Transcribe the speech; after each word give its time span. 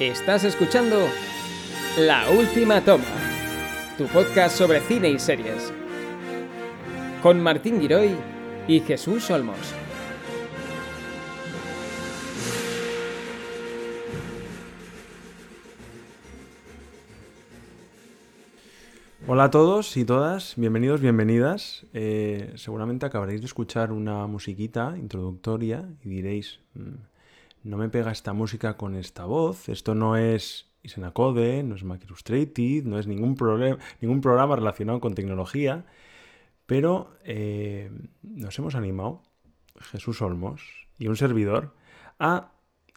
Estás 0.00 0.44
escuchando 0.44 0.96
La 1.98 2.28
Última 2.30 2.80
Toma, 2.80 3.04
tu 3.96 4.06
podcast 4.06 4.56
sobre 4.56 4.80
cine 4.80 5.10
y 5.10 5.18
series, 5.18 5.72
con 7.22 7.40
Martín 7.40 7.80
Giroy 7.80 8.16
y 8.66 8.80
Jesús 8.80 9.30
Olmos. 9.30 9.74
Hola 19.28 19.44
a 19.44 19.50
todos 19.50 19.96
y 19.96 20.04
todas, 20.04 20.54
bienvenidos, 20.56 21.00
bienvenidas. 21.00 21.86
Eh, 21.94 22.52
seguramente 22.56 23.06
acabaréis 23.06 23.40
de 23.40 23.46
escuchar 23.46 23.92
una 23.92 24.26
musiquita 24.26 24.94
introductoria 24.98 25.88
y 26.02 26.08
diréis, 26.08 26.58
"Mm, 26.74 26.94
no 27.64 27.76
me 27.76 27.88
pega 27.88 28.10
esta 28.10 28.32
música 28.32 28.76
con 28.76 28.96
esta 28.96 29.24
voz, 29.24 29.68
esto 29.68 29.94
no 29.94 30.16
es 30.16 30.70
Isenacode, 30.82 31.62
no 31.62 31.76
es 31.76 31.84
Mac 31.84 32.02
Illustrated, 32.04 32.84
no 32.84 32.98
es 32.98 33.06
ningún, 33.06 33.36
ningún 34.00 34.20
programa 34.20 34.56
relacionado 34.56 35.00
con 35.00 35.14
tecnología, 35.14 35.84
pero 36.66 37.16
eh, 37.24 37.90
nos 38.22 38.58
hemos 38.58 38.74
animado, 38.74 39.22
Jesús 39.80 40.22
Olmos 40.22 40.62
y 40.98 41.08
un 41.08 41.16
servidor, 41.16 41.74
a 42.18 42.52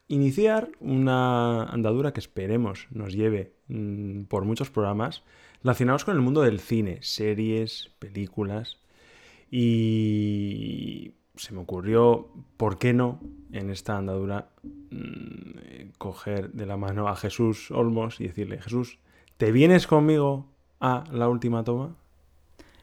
iniciar 0.07 0.69
una 0.79 1.63
andadura 1.65 2.13
que 2.13 2.19
esperemos 2.19 2.87
nos 2.91 3.13
lleve 3.13 3.53
mm, 3.67 4.23
por 4.23 4.45
muchos 4.45 4.69
programas 4.69 5.23
relacionados 5.63 6.05
con 6.05 6.15
el 6.15 6.21
mundo 6.21 6.41
del 6.41 6.59
cine, 6.59 6.99
series, 7.01 7.91
películas. 7.99 8.77
Y 9.49 11.14
se 11.37 11.53
me 11.53 11.61
ocurrió, 11.61 12.29
¿por 12.57 12.77
qué 12.77 12.93
no, 12.93 13.19
en 13.51 13.69
esta 13.69 13.97
andadura, 13.97 14.49
mm, 14.63 15.91
coger 15.97 16.51
de 16.51 16.65
la 16.65 16.77
mano 16.77 17.07
a 17.07 17.15
Jesús 17.15 17.71
Olmos 17.71 18.19
y 18.19 18.27
decirle, 18.27 18.61
Jesús, 18.61 18.99
¿te 19.37 19.51
vienes 19.51 19.87
conmigo 19.87 20.47
a 20.79 21.03
la 21.11 21.29
última 21.29 21.63
toma? 21.63 21.95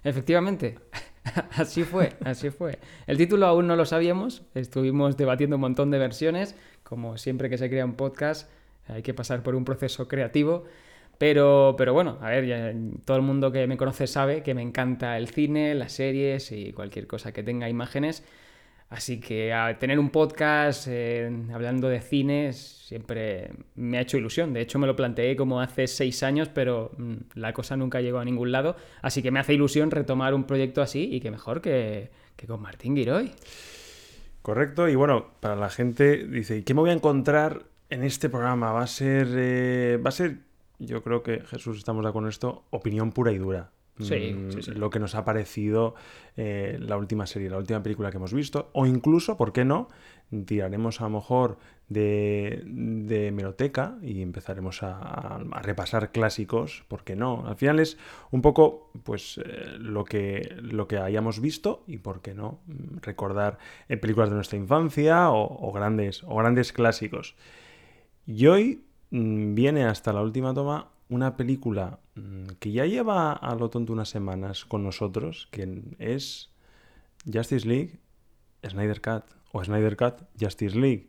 Efectivamente, 0.04 0.78
así 1.56 1.84
fue, 1.84 2.12
así 2.24 2.50
fue. 2.50 2.78
El 3.06 3.16
título 3.16 3.46
aún 3.46 3.66
no 3.66 3.76
lo 3.76 3.84
sabíamos, 3.84 4.42
estuvimos 4.54 5.16
debatiendo 5.16 5.56
un 5.56 5.62
montón 5.62 5.90
de 5.90 5.98
versiones, 5.98 6.56
como 6.82 7.18
siempre 7.18 7.48
que 7.48 7.58
se 7.58 7.68
crea 7.68 7.84
un 7.84 7.94
podcast 7.94 8.50
hay 8.88 9.02
que 9.02 9.14
pasar 9.14 9.42
por 9.42 9.54
un 9.54 9.64
proceso 9.64 10.08
creativo. 10.08 10.64
Pero, 11.18 11.76
pero 11.78 11.92
bueno, 11.92 12.18
a 12.20 12.30
ver, 12.30 12.46
ya 12.46 12.74
todo 13.04 13.16
el 13.16 13.22
mundo 13.22 13.52
que 13.52 13.66
me 13.66 13.76
conoce 13.76 14.06
sabe 14.06 14.42
que 14.42 14.54
me 14.54 14.62
encanta 14.62 15.16
el 15.18 15.28
cine, 15.28 15.74
las 15.74 15.92
series 15.92 16.50
y 16.50 16.72
cualquier 16.72 17.06
cosa 17.06 17.32
que 17.32 17.42
tenga 17.42 17.68
imágenes. 17.68 18.24
Así 18.92 19.20
que 19.20 19.54
a 19.54 19.78
tener 19.78 19.98
un 19.98 20.10
podcast 20.10 20.86
eh, 20.86 21.30
hablando 21.54 21.88
de 21.88 22.02
cine 22.02 22.52
siempre 22.52 23.50
me 23.74 23.96
ha 23.96 24.02
hecho 24.02 24.18
ilusión. 24.18 24.52
De 24.52 24.60
hecho, 24.60 24.78
me 24.78 24.86
lo 24.86 24.94
planteé 24.94 25.34
como 25.34 25.62
hace 25.62 25.86
seis 25.86 26.22
años, 26.22 26.50
pero 26.50 26.90
mm, 26.98 27.14
la 27.36 27.54
cosa 27.54 27.74
nunca 27.74 28.02
llegó 28.02 28.18
a 28.18 28.24
ningún 28.26 28.52
lado. 28.52 28.76
Así 29.00 29.22
que 29.22 29.30
me 29.30 29.40
hace 29.40 29.54
ilusión 29.54 29.90
retomar 29.90 30.34
un 30.34 30.44
proyecto 30.44 30.82
así 30.82 31.08
y 31.10 31.20
que 31.20 31.30
mejor 31.30 31.62
que, 31.62 32.10
con 32.46 32.60
Martín 32.60 32.94
Giroy. 32.94 33.32
Correcto, 34.42 34.86
y 34.86 34.94
bueno, 34.94 35.30
para 35.40 35.56
la 35.56 35.70
gente 35.70 36.26
dice, 36.26 36.58
¿y 36.58 36.62
qué 36.62 36.74
me 36.74 36.80
voy 36.80 36.90
a 36.90 36.94
encontrar 36.94 37.62
en 37.88 38.04
este 38.04 38.28
programa? 38.28 38.72
Va 38.72 38.82
a 38.82 38.86
ser, 38.86 39.26
eh, 39.30 39.98
va 40.04 40.10
a 40.10 40.12
ser 40.12 40.36
yo 40.78 41.02
creo 41.02 41.22
que 41.22 41.40
Jesús, 41.40 41.78
estamos 41.78 42.02
de 42.02 42.10
acuerdo 42.10 42.26
en 42.26 42.32
esto, 42.32 42.64
opinión 42.68 43.12
pura 43.12 43.32
y 43.32 43.38
dura. 43.38 43.70
Sí, 44.00 44.32
Mm, 44.32 44.50
sí, 44.52 44.62
sí. 44.62 44.70
Lo 44.72 44.90
que 44.90 44.98
nos 44.98 45.14
ha 45.14 45.24
parecido 45.24 45.94
eh, 46.36 46.78
la 46.80 46.96
última 46.96 47.26
serie, 47.26 47.50
la 47.50 47.58
última 47.58 47.82
película 47.82 48.10
que 48.10 48.16
hemos 48.16 48.32
visto, 48.32 48.70
o 48.72 48.86
incluso, 48.86 49.36
¿por 49.36 49.52
qué 49.52 49.64
no? 49.64 49.88
Tiraremos 50.46 51.00
a 51.00 51.04
lo 51.04 51.10
mejor 51.10 51.58
de, 51.88 52.62
de 52.64 53.26
hemeroteca 53.28 53.98
y 54.02 54.22
empezaremos 54.22 54.82
a, 54.82 55.40
repasar 55.62 56.10
clásicos, 56.10 56.84
¿por 56.88 57.04
qué 57.04 57.16
no? 57.16 57.46
Al 57.46 57.56
final 57.56 57.80
es 57.80 57.98
un 58.30 58.40
poco 58.40 58.90
pues 59.04 59.38
eh, 59.44 59.76
lo, 59.78 60.04
que, 60.04 60.56
lo 60.62 60.88
que 60.88 60.96
hayamos 60.96 61.40
visto 61.40 61.84
y, 61.86 61.98
¿por 61.98 62.22
qué 62.22 62.34
no? 62.34 62.60
Recordar 63.02 63.58
eh, 63.90 63.98
películas 63.98 64.30
de 64.30 64.36
nuestra 64.36 64.58
infancia 64.58 65.30
o, 65.30 65.68
o 65.68 65.72
grandes, 65.72 66.22
o 66.24 66.36
grandes 66.36 66.72
clásicos. 66.72 67.36
Y 68.26 68.46
hoy 68.46 68.84
mm, 69.10 69.54
viene 69.54 69.84
hasta 69.84 70.14
la 70.14 70.22
última 70.22 70.54
toma 70.54 70.91
una 71.12 71.36
película 71.36 72.00
mm, 72.14 72.46
que 72.58 72.72
ya 72.72 72.86
lleva 72.86 73.32
a 73.32 73.54
lo 73.54 73.70
tonto 73.70 73.92
unas 73.92 74.08
semanas 74.08 74.64
con 74.64 74.82
nosotros, 74.82 75.48
que 75.50 75.82
es 75.98 76.50
Justice 77.32 77.66
League 77.66 77.98
Snyder 78.66 79.00
Cut 79.00 79.24
o 79.52 79.62
Snyder 79.62 79.96
Cut 79.96 80.14
Justice 80.40 80.76
League. 80.78 81.08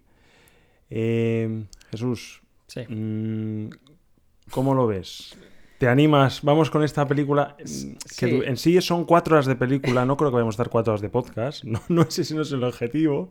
Eh, 0.89 1.65
Jesús, 1.91 2.41
Sí. 2.67 2.81
mm, 2.87 3.69
¿cómo 4.51 4.73
lo 4.73 4.87
ves? 4.87 5.37
¿Te 5.77 5.87
animas? 5.87 6.41
Vamos 6.43 6.69
con 6.69 6.83
esta 6.83 7.07
película. 7.07 7.55
mm, 7.59 7.63
Que 8.17 8.27
Sí. 8.29 8.41
en 8.45 8.57
sí 8.57 8.81
son 8.81 9.05
cuatro 9.05 9.35
horas 9.35 9.45
de 9.47 9.55
película. 9.55 10.05
No 10.05 10.15
creo 10.17 10.29
que 10.29 10.35
vayamos 10.35 10.53
a 10.53 10.57
estar 10.57 10.69
cuatro 10.69 10.93
horas 10.93 11.01
de 11.01 11.09
podcast. 11.09 11.63
No, 11.65 11.81
no 11.89 12.09
sé 12.09 12.23
si 12.23 12.33
no 12.35 12.41
es 12.43 12.51
el 12.51 12.63
objetivo. 12.63 13.29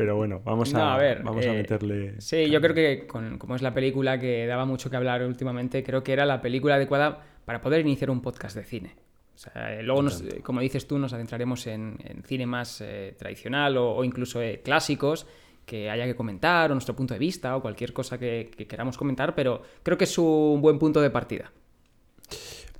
Pero 0.00 0.16
bueno, 0.16 0.40
vamos 0.42 0.72
a, 0.74 0.78
No, 0.78 0.84
a 0.92 0.96
ver, 0.96 1.22
vamos 1.22 1.44
a 1.44 1.50
eh, 1.50 1.56
meterle. 1.58 2.18
Sí, 2.22 2.48
yo 2.48 2.58
creo 2.62 2.74
que 2.74 3.06
con- 3.06 3.36
como 3.36 3.54
es 3.54 3.60
la 3.60 3.74
película 3.74 4.18
que 4.18 4.46
daba 4.46 4.64
mucho 4.64 4.88
que 4.88 4.96
hablar 4.96 5.22
últimamente, 5.26 5.82
creo 5.82 6.02
que 6.02 6.14
era 6.14 6.24
la 6.24 6.40
película 6.40 6.76
adecuada 6.76 7.22
para 7.44 7.60
poder 7.60 7.82
iniciar 7.82 8.08
un 8.10 8.22
podcast 8.22 8.56
de 8.56 8.64
cine. 8.64 8.94
O 9.34 9.36
sea, 9.38 9.74
eh, 9.78 9.82
luego, 9.82 10.00
nos- 10.00 10.24
como 10.42 10.60
dices 10.60 10.86
tú, 10.86 10.98
nos 10.98 11.12
adentraremos 11.12 11.66
en, 11.66 11.98
en 12.02 12.22
cine 12.22 12.46
más 12.46 12.80
eh, 12.80 13.14
tradicional 13.18 13.76
o, 13.76 13.90
o 13.96 14.02
incluso 14.02 14.40
eh, 14.40 14.62
clásicos 14.64 15.26
que 15.66 15.90
haya 15.90 16.06
que 16.06 16.16
comentar 16.16 16.70
o 16.70 16.74
nuestro 16.74 16.96
punto 16.96 17.12
de 17.12 17.20
vista 17.20 17.54
o 17.54 17.60
cualquier 17.60 17.92
cosa 17.92 18.16
que, 18.18 18.50
que 18.56 18.66
queramos 18.66 18.96
comentar, 18.96 19.34
pero 19.34 19.60
creo 19.82 19.98
que 19.98 20.04
es 20.04 20.16
un 20.16 20.62
buen 20.62 20.78
punto 20.78 21.02
de 21.02 21.10
partida. 21.10 21.52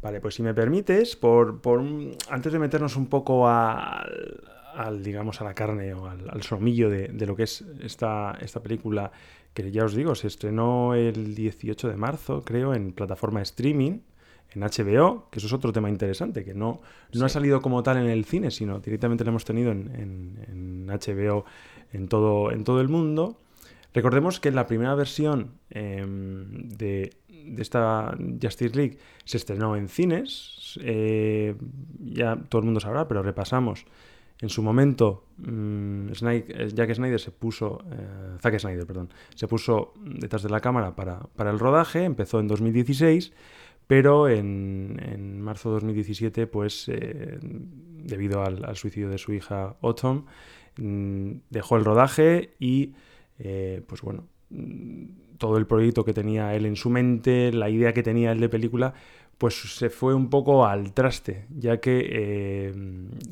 Vale, 0.00 0.20
pues 0.22 0.34
si 0.36 0.42
me 0.42 0.54
permites, 0.54 1.16
por, 1.16 1.60
por 1.60 1.82
antes 2.30 2.50
de 2.50 2.58
meternos 2.58 2.96
un 2.96 3.08
poco 3.08 3.46
al, 3.46 4.42
al, 4.74 5.02
digamos, 5.02 5.40
a 5.40 5.44
la 5.44 5.54
carne 5.54 5.94
o 5.94 6.06
al, 6.06 6.28
al 6.30 6.42
solomillo 6.42 6.88
de, 6.90 7.08
de 7.08 7.26
lo 7.26 7.36
que 7.36 7.44
es 7.44 7.64
esta, 7.82 8.36
esta 8.40 8.62
película, 8.62 9.12
que 9.54 9.70
ya 9.70 9.84
os 9.84 9.94
digo, 9.94 10.14
se 10.14 10.26
estrenó 10.28 10.94
el 10.94 11.34
18 11.34 11.88
de 11.88 11.96
marzo, 11.96 12.42
creo, 12.44 12.74
en 12.74 12.92
plataforma 12.92 13.42
streaming, 13.42 14.00
en 14.52 14.62
HBO, 14.64 15.28
que 15.30 15.38
eso 15.38 15.46
es 15.46 15.52
otro 15.52 15.72
tema 15.72 15.88
interesante, 15.88 16.44
que 16.44 16.54
no, 16.54 16.80
no 17.12 17.24
ha 17.24 17.28
salido 17.28 17.62
como 17.62 17.82
tal 17.82 17.98
en 17.98 18.06
el 18.10 18.24
cine, 18.24 18.50
sino 18.50 18.80
directamente 18.80 19.24
lo 19.24 19.30
hemos 19.30 19.44
tenido 19.44 19.70
en, 19.72 19.90
en- 19.94 20.44
en 20.48 20.90
HBO 20.90 21.44
en 21.92 22.08
todo, 22.08 22.50
en 22.52 22.64
todo 22.64 22.80
el 22.80 22.88
mundo. 22.88 23.38
Recordemos 23.94 24.38
que 24.40 24.50
la 24.52 24.66
primera 24.66 24.94
versión 24.94 25.52
em, 25.70 26.68
de, 26.68 27.12
de 27.28 27.62
esta 27.62 28.16
Justice 28.40 28.74
League 28.76 28.98
se 29.24 29.36
estrenó 29.36 29.76
en 29.76 29.88
cines. 29.88 30.78
eh, 30.82 31.56
ya 32.00 32.36
todo 32.48 32.60
el 32.60 32.64
mundo 32.66 32.80
sabrá, 32.80 33.08
pero 33.08 33.22
repasamos. 33.22 33.84
En 34.40 34.48
su 34.48 34.62
momento, 34.62 35.24
mm, 35.36 36.08
Sny- 36.12 36.44
eh, 36.48 36.68
Jack 36.74 36.94
Snyder 36.94 37.20
se 37.20 37.30
puso, 37.30 37.82
eh, 37.92 38.38
Zack 38.40 38.58
Snyder, 38.58 38.86
perdón, 38.86 39.10
se 39.34 39.46
puso 39.46 39.92
detrás 40.02 40.42
de 40.42 40.48
la 40.48 40.60
cámara 40.60 40.96
para, 40.96 41.20
para 41.36 41.50
el 41.50 41.58
rodaje, 41.58 42.04
empezó 42.04 42.40
en 42.40 42.48
2016, 42.48 43.32
pero 43.86 44.28
en, 44.28 44.98
en 45.04 45.40
marzo 45.42 45.68
de 45.70 45.74
2017, 45.74 46.46
pues 46.46 46.88
eh, 46.88 47.38
debido 47.42 48.42
al, 48.42 48.76
suicidio 48.76 49.10
de 49.10 49.18
su 49.18 49.32
hija 49.34 49.76
Autumn, 49.82 50.24
mm, 50.78 51.30
dejó 51.50 51.76
el 51.76 51.84
rodaje 51.84 52.54
y, 52.58 52.94
pues 53.86 54.00
bueno, 54.02 54.26
mm, 54.50 55.04
todo 55.38 55.56
el 55.58 55.66
proyecto 55.66 56.04
que 56.04 56.12
tenía 56.14 56.54
él 56.54 56.66
en 56.66 56.76
su 56.76 56.88
mente, 56.90 57.52
la 57.52 57.68
idea 57.68 57.92
que 57.92 58.02
tenía 58.02 58.32
él 58.32 58.40
de 58.40 58.48
película, 58.48 58.94
pues 59.40 59.54
se 59.54 59.88
fue 59.88 60.12
un 60.12 60.28
poco 60.28 60.66
al 60.66 60.92
traste, 60.92 61.46
ya 61.48 61.78
que 61.80 62.06
eh, 62.10 62.74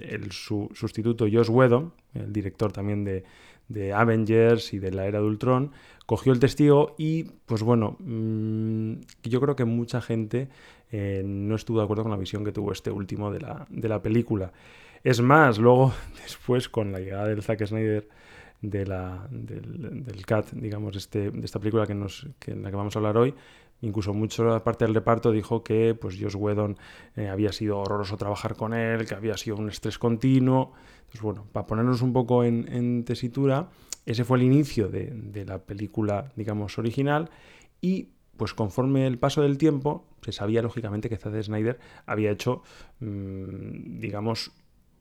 el 0.00 0.32
su 0.32 0.70
sustituto 0.72 1.26
Josh 1.30 1.50
Whedon, 1.50 1.92
el 2.14 2.32
director 2.32 2.72
también 2.72 3.04
de, 3.04 3.92
Avengers 3.92 4.72
y 4.72 4.78
de 4.78 4.90
la 4.90 5.04
era 5.04 5.20
de 5.20 5.26
Ultron, 5.26 5.70
cogió 6.06 6.32
el 6.32 6.40
testigo 6.40 6.94
y, 6.96 7.24
pues 7.44 7.62
bueno, 7.62 7.98
mm, 7.98 8.92
yo 9.24 9.38
creo 9.38 9.54
que 9.54 9.66
mucha 9.66 10.00
gente 10.00 10.48
eh, 10.92 11.22
no 11.26 11.54
estuvo 11.56 11.76
de 11.76 11.84
acuerdo 11.84 12.04
con 12.04 12.12
la 12.12 12.16
visión 12.16 12.42
que 12.42 12.52
tuvo 12.52 12.72
este 12.72 12.90
último 12.90 13.30
de 13.30 13.40
la, 13.40 13.66
de 13.68 13.88
la 13.90 14.00
película. 14.00 14.50
Es 15.04 15.20
más, 15.20 15.58
luego, 15.58 15.92
después, 16.22 16.70
con 16.70 16.90
la 16.90 17.00
llegada 17.00 17.26
del 17.26 17.42
Zack 17.42 17.66
Snyder 17.66 18.08
de 18.62 18.86
la, 18.86 19.28
del, 19.30 20.04
del 20.04 20.24
CAT, 20.24 20.52
digamos, 20.52 20.96
este, 20.96 21.30
de 21.30 21.44
esta 21.44 21.58
película 21.58 21.86
que 21.86 21.94
nos, 21.94 22.26
que, 22.38 22.52
en 22.52 22.62
la 22.62 22.70
que 22.70 22.76
vamos 22.76 22.96
a 22.96 22.98
hablar 22.98 23.18
hoy, 23.18 23.34
incluso 23.80 24.12
mucho 24.14 24.62
parte 24.64 24.84
del 24.84 24.94
reparto 24.94 25.30
dijo 25.30 25.62
que 25.62 25.94
pues 25.94 26.16
Josh 26.20 26.36
Whedon 26.36 26.76
eh, 27.16 27.28
había 27.28 27.52
sido 27.52 27.78
horroroso 27.78 28.16
trabajar 28.16 28.56
con 28.56 28.74
él, 28.74 29.06
que 29.06 29.14
había 29.14 29.36
sido 29.36 29.56
un 29.56 29.68
estrés 29.68 29.98
continuo. 29.98 30.72
Entonces, 31.00 31.22
bueno, 31.22 31.46
para 31.52 31.66
ponernos 31.66 32.02
un 32.02 32.12
poco 32.12 32.44
en, 32.44 32.66
en 32.72 33.04
tesitura, 33.04 33.68
ese 34.04 34.24
fue 34.24 34.38
el 34.38 34.44
inicio 34.44 34.88
de, 34.88 35.10
de 35.10 35.44
la 35.44 35.58
película, 35.58 36.32
digamos, 36.36 36.78
original 36.78 37.30
y 37.80 38.08
pues 38.36 38.54
conforme 38.54 39.06
el 39.06 39.18
paso 39.18 39.42
del 39.42 39.58
tiempo, 39.58 40.06
se 40.22 40.32
sabía 40.32 40.62
lógicamente 40.62 41.08
que 41.08 41.16
Zack 41.16 41.42
Snyder 41.42 41.78
había 42.06 42.30
hecho, 42.30 42.62
mmm, 43.00 43.98
digamos, 43.98 44.52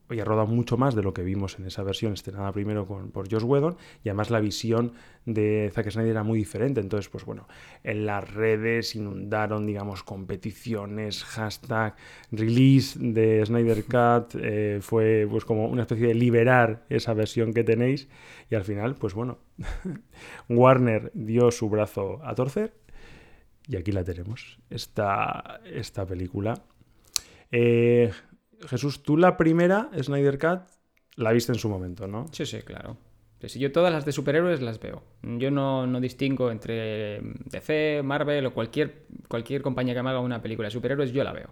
oye, 0.09 0.24
roda 0.24 0.45
mucho 0.45 0.77
más 0.77 0.95
de 0.95 1.04
lo 1.04 1.13
que 1.13 1.24
vimos 1.24 1.59
en 1.59 1.65
esa 1.65 1.83
versión 1.83 2.13
estrenada 2.13 2.51
primero 2.51 2.86
con, 2.86 3.12
por 3.12 3.31
Josh 3.31 3.44
Whedon 3.44 3.77
y 4.04 4.09
además 4.09 4.30
la 4.30 4.39
visión 4.39 4.94
de 5.25 5.69
Zack 5.74 5.92
Snyder 5.92 6.12
era 6.12 6.24
muy 6.24 6.39
diferente. 6.39 6.80
Entonces, 6.80 7.09
pues 7.09 7.25
bueno, 7.25 7.48
en 7.83 8.06
las 8.06 8.33
redes 8.33 8.95
inundaron, 8.95 9.65
digamos, 9.65 10.04
competiciones, 10.04 11.24
hashtag, 11.24 11.95
release 12.31 12.98
de 13.00 13.45
Snyder 13.45 13.83
Cut, 13.83 14.39
eh, 14.42 14.80
fue 14.81 15.27
pues 15.30 15.44
como 15.44 15.68
una 15.68 15.81
especie 15.81 16.07
de 16.07 16.15
liberar 16.15 16.86
esa 16.89 17.13
versión 17.13 17.53
que 17.53 17.63
tenéis 17.63 18.07
y 18.50 18.56
al 18.56 18.63
final, 18.63 18.95
pues 18.95 19.13
bueno, 19.13 19.39
Warner 20.50 21.12
dio 21.13 21.51
su 21.51 21.69
brazo 21.69 22.21
a 22.24 22.33
torcer 22.33 22.74
y 23.68 23.75
aquí 23.75 23.92
la 23.92 24.03
tenemos, 24.03 24.60
esta, 24.69 25.60
esta 25.65 26.06
película. 26.06 26.63
Eh, 27.51 28.12
Jesús, 28.65 29.04
tú 29.04 29.18
la 29.18 29.38
primera, 29.38 29.89
Snyder 30.01 30.39
Cut, 30.39 30.62
la 31.15 31.31
viste 31.31 31.51
en 31.51 31.59
su 31.59 31.69
momento, 31.69 32.07
¿no? 32.07 32.25
Sí, 32.31 32.45
sí, 32.45 32.62
claro. 32.62 32.98
Si 33.44 33.59
yo 33.59 33.71
todas 33.71 33.94
las 33.94 34.04
de 34.04 34.12
superhéroes 34.12 34.62
las 34.62 34.80
veo. 34.80 35.04
Yo 35.21 35.51
no, 35.51 35.86
no, 35.86 36.00
distingo 36.00 36.50
entre 36.50 37.21
DC, 37.45 38.01
Marvel 38.04 38.48
o 38.48 38.54
cualquier, 38.54 39.06
cualquier 39.27 39.62
compañía 39.62 39.94
que 39.94 40.01
me 40.01 40.09
haga 40.09 40.19
una 40.21 40.42
película 40.42 40.68
de 40.68 40.71
superhéroes, 40.71 41.12
yo 41.12 41.24
la 41.24 41.33
veo. 41.33 41.50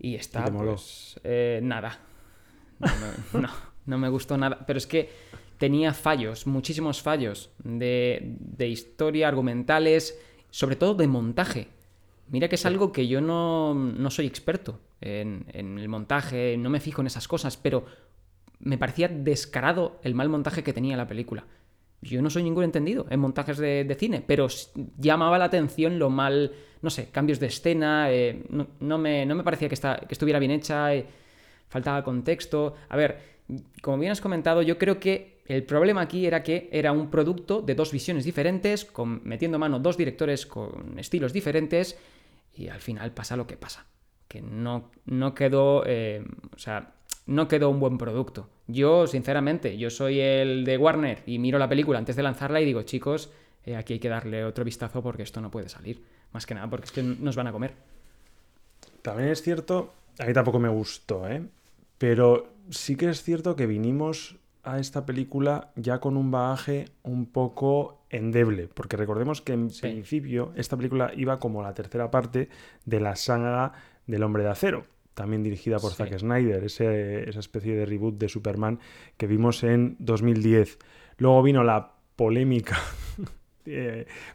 Y 0.00 0.16
está, 0.16 0.44
pues, 0.46 1.20
eh, 1.22 1.60
nada. 1.62 2.00
No, 3.32 3.48
no, 3.86 3.98
me 3.98 4.08
gustó 4.08 4.36
nada. 4.36 4.64
Pero 4.66 4.78
es 4.78 4.86
que 4.86 5.08
tenía 5.58 5.94
fallos, 5.94 6.46
muchísimos 6.46 7.02
fallos 7.02 7.50
de, 7.62 8.36
de 8.38 8.68
historia, 8.68 9.28
argumentales, 9.28 10.20
sobre 10.50 10.74
todo 10.76 10.94
de 10.94 11.06
montaje. 11.06 11.68
Mira 12.28 12.48
que 12.48 12.56
es 12.56 12.66
algo 12.66 12.90
que 12.90 13.06
yo 13.06 13.20
no, 13.20 13.74
no 13.74 14.10
soy 14.10 14.26
experto 14.26 14.80
en, 15.04 15.78
el 15.78 15.88
montaje, 15.88 16.56
no 16.56 16.70
me 16.70 16.80
fijo 16.80 17.02
en 17.02 17.06
esas 17.06 17.28
cosas, 17.28 17.58
pero 17.58 17.84
me 18.58 18.78
parecía 18.78 19.08
descarado 19.08 20.00
el 20.02 20.14
mal 20.14 20.30
montaje 20.30 20.64
que 20.64 20.72
tenía 20.72 20.96
la 20.96 21.06
película. 21.06 21.44
Yo 22.00 22.22
no 22.22 22.30
soy 22.30 22.42
ningún 22.42 22.64
entendido 22.64 23.06
en 23.10 23.20
montajes 23.20 23.58
de, 23.58 23.96
cine, 23.98 24.24
pero 24.26 24.46
llamaba 24.98 25.38
la 25.38 25.46
atención 25.46 25.98
lo 25.98 26.08
mal, 26.08 26.52
no 26.80 26.90
sé, 26.90 27.10
cambios 27.10 27.38
de 27.38 27.46
escena, 27.46 28.10
eh, 28.10 28.44
no, 28.48 28.98
me, 28.98 29.26
no, 29.26 29.34
me, 29.34 29.44
parecía 29.44 29.68
que, 29.68 29.74
estuviera 30.08 30.38
bien 30.38 30.52
hecha, 30.52 30.94
eh, 30.94 31.06
faltaba 31.68 32.02
contexto. 32.02 32.74
A 32.88 32.96
ver, 32.96 33.18
como 33.82 33.98
bien 33.98 34.12
has 34.12 34.20
comentado, 34.20 34.62
yo 34.62 34.78
creo 34.78 34.98
que 34.98 35.42
el 35.46 35.64
problema 35.64 36.00
aquí 36.00 36.26
era 36.26 36.42
que 36.42 36.70
era 36.72 36.92
un 36.92 37.10
producto 37.10 37.60
de 37.60 37.74
dos 37.74 37.92
visiones 37.92 38.24
diferentes, 38.24 38.86
con, 38.86 39.20
metiendo 39.24 39.58
mano 39.58 39.78
dos 39.78 39.98
directores 39.98 40.46
con 40.46 40.98
estilos 40.98 41.32
diferentes, 41.34 41.98
y 42.54 42.68
al 42.68 42.80
final 42.80 43.12
pasa 43.12 43.36
lo 43.36 43.46
que 43.46 43.56
pasa 43.56 43.86
que 44.28 44.42
no, 44.42 44.90
no 45.06 45.34
quedó, 45.34 45.84
eh, 45.86 46.24
o 46.54 46.58
sea, 46.58 46.92
no 47.26 47.48
quedó 47.48 47.70
un 47.70 47.80
buen 47.80 47.98
producto. 47.98 48.48
Yo, 48.66 49.06
sinceramente, 49.06 49.76
yo 49.76 49.90
soy 49.90 50.20
el 50.20 50.64
de 50.64 50.78
Warner 50.78 51.22
y 51.26 51.38
miro 51.38 51.58
la 51.58 51.68
película 51.68 51.98
antes 51.98 52.16
de 52.16 52.22
lanzarla 52.22 52.60
y 52.60 52.64
digo, 52.64 52.82
chicos, 52.82 53.30
eh, 53.64 53.76
aquí 53.76 53.94
hay 53.94 53.98
que 53.98 54.08
darle 54.08 54.44
otro 54.44 54.64
vistazo 54.64 55.02
porque 55.02 55.22
esto 55.22 55.40
no 55.40 55.50
puede 55.50 55.68
salir. 55.68 56.02
Más 56.32 56.46
que 56.46 56.54
nada, 56.54 56.68
porque 56.68 56.86
es 56.86 56.92
que 56.92 57.02
nos 57.02 57.36
van 57.36 57.46
a 57.46 57.52
comer. 57.52 57.74
También 59.02 59.28
es 59.28 59.42
cierto, 59.42 59.92
a 60.18 60.26
mí 60.26 60.32
tampoco 60.32 60.58
me 60.58 60.68
gustó, 60.68 61.28
¿eh? 61.28 61.42
Pero 61.98 62.54
sí 62.70 62.96
que 62.96 63.08
es 63.08 63.22
cierto 63.22 63.54
que 63.54 63.66
vinimos 63.66 64.36
a 64.62 64.78
esta 64.78 65.04
película 65.04 65.70
ya 65.76 66.00
con 66.00 66.16
un 66.16 66.30
bagaje 66.30 66.86
un 67.02 67.26
poco 67.26 68.00
endeble, 68.10 68.68
porque 68.72 68.96
recordemos 68.96 69.42
que 69.42 69.52
en 69.52 69.68
principio 69.68 70.52
esta 70.56 70.76
película 70.76 71.12
iba 71.14 71.38
como 71.38 71.62
la 71.62 71.74
tercera 71.74 72.10
parte 72.10 72.48
de 72.84 73.00
la 73.00 73.14
saga 73.14 73.72
del 74.06 74.22
Hombre 74.22 74.42
de 74.42 74.50
Acero, 74.50 74.86
también 75.14 75.42
dirigida 75.42 75.78
por 75.78 75.92
Zack 75.92 76.18
Snyder, 76.18 76.64
esa 76.64 77.40
especie 77.40 77.74
de 77.74 77.86
reboot 77.86 78.18
de 78.18 78.28
Superman 78.28 78.80
que 79.16 79.26
vimos 79.26 79.62
en 79.62 79.96
2010. 79.98 80.78
Luego 81.18 81.42
vino 81.42 81.62
la 81.62 81.92
polémica 82.16 82.78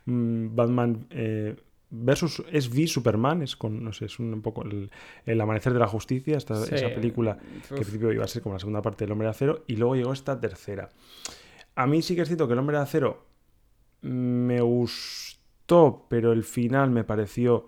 mm, 0.06 0.56
Batman 0.56 1.08
eh, 1.10 1.56
versus 1.90 2.44
es 2.52 2.70
V 2.70 2.88
Superman, 2.88 3.42
es 3.42 3.56
con, 3.56 3.84
no 3.84 3.92
sé, 3.94 4.06
es 4.06 4.20
un, 4.20 4.42
poco 4.42 4.64
el, 4.64 5.42
amanecer 5.42 5.74
de 5.74 5.80
la 5.80 5.88
justicia, 5.88 6.38
esta, 6.38 6.64
esa 6.64 6.94
película 6.94 7.38
que 7.68 7.76
al 7.76 7.82
principio 7.82 8.12
iba 8.12 8.24
a 8.24 8.28
ser 8.28 8.42
como 8.42 8.54
la 8.54 8.60
segunda 8.60 8.82
parte 8.82 9.06
del 9.06 9.12
Hombre 9.12 9.26
de 9.26 9.32
Acero, 9.32 9.64
y 9.68 9.76
luego 9.76 9.96
llegó 9.96 10.14
esta 10.14 10.40
tercera. 10.40 10.90
A 11.76 11.88
mí 11.88 12.02
sí 12.02 12.16
que 12.16 12.22
es 12.22 12.28
cierto 12.28 12.48
que 12.48 12.54
el 12.54 12.60
Hombre 12.60 12.78
de 12.78 12.84
Acero 12.84 13.26
me 14.02 14.62
gustó, 14.62 16.06
pero 16.10 16.32
el 16.32 16.44
final 16.44 16.92
me 16.92 17.04
pareció 17.04 17.66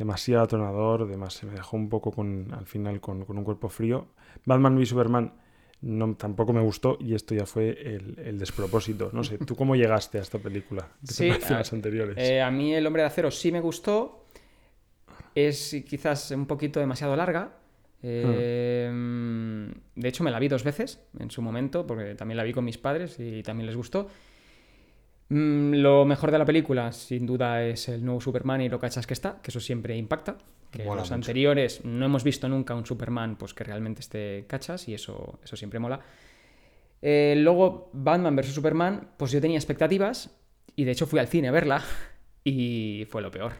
demasiado 0.00 0.44
atonador, 0.44 1.06
se 1.30 1.44
me 1.44 1.52
dejó 1.52 1.76
un 1.76 1.90
poco 1.90 2.10
con, 2.10 2.54
al 2.54 2.64
final 2.64 3.02
con, 3.02 3.26
un 3.28 3.44
cuerpo 3.44 3.68
frío. 3.68 4.06
Batman 4.46 4.74
v 4.78 4.86
Superman 4.86 5.34
no, 5.82 6.14
tampoco 6.14 6.54
me 6.54 6.62
gustó 6.62 6.96
y 6.98 7.14
esto 7.14 7.34
ya 7.34 7.44
fue 7.44 7.68
el, 7.82 8.38
despropósito. 8.38 9.10
No 9.12 9.22
sé, 9.22 9.36
¿tú 9.36 9.54
cómo 9.54 9.76
llegaste 9.76 10.16
a 10.16 10.22
esta 10.22 10.38
película? 10.38 10.88
sí, 11.04 11.28
a, 11.28 11.62
anteriores? 11.70 12.16
Eh, 12.16 12.40
a 12.40 12.50
mí 12.50 12.74
El 12.74 12.86
Hombre 12.86 13.02
de 13.02 13.08
Acero 13.08 13.30
sí 13.30 13.52
me 13.52 13.60
gustó. 13.60 14.24
Es 15.34 15.76
quizás 15.86 16.30
un 16.30 16.46
poquito 16.46 16.80
demasiado 16.80 17.14
larga. 17.14 17.58
Eh, 18.02 18.90
de 19.94 20.08
hecho, 20.08 20.24
me 20.24 20.30
la 20.30 20.38
vi 20.38 20.48
dos 20.48 20.64
veces 20.64 21.02
en 21.18 21.30
su 21.30 21.42
momento, 21.42 21.86
porque 21.86 22.14
también 22.14 22.38
la 22.38 22.44
vi 22.44 22.54
con 22.54 22.64
mis 22.64 22.78
padres 22.78 23.16
y 23.20 23.42
también 23.42 23.66
les 23.66 23.76
gustó. 23.76 24.08
Mm, 25.30 25.74
lo 25.74 26.04
mejor 26.04 26.32
de 26.32 26.38
la 26.38 26.44
película, 26.44 26.90
sin 26.92 27.24
duda, 27.24 27.64
es 27.64 27.88
el 27.88 28.04
nuevo 28.04 28.20
Superman 28.20 28.60
y 28.62 28.68
lo 28.68 28.80
cachas 28.80 29.06
que 29.06 29.14
está, 29.14 29.40
que 29.40 29.50
eso 29.50 29.60
siempre 29.60 29.96
impacta. 29.96 30.36
Que 30.70 30.84
los 30.84 31.10
anteriores 31.10 31.84
no 31.84 32.04
hemos 32.04 32.22
visto 32.22 32.48
nunca 32.48 32.74
un 32.76 32.86
Superman 32.86 33.36
pues, 33.36 33.54
que 33.54 33.64
realmente 33.64 34.00
esté 34.00 34.44
cachas 34.46 34.86
y 34.88 34.94
eso, 34.94 35.40
eso 35.42 35.56
siempre 35.56 35.80
mola. 35.80 36.00
Eh, 37.02 37.34
luego, 37.38 37.90
Batman 37.92 38.36
vs. 38.36 38.54
Superman, 38.54 39.10
pues 39.16 39.32
yo 39.32 39.40
tenía 39.40 39.56
expectativas 39.56 40.30
y 40.76 40.84
de 40.84 40.92
hecho 40.92 41.06
fui 41.06 41.18
al 41.18 41.28
cine 41.28 41.48
a 41.48 41.52
verla 41.52 41.82
y 42.44 43.06
fue 43.08 43.22
lo 43.22 43.30
peor. 43.30 43.52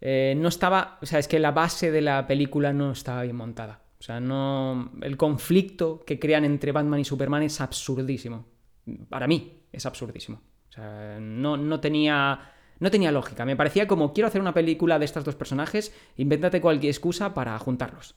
Eh, 0.00 0.34
no 0.36 0.48
estaba, 0.48 0.98
o 1.00 1.06
sea, 1.06 1.18
es 1.18 1.28
que 1.28 1.38
la 1.38 1.52
base 1.52 1.90
de 1.90 2.00
la 2.00 2.26
película 2.26 2.72
no 2.72 2.92
estaba 2.92 3.22
bien 3.22 3.36
montada. 3.36 3.82
O 4.00 4.02
sea, 4.02 4.20
no. 4.20 4.92
El 5.02 5.16
conflicto 5.16 6.04
que 6.06 6.18
crean 6.18 6.44
entre 6.44 6.72
Batman 6.72 7.00
y 7.00 7.04
Superman 7.04 7.42
es 7.42 7.60
absurdísimo. 7.60 8.46
Para 9.08 9.26
mí, 9.26 9.57
es 9.72 9.86
absurdísimo. 9.86 10.40
O 10.68 10.72
sea, 10.72 11.18
no, 11.20 11.56
no 11.56 11.80
tenía... 11.80 12.52
No 12.80 12.92
tenía 12.92 13.10
lógica. 13.10 13.44
Me 13.44 13.56
parecía 13.56 13.88
como 13.88 14.12
quiero 14.12 14.28
hacer 14.28 14.40
una 14.40 14.54
película 14.54 15.00
de 15.00 15.04
estos 15.04 15.24
dos 15.24 15.34
personajes, 15.34 15.92
invéntate 16.16 16.60
cualquier 16.60 16.92
excusa 16.92 17.34
para 17.34 17.58
juntarlos. 17.58 18.14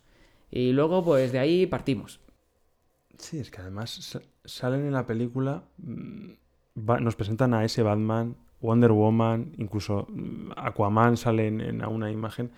Y 0.51 0.71
luego, 0.71 1.03
pues 1.03 1.31
de 1.31 1.39
ahí 1.39 1.65
partimos. 1.65 2.19
Sí, 3.17 3.39
es 3.39 3.49
que 3.49 3.61
además 3.61 4.19
salen 4.45 4.85
en 4.85 4.93
la 4.93 5.05
película, 5.07 5.63
mm, 5.77 6.31
nos 6.75 7.15
presentan 7.15 7.53
a 7.53 7.63
ese 7.63 7.83
Batman, 7.83 8.35
Wonder 8.61 8.91
Woman, 8.91 9.53
incluso 9.57 10.07
mm, 10.09 10.51
Aquaman 10.55 11.17
sale 11.17 11.47
en, 11.47 11.85
una 11.85 12.11
imagen. 12.11 12.51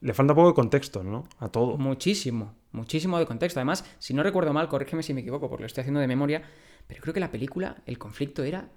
Le 0.00 0.14
falta 0.14 0.32
un 0.32 0.36
poco 0.36 0.48
de 0.48 0.54
contexto, 0.54 1.02
¿no? 1.02 1.24
A 1.38 1.48
todo. 1.48 1.76
Muchísimo, 1.76 2.54
muchísimo 2.72 3.18
de 3.18 3.26
contexto. 3.26 3.60
Además, 3.60 3.84
si 3.98 4.14
no 4.14 4.22
recuerdo 4.22 4.52
mal, 4.52 4.68
corrígeme 4.68 5.02
si 5.02 5.12
me 5.12 5.20
equivoco, 5.20 5.48
porque 5.48 5.62
lo 5.62 5.66
estoy 5.66 5.82
haciendo 5.82 6.00
de 6.00 6.06
memoria, 6.06 6.42
pero 6.90 7.02
creo 7.02 7.14
que 7.14 7.20
la 7.20 7.30
película, 7.30 7.76
el 7.86 7.98
conflicto 7.98 8.42
era 8.42 8.68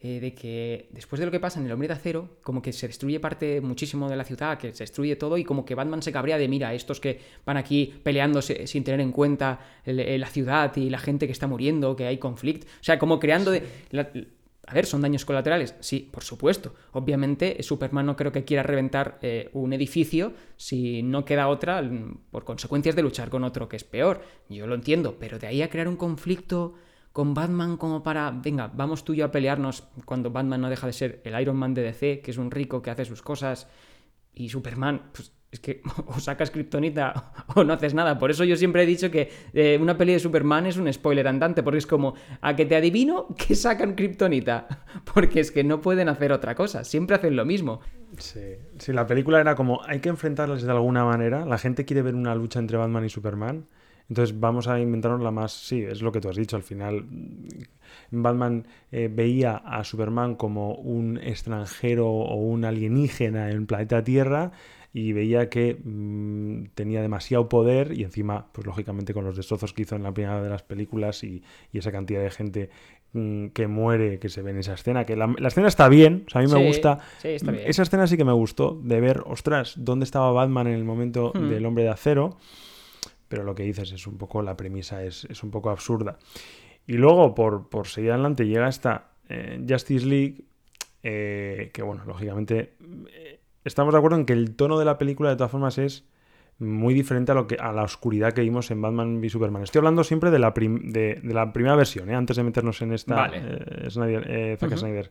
eh, 0.00 0.20
de 0.20 0.32
que 0.32 0.88
después 0.90 1.20
de 1.20 1.26
lo 1.26 1.30
que 1.30 1.38
pasa 1.38 1.60
en 1.60 1.66
El 1.66 1.72
Hombre 1.72 1.86
de 1.86 1.92
Acero, 1.92 2.38
como 2.42 2.62
que 2.62 2.72
se 2.72 2.86
destruye 2.86 3.20
parte 3.20 3.60
muchísimo 3.60 4.08
de 4.08 4.16
la 4.16 4.24
ciudad, 4.24 4.56
que 4.56 4.72
se 4.72 4.84
destruye 4.84 5.16
todo 5.16 5.36
y 5.36 5.44
como 5.44 5.66
que 5.66 5.74
Batman 5.74 6.00
se 6.00 6.10
cabrea 6.10 6.38
de, 6.38 6.48
mira, 6.48 6.72
estos 6.72 6.98
que 6.98 7.20
van 7.44 7.58
aquí 7.58 7.92
peleándose 8.02 8.66
sin 8.66 8.84
tener 8.84 9.00
en 9.02 9.12
cuenta 9.12 9.60
la 9.84 10.26
ciudad 10.28 10.74
y 10.76 10.88
la 10.88 10.98
gente 10.98 11.26
que 11.26 11.32
está 11.32 11.46
muriendo, 11.46 11.94
que 11.94 12.06
hay 12.06 12.16
conflicto. 12.16 12.66
O 12.80 12.84
sea, 12.84 12.98
como 12.98 13.20
creando 13.20 13.50
de... 13.50 13.62
a 14.66 14.72
ver, 14.72 14.86
¿son 14.86 15.02
daños 15.02 15.26
colaterales? 15.26 15.74
Sí, 15.80 16.08
por 16.10 16.24
supuesto. 16.24 16.74
Obviamente, 16.92 17.62
Superman 17.62 18.06
no 18.06 18.16
creo 18.16 18.32
que 18.32 18.46
quiera 18.46 18.62
reventar 18.62 19.18
eh, 19.20 19.50
un 19.52 19.74
edificio 19.74 20.32
si 20.56 21.02
no 21.02 21.26
queda 21.26 21.48
otra 21.48 21.82
por 22.30 22.44
consecuencias 22.44 22.96
de 22.96 23.02
luchar 23.02 23.28
con 23.28 23.44
otro 23.44 23.68
que 23.68 23.76
es 23.76 23.84
peor. 23.84 24.22
Yo 24.48 24.66
lo 24.66 24.74
entiendo, 24.74 25.16
pero 25.20 25.38
de 25.38 25.48
ahí 25.48 25.60
a 25.60 25.68
crear 25.68 25.86
un 25.86 25.96
conflicto 25.96 26.76
con 27.18 27.34
Batman 27.34 27.76
como 27.78 28.04
para, 28.04 28.30
venga, 28.30 28.70
vamos 28.72 29.02
tú 29.02 29.12
y 29.12 29.16
yo 29.16 29.24
a 29.24 29.32
pelearnos 29.32 29.82
cuando 30.04 30.30
Batman 30.30 30.60
no 30.60 30.70
deja 30.70 30.86
de 30.86 30.92
ser 30.92 31.20
el 31.24 31.40
Iron 31.40 31.56
Man 31.56 31.74
de 31.74 31.82
DC, 31.82 32.20
que 32.20 32.30
es 32.30 32.38
un 32.38 32.48
rico 32.48 32.80
que 32.80 32.92
hace 32.92 33.04
sus 33.04 33.22
cosas, 33.22 33.66
y 34.32 34.50
Superman, 34.50 35.10
pues 35.12 35.32
es 35.50 35.58
que 35.58 35.82
o 36.06 36.20
sacas 36.20 36.52
Kryptonita 36.52 37.32
o 37.56 37.64
no 37.64 37.72
haces 37.72 37.92
nada. 37.92 38.20
Por 38.20 38.30
eso 38.30 38.44
yo 38.44 38.54
siempre 38.54 38.84
he 38.84 38.86
dicho 38.86 39.10
que 39.10 39.32
eh, 39.52 39.76
una 39.82 39.98
peli 39.98 40.12
de 40.12 40.20
Superman 40.20 40.66
es 40.66 40.76
un 40.76 40.92
spoiler 40.92 41.26
andante, 41.26 41.64
porque 41.64 41.78
es 41.78 41.88
como, 41.88 42.14
a 42.40 42.54
que 42.54 42.66
te 42.66 42.76
adivino 42.76 43.26
que 43.36 43.56
sacan 43.56 43.96
Kryptonita, 43.96 44.68
porque 45.12 45.40
es 45.40 45.50
que 45.50 45.64
no 45.64 45.80
pueden 45.80 46.08
hacer 46.08 46.30
otra 46.30 46.54
cosa, 46.54 46.84
siempre 46.84 47.16
hacen 47.16 47.34
lo 47.34 47.44
mismo. 47.44 47.80
Sí, 48.18 48.58
sí, 48.78 48.92
la 48.92 49.08
película 49.08 49.40
era 49.40 49.56
como, 49.56 49.80
hay 49.84 49.98
que 49.98 50.08
enfrentarlas 50.08 50.62
de 50.62 50.70
alguna 50.70 51.04
manera, 51.04 51.44
la 51.44 51.58
gente 51.58 51.84
quiere 51.84 52.02
ver 52.02 52.14
una 52.14 52.36
lucha 52.36 52.60
entre 52.60 52.76
Batman 52.76 53.06
y 53.06 53.08
Superman, 53.08 53.66
Entonces 54.08 54.38
vamos 54.38 54.68
a 54.68 54.80
inventarnos 54.80 55.22
la 55.22 55.30
más, 55.30 55.52
sí, 55.52 55.82
es 55.82 56.00
lo 56.00 56.12
que 56.12 56.20
tú 56.20 56.28
has 56.28 56.36
dicho, 56.36 56.56
al 56.56 56.62
final 56.62 57.04
Batman 58.10 58.66
eh, 58.90 59.10
veía 59.12 59.56
a 59.56 59.84
Superman 59.84 60.34
como 60.34 60.74
un 60.74 61.18
extranjero 61.18 62.08
o 62.08 62.36
un 62.36 62.64
alienígena 62.64 63.50
en 63.50 63.56
el 63.58 63.66
planeta 63.66 64.02
Tierra 64.02 64.52
y 64.92 65.12
veía 65.12 65.50
que 65.50 65.74
mm, 65.74 66.70
tenía 66.74 67.02
demasiado 67.02 67.48
poder 67.48 67.92
y 67.92 68.04
encima, 68.04 68.46
pues 68.52 68.66
lógicamente 68.66 69.12
con 69.12 69.24
los 69.24 69.36
destrozos 69.36 69.74
que 69.74 69.82
hizo 69.82 69.96
en 69.96 70.02
la 70.02 70.12
primera 70.12 70.42
de 70.42 70.48
las 70.48 70.62
películas 70.62 71.22
y, 71.24 71.42
esa 71.72 71.92
cantidad 71.92 72.22
de 72.22 72.30
gente 72.30 72.70
mm, 73.12 73.48
que 73.48 73.66
muere, 73.66 74.18
que 74.18 74.30
se 74.30 74.40
ve 74.40 74.52
en 74.52 74.58
esa 74.58 74.72
escena, 74.72 75.04
que 75.04 75.16
la, 75.16 75.34
escena 75.46 75.68
está 75.68 75.88
bien, 75.88 76.24
o 76.26 76.30
sea, 76.30 76.40
a 76.40 76.44
mí 76.44 76.50
me 76.50 76.66
gusta, 76.66 76.98
esa 77.22 77.82
escena 77.82 78.06
sí 78.06 78.16
que 78.16 78.24
me 78.24 78.32
gustó, 78.32 78.80
de 78.82 79.00
ver, 79.00 79.22
ostras, 79.26 79.74
¿dónde 79.76 80.04
estaba 80.04 80.32
Batman 80.32 80.66
en 80.66 80.74
el 80.74 80.84
momento 80.84 81.32
hmm. 81.34 81.48
del 81.50 81.66
hombre 81.66 81.84
de 81.84 81.90
acero? 81.90 82.38
Pero 83.28 83.44
lo 83.44 83.54
que 83.54 83.62
dices 83.62 83.92
es 83.92 84.06
un 84.06 84.18
poco, 84.18 84.42
la 84.42 84.56
premisa 84.56 85.04
es, 85.04 85.24
es 85.26 85.42
un 85.42 85.50
poco 85.50 85.70
absurda. 85.70 86.18
Y 86.86 86.94
luego, 86.94 87.34
por, 87.34 87.68
por 87.68 87.86
seguir 87.86 88.12
adelante, 88.12 88.46
llega 88.46 88.66
esta 88.66 89.10
eh, 89.28 89.62
Justice 89.68 90.06
League, 90.06 90.44
eh, 91.02 91.70
que 91.72 91.82
bueno, 91.82 92.02
lógicamente 92.06 92.76
eh, 93.10 93.40
estamos 93.64 93.92
de 93.92 93.98
acuerdo 93.98 94.16
en 94.16 94.24
que 94.24 94.32
el 94.32 94.56
tono 94.56 94.78
de 94.78 94.86
la 94.86 94.96
película 94.96 95.28
de 95.28 95.36
todas 95.36 95.52
formas 95.52 95.76
es 95.76 96.06
muy 96.58 96.94
diferente 96.94 97.30
a, 97.30 97.34
lo 97.34 97.46
que, 97.46 97.56
a 97.56 97.72
la 97.72 97.82
oscuridad 97.82 98.32
que 98.32 98.40
vimos 98.40 98.70
en 98.70 98.80
Batman 98.80 99.18
v 99.18 99.28
Superman. 99.28 99.62
Estoy 99.62 99.80
hablando 99.80 100.02
siempre 100.02 100.30
de 100.30 100.38
la, 100.38 100.52
de, 100.56 101.20
la 101.22 101.52
primera 101.52 101.76
versión, 101.76 102.10
antes 102.10 102.36
de 102.36 102.42
meternos 102.42 102.80
en 102.82 102.92
esta 102.92 103.30
Snyder, 103.88 104.56
Zack 104.58 104.76
Snyder. 104.76 105.10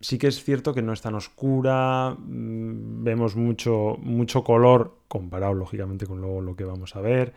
Sí 0.00 0.18
que 0.18 0.26
es 0.26 0.42
cierto 0.44 0.74
que 0.74 0.82
no 0.82 0.92
es 0.92 1.00
tan 1.00 1.14
oscura, 1.14 2.16
mm, 2.18 3.02
vemos 3.04 3.36
mucho, 3.36 3.96
mucho 4.00 4.44
color 4.44 4.98
comparado 5.08 5.54
lógicamente 5.54 6.06
con 6.06 6.20
luego 6.20 6.40
lo 6.40 6.54
que 6.56 6.64
vamos 6.64 6.96
a 6.96 7.00
ver 7.00 7.32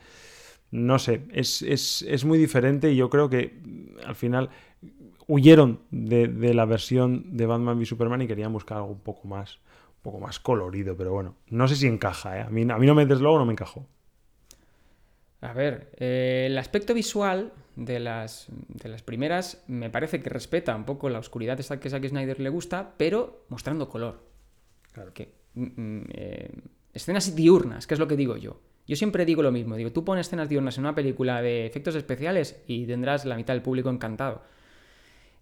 no 0.71 0.99
sé, 0.99 1.23
es, 1.31 2.25
muy 2.25 2.37
diferente 2.37 2.91
y 2.91 2.95
yo 2.95 3.09
creo 3.09 3.29
que 3.29 3.59
al 4.05 4.15
final 4.15 4.49
huyeron 5.27 5.79
de, 5.89 6.53
la 6.53 6.65
versión 6.65 7.37
de 7.37 7.45
Batman 7.45 7.77
v 7.77 7.85
Superman 7.85 8.21
y 8.21 8.27
querían 8.27 8.53
buscar 8.53 8.77
algo 8.77 8.91
un 8.91 8.99
poco 8.99 9.27
más, 9.27 9.55
un 9.55 10.03
poco 10.03 10.19
más 10.19 10.39
colorido, 10.39 10.95
pero 10.95 11.11
bueno, 11.11 11.35
no 11.47 11.67
sé 11.67 11.75
si 11.75 11.87
encaja, 11.87 12.37
¿eh? 12.37 12.41
a, 12.41 12.49
mí, 12.49 12.61
a 12.69 12.77
mí 12.77 12.85
no 12.85 12.95
me 12.95 13.05
desde 13.05 13.23
no 13.23 13.45
me 13.45 13.53
encajó. 13.53 13.85
A 15.41 15.53
ver, 15.53 15.89
eh, 15.97 16.47
el 16.47 16.57
aspecto 16.57 16.93
visual 16.93 17.53
de 17.79 17.99
las, 17.99 18.47
de 18.67 18.89
las 18.89 19.01
primeras 19.03 19.63
me 19.67 19.89
parece 19.89 20.21
que 20.21 20.29
respeta 20.29 20.75
un 20.75 20.83
poco 20.83 21.09
la 21.09 21.19
oscuridad 21.19 21.57
que 21.57 21.87
a 21.87 21.91
Zack 21.91 22.07
Snyder 22.07 22.39
le 22.39 22.49
gusta, 22.49 22.93
pero 22.97 23.45
mostrando 23.47 23.87
color. 23.87 24.27
Claro. 24.91 25.13
Que, 25.13 25.33
mm, 25.53 25.81
mm, 25.81 26.03
eh, 26.13 26.51
escenas 26.93 27.35
diurnas, 27.35 27.87
que 27.87 27.93
es 27.93 27.99
lo 27.99 28.07
que 28.07 28.17
digo 28.17 28.35
yo. 28.35 28.59
Yo 28.85 28.95
siempre 28.95 29.25
digo 29.25 29.43
lo 29.43 29.51
mismo, 29.51 29.75
digo, 29.75 29.91
tú 29.91 30.03
pones 30.03 30.27
escenas 30.27 30.49
diurnas 30.49 30.77
en 30.77 30.83
una 30.83 30.95
película 30.95 31.41
de 31.41 31.65
efectos 31.65 31.95
especiales 31.95 32.61
y 32.67 32.85
tendrás 32.85 33.23
la 33.23 33.35
mitad 33.35 33.53
del 33.53 33.61
público 33.61 33.89
encantado. 33.89 34.41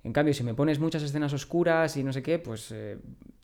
En 0.03 0.13
cambio, 0.13 0.34
si 0.34 0.44
me 0.44 0.53
pones 0.53 0.79
muchas 0.79 1.01
escenas 1.01 1.34
oscuras 1.34 1.98
y 1.98 2.03
no 2.03 2.13
sé 2.13 2.22
qué, 2.22 2.39
pues 2.39 2.72
eh, 2.72 2.98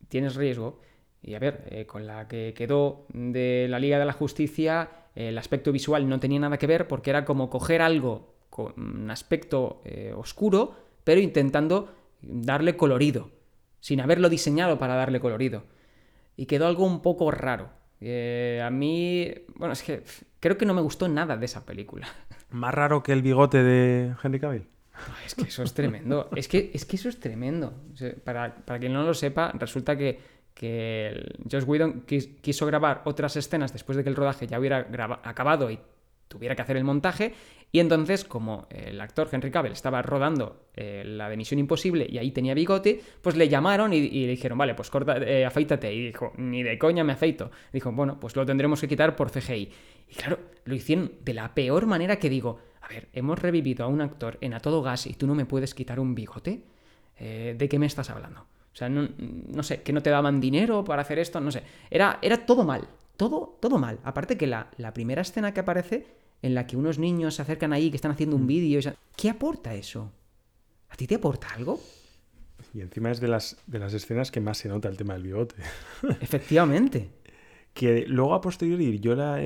tienes 0.07 0.35
riesgo. 0.35 0.81
Y 1.21 1.33
a 1.33 1.39
ver, 1.39 1.67
eh, 1.71 1.85
con 1.85 2.05
la 2.05 2.27
que 2.27 2.53
quedó 2.55 3.07
de 3.13 3.67
la 3.69 3.79
Liga 3.79 3.97
de 3.97 4.05
la 4.05 4.13
Justicia, 4.13 4.89
el 5.15 5.37
aspecto 5.37 5.71
visual 5.71 6.07
no 6.07 6.19
tenía 6.19 6.39
nada 6.39 6.57
que 6.57 6.67
ver 6.67 6.87
porque 6.87 7.09
era 7.09 7.25
como 7.25 7.49
coger 7.49 7.81
algo 7.81 8.33
con 8.53 8.73
un 8.77 9.09
aspecto 9.09 9.81
eh, 9.83 10.13
oscuro, 10.15 10.75
pero 11.03 11.19
intentando 11.19 11.89
darle 12.21 12.77
colorido, 12.77 13.31
sin 13.79 13.99
haberlo 13.99 14.29
diseñado 14.29 14.77
para 14.77 14.93
darle 14.93 15.19
colorido. 15.19 15.63
Y 16.37 16.45
quedó 16.45 16.67
algo 16.67 16.85
un 16.85 17.01
poco 17.01 17.31
raro. 17.31 17.71
Eh, 17.99 18.61
a 18.63 18.69
mí, 18.69 19.27
bueno, 19.55 19.73
es 19.73 19.81
que 19.81 20.03
creo 20.39 20.55
que 20.55 20.67
no 20.67 20.75
me 20.75 20.81
gustó 20.81 21.07
nada 21.07 21.35
de 21.35 21.45
esa 21.45 21.65
película. 21.65 22.07
Más 22.51 22.71
raro 22.75 23.01
que 23.01 23.13
el 23.13 23.23
bigote 23.23 23.63
de 23.63 24.13
Henry 24.23 24.39
Cavill. 24.39 24.67
es 25.25 25.33
que 25.33 25.45
eso 25.45 25.63
es 25.63 25.73
tremendo. 25.73 26.29
es, 26.35 26.47
que, 26.47 26.69
es 26.75 26.85
que 26.85 26.97
eso 26.97 27.09
es 27.09 27.19
tremendo. 27.19 27.73
para, 28.23 28.53
para, 28.53 28.77
quien 28.77 28.93
no 28.93 29.01
lo 29.01 29.15
sepa, 29.15 29.51
resulta 29.53 29.97
que, 29.97 30.19
que 30.53 31.25
Josh 31.51 31.63
Whedon 31.65 32.01
quiso 32.05 32.67
grabar 32.67 33.01
otras 33.05 33.35
escenas 33.35 33.73
después 33.73 33.97
de 33.97 34.03
que 34.03 34.11
el 34.11 34.15
rodaje 34.15 34.45
ya 34.45 34.59
hubiera 34.59 34.87
acabado 35.23 35.71
y 35.71 35.79
tuviera 36.33 36.55
que 36.55 36.63
hacer 36.63 36.75
el 36.75 36.83
montaje. 36.83 37.33
Y 37.71 37.79
entonces, 37.79 38.25
como 38.25 38.67
el 38.69 38.99
actor 38.99 39.29
Henry 39.31 39.51
Cavill 39.51 39.71
estaba 39.71 40.01
rodando 40.01 40.67
eh, 40.75 41.03
la 41.05 41.29
de 41.29 41.37
Misión 41.37 41.59
Imposible 41.59 42.07
y 42.09 42.17
ahí 42.17 42.31
tenía 42.31 42.53
bigote, 42.53 43.01
pues 43.21 43.35
le 43.35 43.47
llamaron 43.47 43.93
y, 43.93 44.01
le 44.01 44.27
dijeron, 44.27 44.57
vale, 44.57 44.73
pues 44.73 44.89
corta, 44.89 45.17
eh, 45.17 45.45
afeítate. 45.45 45.93
Y 45.93 46.07
dijo, 46.07 46.33
ni 46.37 46.63
de 46.63 46.77
coña 46.77 47.03
me 47.03 47.13
afeito. 47.13 47.51
Dijo, 47.71 47.91
bueno, 47.91 48.19
pues 48.19 48.35
lo 48.35 48.45
tendremos 48.45 48.81
que 48.81 48.87
quitar 48.87 49.15
por 49.15 49.31
CGI. 49.31 49.71
Y 50.09 50.15
claro, 50.15 50.39
lo 50.65 50.75
hicieron 50.75 51.13
de 51.23 51.33
la 51.33 51.53
peor 51.53 51.85
manera 51.85 52.17
que 52.17 52.29
digo, 52.29 52.59
a 52.81 52.87
ver, 52.87 53.07
hemos 53.13 53.39
revivido 53.39 53.85
a 53.85 53.87
un 53.87 54.01
actor 54.01 54.37
en 54.41 54.53
a 54.53 54.59
todo 54.59 54.81
gas 54.81 55.07
y 55.07 55.13
tú 55.13 55.25
no 55.27 55.35
me 55.35 55.45
puedes 55.45 55.73
quitar 55.73 55.99
un 55.99 56.15
bigote. 56.15 56.63
Eh, 57.17 57.55
¿De 57.57 57.69
qué 57.69 57.79
me 57.79 57.85
estás 57.85 58.09
hablando? 58.09 58.41
O 58.41 58.75
sea, 58.75 58.89
no, 58.89 59.07
no, 59.17 59.63
sé, 59.63 59.83
que 59.83 59.93
no 59.93 60.01
te 60.01 60.09
daban 60.09 60.41
dinero 60.41 60.83
para 60.83 61.03
hacer 61.03 61.19
esto, 61.19 61.39
no 61.39 61.51
sé. 61.51 61.63
Era, 61.91 62.17
era 62.21 62.45
todo 62.45 62.63
mal, 62.63 62.87
todo, 63.17 63.57
todo 63.59 63.77
mal. 63.77 63.99
Aparte 64.03 64.35
que 64.35 64.47
la, 64.47 64.69
la 64.77 64.93
primera 64.93 65.21
escena 65.21 65.53
que 65.53 65.59
aparece 65.59 66.07
en 66.43 66.53
la 66.53 66.67
que 66.67 66.77
unos 66.77 66.99
niños 66.99 67.35
se 67.35 67.41
acercan 67.41 67.73
ahí, 67.73 67.89
que 67.89 67.95
están 67.95 68.11
haciendo 68.11 68.35
un 68.35 68.43
mm. 68.43 68.47
vídeo. 68.47 68.93
¿Qué 69.15 69.29
aporta 69.29 69.73
eso? 69.73 70.11
¿A 70.89 70.95
ti 70.95 71.07
te 71.07 71.15
aporta 71.15 71.47
algo? 71.55 71.79
Y 72.73 72.81
encima 72.81 73.09
es 73.09 73.19
de 73.19 73.29
las, 73.29 73.57
de 73.65 73.79
las 73.79 73.93
escenas 73.93 74.29
que 74.29 74.41
más 74.41 74.57
se 74.57 74.69
nota 74.69 74.89
el 74.89 74.97
tema 74.97 75.13
del 75.13 75.23
bigote. 75.23 75.55
Efectivamente. 76.21 77.09
que 77.73 78.05
luego 78.07 78.35
a 78.35 78.41
posteriori 78.41 78.99
yo 78.99 79.15
la 79.15 79.39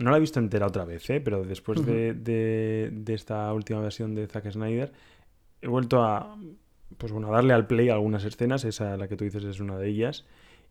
no 0.00 0.10
la 0.10 0.16
he 0.16 0.20
visto 0.20 0.40
entera 0.40 0.66
otra 0.66 0.84
vez, 0.84 1.08
¿eh? 1.10 1.20
pero 1.20 1.44
después 1.44 1.84
de, 1.86 2.14
de, 2.14 3.14
esta 3.14 3.52
última 3.52 3.80
versión 3.80 4.14
de 4.14 4.26
Zack 4.26 4.50
Snyder 4.50 4.92
he 5.62 5.68
vuelto 5.68 6.02
a, 6.02 6.36
pues 6.98 7.12
bueno, 7.12 7.28
a 7.28 7.32
darle 7.32 7.52
al 7.52 7.66
play 7.66 7.90
a 7.90 7.94
algunas 7.94 8.24
escenas, 8.24 8.64
esa 8.64 8.96
la 8.96 9.08
que 9.08 9.16
tú 9.16 9.24
dices 9.24 9.44
es 9.44 9.60
una 9.60 9.78
de 9.78 9.88
ellas. 9.88 10.26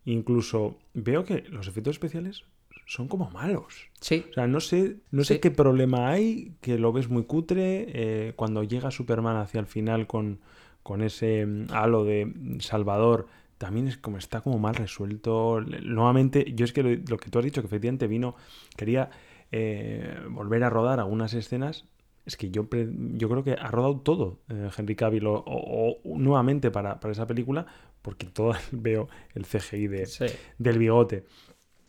Incluso 0.06 0.78
veo 0.94 1.24
que 1.26 1.44
los 1.50 1.68
efectos 1.68 1.96
especiales 1.96 2.44
son 2.90 3.08
como 3.08 3.30
malos. 3.30 3.88
Sí. 4.02 4.26
O 4.32 4.34
sea, 4.34 4.48
no 4.48 4.60
sé, 4.60 4.98
no 5.12 5.24
sé 5.24 5.40
qué 5.40 5.52
problema 5.52 6.10
hay, 6.10 6.54
que 6.60 6.80
lo 6.80 6.92
ves 6.92 7.08
muy 7.08 7.24
cutre. 7.24 7.86
Eh, 7.90 8.34
cuando 8.36 8.64
llega 8.64 8.90
Superman 8.90 9.38
hacia 9.38 9.60
el 9.60 9.68
final 9.68 10.08
con, 10.08 10.40
con 10.82 11.04
ese 11.04 11.46
mm, 11.46 11.68
halo 11.72 12.04
de 12.04 12.34
Salvador, 12.62 13.28
también 13.60 13.88
es 13.88 13.98
como 13.98 14.18
está 14.18 14.42
como 14.42 14.58
mal 14.58 14.74
resuelto. 14.74 15.62
Nuevamente, 15.62 16.52
yo 16.56 16.66
es 16.66 16.74
que 16.74 16.82
lo, 16.82 17.18
que 17.18 17.30
tú 17.30 17.38
has 17.38 17.46
dicho, 17.46 17.62
que 17.62 17.68
efectivamente 17.68 18.08
vino, 18.08 18.36
quería 18.76 19.12
eh, 19.52 20.18
volver 20.28 20.64
a 20.64 20.72
rodar 20.72 21.00
algunas 21.00 21.36
escenas. 21.36 21.86
Es 22.26 22.38
que 22.38 22.50
yo, 22.50 22.68
yo 22.72 23.30
creo 23.30 23.44
que 23.44 23.54
ha 23.54 23.70
rodado 23.70 24.00
todo 24.00 24.40
eh, 24.50 24.68
Henry 24.76 24.96
Cavill 24.96 25.26
o, 25.28 26.00
nuevamente 26.06 26.72
para, 26.72 27.00
para, 27.00 27.12
esa 27.12 27.28
película, 27.28 27.68
porque 28.02 28.26
todo 28.26 28.54
veo 28.72 29.10
el 29.36 29.46
CGI 29.46 29.88
de, 29.88 30.34
del 30.58 30.80
bigote. 30.80 31.26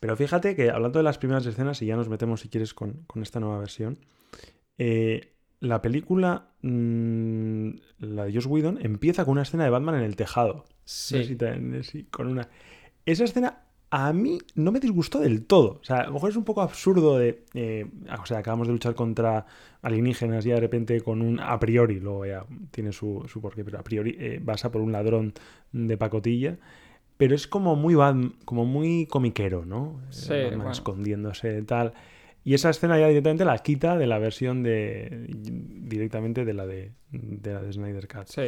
Pero 0.00 0.16
fíjate 0.16 0.56
que 0.56 0.70
hablando 0.70 0.98
de 0.98 1.02
las 1.02 1.18
primeras 1.18 1.44
escenas, 1.44 1.80
y 1.82 1.86
ya 1.86 1.94
nos 1.94 2.08
metemos 2.08 2.40
si 2.40 2.48
quieres 2.48 2.72
con, 2.72 3.06
esta 3.22 3.38
nueva 3.38 3.58
versión, 3.58 3.98
eh, 4.78 5.34
la 5.60 5.82
película, 5.82 6.52
mm, 6.62 7.70
la 7.98 8.24
de 8.24 8.32
Josh 8.32 8.46
Whedon, 8.46 8.78
empieza 8.80 9.26
con 9.26 9.32
una 9.32 9.42
escena 9.42 9.64
de 9.64 9.70
Batman 9.70 9.96
en 9.96 10.02
el 10.02 10.16
tejado. 10.16 10.64
Sí. 10.84 11.36
con 12.10 12.26
una... 12.26 12.48
Esa 13.04 13.24
escena 13.24 13.62
a 13.90 14.12
mí 14.12 14.38
no 14.54 14.72
me 14.72 14.80
disgustó 14.80 15.18
del 15.20 15.44
todo. 15.44 15.78
O 15.80 15.84
sea, 15.84 15.98
a 15.98 16.06
lo 16.06 16.14
mejor 16.14 16.30
es 16.30 16.36
un 16.36 16.44
poco 16.44 16.62
absurdo 16.62 17.18
de... 17.18 17.44
Eh, 17.52 17.86
o 18.20 18.24
sea, 18.24 18.38
acabamos 18.38 18.68
de 18.68 18.72
luchar 18.72 18.94
contra 18.94 19.44
alienígenas 19.82 20.46
y 20.46 20.50
de 20.50 20.60
repente 20.60 21.00
con 21.02 21.20
un 21.20 21.40
a 21.40 21.58
priori, 21.58 22.00
luego 22.00 22.24
ya 22.24 22.46
tiene 22.70 22.92
su, 22.92 23.26
su 23.28 23.40
porqué, 23.42 23.64
pero 23.64 23.78
a 23.78 23.84
priori 23.84 24.16
eh, 24.18 24.40
vas 24.42 24.64
a 24.64 24.70
por 24.70 24.80
un 24.80 24.92
ladrón 24.92 25.34
de 25.72 25.96
pacotilla 25.98 26.58
pero 27.20 27.34
es 27.34 27.46
como 27.46 27.76
muy 27.76 27.94
como 28.46 28.64
muy 28.64 29.04
comiquero, 29.04 29.66
¿no? 29.66 30.00
Sí, 30.08 30.32
escondiéndose 30.70 31.60
tal. 31.64 31.92
Y 32.44 32.54
esa 32.54 32.70
escena 32.70 32.98
ya 32.98 33.08
directamente 33.08 33.44
la 33.44 33.58
quita 33.58 33.98
de 33.98 34.06
la 34.06 34.18
versión 34.18 34.62
de 34.62 35.26
directamente 35.28 36.46
de 36.46 36.54
la 36.54 36.66
de, 36.66 36.92
de 37.10 37.52
la 37.52 37.60
de 37.60 37.72
Snyder 37.74 38.08
Cut. 38.08 38.26
Sí. 38.28 38.44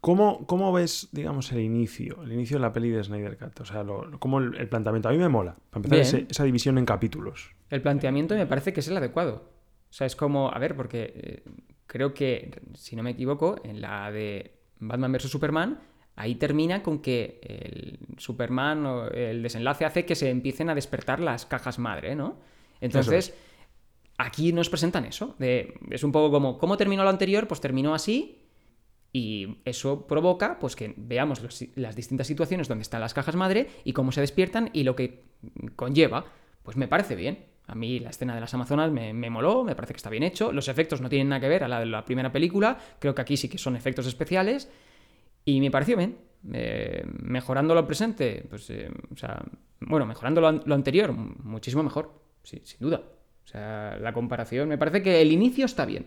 ¿Cómo, 0.00 0.46
¿Cómo, 0.46 0.72
ves, 0.72 1.08
digamos, 1.10 1.50
el 1.50 1.62
inicio? 1.62 2.22
El 2.22 2.32
inicio 2.32 2.58
de 2.58 2.60
la 2.60 2.72
peli 2.72 2.90
de 2.90 3.02
Snyder 3.02 3.36
Cut. 3.36 3.58
O 3.58 3.64
sea, 3.64 3.84
como 4.20 4.38
el, 4.38 4.68
planteamiento. 4.68 5.08
A 5.08 5.12
mí 5.12 5.18
me 5.18 5.28
mola. 5.28 5.56
Para 5.70 5.84
empezar, 5.84 6.26
esa 6.30 6.44
división 6.44 6.78
en 6.78 6.84
capítulos. 6.84 7.50
El 7.70 7.82
planteamiento 7.82 8.36
me 8.36 8.46
parece 8.46 8.72
que 8.72 8.78
es 8.78 8.86
el 8.86 8.96
adecuado. 8.96 9.50
O 9.90 9.92
sea, 9.92 10.06
es 10.06 10.14
como. 10.14 10.48
A 10.52 10.60
ver, 10.60 10.76
porque 10.76 11.12
eh, 11.12 11.42
creo 11.88 12.14
que, 12.14 12.52
si 12.74 12.94
no 12.94 13.02
me 13.02 13.10
equivoco, 13.10 13.56
en 13.64 13.80
la 13.80 14.12
de 14.12 14.52
Batman 14.78 15.10
vs 15.10 15.22
Superman 15.22 15.80
Ahí 16.16 16.36
termina 16.36 16.82
con 16.82 17.00
que 17.00 17.38
el 17.42 17.98
Superman 18.16 18.86
o 18.86 19.08
el 19.08 19.42
desenlace 19.42 19.84
hace 19.84 20.06
que 20.06 20.14
se 20.14 20.30
empiecen 20.30 20.70
a 20.70 20.74
despertar 20.74 21.20
las 21.20 21.44
cajas 21.44 21.78
madre, 21.78 22.16
¿no? 22.16 22.38
Entonces, 22.80 23.34
aquí 24.16 24.52
nos 24.54 24.70
presentan 24.70 25.04
eso. 25.04 25.36
es 25.38 26.02
un 26.02 26.12
poco 26.12 26.30
como, 26.30 26.56
¿cómo 26.56 26.78
terminó 26.78 27.04
lo 27.04 27.10
anterior? 27.10 27.46
Pues 27.46 27.60
terminó 27.60 27.94
así. 27.94 28.42
Y 29.12 29.58
eso 29.64 30.06
provoca 30.06 30.58
pues, 30.58 30.74
que 30.74 30.94
veamos 30.96 31.42
las 31.74 31.96
distintas 31.96 32.26
situaciones 32.26 32.66
donde 32.66 32.82
están 32.82 33.00
las 33.00 33.14
cajas 33.14 33.36
madre 33.36 33.68
y 33.84 33.92
cómo 33.92 34.10
se 34.10 34.22
despiertan 34.22 34.70
y 34.72 34.84
lo 34.84 34.96
que 34.96 35.24
conlleva. 35.74 36.24
Pues 36.62 36.78
me 36.78 36.88
parece 36.88 37.14
bien. 37.14 37.44
A 37.66 37.74
mí 37.74 37.98
la 37.98 38.10
escena 38.10 38.34
de 38.34 38.40
las 38.40 38.54
Amazonas 38.54 38.90
me, 38.90 39.12
me, 39.12 39.28
moló, 39.28 39.64
me 39.64 39.74
parece 39.74 39.92
que 39.92 39.98
está 39.98 40.10
bien 40.10 40.22
hecho. 40.22 40.50
Los 40.50 40.68
efectos 40.68 41.00
no 41.02 41.10
tienen 41.10 41.28
nada 41.28 41.40
que 41.40 41.48
ver 41.48 41.64
a 41.64 41.68
la 41.68 41.80
de 41.80 41.86
la 41.86 42.04
primera 42.04 42.32
película. 42.32 42.78
Creo 42.98 43.14
que 43.14 43.22
aquí 43.22 43.36
sí 43.36 43.48
que 43.48 43.58
son 43.58 43.76
efectos 43.76 44.06
especiales. 44.06 44.70
Y 45.46 45.60
me 45.60 45.70
pareció 45.70 45.96
bien. 45.96 46.18
Eh, 46.52 47.04
mejorando 47.22 47.74
lo 47.74 47.86
presente, 47.86 48.44
pues, 48.48 48.68
eh, 48.70 48.90
o 49.12 49.16
sea, 49.16 49.42
bueno, 49.80 50.06
mejorando 50.06 50.40
lo, 50.40 50.74
anterior, 50.74 51.12
muchísimo 51.12 51.82
mejor, 51.82 52.12
sí, 52.42 52.60
sin 52.62 52.80
duda. 52.80 53.02
O 53.44 53.48
sea, 53.48 53.96
la 54.00 54.12
comparación, 54.12 54.68
me 54.68 54.78
parece 54.78 55.02
que 55.02 55.20
el 55.20 55.32
inicio 55.32 55.64
está 55.64 55.84
bien, 55.84 56.06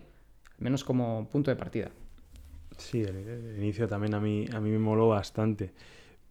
al 0.58 0.64
menos 0.64 0.84
como 0.84 1.28
punto 1.30 1.52
de 1.52 1.58
partida. 1.58 1.90
Sí, 2.78 3.02
el, 3.02 3.18
el 3.18 3.58
inicio 3.58 3.88
también 3.88 4.14
a 4.14 4.22
mí, 4.22 4.46
a 4.54 4.62
mí 4.62 4.70
me 4.70 4.80
moló 4.80 5.10
bastante. 5.10 5.74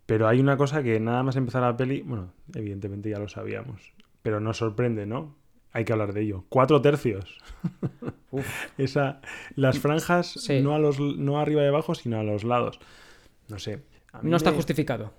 Pero 0.07 0.27
hay 0.27 0.41
una 0.41 0.57
cosa 0.57 0.83
que 0.83 0.99
nada 1.00 1.23
más 1.23 1.37
empezar 1.37 1.61
la 1.61 1.77
peli, 1.77 2.00
bueno, 2.00 2.33
evidentemente 2.55 3.11
ya 3.11 3.19
lo 3.19 3.29
sabíamos, 3.29 3.93
pero 4.23 4.41
nos 4.41 4.57
sorprende, 4.57 5.05
¿no? 5.05 5.35
Hay 5.73 5.85
que 5.85 5.93
hablar 5.93 6.13
de 6.13 6.23
ello. 6.23 6.45
Cuatro 6.49 6.81
tercios. 6.81 7.39
Uf. 8.31 8.47
Esa, 8.79 9.21
las 9.55 9.79
franjas 9.79 10.27
Sí. 10.33 10.61
no, 10.61 10.75
a 10.75 10.79
los, 10.79 10.99
no 11.01 11.39
arriba 11.39 11.63
y 11.63 11.67
abajo, 11.67 11.95
sino 11.95 12.19
a 12.19 12.23
los 12.23 12.45
lados. 12.45 12.81
No 13.49 13.59
sé. 13.59 13.83
No 14.23 14.37
está 14.37 14.53
justificado. 14.53 15.13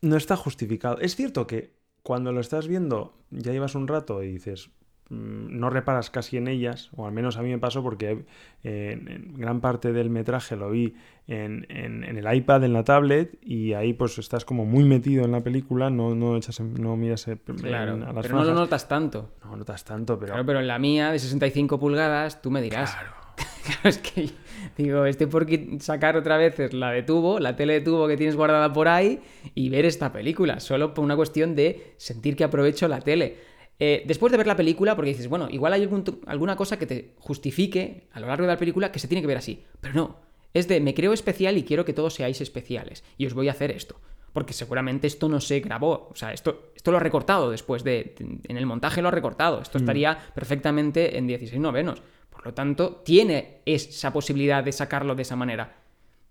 No 0.00 0.16
está 0.16 0.36
justificado. 0.36 0.98
Es 1.00 1.16
cierto 1.16 1.46
que 1.46 1.74
cuando 2.02 2.32
lo 2.32 2.40
estás 2.40 2.68
viendo, 2.68 3.14
ya 3.30 3.52
llevas 3.52 3.74
un 3.74 3.88
rato 3.88 4.22
y 4.22 4.32
dices, 4.32 4.70
no 5.08 5.70
reparas 5.70 6.10
casi 6.10 6.36
en 6.36 6.48
ellas, 6.48 6.90
o 6.96 7.06
al 7.06 7.12
menos 7.12 7.36
a 7.36 7.42
mí 7.42 7.48
me 7.50 7.58
pasó 7.58 7.82
porque 7.82 8.24
eh, 8.64 8.98
en, 9.06 9.34
gran 9.36 9.60
parte 9.60 9.92
del 9.92 10.10
metraje 10.10 10.56
lo 10.56 10.70
vi 10.70 10.94
en, 11.28 11.66
en- 11.68 12.02
en 12.04 12.16
el 12.18 12.34
iPad, 12.36 12.64
en 12.64 12.72
la 12.72 12.82
tablet, 12.84 13.38
y 13.42 13.72
ahí 13.74 13.92
pues 13.92 14.18
estás 14.18 14.44
como 14.44 14.64
muy 14.64 14.84
metido 14.84 15.24
en 15.24 15.32
la 15.32 15.42
película, 15.42 15.90
no, 15.90 16.14
no, 16.14 16.36
echas 16.36 16.58
en- 16.60 16.74
no 16.74 16.96
miras 16.96 17.28
en- 17.28 17.38
Claro, 17.38 17.94
a 17.94 18.12
las 18.12 18.26
pero 18.26 18.38
no 18.38 18.44
lo 18.44 18.54
notas 18.54 18.88
tanto. 18.88 19.32
No 19.44 19.56
notas 19.56 19.84
tanto, 19.84 20.18
pero... 20.18 20.32
Claro, 20.32 20.46
pero 20.46 20.60
en 20.60 20.66
la 20.66 20.78
mía 20.78 21.12
de 21.12 21.18
65 21.18 21.78
pulgadas, 21.78 22.42
tú 22.42 22.50
me 22.50 22.60
dirás. 22.62 22.92
Claro. 22.94 23.14
Claro, 23.66 23.88
es 23.88 23.98
que 23.98 24.30
digo, 24.78 25.04
estoy 25.06 25.26
por 25.26 25.44
sacar 25.80 26.16
otra 26.16 26.36
vez 26.36 26.72
la 26.72 26.92
de 26.92 27.02
tubo, 27.02 27.40
la 27.40 27.56
tele 27.56 27.72
de 27.72 27.80
tubo 27.80 28.06
que 28.06 28.16
tienes 28.16 28.36
guardada 28.36 28.72
por 28.72 28.86
ahí 28.86 29.20
y 29.56 29.68
ver 29.70 29.84
esta 29.84 30.12
película, 30.12 30.60
solo 30.60 30.94
por 30.94 31.04
una 31.04 31.16
cuestión 31.16 31.56
de 31.56 31.94
sentir 31.96 32.36
que 32.36 32.44
aprovecho 32.44 32.86
la 32.86 33.00
tele. 33.00 33.38
Eh, 33.78 34.04
después 34.06 34.30
de 34.30 34.38
ver 34.38 34.46
la 34.46 34.56
película, 34.56 34.94
porque 34.96 35.10
dices, 35.10 35.28
bueno, 35.28 35.48
igual 35.50 35.72
hay 35.74 35.82
algún 35.82 36.02
alguna 36.26 36.56
cosa 36.56 36.78
que 36.78 36.86
te 36.86 37.14
justifique 37.18 38.08
a 38.12 38.20
lo 38.20 38.26
largo 38.26 38.46
de 38.46 38.52
la 38.52 38.58
película 38.58 38.90
que 38.90 38.98
se 38.98 39.08
tiene 39.08 39.20
que 39.20 39.26
ver 39.26 39.36
así, 39.36 39.62
pero 39.80 39.94
no, 39.94 40.16
es 40.54 40.66
de 40.68 40.80
me 40.80 40.94
creo 40.94 41.12
especial 41.12 41.58
y 41.58 41.62
quiero 41.64 41.84
que 41.84 41.92
todos 41.92 42.14
seáis 42.14 42.40
especiales 42.40 43.04
y 43.18 43.26
os 43.26 43.34
voy 43.34 43.48
a 43.48 43.52
hacer 43.52 43.70
esto. 43.70 44.00
Porque 44.32 44.52
seguramente 44.52 45.06
esto 45.06 45.30
no 45.30 45.40
se 45.40 45.60
grabó. 45.60 46.08
O 46.10 46.14
sea, 46.14 46.30
esto, 46.30 46.70
esto 46.76 46.90
lo 46.90 46.98
ha 46.98 47.00
recortado 47.00 47.50
después 47.50 47.82
de. 47.84 48.14
En 48.46 48.56
el 48.58 48.66
montaje 48.66 49.00
lo 49.00 49.08
ha 49.08 49.10
recortado. 49.10 49.62
Esto 49.62 49.78
estaría 49.78 50.18
perfectamente 50.34 51.16
en 51.16 51.26
16 51.26 51.58
novenos. 51.58 52.02
Por 52.28 52.44
lo 52.44 52.52
tanto, 52.52 52.96
tiene 52.96 53.62
esa 53.64 54.12
posibilidad 54.12 54.62
de 54.62 54.72
sacarlo 54.72 55.14
de 55.14 55.22
esa 55.22 55.36
manera. 55.36 55.76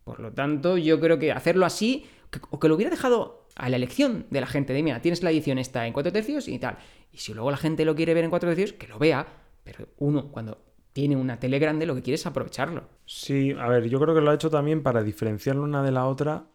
Por 0.04 0.20
lo 0.20 0.32
tanto, 0.32 0.78
yo 0.78 1.00
creo 1.00 1.18
que 1.18 1.32
hacerlo 1.32 1.66
así, 1.66 2.06
que- 2.30 2.40
o 2.52 2.60
que 2.60 2.68
lo 2.68 2.76
hubiera 2.76 2.92
dejado 2.92 3.45
a 3.56 3.70
la 3.70 3.78
elección 3.78 4.26
de 4.30 4.42
la 4.42 4.48
gente, 4.48 4.74
de 4.74 4.84
mira, 4.84 5.02
tienes 5.02 5.24
la 5.24 5.32
edición 5.32 5.58
esta 5.58 5.88
en 5.88 5.94
4 5.94 6.12
tercios 6.12 6.48
y 6.48 6.60
tal. 6.60 6.78
Y 7.12 7.18
si 7.20 7.34
luego 7.34 7.52
la 7.52 7.58
gente 7.58 7.86
lo 7.86 7.96
quiere 7.96 8.14
ver 8.14 8.26
en 8.26 8.30
4 8.30 8.50
tercios, 8.50 8.74
que 8.74 8.88
lo 8.88 9.00
vea. 9.00 9.26
Pero 9.64 9.88
uno, 9.98 10.32
cuando 10.32 10.60
tiene 10.94 11.16
una 11.16 11.40
tele 11.40 11.60
grande, 11.60 11.86
lo 11.86 11.96
que 11.96 12.02
quiere 12.02 12.16
es 12.16 12.26
aprovecharlo. 12.26 12.88
Sí, 13.06 13.52
a 13.58 13.68
ver, 13.68 13.90
yo 13.90 14.00
creo 14.00 14.14
que 14.14 14.22
lo 14.22 14.32
ha 14.32 14.36
hecho 14.36 14.50
también 14.50 14.84
para 14.84 15.04
diferenciarlo 15.04 15.64
una 15.64 15.84
de 15.84 15.92
la 15.92 16.06
otra. 16.06 16.48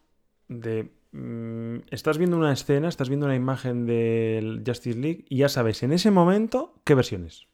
De. 0.49 0.91
mm, 1.13 1.79
estás 1.91 2.19
viendo 2.19 2.37
una 2.37 2.53
escena, 2.53 2.89
estás 2.89 3.09
viendo 3.09 3.27
una 3.27 3.37
imagen 3.37 3.87
del 3.87 4.63
Justice 4.67 4.99
League 4.99 5.25
y 5.29 5.39
ya 5.39 5.49
sabes 5.49 5.83
en 5.83 5.93
ese 5.93 6.11
momento 6.11 6.81
qué 6.85 6.95
version 6.95 7.25
es. 7.27 7.47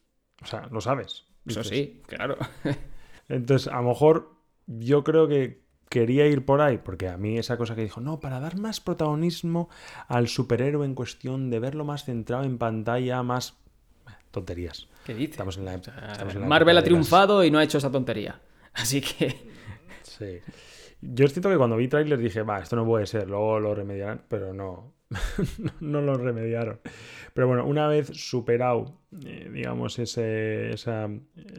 O 0.43 0.47
sea, 0.47 0.69
lo 0.71 0.81
sabes. 0.81 1.25
Eso 1.47 1.63
sí, 1.63 2.03
claro. 2.07 2.37
Entonces, 3.29 3.73
a 3.73 3.77
lo 3.77 3.89
mejor 3.89 4.37
yo 4.67 5.05
creo 5.05 5.29
que 5.29 5.66
quería 5.89 6.27
ir 6.27 6.45
por 6.45 6.61
ahí, 6.61 6.79
porque 6.79 7.09
a 7.09 7.17
mí 7.17 7.39
esa 7.39 7.57
cosa 7.57 7.75
que 7.75 7.83
dijo, 7.83 8.01
no, 8.01 8.21
para 8.21 8.41
dar 8.41 8.57
más 8.59 8.81
protagonismo 8.81 9.69
al 10.09 10.29
superhéroe 10.29 10.85
en 10.87 10.95
cuestión, 10.95 11.51
de 11.51 11.59
verlo 11.61 11.85
más 11.85 12.05
centrado 12.05 12.45
en 12.45 12.59
pantalla, 12.59 13.23
más. 13.23 13.57
Tonterías. 14.31 14.89
¿Qué 15.05 15.15
dices? 15.15 15.31
Estamos 15.33 15.57
en 15.57 15.65
la, 15.65 15.75
estamos 15.77 16.35
en 16.35 16.41
la 16.43 16.47
Marvel 16.47 16.77
ha 16.77 16.81
las- 16.81 16.85
triunfado 16.85 17.43
y 17.45 17.51
no 17.51 17.59
ha 17.59 17.65
hecho 17.65 17.79
esa 17.79 17.91
tontería. 17.91 18.41
Así 18.75 19.01
que. 19.01 19.35
Sí. 20.03 20.41
Yo 21.01 21.27
siento 21.29 21.49
que 21.51 21.57
cuando 21.57 21.77
vi 21.77 21.89
tráiler 21.89 22.19
dije, 22.19 22.43
va, 22.43 22.59
esto 22.61 22.75
no 22.77 22.85
puede 22.85 23.07
ser, 23.07 23.29
luego 23.29 23.61
lo 23.61 23.75
remediarán, 23.75 24.23
pero 24.29 24.53
no, 24.53 24.93
no 25.81 26.01
lo 26.01 26.15
remediaron. 26.15 26.81
Pero 27.33 27.47
bueno, 27.49 27.65
una 27.67 27.87
vez 27.87 28.09
superado, 28.09 28.99
eh, 29.25 29.49
digamos, 29.53 29.99
ese, 29.99 30.73
esa- 30.73 31.09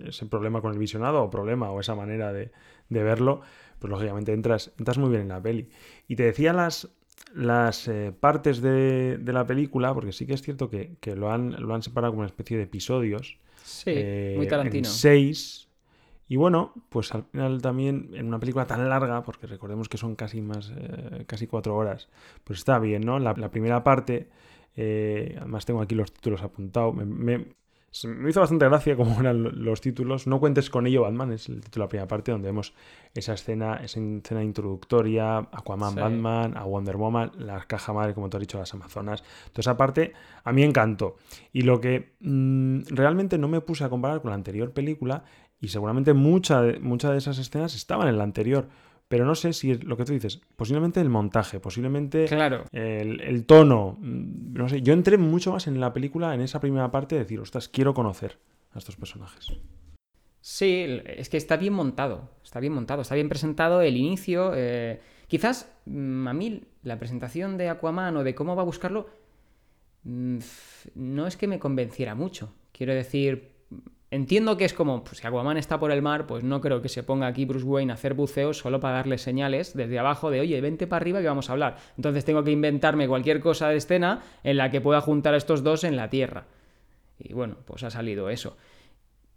ese 0.06 0.25
problema 0.25 0.62
con 0.62 0.73
el 0.73 0.80
visionado, 0.80 1.23
o 1.23 1.30
problema, 1.30 1.71
o 1.71 1.80
esa 1.80 1.95
manera 1.95 2.34
de, 2.34 2.52
de 2.89 3.04
verlo, 3.04 3.41
pues 3.80 3.90
lógicamente 3.92 4.34
entras, 4.34 4.72
entras 4.78 4.98
muy 4.98 5.10
bien 5.10 5.22
en 5.24 5.28
la 5.30 5.42
peli. 5.42 5.70
Y 6.08 6.16
te 6.16 6.24
decía 6.24 6.54
las, 6.54 6.90
las 7.34 7.88
eh, 7.88 8.13
partes 8.18 8.62
de, 8.62 9.18
de 9.18 9.34
la 9.34 9.46
película, 9.48 9.94
porque 9.94 10.12
sí 10.12 10.26
que 10.26 10.34
es 10.34 10.42
cierto 10.42 10.70
que, 10.70 10.98
que 11.00 11.16
lo, 11.16 11.32
han, 11.32 11.52
lo 11.62 11.74
han 11.76 11.84
separado 11.84 12.13
como 12.13 12.22
una 12.22 12.28
especie 12.28 12.58
de 12.58 12.63
episodios. 12.63 13.38
Sí, 13.62 13.92
eh, 13.92 14.08
muy 14.34 14.48
En 14.63 14.84
Tarantino. 14.84 14.84
seis. 14.84 15.68
Y 16.30 16.36
bueno, 16.36 16.74
pues 16.90 17.13
al 17.13 17.24
final 17.26 17.62
también 17.62 18.12
en 18.13 18.28
una 18.28 18.40
película 18.40 18.66
tan 18.68 18.90
larga, 18.90 19.24
porque 19.24 19.48
recordemos 19.48 19.88
que 19.90 19.98
son 19.98 20.16
casi 20.16 20.42
más, 20.42 20.72
eh, 20.76 21.24
casi 21.28 21.48
cuatro 21.48 21.76
horas, 21.76 22.10
pues 22.44 22.60
está 22.60 22.80
bien, 22.80 23.02
¿no? 23.06 23.18
La, 23.20 23.34
la 23.34 23.50
primera 23.50 23.84
parte, 23.84 24.30
eh, 24.76 25.36
además 25.40 25.66
tengo 25.66 25.82
aquí 25.82 25.96
los 25.96 26.12
títulos 26.13 26.42
apuntados, 26.44 26.94
me, 26.96 27.06
me- 27.06 27.46
me 28.06 28.30
hizo 28.30 28.39
bastante 28.41 28.65
gracia 28.65 28.95
como 28.95 29.17
eran 29.19 29.43
lo- 29.43 29.52
los 29.52 29.82
títulos. 29.82 30.28
No 30.28 30.39
cuentes 30.39 30.69
con 30.69 30.88
ello, 30.88 31.04
Batman, 31.04 31.32
es 31.34 31.50
el 31.50 31.62
título 31.62 31.84
de 31.84 31.86
la 31.86 31.89
primera 31.89 32.08
parte, 32.08 32.32
donde 32.32 32.47
vemos 32.50 32.73
esa 33.13 33.34
escena, 33.34 33.76
esa 33.78 34.00
escena 34.00 34.43
introductoria, 34.43 35.38
Aquaman, 35.38 35.93
Sí. 35.93 36.00
Batman, 36.00 36.56
a 36.58 36.63
Wonder 36.65 36.97
Woman, 36.97 37.32
la 37.38 37.62
caja 37.65 37.93
madre, 37.93 38.13
como 38.13 38.30
te 38.30 38.38
has 38.38 38.41
dicho, 38.41 38.58
las 38.60 38.73
Amazonas. 38.73 39.23
Toda 39.52 39.62
esa 39.62 39.78
parte 39.78 40.13
a 40.43 40.52
mí 40.52 40.63
encantó. 40.63 41.15
Y 41.54 41.62
lo 41.63 41.80
que 41.82 42.13
mm, 42.19 42.82
realmente 42.89 43.38
no 43.38 43.47
me 43.47 43.62
puse 43.62 43.84
a 43.84 43.89
comparar 43.89 44.21
con 44.21 44.30
la 44.30 44.36
anterior 44.36 44.71
película, 44.71 45.23
y 45.60 45.69
seguramente 45.69 46.13
mucha 46.13 46.62
muchas 46.82 47.12
de 47.12 47.17
esas 47.17 47.39
escenas 47.39 47.73
estaban 47.73 48.08
en 48.08 48.17
la 48.19 48.23
anterior, 48.23 48.67
pero 49.08 49.26
no 49.26 49.36
sé 49.36 49.54
si 49.54 49.72
es 49.72 49.84
lo 49.84 49.96
que 49.98 50.06
tú 50.06 50.13
dices, 50.13 50.41
posiblemente 50.56 51.00
el 51.02 51.10
montaje, 51.10 51.60
posiblemente 51.60 52.26
Claro. 52.26 52.65
el, 52.72 53.22
el 53.22 53.46
tono, 53.46 53.98
mm, 54.00 54.54
no 54.54 54.67
sé, 54.70 54.82
yo 54.82 54.93
entré 54.93 55.17
mucho 55.17 55.52
más 55.54 55.67
en 55.67 55.80
la 55.80 55.93
película, 55.93 56.34
en 56.34 56.41
esa 56.41 56.60
primera 56.60 56.91
parte, 56.91 57.15
de 57.15 57.22
decir, 57.22 57.39
ostras, 57.39 57.70
quiero 57.70 57.93
conocer 57.93 58.38
a 58.74 58.80
estos 58.80 58.96
personajes. 58.96 59.48
Sí, 60.41 60.86
es 61.06 61.28
que 61.30 61.38
está 61.38 61.58
bien 61.58 61.74
montado. 61.74 62.30
Está 62.43 62.60
bien 62.62 62.72
montado, 62.74 63.02
está 63.02 63.15
bien 63.15 63.28
presentado 63.28 63.82
el 63.82 63.98
inicio. 63.98 64.52
eh, 64.56 65.02
Quizás 65.28 65.70
mm, 65.86 66.28
a 66.28 66.34
mí 66.34 66.62
la 66.84 66.98
presentación 67.00 67.58
de 67.58 67.67
Aquaman 67.67 68.15
o 68.15 68.24
de 68.24 68.34
cómo 68.34 68.56
va 68.56 68.62
a 68.62 68.65
buscarlo 68.65 69.10
mm, 70.04 70.38
no 70.96 71.28
es 71.28 71.36
que 71.36 71.48
me 71.48 71.60
convenciera 71.60 72.15
mucho. 72.15 72.54
Quiero 72.72 72.93
decir, 72.93 73.52
entiendo 74.12 74.58
que 74.58 74.65
es 74.65 74.74
como, 74.74 75.04
pues 75.04 75.17
si 75.17 75.28
Aquaman 75.28 75.58
está 75.58 75.80
por 75.80 75.91
el 75.91 76.02
mar, 76.02 76.28
pues 76.28 76.43
no 76.43 76.62
creo 76.62 76.82
que 76.82 76.89
se 76.89 77.04
ponga 77.04 77.28
aquí 77.28 77.46
Bruce 77.46 77.65
Wayne 77.65 77.91
a 77.91 77.96
hacer 77.96 78.13
buceos 78.13 78.58
solo 78.58 78.80
para 78.80 78.96
darle 78.96 79.17
señales 79.17 79.76
desde 79.76 80.00
abajo 80.00 80.32
de, 80.32 80.39
oye, 80.39 80.60
vente 80.62 80.88
para 80.88 81.02
arriba 81.02 81.22
que 81.22 81.28
vamos 81.28 81.50
a 81.50 81.54
hablar. 81.54 81.78
Entonces 81.98 82.26
tengo 82.26 82.43
que 82.43 82.52
inventarme 82.52 83.08
cualquier 83.08 83.39
cosa 83.39 83.70
de 83.70 83.78
escena 83.78 84.22
en 84.43 84.58
la 84.58 84.72
que 84.72 84.82
pueda 84.82 85.02
juntar 85.02 85.34
a 85.34 85.38
estos 85.38 85.63
dos 85.63 85.84
en 85.84 85.96
la 85.96 86.10
Tierra. 86.10 86.46
Y 87.20 87.34
bueno, 87.34 87.56
pues 87.65 87.84
ha 87.84 87.89
salido 87.89 88.30
eso. 88.30 88.58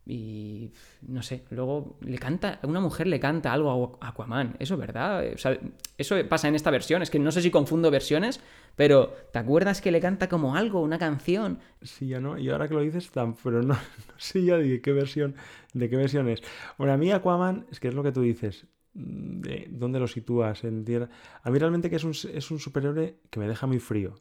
Y 0.06 0.72
no 1.02 1.22
sé, 1.22 1.44
luego 1.50 1.98
le 2.00 2.18
canta, 2.18 2.58
una 2.62 2.80
mujer 2.80 3.06
le 3.06 3.20
canta 3.20 3.52
algo 3.52 3.98
a 4.00 4.08
Aquaman, 4.08 4.56
eso 4.58 4.74
es 4.74 4.80
verdad, 4.80 5.24
eso 5.24 6.14
pasa 6.28 6.48
en 6.48 6.54
esta 6.54 6.70
versión, 6.70 7.02
es 7.02 7.10
que 7.10 7.18
no 7.18 7.30
sé 7.30 7.42
si 7.42 7.50
confundo 7.50 7.90
versiones, 7.90 8.40
pero 8.76 9.12
¿te 9.32 9.38
acuerdas 9.38 9.80
que 9.80 9.92
le 9.92 10.00
canta 10.00 10.28
como 10.28 10.56
algo, 10.56 10.80
una 10.80 10.98
canción? 10.98 11.58
Sí, 11.82 12.08
ya 12.08 12.18
no, 12.18 12.38
y 12.38 12.48
ahora 12.48 12.66
que 12.66 12.74
lo 12.74 12.80
dices, 12.80 13.10
pero 13.44 13.62
no, 13.62 13.74
no 14.08 14.14
sé 14.16 14.42
ya 14.42 14.56
de 14.56 14.80
qué 14.80 14.92
versión, 14.92 15.34
de 15.74 15.90
qué 15.90 15.96
versión 15.96 16.28
es. 16.28 16.42
Bueno, 16.78 16.94
a 16.94 16.96
mí 16.96 17.12
Aquaman, 17.12 17.66
es 17.70 17.78
que 17.78 17.88
es 17.88 17.94
lo 17.94 18.02
que 18.02 18.12
tú 18.12 18.22
dices, 18.22 18.66
mm, 18.94 19.40
de 19.42 19.68
dónde 19.70 20.00
lo 20.00 20.08
sitúas 20.08 20.64
en 20.64 20.84
tierra. 20.84 21.10
A 21.42 21.50
mí 21.50 21.58
realmente 21.58 21.90
que 21.90 21.96
es 21.96 22.04
un, 22.04 22.12
es 22.12 22.50
un 22.50 22.58
superhéroe 22.58 23.18
que 23.28 23.38
me 23.38 23.46
deja 23.46 23.66
muy 23.66 23.78
frío, 23.78 24.14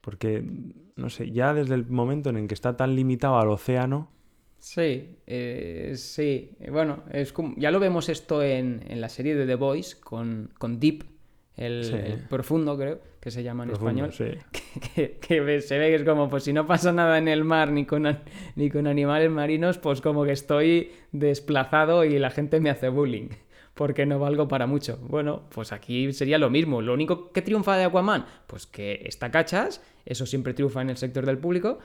porque, 0.00 0.42
no 0.96 1.10
sé, 1.10 1.30
ya 1.30 1.52
desde 1.52 1.74
el 1.74 1.86
momento 1.86 2.30
en 2.30 2.38
el 2.38 2.48
que 2.48 2.54
está 2.54 2.76
tan 2.76 2.96
limitado 2.96 3.38
al 3.38 3.48
océano, 3.48 4.10
Sí, 4.60 5.16
eh, 5.26 5.94
sí, 5.96 6.50
Eh, 6.60 6.70
bueno, 6.70 7.02
es 7.12 7.32
como, 7.32 7.54
ya 7.56 7.70
lo 7.70 7.80
vemos 7.80 8.08
esto 8.08 8.42
en, 8.42 8.84
en 8.88 9.00
la 9.00 9.08
serie 9.08 9.34
de 9.34 9.46
The 9.46 9.54
Voice 9.54 9.96
con, 9.98 10.50
con 10.58 10.78
Deep, 10.78 11.04
el, 11.56 11.84
Sí. 11.84 11.94
el 11.94 12.18
profundo 12.28 12.76
creo 12.76 13.00
que 13.20 13.30
se 13.30 13.42
llama 13.42 13.64
en 13.64 13.70
profundo, 13.70 14.04
español. 14.06 14.12
sí. 14.52 14.60
que, 14.94 15.12
que 15.20 15.40
ve- 15.40 15.60
se 15.62 15.78
ve 15.78 15.88
que 15.88 15.94
es 15.96 16.04
como, 16.04 16.28
pues 16.28 16.44
si 16.44 16.52
no 16.52 16.66
pasa 16.66 16.92
nada 16.92 17.16
en 17.18 17.28
el 17.28 17.42
mar 17.42 17.72
ni 17.72 17.86
con, 17.86 18.18
ni 18.54 18.70
con 18.70 18.86
animales 18.86 19.30
marinos, 19.30 19.78
pues 19.78 20.00
como 20.02 20.24
que 20.24 20.32
estoy 20.32 20.90
desplazado 21.12 22.04
y 22.04 22.18
la 22.18 22.30
gente 22.30 22.60
me 22.60 22.68
hace 22.70 22.88
bullying, 22.90 23.28
porque 23.74 24.04
no 24.04 24.18
valgo 24.18 24.46
para 24.46 24.66
mucho. 24.66 24.98
Bueno, 25.08 25.44
pues 25.54 25.72
aquí 25.72 26.12
sería 26.12 26.36
lo 26.38 26.50
mismo. 26.50 26.82
Lo 26.82 26.92
único 26.92 27.32
que 27.32 27.40
triunfa 27.42 27.76
de 27.78 27.84
Aquaman, 27.84 28.26
pues 28.46 28.66
que 28.66 29.02
está 29.06 29.30
cachas, 29.30 29.82
eso 30.04 30.26
siempre 30.26 30.52
triunfa 30.54 30.82
en 30.82 30.90
el 30.90 30.96
sector 30.98 31.24
del 31.24 31.38
público. 31.38 31.78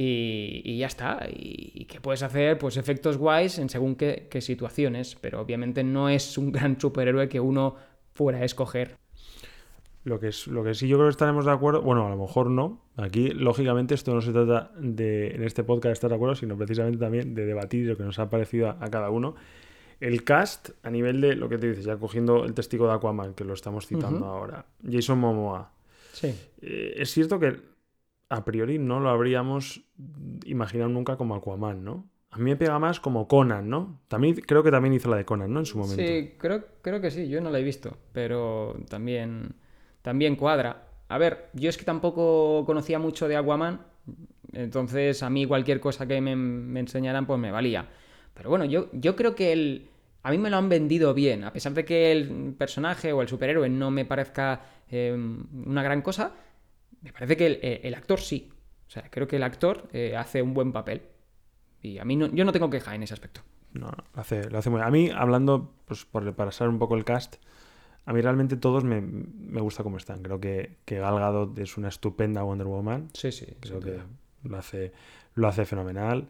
Y, 0.00 0.78
ya 0.78 0.86
está. 0.86 1.26
Y, 1.28 1.86
que 1.86 2.00
puedes 2.00 2.22
hacer 2.22 2.56
pues 2.56 2.76
efectos 2.76 3.18
guays 3.18 3.58
en 3.58 3.68
según 3.68 3.96
qué, 3.96 4.28
qué, 4.30 4.40
situaciones. 4.40 5.16
Pero 5.20 5.40
obviamente 5.40 5.82
no 5.82 6.08
es 6.08 6.38
un 6.38 6.52
gran 6.52 6.80
superhéroe 6.80 7.28
que 7.28 7.40
uno 7.40 7.74
fuera 8.14 8.38
a 8.38 8.44
escoger. 8.44 8.96
Lo 10.04 10.20
que, 10.20 10.28
es, 10.28 10.46
lo 10.46 10.62
que 10.62 10.74
sí 10.74 10.86
yo 10.86 10.96
creo 10.96 11.08
que 11.08 11.12
estaremos 11.12 11.44
de 11.44 11.50
acuerdo, 11.50 11.82
bueno, 11.82 12.06
a 12.06 12.10
lo 12.10 12.16
mejor 12.16 12.48
no. 12.48 12.80
Aquí, 12.96 13.30
lógicamente, 13.30 13.94
esto 13.94 14.14
no 14.14 14.20
se 14.20 14.32
trata 14.32 14.70
de, 14.78 15.34
en 15.34 15.42
este 15.42 15.64
podcast, 15.64 15.94
estar 15.94 16.08
de 16.08 16.16
acuerdo, 16.16 16.36
sino 16.36 16.56
precisamente 16.56 16.98
también 16.98 17.34
de 17.34 17.44
debatir 17.44 17.86
lo 17.86 17.96
que 17.96 18.04
nos 18.04 18.20
ha 18.20 18.30
parecido 18.30 18.70
a, 18.70 18.90
cada 18.90 19.10
uno. 19.10 19.34
El 20.00 20.22
cast, 20.22 20.70
a 20.84 20.90
nivel 20.90 21.20
de 21.20 21.34
lo 21.34 21.48
que 21.48 21.58
te 21.58 21.68
dices, 21.68 21.84
ya 21.84 21.96
cogiendo 21.96 22.44
el 22.44 22.54
testigo 22.54 22.86
de 22.86 22.94
Aquaman, 22.94 23.34
que 23.34 23.44
lo 23.44 23.52
estamos 23.52 23.88
citando 23.88 24.26
ahora, 24.26 24.64
Jason 24.88 25.18
Momoa. 25.18 25.72
Sí. 26.12 26.32
Eh, 26.62 26.94
es 26.96 27.10
cierto 27.10 27.40
que 27.40 27.77
a 28.28 28.44
priori 28.44 28.78
no 28.78 29.00
lo 29.00 29.10
habríamos 29.10 29.82
imaginado 30.44 30.90
nunca 30.90 31.16
como 31.16 31.34
Aquaman, 31.34 31.84
¿no? 31.84 32.08
A 32.30 32.36
mí 32.36 32.44
me 32.44 32.56
pega 32.56 32.78
más 32.78 33.00
como 33.00 33.26
Conan, 33.26 33.70
¿no? 33.70 34.00
También, 34.08 34.34
creo 34.34 34.62
que 34.62 34.70
también 34.70 34.92
hizo 34.92 35.08
la 35.08 35.16
de 35.16 35.24
Conan, 35.24 35.52
¿no? 35.52 35.60
En 35.60 35.66
su 35.66 35.78
momento. 35.78 36.02
Sí, 36.02 36.34
creo, 36.36 36.64
creo 36.82 37.00
que 37.00 37.10
sí, 37.10 37.28
yo 37.28 37.40
no 37.40 37.50
la 37.50 37.58
he 37.58 37.62
visto, 37.62 37.96
pero 38.12 38.76
también, 38.88 39.54
también 40.02 40.36
cuadra. 40.36 40.88
A 41.08 41.16
ver, 41.16 41.48
yo 41.54 41.70
es 41.70 41.78
que 41.78 41.84
tampoco 41.84 42.64
conocía 42.66 42.98
mucho 42.98 43.28
de 43.28 43.36
Aquaman, 43.36 43.80
entonces 44.52 45.22
a 45.22 45.30
mí 45.30 45.46
cualquier 45.46 45.80
cosa 45.80 46.06
que 46.06 46.20
me, 46.20 46.36
me 46.36 46.80
enseñaran 46.80 47.26
pues 47.26 47.40
me 47.40 47.50
valía. 47.50 47.88
Pero 48.34 48.50
bueno, 48.50 48.66
yo, 48.66 48.90
yo 48.92 49.16
creo 49.16 49.34
que 49.34 49.52
el, 49.52 49.88
a 50.22 50.30
mí 50.30 50.38
me 50.38 50.50
lo 50.50 50.58
han 50.58 50.68
vendido 50.68 51.14
bien, 51.14 51.44
a 51.44 51.52
pesar 51.52 51.72
de 51.72 51.86
que 51.86 52.12
el 52.12 52.54
personaje 52.58 53.12
o 53.12 53.22
el 53.22 53.28
superhéroe 53.28 53.68
no 53.70 53.90
me 53.90 54.04
parezca 54.04 54.60
eh, 54.90 55.16
una 55.64 55.82
gran 55.82 56.02
cosa, 56.02 56.34
me 57.02 57.12
parece 57.12 57.36
que 57.36 57.46
eh, 57.62 57.80
el, 57.84 57.94
actor 57.94 58.20
sí. 58.20 58.50
O 58.86 58.90
sea, 58.90 59.04
creo 59.10 59.26
que 59.28 59.36
el 59.36 59.42
actor 59.42 59.88
eh, 59.92 60.16
hace 60.16 60.42
un 60.42 60.54
buen 60.54 60.72
papel. 60.72 61.02
Y 61.80 61.98
a 61.98 62.04
mí 62.04 62.16
no, 62.16 62.26
yo 62.26 62.44
no 62.44 62.52
tengo 62.52 62.70
queja 62.70 62.94
en 62.94 63.02
ese 63.02 63.14
aspecto. 63.14 63.42
No, 63.72 63.90
lo 64.14 64.20
hace, 64.20 64.50
lo 64.50 64.58
hace 64.58 64.70
muy 64.70 64.78
bien. 64.78 64.88
A 64.88 64.90
mí, 64.90 65.10
hablando, 65.14 65.74
pues 65.84 66.04
por 66.04 66.34
pasar 66.34 66.68
un 66.68 66.78
poco 66.78 66.96
el 66.96 67.04
cast, 67.04 67.36
a 68.04 68.12
mí 68.12 68.20
realmente 68.20 68.56
todos 68.56 68.84
me, 68.84 69.00
me 69.00 69.60
gusta 69.60 69.82
cómo 69.82 69.98
están. 69.98 70.22
Creo 70.22 70.40
que, 70.40 70.78
que 70.84 70.98
Gal 70.98 71.18
Gadot 71.18 71.58
es 71.58 71.76
una 71.76 71.88
estupenda 71.88 72.42
Wonder 72.42 72.66
Woman. 72.66 73.10
Sí, 73.12 73.30
sí. 73.30 73.46
Creo 73.60 73.80
que 73.80 74.00
lo 74.42 74.56
hace, 74.56 74.92
lo 75.34 75.46
hace 75.46 75.64
fenomenal. 75.64 76.28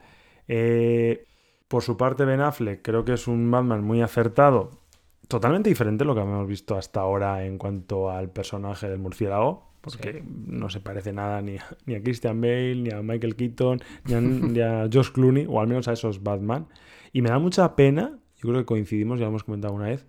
Eh, 0.48 1.24
por 1.68 1.83
su 1.83 1.96
parte, 1.96 2.24
Ben 2.24 2.40
Affleck 2.40 2.83
creo 2.83 3.04
que 3.04 3.12
es 3.12 3.28
un 3.28 3.50
Batman 3.50 3.85
muy 3.85 4.02
acertado. 4.02 4.83
Totalmente 5.28 5.68
diferente 5.68 6.04
a 6.04 6.07
lo 6.07 6.14
que 6.14 6.22
hemos 6.22 6.46
visto 6.48 6.76
hasta 6.76 7.00
ahora 7.00 7.44
en 7.44 7.59
cuanto 7.59 8.11
al 8.11 8.31
personaje 8.31 8.88
del 8.88 8.98
murciélago 8.98 9.67
porque 9.80 10.22
no 10.26 10.68
se 10.70 10.80
parece 10.80 11.12
nada 11.12 11.40
ni 11.40 11.56
a, 11.56 11.64
ni 11.86 11.94
a, 11.94 12.02
Christian 12.02 12.40
Bale, 12.40 12.76
ni 12.76 12.90
a 12.90 13.02
Michael 13.02 13.36
Keaton, 13.36 13.80
ni 14.04 14.60
a, 14.60 14.88
Josh 14.92 15.10
Clooney, 15.10 15.46
o 15.48 15.60
al 15.60 15.68
menos 15.68 15.88
a 15.88 15.92
esos 15.92 16.22
Batman. 16.22 16.66
Y 17.12 17.22
me 17.22 17.30
da 17.30 17.38
mucha 17.38 17.76
pena, 17.76 18.18
yo 18.36 18.48
creo 18.48 18.60
que 18.60 18.66
coincidimos, 18.66 19.18
ya 19.18 19.24
lo 19.24 19.30
hemos 19.30 19.44
comentado 19.44 19.74
una 19.74 19.86
vez, 19.86 20.06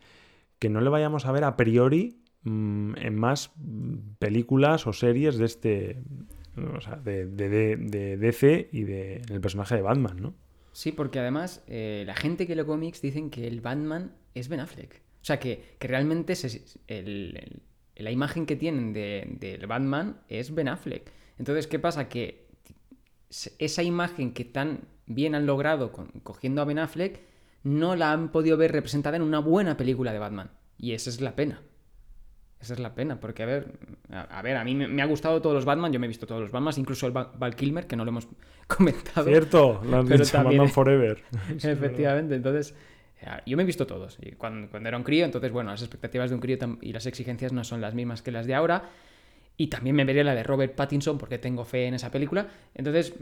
que 0.58 0.69
no 0.69 0.82
le 0.82 0.89
vayamos 0.89 1.25
a 1.25 1.32
ver 1.32 1.43
a 1.43 1.55
priori 1.55 2.21
mm, 2.43 2.97
en 2.97 3.15
más 3.15 3.51
películas 4.19 4.88
o 4.88 4.93
series 4.93 5.38
de 5.38 5.45
este. 5.45 6.03
O 6.75 6.82
sea, 6.82 6.97
de, 6.97 7.25
de, 7.25 8.17
DC 8.17 8.69
y 8.73 8.84
del 8.84 9.39
personaje 9.39 9.75
de 9.75 9.82
Batman, 9.82 10.17
¿no? 10.21 10.34
Sí, 10.73 10.91
porque 10.91 11.19
además 11.19 11.63
eh, 11.67 12.03
la 12.05 12.15
gente 12.15 12.47
que 12.47 12.55
lee 12.55 12.65
cómics 12.65 13.01
dicen 13.01 13.29
que 13.29 13.47
el 13.47 13.62
Batman 13.62 14.13
es 14.34 14.49
Ben 14.49 14.60
Affleck. 14.60 15.01
O 15.21 15.25
sea, 15.25 15.39
que, 15.39 15.75
que 15.77 15.88
realmente 15.88 16.34
el, 16.88 17.62
la 17.99 18.12
imagen 18.12 18.45
que 18.45 18.55
tienen 18.55 18.93
del 18.93 19.39
de, 19.39 19.65
Batman 19.67 20.17
es 20.27 20.53
Ben 20.53 20.67
Affleck. 20.67 21.12
Entonces, 21.38 21.67
¿qué 21.67 21.79
pasa? 21.79 22.09
Que 22.09 22.47
esa 23.59 23.83
imagen 23.83 24.33
que 24.33 24.45
tan 24.45 24.81
bien 25.05 25.35
han 25.35 25.45
logrado 25.45 25.91
cogiendo 26.23 26.62
a 26.62 26.65
Ben 26.65 26.79
Affleck 26.79 27.21
no 27.63 27.95
la 27.95 28.12
han 28.12 28.31
podido 28.31 28.57
ver 28.57 28.71
representada 28.71 29.17
en 29.17 29.23
una 29.23 29.39
buena 29.39 29.77
película 29.77 30.13
de 30.13 30.19
Batman. 30.19 30.51
Y 30.77 30.93
esa 30.93 31.09
es 31.09 31.21
la 31.21 31.35
pena. 31.35 31.62
Esa 32.59 32.73
es 32.73 32.79
la 32.79 32.93
pena, 32.93 33.21
porque 33.21 33.43
a 33.43 33.45
ver, 33.45 33.71
a, 34.09 34.41
ver, 34.41 34.57
a 34.57 34.65
mí 34.65 34.75
me, 34.75 35.01
ha 35.01 35.05
gustado 35.05 35.41
todos 35.41 35.55
los 35.55 35.63
Batman, 35.63 35.93
yo 35.93 35.99
me 35.99 36.07
he 36.07 36.09
visto 36.09 36.27
todos 36.27 36.41
los 36.41 36.51
Batman, 36.51 36.73
incluso 36.75 37.07
el 37.07 37.13
Val 37.13 37.55
Kilmer, 37.55 37.88
que 37.88 37.95
no 37.95 38.03
lo 38.03 38.09
hemos 38.09 38.27
comentado. 38.67 39.25
Cierto, 39.27 39.81
lo 39.85 39.99
han 39.99 40.07
dicho, 40.07 40.43
Batman 40.43 40.69
Forever. 40.69 41.23
Efectivamente, 41.49 42.35
entonces 42.35 42.75
yo 43.45 43.58
me 43.58 43.63
he 43.63 43.65
visto 43.65 43.86
todos, 43.86 44.17
y 44.21 44.32
cuando, 44.32 44.77
era 44.77 44.97
un 44.97 45.03
crío, 45.03 45.25
entonces, 45.25 45.51
bueno, 45.51 45.71
las 45.71 45.82
expectativas 45.82 46.29
de 46.29 46.36
un 46.36 46.41
crío 46.41 46.58
y 46.82 46.93
las 46.93 47.05
exigencias 47.05 47.51
no 47.51 47.63
son 47.63 47.82
las 47.82 47.93
mismas 47.93 48.21
que 48.21 48.32
las 48.32 48.45
de 48.45 48.55
ahora. 48.55 48.89
Y 49.58 49.67
también 49.67 49.95
me 49.95 50.05
vería 50.05 50.23
la 50.23 50.36
de 50.36 50.43
Robert 50.43 50.73
Pattinson 50.73 51.17
porque 51.17 51.38
tengo 51.38 51.65
fe 51.65 51.86
en 51.86 51.93
esa 51.93 52.12
película. 52.12 52.47
Entonces, 52.73 53.13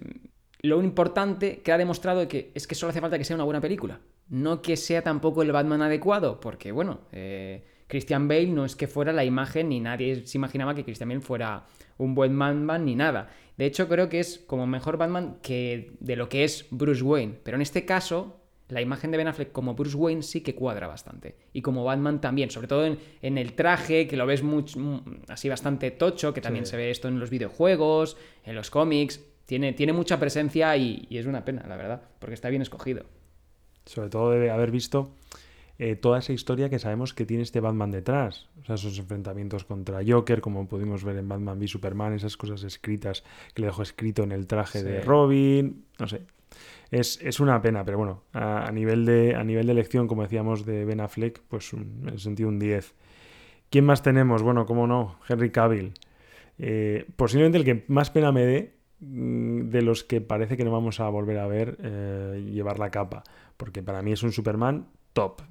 lo 0.61 0.83
importante 0.83 1.61
que 1.61 1.71
ha 1.71 1.77
demostrado 1.77 2.27
que 2.27 2.51
es 2.53 2.67
que 2.67 2.75
solo 2.75 2.91
hace 2.91 3.01
falta 3.01 3.17
que 3.17 3.23
sea 3.23 3.35
una 3.35 3.43
buena 3.43 3.61
película. 3.61 3.99
No 4.29 4.61
que 4.61 4.77
sea 4.77 5.01
tampoco 5.01 5.41
el 5.41 5.51
Batman 5.51 5.81
adecuado, 5.81 6.39
porque, 6.39 6.71
bueno, 6.71 7.01
eh, 7.11 7.63
Christian 7.87 8.27
Bale 8.27 8.47
no 8.47 8.65
es 8.65 8.75
que 8.75 8.87
fuera 8.87 9.13
la 9.13 9.25
imagen, 9.25 9.69
ni 9.69 9.79
nadie 9.79 10.27
se 10.27 10.37
imaginaba 10.37 10.75
que 10.75 10.83
Christian 10.83 11.09
Bale 11.09 11.21
fuera 11.21 11.65
un 11.97 12.13
buen 12.13 12.37
Batman 12.37 12.85
ni 12.85 12.95
nada. 12.95 13.29
De 13.57 13.65
hecho, 13.65 13.87
creo 13.87 14.09
que 14.09 14.19
es 14.19 14.39
como 14.39 14.67
mejor 14.67 14.97
Batman 14.97 15.39
que 15.41 15.95
de 15.99 16.15
lo 16.15 16.29
que 16.29 16.43
es 16.43 16.67
Bruce 16.69 17.01
Wayne. 17.01 17.39
Pero 17.43 17.55
en 17.55 17.61
este 17.61 17.85
caso, 17.85 18.41
la 18.69 18.81
imagen 18.81 19.11
de 19.11 19.17
Ben 19.17 19.27
Affleck 19.27 19.51
como 19.51 19.75
Bruce 19.75 19.95
Wayne 19.95 20.23
sí 20.23 20.41
que 20.41 20.55
cuadra 20.55 20.87
bastante. 20.87 21.35
Y 21.53 21.61
como 21.61 21.83
Batman 21.83 22.19
también, 22.19 22.51
sobre 22.51 22.67
todo 22.67 22.85
en, 22.85 23.37
el 23.37 23.53
traje, 23.53 24.07
que 24.07 24.17
lo 24.17 24.25
ves 24.25 24.43
así 25.29 25.47
bastante 25.47 25.91
tocho, 25.91 26.33
que 26.33 26.41
también 26.41 26.65
se 26.65 26.75
ve 26.75 26.91
esto 26.91 27.07
en 27.07 27.19
los 27.19 27.29
videojuegos, 27.29 28.17
en 28.43 28.55
los 28.55 28.69
cómics. 28.69 29.23
Tiene, 29.45 29.71
tiene 29.71 29.93
mucha 29.93 30.19
presencia 30.19 30.75
y, 30.75 31.07
es 31.09 31.25
una 31.25 31.45
pena, 31.45 31.65
la 31.67 31.77
verdad, 31.77 32.01
porque 32.19 32.33
está 32.33 32.49
bien 32.49 32.61
escogido. 32.61 33.05
Sobre 33.85 34.09
todo 34.09 34.31
debe 34.31 34.51
haber 34.51 34.71
visto 34.71 35.11
eh, 35.79 35.95
toda 35.95 36.19
esa 36.19 36.33
historia 36.33 36.69
que 36.69 36.79
sabemos 36.79 37.13
que 37.13 37.25
tiene 37.25 37.43
este 37.43 37.61
Batman 37.61 37.91
detrás. 37.91 38.49
O 38.61 38.65
sea, 38.65 38.75
esos 38.75 38.99
enfrentamientos 38.99 39.63
contra 39.63 40.01
Joker, 40.05 40.41
como 40.41 40.67
pudimos 40.67 41.05
ver 41.05 41.15
en 41.15 41.29
Batman 41.29 41.57
v 41.57 41.67
Superman, 41.69 42.11
esas 42.11 42.35
cosas 42.35 42.63
escritas 42.63 43.23
que 43.53 43.61
le 43.61 43.67
dejó 43.67 43.83
escrito 43.83 44.23
en 44.23 44.33
el 44.33 44.45
traje 44.45 44.83
de 44.83 44.99
Robin. 44.99 45.85
No 45.97 46.09
sé, 46.09 46.23
es, 46.91 47.39
una 47.39 47.61
pena, 47.61 47.83
pero 47.83 47.97
bueno, 47.97 48.23
a, 48.33 48.71
nivel 48.71 49.05
de, 49.05 49.35
a 49.35 49.43
nivel 49.43 49.65
de 49.65 49.71
elección, 49.73 50.07
como 50.07 50.23
decíamos, 50.23 50.65
de 50.65 50.85
Ben 50.85 50.99
Affleck, 50.99 51.41
pues 51.47 51.73
en 51.73 52.07
el 52.07 52.19
sentido 52.19 52.49
un 52.49 52.59
10. 52.59 52.95
¿Quién 53.69 53.85
más 53.85 54.01
tenemos? 54.01 54.41
Bueno, 54.41 54.65
cómo 54.65 54.87
no, 54.87 55.19
Henry 55.27 55.51
Cavill. 55.51 55.93
Eh, 56.57 57.05
posiblemente 57.15 57.57
el 57.57 57.65
que 57.65 57.85
más 57.87 58.09
pena 58.09 58.31
me 58.31 58.45
dé 58.45 58.77
mm, 58.99 59.69
de 59.69 59.81
los 59.81 60.03
que 60.03 60.21
parece 60.21 60.57
que 60.57 60.63
no 60.63 60.71
vamos 60.71 60.99
a 60.99 61.09
volver 61.09 61.37
a 61.39 61.47
ver 61.47 61.77
eh, 61.81 62.49
llevar 62.51 62.79
la 62.79 62.89
capa, 62.89 63.23
porque 63.57 63.83
para 63.83 64.01
mí 64.01 64.13
es 64.13 64.23
un 64.23 64.31
Superman 64.31 64.87
top. 65.13 65.41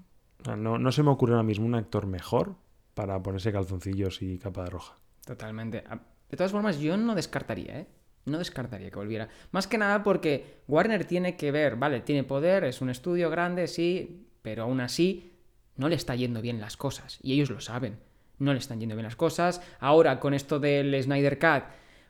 no, 0.56 0.78
no 0.78 0.92
se 0.92 1.02
me 1.02 1.10
ocurre 1.10 1.34
ahora 1.34 1.42
mismo 1.42 1.66
un 1.66 1.74
actor 1.74 2.06
mejor 2.06 2.56
para 2.94 3.22
ponerse 3.22 3.52
calzoncillos 3.52 4.22
y 4.22 4.38
capa 4.38 4.64
de 4.64 4.70
roja. 4.70 4.96
Totalmente. 5.26 5.84
De 6.30 6.36
todas 6.36 6.52
formas, 6.52 6.80
yo 6.80 6.96
no 6.96 7.14
descartaría, 7.14 7.80
¿eh? 7.80 7.86
No 8.26 8.38
descartaría 8.38 8.90
que 8.90 8.96
volviera. 8.96 9.28
Más 9.52 9.66
que 9.66 9.78
nada 9.78 10.02
porque 10.02 10.58
Warner 10.68 11.04
tiene 11.04 11.36
que 11.36 11.50
ver, 11.50 11.76
vale, 11.76 12.00
tiene 12.00 12.24
poder, 12.24 12.64
es 12.64 12.80
un 12.80 12.90
estudio 12.90 13.30
grande, 13.30 13.68
sí, 13.68 14.26
pero 14.42 14.64
aún 14.64 14.80
así 14.80 15.32
no 15.76 15.88
le 15.88 15.94
está 15.94 16.14
yendo 16.14 16.42
bien 16.42 16.60
las 16.60 16.76
cosas. 16.76 17.18
Y 17.22 17.32
ellos 17.32 17.50
lo 17.50 17.60
saben. 17.60 17.98
No 18.38 18.52
le 18.52 18.58
están 18.58 18.80
yendo 18.80 18.96
bien 18.96 19.04
las 19.04 19.16
cosas. 19.16 19.62
Ahora, 19.80 20.20
con 20.20 20.34
esto 20.34 20.58
del 20.60 21.02
Snyder 21.02 21.38
Cut, 21.38 21.64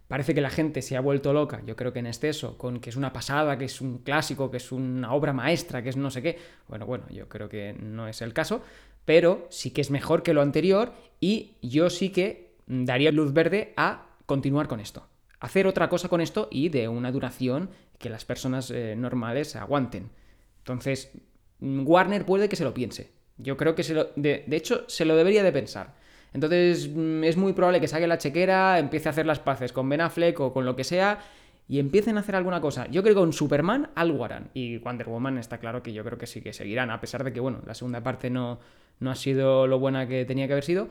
parece 0.08 0.34
que 0.34 0.40
la 0.40 0.50
gente 0.50 0.82
se 0.82 0.96
ha 0.96 1.00
vuelto 1.00 1.32
loca, 1.32 1.62
yo 1.64 1.76
creo 1.76 1.92
que 1.92 1.98
en 1.98 2.06
exceso, 2.06 2.56
con 2.58 2.80
que 2.80 2.90
es 2.90 2.96
una 2.96 3.12
pasada, 3.12 3.58
que 3.58 3.66
es 3.66 3.80
un 3.80 3.98
clásico, 3.98 4.50
que 4.50 4.56
es 4.56 4.72
una 4.72 5.12
obra 5.12 5.32
maestra, 5.32 5.82
que 5.82 5.90
es 5.90 5.96
no 5.96 6.10
sé 6.10 6.22
qué. 6.22 6.38
Bueno, 6.68 6.86
bueno, 6.86 7.04
yo 7.10 7.28
creo 7.28 7.48
que 7.48 7.74
no 7.74 8.08
es 8.08 8.22
el 8.22 8.32
caso, 8.32 8.62
pero 9.04 9.46
sí 9.50 9.70
que 9.70 9.82
es 9.82 9.90
mejor 9.90 10.22
que 10.22 10.32
lo 10.32 10.42
anterior 10.42 10.92
y 11.20 11.56
yo 11.62 11.90
sí 11.90 12.10
que 12.10 12.56
daría 12.66 13.12
luz 13.12 13.32
verde 13.32 13.74
a 13.76 14.06
continuar 14.26 14.66
con 14.66 14.80
esto 14.80 15.06
hacer 15.40 15.66
otra 15.66 15.88
cosa 15.88 16.08
con 16.08 16.20
esto 16.20 16.48
y 16.50 16.68
de 16.68 16.88
una 16.88 17.12
duración 17.12 17.70
que 17.98 18.10
las 18.10 18.24
personas 18.24 18.70
eh, 18.70 18.94
normales 18.96 19.56
aguanten. 19.56 20.10
Entonces, 20.58 21.12
Warner 21.60 22.24
puede 22.24 22.48
que 22.48 22.56
se 22.56 22.64
lo 22.64 22.74
piense. 22.74 23.12
Yo 23.38 23.56
creo 23.56 23.74
que 23.74 23.82
se 23.82 23.94
lo, 23.94 24.08
de, 24.16 24.44
hecho 24.50 24.84
se 24.88 25.04
lo 25.04 25.16
debería 25.16 25.42
de 25.42 25.52
pensar. 25.52 25.94
Entonces 26.32 26.88
mm, 26.88 27.24
es 27.24 27.36
muy 27.36 27.52
probable 27.52 27.80
que 27.80 27.88
saque 27.88 28.06
la 28.06 28.18
chequera, 28.18 28.78
empiece 28.78 29.08
a 29.08 29.12
hacer 29.12 29.26
las 29.26 29.38
paces 29.38 29.72
con 29.72 29.88
Ben 29.88 30.00
Affleck 30.00 30.40
o 30.40 30.52
con 30.52 30.64
lo 30.64 30.76
que 30.76 30.84
sea 30.84 31.20
y 31.68 31.78
empiecen 31.78 32.16
a 32.16 32.20
hacer 32.20 32.36
alguna 32.36 32.60
cosa. 32.60 32.86
Yo 32.88 33.02
creo 33.02 33.14
que 33.14 33.20
con 33.20 33.32
Superman 33.32 33.90
algo 33.94 34.24
harán. 34.24 34.50
Y 34.54 34.78
Wonder 34.78 35.08
Woman 35.08 35.38
está 35.38 35.58
claro 35.58 35.82
que 35.82 35.92
yo 35.92 36.04
creo 36.04 36.18
que 36.18 36.26
sí 36.26 36.40
que 36.40 36.52
seguirán, 36.52 36.90
a 36.90 37.00
pesar 37.00 37.24
de 37.24 37.32
que, 37.32 37.40
bueno, 37.40 37.60
la 37.66 37.74
segunda 37.74 38.02
parte 38.02 38.30
no, 38.30 38.60
no 39.00 39.10
ha 39.10 39.16
sido 39.16 39.66
lo 39.66 39.78
buena 39.78 40.06
que 40.06 40.24
tenía 40.24 40.46
que 40.46 40.52
haber 40.52 40.64
sido. 40.64 40.88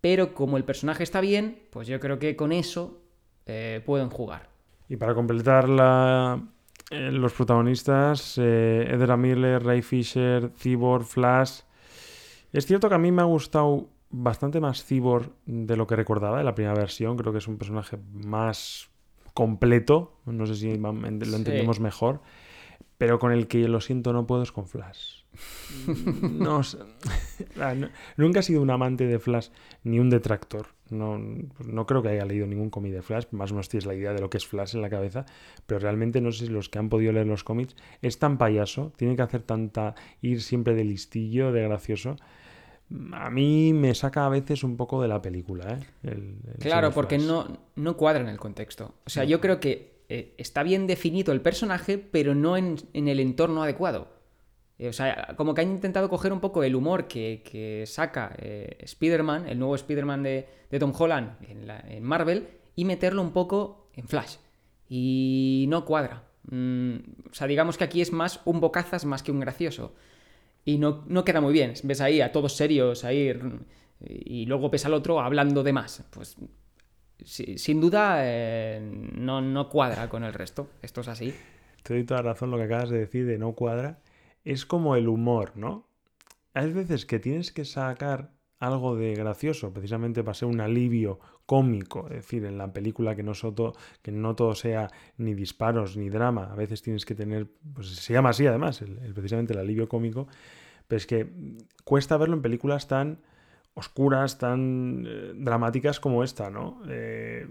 Pero 0.00 0.34
como 0.34 0.56
el 0.56 0.64
personaje 0.64 1.02
está 1.02 1.20
bien, 1.20 1.62
pues 1.70 1.88
yo 1.88 1.98
creo 1.98 2.18
que 2.18 2.36
con 2.36 2.52
eso 2.52 3.03
eh, 3.46 3.82
pueden 3.84 4.10
jugar. 4.10 4.48
Y 4.88 4.96
para 4.96 5.14
completar 5.14 5.68
la, 5.68 6.40
eh, 6.90 7.10
los 7.10 7.32
protagonistas, 7.32 8.38
eh, 8.38 8.86
Edra 8.90 9.16
Miller, 9.16 9.62
Ray 9.62 9.82
Fisher, 9.82 10.50
Cyborg, 10.56 11.04
Flash. 11.04 11.60
Es 12.52 12.66
cierto 12.66 12.88
que 12.88 12.94
a 12.94 12.98
mí 12.98 13.10
me 13.10 13.22
ha 13.22 13.26
gustado 13.26 13.88
bastante 14.10 14.60
más 14.60 14.84
Cyborg 14.84 15.30
de 15.46 15.76
lo 15.76 15.86
que 15.86 15.96
recordaba 15.96 16.38
de 16.38 16.44
la 16.44 16.54
primera 16.54 16.74
versión. 16.74 17.16
Creo 17.16 17.32
que 17.32 17.38
es 17.38 17.48
un 17.48 17.58
personaje 17.58 17.98
más 18.12 18.90
completo, 19.32 20.20
no 20.26 20.46
sé 20.46 20.54
si 20.54 20.76
lo 20.76 20.90
entendemos 21.36 21.80
mejor, 21.80 22.20
pero 22.98 23.18
con 23.18 23.32
el 23.32 23.48
que 23.48 23.66
lo 23.66 23.80
siento 23.80 24.12
no 24.12 24.26
puedo 24.26 24.42
es 24.42 24.52
con 24.52 24.68
Flash. 24.68 25.24
No, 26.30 26.60
nunca 28.16 28.40
he 28.40 28.42
sido 28.42 28.62
un 28.62 28.70
amante 28.70 29.06
de 29.06 29.18
Flash 29.18 29.48
ni 29.82 29.98
un 29.98 30.10
detractor. 30.10 30.68
No, 30.94 31.18
no 31.18 31.86
creo 31.86 32.02
que 32.02 32.08
haya 32.08 32.24
leído 32.24 32.46
ningún 32.46 32.70
cómic 32.70 32.92
de 32.92 33.02
Flash, 33.02 33.26
más 33.32 33.50
o 33.50 33.54
menos 33.54 33.68
tienes 33.68 33.86
la 33.86 33.94
idea 33.94 34.12
de 34.12 34.20
lo 34.20 34.30
que 34.30 34.38
es 34.38 34.46
Flash 34.46 34.74
en 34.74 34.82
la 34.82 34.90
cabeza, 34.90 35.26
pero 35.66 35.80
realmente 35.80 36.20
no 36.20 36.32
sé 36.32 36.46
si 36.46 36.52
los 36.52 36.68
que 36.68 36.78
han 36.78 36.88
podido 36.88 37.12
leer 37.12 37.26
los 37.26 37.44
cómics 37.44 37.76
es 38.02 38.18
tan 38.18 38.38
payaso, 38.38 38.92
tiene 38.96 39.16
que 39.16 39.22
hacer 39.22 39.42
tanta, 39.42 39.94
ir 40.22 40.42
siempre 40.42 40.74
de 40.74 40.84
listillo, 40.84 41.52
de 41.52 41.62
gracioso. 41.62 42.16
A 43.12 43.30
mí 43.30 43.72
me 43.72 43.94
saca 43.94 44.26
a 44.26 44.28
veces 44.28 44.62
un 44.62 44.76
poco 44.76 45.02
de 45.02 45.08
la 45.08 45.20
película. 45.20 45.78
¿eh? 46.02 46.36
claro, 46.60 46.92
porque 46.92 47.18
no, 47.18 47.58
no 47.76 47.96
cuadra 47.96 48.22
en 48.22 48.28
el 48.28 48.38
contexto. 48.38 48.94
O 49.06 49.10
sea, 49.10 49.24
yo 49.24 49.40
creo 49.40 49.58
que 49.58 49.94
eh, 50.08 50.34
está 50.36 50.62
bien 50.62 50.86
definido 50.86 51.32
el 51.32 51.40
personaje, 51.40 51.98
pero 51.98 52.34
no 52.34 52.56
en, 52.56 52.76
en 52.92 53.08
el 53.08 53.20
entorno 53.20 53.62
adecuado. 53.62 54.13
Eh, 54.78 54.88
o 54.88 54.92
sea, 54.92 55.34
como 55.36 55.54
que 55.54 55.60
han 55.60 55.70
intentado 55.70 56.08
coger 56.08 56.32
un 56.32 56.40
poco 56.40 56.64
el 56.64 56.74
humor 56.74 57.06
que, 57.06 57.84
saca 57.86 58.34
eh, 58.38 58.76
Spider-Man, 58.80 59.48
el 59.48 59.58
nuevo 59.58 59.74
Spider-Man 59.76 60.22
de, 60.22 60.48
Tom 60.78 60.92
Holland 60.96 61.36
en, 61.48 62.02
Marvel, 62.02 62.48
y 62.74 62.84
meterlo 62.84 63.22
un 63.22 63.32
poco 63.32 63.88
en 63.94 64.08
Flash. 64.08 64.36
Y 64.88 65.66
no 65.68 65.84
cuadra. 65.84 66.24
Mm, 66.50 66.96
o 67.30 67.34
sea, 67.34 67.46
digamos 67.46 67.78
que 67.78 67.84
aquí 67.84 68.00
es 68.00 68.12
más 68.12 68.40
un 68.44 68.60
bocazas 68.60 69.04
más 69.04 69.22
que 69.22 69.30
un 69.30 69.40
gracioso. 69.40 69.94
Y 70.64 70.78
no, 70.78 71.04
no 71.06 71.24
queda 71.24 71.40
muy 71.40 71.52
bien. 71.52 71.74
Ves 71.84 72.00
ahí 72.00 72.20
a 72.20 72.32
todos 72.32 72.56
serios, 72.56 73.04
ahí. 73.04 73.32
Y 74.00 74.46
luego 74.46 74.70
ves 74.70 74.84
al 74.86 74.94
otro 74.94 75.20
hablando 75.20 75.62
de 75.62 75.72
más. 75.72 76.02
Pues 76.10 76.36
sin 77.24 77.80
duda 77.80 78.18
eh, 78.22 78.80
no, 78.82 79.40
no 79.40 79.68
cuadra 79.68 80.08
con 80.08 80.24
el 80.24 80.32
resto. 80.32 80.68
Esto 80.82 81.02
es 81.02 81.08
así. 81.08 81.34
Te 81.82 81.94
doy 81.94 82.04
toda 82.04 82.22
razón 82.22 82.50
lo 82.50 82.56
que 82.56 82.64
acabas 82.64 82.90
de 82.90 82.98
decir 82.98 83.26
de 83.26 83.38
no 83.38 83.52
cuadra 83.52 83.98
es 84.44 84.66
como 84.66 84.96
el 84.96 85.08
humor, 85.08 85.52
¿no? 85.56 85.86
Hay 86.52 86.72
veces 86.72 87.06
que 87.06 87.18
tienes 87.18 87.52
que 87.52 87.64
sacar 87.64 88.30
algo 88.60 88.96
de 88.96 89.14
gracioso, 89.14 89.72
precisamente 89.72 90.22
para 90.22 90.34
ser 90.34 90.48
un 90.48 90.60
alivio 90.60 91.18
cómico, 91.46 92.06
es 92.08 92.16
decir, 92.16 92.44
en 92.44 92.56
la 92.56 92.72
película 92.72 93.14
que 93.14 93.22
no, 93.22 93.32
que 94.02 94.12
no 94.12 94.34
todo 94.34 94.54
sea 94.54 94.88
ni 95.18 95.34
disparos 95.34 95.96
ni 95.96 96.08
drama, 96.08 96.50
a 96.50 96.54
veces 96.54 96.80
tienes 96.80 97.04
que 97.04 97.14
tener, 97.14 97.48
pues 97.74 97.88
se 97.88 98.12
llama 98.12 98.30
así 98.30 98.46
además, 98.46 98.80
el, 98.80 99.12
precisamente 99.12 99.52
el 99.52 99.58
alivio 99.58 99.88
cómico, 99.88 100.26
pero 100.88 100.96
es 100.96 101.06
que 101.06 101.30
cuesta 101.84 102.16
verlo 102.16 102.36
en 102.36 102.42
películas 102.42 102.88
tan 102.88 103.18
oscuras, 103.74 104.38
tan 104.38 105.04
eh, 105.06 105.32
dramáticas 105.34 106.00
como 106.00 106.22
esta, 106.22 106.48
¿no? 106.48 106.80
Eh, 106.88 107.46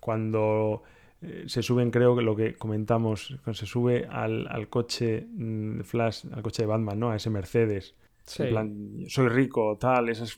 cuando 0.00 0.82
eh, 1.20 1.44
se 1.46 1.62
suben, 1.62 1.90
creo 1.90 2.14
que 2.14 2.22
lo 2.22 2.36
que 2.36 2.54
comentamos, 2.54 3.36
se 3.52 3.66
sube 3.66 4.06
al, 4.08 4.68
coche 4.68 5.26
mm, 5.28 5.80
Flash, 5.80 6.26
al 6.32 6.42
coche 6.42 6.62
de 6.62 6.66
Batman, 6.66 6.98
¿no? 6.98 7.10
A 7.10 7.16
ese 7.16 7.30
Mercedes. 7.30 7.94
En 8.38 8.50
plan, 8.50 9.04
soy 9.08 9.28
rico, 9.28 9.78
tal, 9.78 10.10
esas 10.10 10.36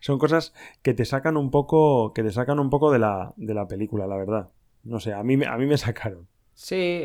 son 0.00 0.18
cosas 0.18 0.52
que 0.82 0.92
te 0.92 1.06
sacan 1.06 1.38
un 1.38 1.50
poco, 1.50 2.12
que 2.12 2.22
te 2.22 2.30
sacan 2.30 2.58
un 2.58 2.68
poco 2.68 2.92
de 2.92 2.98
la, 2.98 3.32
de 3.36 3.54
la 3.54 3.66
película, 3.66 4.06
la 4.06 4.16
verdad. 4.16 4.50
No 4.84 5.00
sé, 5.00 5.14
a 5.14 5.22
mí, 5.22 5.42
a 5.44 5.56
mí 5.56 5.66
me 5.66 5.78
sacaron. 5.78 6.28
Sí, 6.52 7.02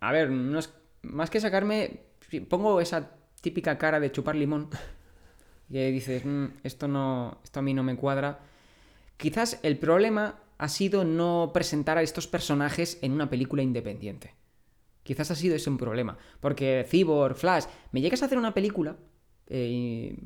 a 0.00 0.12
ver, 0.12 0.30
no 0.30 0.58
es, 0.58 0.74
más 1.02 1.30
que 1.30 1.40
sacarme, 1.40 2.00
pongo 2.48 2.80
esa 2.80 3.12
típica 3.40 3.78
cara 3.78 4.00
de 4.00 4.10
chupar 4.10 4.34
limón 4.34 4.68
y 5.68 5.90
dices, 5.92 6.24
mm, 6.24 6.46
esto 6.64 6.88
no, 6.88 7.38
esto 7.44 7.60
a 7.60 7.62
mí 7.62 7.72
no 7.74 7.82
me 7.82 7.96
cuadra. 7.96 8.40
Quizás 9.16 9.60
el 9.62 9.78
problema 9.78 10.40
ha 10.58 10.68
sido 10.68 11.04
no 11.04 11.50
presentar 11.52 11.98
a 11.98 12.02
estos 12.02 12.26
personajes 12.26 12.98
en 13.02 13.12
una 13.12 13.28
película 13.28 13.62
independiente. 13.62 14.34
Quizás 15.02 15.30
ha 15.30 15.34
sido 15.34 15.54
ese 15.54 15.70
un 15.70 15.78
problema. 15.78 16.18
Porque 16.40 16.86
Cyborg, 16.88 17.36
Flash, 17.36 17.64
me 17.92 18.00
llegas 18.00 18.22
a 18.22 18.26
hacer 18.26 18.38
una 18.38 18.54
película, 18.54 18.96
eh, 19.48 20.16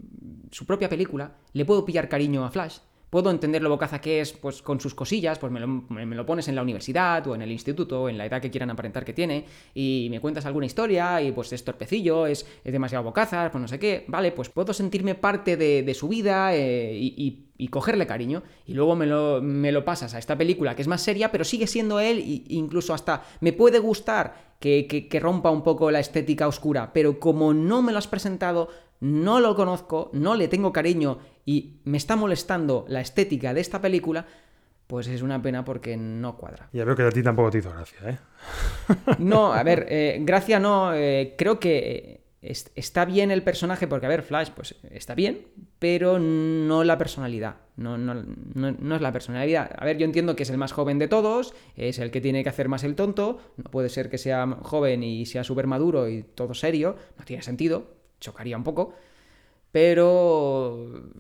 su 0.51 0.65
propia 0.65 0.89
película, 0.89 1.37
le 1.53 1.65
puedo 1.65 1.85
pillar 1.85 2.09
cariño 2.09 2.45
a 2.45 2.51
Flash, 2.51 2.79
puedo 3.11 3.31
entender 3.31 3.61
lo 3.61 3.69
bocaza 3.69 4.01
que 4.01 4.21
es 4.21 4.33
pues, 4.33 4.63
con 4.63 4.81
sus 4.81 4.95
cosillas, 4.95 5.39
pues 5.39 5.53
me 5.53 5.61
lo, 5.61 6.27
pones 6.27 6.49
en 6.49 6.55
la 6.55 6.63
universidad 6.63 7.27
o 7.27 7.35
en 7.35 7.43
el 7.43 7.51
instituto, 7.51 8.03
o 8.03 8.09
en 8.09 8.17
la 8.17 8.27
edad 8.27 8.41
que 8.41 8.51
quieran 8.51 8.71
aparentar 8.71 9.05
que 9.05 9.13
tiene, 9.13 9.45
y 9.75 10.07
me 10.11 10.21
cuentas 10.21 10.47
alguna 10.47 10.67
historia 10.67 11.21
y 11.21 11.33
pues 11.33 11.53
es 11.53 11.65
torpecillo, 11.65 12.27
es, 12.27 12.47
es 12.65 12.73
demasiado 12.73 13.05
bocaza, 13.05 13.51
pues 13.51 13.61
no 13.61 13.69
sé 13.69 13.79
qué, 13.79 14.05
vale, 14.09 14.33
pues 14.33 14.49
puedo 14.49 14.73
sentirme 14.73 15.17
parte 15.17 15.57
de, 15.57 15.95
su 15.95 16.09
vida 16.09 16.55
eh, 16.55 16.97
y, 16.97 17.47
cogerle 17.69 18.07
cariño, 18.07 18.43
y 18.67 18.73
luego 18.75 18.97
me 18.97 19.07
lo, 19.07 19.43
me 19.43 19.71
lo, 19.71 19.85
pasas 19.85 20.15
a 20.15 20.19
esta 20.19 20.39
película 20.39 20.75
que 20.75 20.83
es 20.83 20.89
más 20.89 21.03
seria, 21.03 21.31
pero 21.31 21.45
sigue 21.45 21.67
siendo 21.67 22.01
él, 22.01 22.19
e 22.19 22.55
incluso 22.55 22.95
hasta 22.95 23.25
me 23.41 23.53
puede 23.53 23.81
gustar 23.81 24.55
que, 24.61 24.87
que 24.87 25.21
rompa 25.21 25.51
un 25.51 25.63
poco 25.63 25.91
la 25.91 26.01
estética 26.01 26.49
oscura, 26.49 26.93
pero 26.93 27.19
como 27.19 27.53
no 27.53 27.83
me 27.83 27.93
lo 27.93 27.99
has 27.99 28.07
presentado, 28.07 28.69
no 29.01 29.41
lo 29.41 29.57
conozco, 29.57 30.11
no 30.13 30.35
le 30.35 30.49
tengo 30.49 30.73
cariño 30.73 31.19
y 31.51 31.81
me 31.83 31.97
está 31.97 32.15
molestando 32.15 32.85
la 32.87 33.01
estética 33.01 33.53
de 33.53 33.61
esta 33.61 33.81
película, 33.81 34.25
pues 34.87 35.09
es 35.09 35.21
una 35.21 35.43
pena 35.43 35.65
porque 35.65 35.97
no 35.97 36.37
cuadra. 36.37 36.69
Ya 36.73 36.85
veo 36.85 36.95
que 36.95 37.03
a 37.03 37.11
ti 37.11 37.25
tampoco 37.25 37.51
te 37.51 37.59
hizo 37.59 37.73
gracia, 37.73 37.99
¿eh? 38.09 38.19
No, 39.19 39.53
a 39.53 39.61
ver, 39.65 39.85
eh, 39.89 40.19
gracia 40.21 40.61
no, 40.61 40.95
eh, 40.95 41.35
creo 41.37 41.59
que 41.59 42.21
está 42.41 43.05
bien 43.05 43.33
el 43.33 43.43
personaje, 43.43 43.89
porque 43.89 44.07
a 44.07 44.09
ver, 44.09 44.23
Flash, 44.23 44.51
pues 44.55 44.77
está 44.93 45.17
bien, 45.17 45.49
pero 45.81 46.21
no 46.21 46.85
la 46.85 46.97
personalidad, 46.99 47.57
no, 47.75 47.99
no, 47.99 48.15
no, 48.15 48.95
es 48.95 49.03
la 49.03 49.13
personalidad. 49.13 49.73
A 49.77 49.85
ver, 49.85 49.99
yo 49.99 50.05
entiendo 50.05 50.37
que 50.37 50.45
es 50.45 50.51
el 50.51 50.57
más 50.57 50.71
joven 50.71 51.01
de 51.01 51.09
todos, 51.09 51.53
es 51.75 51.99
el 51.99 52.13
que 52.13 52.21
tiene 52.21 52.45
que 52.45 52.49
hacer 52.49 52.69
más 52.69 52.85
el 52.85 52.95
tonto, 52.95 53.41
no 53.57 53.65
puede 53.73 53.89
ser 53.89 54.09
que 54.09 54.19
sea 54.19 54.47
joven 54.63 55.03
y 55.03 55.27
sea 55.27 55.43
súper 55.43 55.67
maduro 55.67 56.09
y 56.09 56.23
todo 56.23 56.55
serio, 56.55 56.95
no 57.19 57.25
tiene 57.25 57.43
sentido, 57.43 57.97
chocaría 58.21 58.57
un 58.57 58.63
poco, 58.63 58.95
pero 59.73 61.11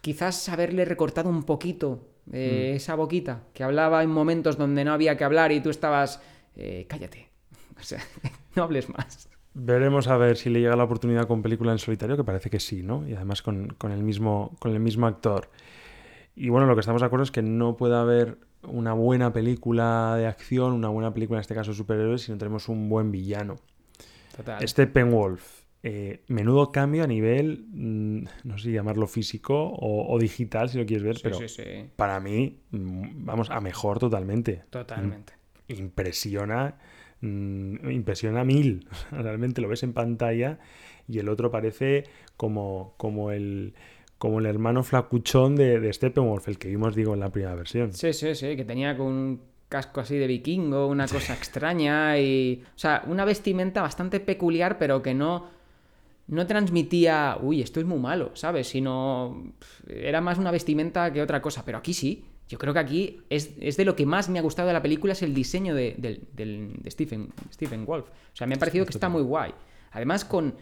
quizás 0.00 0.48
haberle 0.48 0.84
recortado 0.84 1.28
un 1.28 1.44
poquito 1.44 2.08
eh, 2.32 2.70
mm. 2.72 2.76
esa 2.76 2.94
boquita 2.94 3.42
que 3.54 3.64
hablaba 3.64 4.02
en 4.02 4.10
momentos 4.10 4.56
donde 4.56 4.84
no 4.84 4.92
había 4.92 5.16
que 5.16 5.24
hablar 5.24 5.52
y 5.52 5.60
tú 5.60 5.70
estabas, 5.70 6.20
eh, 6.56 6.86
cállate, 6.88 7.28
o 7.80 7.82
sea, 7.82 8.02
no 8.56 8.64
hables 8.64 8.88
más. 8.88 9.28
Veremos 9.54 10.06
a 10.06 10.16
ver 10.16 10.36
si 10.36 10.50
le 10.50 10.60
llega 10.60 10.76
la 10.76 10.84
oportunidad 10.84 11.26
con 11.26 11.42
película 11.42 11.72
en 11.72 11.78
solitario, 11.78 12.16
que 12.16 12.22
parece 12.22 12.48
que 12.48 12.60
sí, 12.60 12.82
¿no? 12.82 13.08
Y 13.08 13.14
además 13.14 13.42
con, 13.42 13.74
el, 13.82 14.02
mismo, 14.04 14.54
con 14.60 14.72
el 14.72 14.78
mismo 14.78 15.06
actor. 15.06 15.50
Y 16.36 16.50
bueno, 16.50 16.66
lo 16.66 16.74
que 16.76 16.80
estamos 16.80 17.02
de 17.02 17.06
acuerdo 17.06 17.24
es 17.24 17.32
que 17.32 17.42
no 17.42 17.76
puede 17.76 17.96
haber 17.96 18.38
una 18.62 18.92
buena 18.92 19.32
película 19.32 20.14
de 20.16 20.26
acción, 20.26 20.74
una 20.74 20.88
buena 20.90 21.12
película 21.12 21.38
en 21.38 21.40
este 21.40 21.54
caso 21.54 21.72
de 21.72 21.76
superhéroes, 21.76 22.22
si 22.22 22.30
no 22.30 22.38
tenemos 22.38 22.68
un 22.68 22.88
buen 22.88 23.10
villano. 23.10 23.56
Total. 24.36 24.62
Este 24.62 24.86
Penwolf, 24.86 25.57
eh, 25.82 26.22
menudo 26.26 26.72
cambio 26.72 27.04
a 27.04 27.06
nivel, 27.06 27.66
mm, 27.70 28.24
no 28.44 28.58
sé 28.58 28.64
si 28.64 28.72
llamarlo 28.72 29.06
físico 29.06 29.76
o, 29.78 30.18
digital, 30.18 30.68
si 30.68 30.78
lo 30.78 30.86
quieres 30.86 31.04
ver, 31.04 31.16
pero 31.22 31.38
para 31.94 32.18
mí, 32.18 32.58
mm, 32.70 33.24
vamos, 33.24 33.50
a 33.50 33.60
mejor 33.60 33.98
totalmente. 33.98 34.64
Totalmente. 34.70 35.34
Mm, 35.68 35.72
impresiona, 35.72 36.74
impresiona 37.22 38.44
mil. 38.44 38.88
Realmente 39.12 39.60
lo 39.60 39.68
ves 39.68 39.82
en 39.84 39.92
pantalla 39.92 40.58
y 41.06 41.20
el 41.20 41.28
otro 41.28 41.50
parece 41.50 42.04
como, 42.36 42.94
como 42.96 43.30
el 43.30 43.74
como 44.18 44.40
el 44.40 44.46
hermano 44.46 44.82
flacuchón 44.82 45.54
de, 45.54 45.78
de 45.78 45.92
Steppenwolf, 45.92 46.48
el 46.48 46.58
que 46.58 46.66
vimos, 46.68 46.96
digo, 46.96 47.14
en 47.14 47.20
la 47.20 47.30
primera 47.30 47.54
versión. 47.54 47.92
Sí, 47.92 48.12
sí, 48.12 48.34
sí, 48.34 48.56
que 48.56 48.64
tenía 48.64 48.96
con 48.96 49.06
un 49.06 49.40
casco 49.68 50.00
así 50.00 50.16
de 50.16 50.26
vikingo, 50.26 50.88
una 50.88 51.06
cosa 51.06 51.34
extraña 51.34 52.18
y... 52.18 52.64
O 52.74 52.78
sea, 52.78 53.04
una 53.06 53.24
vestimenta 53.24 53.80
bastante 53.80 54.18
peculiar, 54.18 54.76
pero 54.76 55.02
que 55.02 55.14
no 55.14 55.46
no 56.28 56.46
transmitía, 56.46 57.38
uy, 57.40 57.62
esto 57.62 57.80
es 57.80 57.86
muy 57.86 57.98
malo, 57.98 58.30
¿sabes? 58.34 58.68
Sino 58.68 59.54
era 59.88 60.20
más 60.20 60.38
una 60.38 60.50
vestimenta 60.50 61.12
que 61.12 61.22
otra 61.22 61.42
cosa, 61.42 61.64
pero 61.64 61.78
aquí 61.78 61.94
sí. 61.94 62.24
Yo 62.48 62.56
creo 62.56 62.72
que 62.72 62.78
aquí 62.78 63.20
es, 63.28 63.58
de 63.58 63.84
lo 63.84 63.94
que 63.94 64.06
más 64.06 64.28
me 64.28 64.38
ha 64.38 64.42
gustado 64.42 64.68
de 64.68 64.74
la 64.74 64.82
película, 64.82 65.12
es 65.12 65.22
el 65.22 65.34
diseño 65.34 65.74
de, 65.74 66.20
Stephen, 66.88 67.30
Stephen 67.52 67.84
Wolf. 67.84 68.08
O 68.08 68.36
sea, 68.36 68.46
me 68.46 68.54
ha 68.54 68.58
parecido 68.58 68.86
que 68.86 68.90
está 68.90 69.10
muy 69.10 69.22
guay. 69.22 69.52
Además, 69.92 70.24
con, 70.24 70.54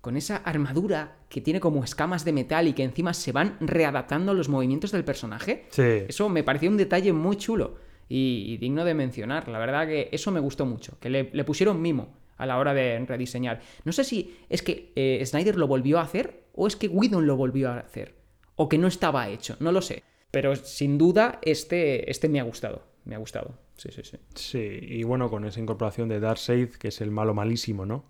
con 0.00 0.16
esa 0.16 0.36
armadura 0.36 1.16
que 1.28 1.42
tiene 1.42 1.60
como 1.60 1.84
escamas 1.84 2.24
de 2.24 2.32
metal 2.32 2.68
y 2.68 2.72
que 2.72 2.82
encima 2.82 3.12
se 3.12 3.32
van 3.32 3.58
readaptando 3.60 4.32
los 4.32 4.48
movimientos 4.48 4.92
del 4.92 5.04
personaje. 5.04 5.66
Sí. 5.70 6.04
Eso 6.08 6.30
me 6.30 6.44
pareció 6.44 6.70
un 6.70 6.78
detalle 6.78 7.12
muy 7.12 7.36
chulo 7.36 7.76
y, 8.08 8.56
digno 8.56 8.84
de 8.86 8.94
mencionar. 8.94 9.48
La 9.48 9.58
verdad 9.58 9.86
que 9.86 10.08
eso 10.12 10.30
me 10.30 10.40
gustó 10.40 10.64
mucho, 10.64 10.98
que 10.98 11.10
le, 11.10 11.30
le 11.30 11.44
pusieron 11.44 11.80
mimo 11.80 12.23
a 12.36 12.46
la 12.46 12.58
hora 12.58 12.74
de 12.74 13.04
rediseñar. 13.06 13.60
No 13.84 13.92
sé 13.92 14.04
si 14.04 14.36
es 14.48 14.62
que 14.62 14.92
eh, 14.96 15.24
Snyder 15.24 15.56
lo 15.56 15.66
volvió 15.66 15.98
a 15.98 16.02
hacer 16.02 16.44
o 16.54 16.66
es 16.66 16.76
que 16.76 16.88
Whedon 16.88 17.26
lo 17.26 17.36
volvió 17.36 17.70
a 17.70 17.78
hacer. 17.78 18.14
O 18.56 18.68
que 18.68 18.78
no 18.78 18.86
estaba 18.86 19.28
hecho, 19.28 19.56
no 19.60 19.72
lo 19.72 19.82
sé. 19.82 20.02
Pero 20.30 20.54
sin 20.56 20.98
duda 20.98 21.38
este, 21.42 22.10
este 22.10 22.28
me 22.28 22.40
ha 22.40 22.44
gustado. 22.44 22.82
Me 23.04 23.14
ha 23.14 23.18
gustado. 23.18 23.58
Sí, 23.76 23.90
sí, 23.92 24.02
sí. 24.04 24.16
Sí, 24.34 24.78
y 24.80 25.02
bueno, 25.02 25.28
con 25.30 25.44
esa 25.44 25.60
incorporación 25.60 26.08
de 26.08 26.20
Darkseid, 26.20 26.70
que 26.70 26.88
es 26.88 27.00
el 27.00 27.10
malo 27.10 27.34
malísimo, 27.34 27.84
¿no? 27.84 28.04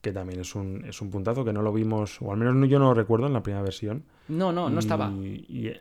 Que 0.00 0.12
también 0.12 0.40
es 0.40 0.54
un, 0.54 0.84
es 0.86 1.00
un 1.00 1.10
puntazo 1.10 1.44
que 1.44 1.52
no 1.52 1.62
lo 1.62 1.72
vimos, 1.72 2.20
o 2.20 2.32
al 2.32 2.38
menos 2.38 2.68
yo 2.68 2.78
no 2.78 2.86
lo 2.86 2.94
recuerdo 2.94 3.26
en 3.26 3.32
la 3.32 3.42
primera 3.42 3.62
versión. 3.62 4.04
No, 4.28 4.52
no, 4.52 4.68
no 4.68 4.78
estaba. 4.78 5.10
Y, 5.10 5.72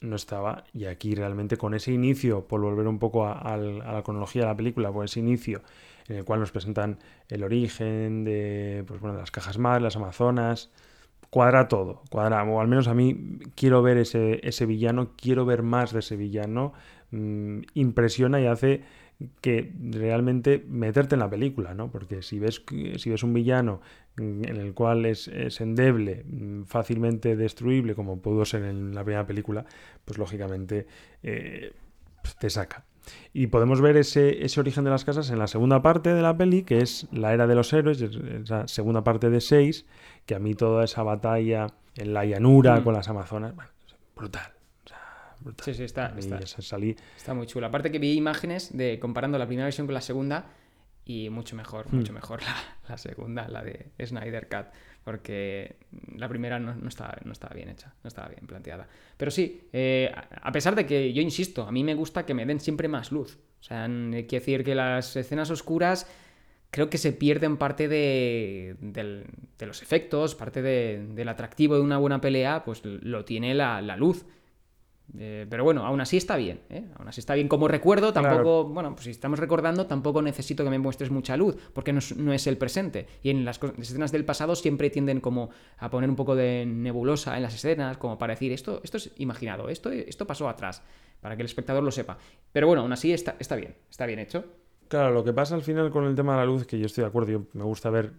no 0.00 0.16
estaba. 0.16 0.64
Y 0.72 0.84
aquí 0.84 1.14
realmente 1.14 1.56
con 1.56 1.74
ese 1.74 1.92
inicio, 1.92 2.46
por 2.46 2.60
volver 2.60 2.86
un 2.86 2.98
poco 2.98 3.24
a, 3.26 3.38
a 3.38 3.56
la 3.56 4.02
cronología 4.02 4.42
de 4.42 4.48
la 4.48 4.56
película, 4.56 4.92
por 4.92 5.04
ese 5.04 5.20
inicio 5.20 5.62
en 6.08 6.16
el 6.16 6.24
cual 6.24 6.40
nos 6.40 6.52
presentan 6.52 6.98
el 7.28 7.44
origen 7.44 8.24
de, 8.24 8.84
pues 8.86 9.00
bueno, 9.00 9.14
de 9.14 9.20
las 9.20 9.30
cajas 9.30 9.58
más, 9.58 9.80
las 9.80 9.96
amazonas, 9.96 10.70
cuadra 11.30 11.68
todo, 11.68 12.02
cuadra, 12.10 12.44
o 12.44 12.60
al 12.60 12.68
menos 12.68 12.88
a 12.88 12.94
mí 12.94 13.38
quiero 13.56 13.82
ver 13.82 13.98
ese, 13.98 14.40
ese 14.46 14.66
villano, 14.66 15.12
quiero 15.16 15.44
ver 15.44 15.62
más 15.62 15.92
de 15.92 16.00
ese 16.00 16.16
villano, 16.16 16.72
mm, 17.10 17.60
impresiona 17.74 18.40
y 18.40 18.46
hace 18.46 18.82
que 19.40 19.72
realmente 19.80 20.64
meterte 20.68 21.14
en 21.14 21.20
la 21.20 21.30
película, 21.30 21.74
¿no? 21.74 21.90
Porque 21.90 22.22
si 22.22 22.38
ves, 22.38 22.62
si 22.96 23.10
ves 23.10 23.22
un 23.22 23.32
villano 23.32 23.80
en 24.16 24.44
el 24.44 24.74
cual 24.74 25.06
es, 25.06 25.28
endeble, 25.60 26.24
mm, 26.24 26.64
fácilmente 26.64 27.36
destruible, 27.36 27.94
como 27.94 28.20
pudo 28.20 28.44
ser 28.44 28.64
en 28.64 28.94
la 28.94 29.02
primera 29.02 29.26
película, 29.26 29.64
pues 30.04 30.18
lógicamente 30.18 30.86
eh, 31.22 31.72
pues 32.22 32.36
te 32.36 32.50
saca. 32.50 32.84
Y 33.32 33.48
podemos 33.48 33.80
ver 33.80 33.96
ese, 33.96 34.44
ese, 34.44 34.60
origen 34.60 34.84
de 34.84 34.90
las 34.90 35.04
casas 35.04 35.30
en 35.30 35.38
la 35.38 35.46
segunda 35.46 35.82
parte 35.82 36.14
de 36.14 36.22
la 36.22 36.36
peli, 36.36 36.62
que 36.62 36.78
es 36.78 37.06
la 37.12 37.34
era 37.34 37.46
de 37.46 37.54
los 37.54 37.72
héroes, 37.72 38.00
esa 38.00 38.68
segunda 38.68 39.04
parte 39.04 39.30
de 39.30 39.40
6, 39.40 39.86
que 40.26 40.34
a 40.34 40.38
mí 40.38 40.54
toda 40.54 40.84
esa 40.84 41.02
batalla 41.02 41.66
en 41.96 42.14
la 42.14 42.24
llanura 42.24 42.80
mm. 42.80 42.84
con 42.84 42.94
las 42.94 43.08
amazonas, 43.08 43.54
bueno, 43.54 43.70
brutal. 44.16 44.52
Sí, 45.62 45.74
sí, 45.74 45.84
está, 45.84 46.14
está, 46.16 46.40
salí... 46.46 46.96
está 47.16 47.34
muy 47.34 47.46
chula. 47.46 47.66
Aparte 47.66 47.92
que 47.92 47.98
vi 47.98 48.12
imágenes 48.12 48.74
de 48.74 48.98
comparando 48.98 49.36
la 49.36 49.46
primera 49.46 49.66
versión 49.66 49.86
con 49.86 49.92
la 49.92 50.00
segunda 50.00 50.46
y 51.04 51.28
mucho 51.28 51.54
mejor, 51.54 51.92
mm. 51.92 51.96
mucho 51.96 52.12
mejor 52.14 52.42
la, 52.44 52.56
la, 52.88 52.96
segunda, 52.96 53.46
la 53.48 53.62
de 53.62 53.90
Snyder 54.02 54.48
Cut, 54.48 54.66
porque 55.04 55.76
la 56.16 56.28
primera 56.28 56.58
no, 56.58 56.88
estaba, 56.88 57.16
no 57.24 57.32
estaba 57.32 57.54
bien 57.54 57.68
hecha, 57.68 57.94
no 58.02 58.08
estaba 58.08 58.28
bien 58.28 58.46
planteada. 58.46 58.88
Pero 59.16 59.30
sí, 59.30 59.68
eh, 59.72 60.10
a 60.14 60.50
pesar 60.50 60.74
de 60.74 60.86
que 60.86 61.12
yo 61.12 61.20
insisto, 61.20 61.62
a 61.66 61.72
mí 61.72 61.84
me 61.84 61.94
gusta 61.94 62.24
que 62.24 62.34
me 62.34 62.46
den 62.46 62.58
siempre 62.58 62.88
más 62.88 63.12
luz. 63.12 63.38
O 63.60 63.62
sea, 63.62 63.86
quiere 63.86 64.22
decir 64.22 64.64
que 64.64 64.74
las 64.74 65.14
escenas 65.16 65.50
oscuras 65.50 66.06
creo 66.70 66.90
que 66.90 66.98
se 66.98 67.12
pierden 67.12 67.56
parte 67.56 67.86
de, 67.86 68.76
de 68.80 69.66
los 69.66 69.82
efectos, 69.82 70.34
parte 70.34 70.62
del 70.62 71.28
atractivo 71.28 71.76
de 71.76 71.82
una 71.82 71.98
buena 71.98 72.20
pelea, 72.20 72.64
pues 72.64 72.82
lo 72.84 73.24
tiene 73.24 73.54
la 73.54 73.96
luz. 73.96 74.24
Eh, 75.18 75.46
pero 75.48 75.64
bueno, 75.64 75.84
aún 75.84 76.00
así 76.00 76.16
está 76.16 76.36
bien, 76.36 76.60
¿eh? 76.70 76.86
Aún 76.96 77.08
así 77.08 77.20
está 77.20 77.34
bien 77.34 77.46
como 77.46 77.68
recuerdo, 77.68 78.12
tampoco, 78.12 78.64
bueno, 78.64 78.94
pues 78.94 79.04
si 79.04 79.10
estamos 79.10 79.38
recordando, 79.38 79.86
tampoco 79.86 80.22
necesito 80.22 80.64
que 80.64 80.70
me 80.70 80.78
muestres 80.78 81.10
mucha 81.10 81.36
luz, 81.36 81.56
porque 81.72 81.92
no 81.92 82.32
es, 82.32 82.46
el 82.46 82.56
presente. 82.56 83.06
Y 83.22 83.30
en 83.30 83.44
las, 83.44 83.60
escenas 83.78 84.12
del 84.12 84.24
pasado 84.24 84.56
siempre 84.56 84.90
tienden 84.90 85.20
como 85.20 85.50
a 85.78 85.90
poner 85.90 86.10
un 86.10 86.16
poco 86.16 86.34
de 86.34 86.64
nebulosa 86.66 87.36
en 87.36 87.42
las 87.42 87.54
escenas, 87.54 87.96
como 87.98 88.18
para 88.18 88.34
decir, 88.34 88.52
esto, 88.52 88.80
esto 88.82 88.96
es 88.96 89.12
imaginado, 89.18 89.68
esto, 89.68 89.90
esto 89.90 90.26
pasó 90.26 90.48
atrás, 90.48 90.82
para 91.20 91.36
que 91.36 91.42
el 91.42 91.46
espectador 91.46 91.82
lo 91.82 91.90
sepa. 91.90 92.18
Pero 92.52 92.66
bueno, 92.66 92.82
aún 92.82 92.92
así 92.92 93.12
está, 93.12 93.36
está 93.38 93.56
bien, 93.56 93.76
está 93.90 94.06
bien 94.06 94.18
hecho. 94.18 94.44
Claro, 94.88 95.12
lo 95.12 95.24
que 95.24 95.32
pasa 95.32 95.54
al 95.54 95.62
final 95.62 95.90
con 95.90 96.04
el 96.04 96.14
tema 96.14 96.32
de 96.32 96.38
la 96.40 96.46
luz, 96.46 96.66
que 96.66 96.78
yo 96.78 96.86
estoy 96.86 97.02
de 97.02 97.08
acuerdo, 97.08 97.30
yo 97.30 97.42
me 97.52 97.64
gusta 97.64 97.90
ver 97.90 98.12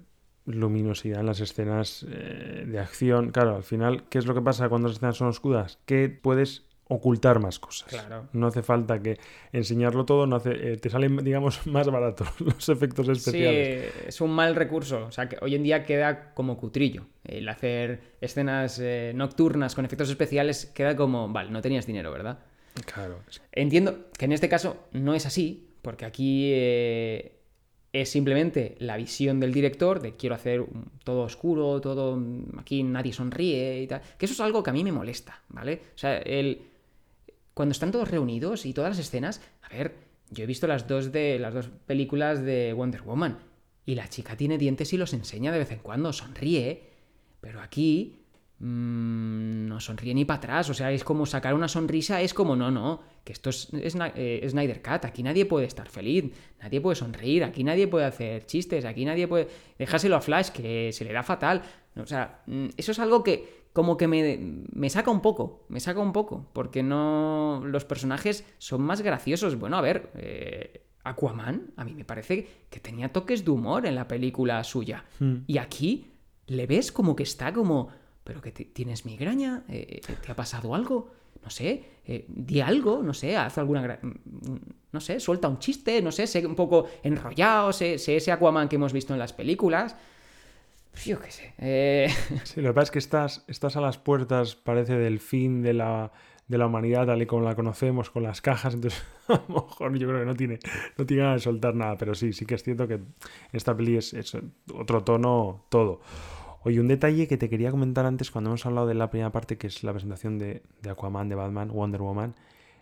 luminosidad 0.45 1.19
en 1.21 1.25
las 1.25 1.39
escenas 1.39 2.05
eh, 2.09 2.65
de 2.67 2.79
acción. 2.79 3.31
Claro, 3.31 3.55
al 3.55 3.63
final, 3.63 4.03
¿qué 4.09 4.19
es 4.19 4.25
lo 4.25 4.33
que 4.33 4.41
pasa 4.41 4.69
cuando 4.69 4.87
las 4.87 4.97
escenas 4.97 5.17
son 5.17 5.27
oscuras? 5.27 5.79
Que 5.85 6.09
puedes 6.09 6.65
ocultar 6.87 7.39
más 7.39 7.59
cosas. 7.59 7.89
Claro. 7.89 8.27
No 8.33 8.47
hace 8.47 8.61
falta 8.61 9.01
que 9.01 9.17
enseñarlo 9.51 10.05
todo, 10.05 10.27
no 10.27 10.35
hace, 10.35 10.73
eh, 10.73 10.77
te 10.77 10.89
salen, 10.89 11.17
digamos, 11.17 11.65
más 11.67 11.87
baratos 11.87 12.27
los 12.39 12.69
efectos 12.69 13.07
especiales. 13.09 13.91
Sí, 13.93 13.99
es 14.07 14.21
un 14.21 14.31
mal 14.31 14.55
recurso. 14.55 15.05
O 15.05 15.11
sea, 15.11 15.27
que 15.27 15.37
hoy 15.41 15.55
en 15.55 15.63
día 15.63 15.83
queda 15.83 16.33
como 16.33 16.57
cutrillo. 16.57 17.05
El 17.23 17.49
hacer 17.49 18.15
escenas 18.21 18.79
eh, 18.79 19.13
nocturnas 19.15 19.73
con 19.73 19.85
efectos 19.85 20.09
especiales 20.09 20.67
queda 20.67 20.95
como, 20.95 21.27
vale, 21.29 21.49
no 21.49 21.61
tenías 21.61 21.87
dinero, 21.87 22.11
¿verdad? 22.11 22.39
Claro. 22.85 23.19
Entiendo 23.51 24.09
que 24.17 24.25
en 24.25 24.33
este 24.33 24.49
caso 24.49 24.87
no 24.91 25.15
es 25.15 25.25
así, 25.25 25.69
porque 25.81 26.05
aquí 26.05 26.51
eh, 26.53 27.39
es 27.93 28.09
simplemente 28.09 28.75
la 28.79 28.97
visión 28.97 29.39
del 29.39 29.53
director 29.53 30.01
de 30.01 30.15
quiero 30.15 30.35
hacer 30.35 30.65
todo 31.03 31.21
oscuro, 31.21 31.79
todo 31.79 32.19
aquí 32.59 32.83
nadie 32.83 33.13
sonríe 33.13 33.81
y 33.81 33.87
tal. 33.87 34.01
Que 34.17 34.25
eso 34.25 34.33
es 34.33 34.39
algo 34.41 34.61
que 34.61 34.69
a 34.69 34.73
mí 34.73 34.83
me 34.83 34.91
molesta, 34.91 35.41
¿vale? 35.49 35.81
O 35.95 35.97
sea, 35.97 36.17
el 36.17 36.61
cuando 37.55 37.71
están 37.71 37.91
todos 37.91 38.11
reunidos 38.11 38.65
y 38.65 38.73
todas 38.73 38.91
las 38.91 38.99
escenas, 38.99 39.41
a 39.63 39.69
ver, 39.69 39.95
yo 40.29 40.43
he 40.43 40.47
visto 40.47 40.67
las 40.67 40.87
dos 40.87 41.11
de 41.11 41.39
las 41.39 41.53
dos 41.53 41.69
películas 41.87 42.43
de 42.43 42.73
Wonder 42.73 43.01
Woman 43.01 43.39
y 43.85 43.95
la 43.95 44.09
chica 44.09 44.35
tiene 44.35 44.57
dientes 44.57 44.91
y 44.91 44.97
los 44.97 45.13
enseña 45.13 45.51
de 45.51 45.59
vez 45.59 45.71
en 45.71 45.79
cuando, 45.79 46.11
sonríe, 46.11 46.83
pero 47.39 47.61
aquí 47.61 48.25
mmm, 48.59 49.67
no 49.67 49.79
sonríe 49.79 50.13
ni 50.13 50.25
para 50.25 50.39
atrás, 50.39 50.69
o 50.69 50.73
sea, 50.73 50.91
es 50.91 51.05
como 51.05 51.25
sacar 51.25 51.53
una 51.53 51.69
sonrisa, 51.69 52.21
es 52.21 52.33
como 52.33 52.57
no, 52.57 52.71
no, 52.71 53.01
que 53.23 53.31
esto 53.31 53.51
es, 53.51 53.69
eh, 53.71 54.45
Snyder 54.49 54.81
Cut, 54.81 55.05
aquí 55.05 55.23
nadie 55.23 55.45
puede 55.45 55.65
estar 55.65 55.87
feliz, 55.87 56.25
nadie 56.61 56.81
puede 56.81 56.97
sonreír, 56.97 57.45
aquí 57.45 57.63
nadie 57.63 57.87
puede 57.87 58.05
hacer 58.05 58.45
chistes, 58.45 58.83
aquí 58.83 59.05
nadie 59.05 59.29
puede 59.29 59.47
dejárselo 59.79 60.17
a 60.17 60.21
Flash 60.21 60.49
que 60.49 60.91
se 60.91 61.05
le 61.05 61.13
da 61.13 61.23
fatal, 61.23 61.61
o 61.95 62.05
sea, 62.05 62.41
mm, 62.47 62.67
eso 62.75 62.91
es 62.91 62.99
algo 62.99 63.23
que 63.23 63.64
como 63.75 63.97
que 63.97 64.07
me, 64.07 64.89
saca 64.89 65.11
un 65.11 65.19
poco, 65.19 65.65
me 65.67 65.81
saca 65.81 65.99
un 65.99 66.13
poco, 66.13 66.47
porque 66.53 66.81
no 66.81 67.61
los 67.65 67.83
personajes 67.83 68.45
son 68.57 68.81
más 68.81 69.01
graciosos. 69.01 69.59
Bueno, 69.59 69.75
a 69.75 69.81
ver, 69.81 70.11
eh, 70.15 70.85
Aquaman 71.03 71.73
a 71.75 71.83
mí 71.83 71.93
me 71.93 72.05
parece 72.05 72.47
que 72.69 72.79
tenía 72.79 73.11
toques 73.11 73.43
de 73.43 73.51
humor 73.51 73.85
en 73.85 73.95
la 73.95 74.07
película 74.07 74.63
suya. 74.63 75.03
Hmm. 75.19 75.39
Y 75.45 75.57
aquí 75.57 76.13
le 76.47 76.67
ves 76.67 76.93
como 76.93 77.17
que 77.17 77.23
está 77.23 77.51
como, 77.51 77.89
pero 78.23 78.41
que 78.41 78.51
tienes 78.53 79.05
migraña, 79.05 79.65
eh, 79.67 79.99
eh, 80.07 80.15
¿te 80.25 80.31
ha 80.31 80.35
pasado 80.37 80.73
algo? 80.73 81.11
No 81.43 81.49
sé, 81.49 81.83
di 82.29 82.61
algo, 82.61 83.03
no 83.03 83.13
sé, 83.13 83.35
haz 83.35 83.57
alguna... 83.57 83.99
No 84.93 85.01
sé, 85.01 85.19
suelta 85.19 85.49
un 85.49 85.59
chiste, 85.59 86.01
no 86.01 86.13
sé, 86.13 86.27
sé 86.27 86.47
un 86.47 86.55
poco 86.55 86.85
enrollado, 87.03 87.73
sé 87.73 87.95
ese 87.95 88.31
Aquaman 88.31 88.69
que 88.69 88.77
hemos 88.77 88.93
visto 88.93 89.11
en 89.11 89.19
las 89.19 89.33
películas. 89.33 89.97
Pues 90.95 91.05
yo 91.07 91.19
qué 91.19 91.29
sé. 91.29 91.53
Eh... 91.57 92.07
Lo 92.55 92.69
que 92.69 92.73
pasa 92.73 92.83
es 92.83 92.91
que 92.91 92.99
estás, 92.99 93.43
estás 93.49 93.75
a 93.75 93.81
las 93.81 93.97
puertas, 93.97 94.55
parece, 94.55 94.93
del 94.97 95.19
fin 95.19 95.61
de 95.61 95.73
la, 95.73 96.13
de 96.47 96.57
la 96.57 96.67
humanidad 96.67 97.05
tal 97.05 97.21
y 97.21 97.25
como 97.25 97.43
la 97.43 97.53
conocemos, 97.53 98.09
con 98.09 98.23
las 98.23 98.39
cajas, 98.39 98.75
entonces 98.75 99.03
a 99.27 99.43
lo 99.47 99.55
mejor 99.55 99.97
yo 99.97 100.07
creo 100.07 100.21
que 100.21 100.25
no 100.25 100.35
tiene, 100.35 100.59
no 100.97 101.05
tiene 101.05 101.23
ganas 101.23 101.41
de 101.41 101.43
soltar 101.43 101.75
nada, 101.75 101.97
pero 101.97 102.15
sí, 102.15 102.31
sí 102.31 102.45
que 102.45 102.55
es 102.55 102.63
cierto 102.63 102.87
que 102.87 103.01
esta 103.51 103.75
peli 103.75 103.97
es, 103.97 104.15
otro 104.73 105.03
tono 105.03 105.65
todo. 105.67 105.99
Oye, 106.63 106.79
un 106.79 106.87
detalle 106.87 107.27
que 107.27 107.37
te 107.37 107.49
quería 107.49 107.71
comentar 107.71 108.05
antes 108.05 108.31
cuando 108.31 108.51
hemos 108.51 108.65
hablado 108.65 108.87
de 108.87 108.93
la 108.95 109.09
primera 109.09 109.33
parte, 109.33 109.57
que 109.57 109.67
es 109.67 109.83
la 109.83 109.91
presentación 109.91 110.39
de, 110.39 110.63
de 110.81 110.89
Aquaman, 110.89 111.27
de 111.27 111.35
Batman, 111.35 111.71
Wonder 111.73 112.01
Woman, 112.01 112.35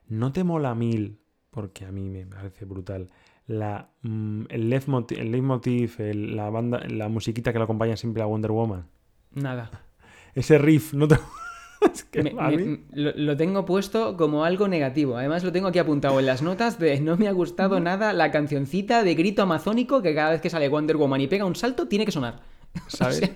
¿no 0.07 0.31
te 0.31 0.43
mola 0.43 0.75
mil? 0.75 1.19
Porque 1.49 1.85
a 1.85 1.91
mí 1.91 2.09
me 2.09 2.27
parece 2.27 2.65
brutal 2.65 3.09
la, 3.47 3.89
mm, 4.01 4.45
el, 4.49 4.69
leitmotiv, 4.69 5.95
el 5.99 6.35
la 6.35 6.49
banda, 6.49 6.79
la 6.87 7.09
musiquita 7.09 7.51
que 7.51 7.59
lo 7.59 7.65
acompaña 7.65 7.97
siempre 7.97 8.23
a 8.23 8.25
Wonder 8.25 8.51
Woman. 8.51 8.87
Nada. 9.33 9.69
Ese 10.35 10.57
riff, 10.57 10.93
no 10.93 11.07
lo, 12.93 13.37
tengo 13.37 13.65
puesto 13.65 14.15
como 14.17 14.45
algo 14.45 14.67
negativo. 14.67 15.17
Además 15.17 15.43
lo 15.43 15.51
tengo 15.51 15.67
aquí 15.67 15.79
apuntado 15.79 16.19
en 16.19 16.25
las 16.25 16.41
notas 16.41 16.79
de 16.79 16.99
no 17.01 17.17
me 17.17 17.27
ha 17.27 17.31
gustado 17.33 17.79
nada 17.79 18.13
la 18.13 18.31
cancioncita 18.31 19.03
de 19.03 19.15
grito 19.15 19.43
amazónico 19.43 20.01
que 20.01 20.15
cada 20.15 20.31
vez 20.31 20.41
que 20.41 20.49
sale 20.49 20.69
Wonder 20.69 20.97
Woman 20.97 21.21
y 21.21 21.27
pega 21.27 21.45
un 21.45 21.55
salto 21.55 21.87
tiene 21.87 22.05
que 22.05 22.11
sonar. 22.11 22.41
¿Sabes? 22.87 23.31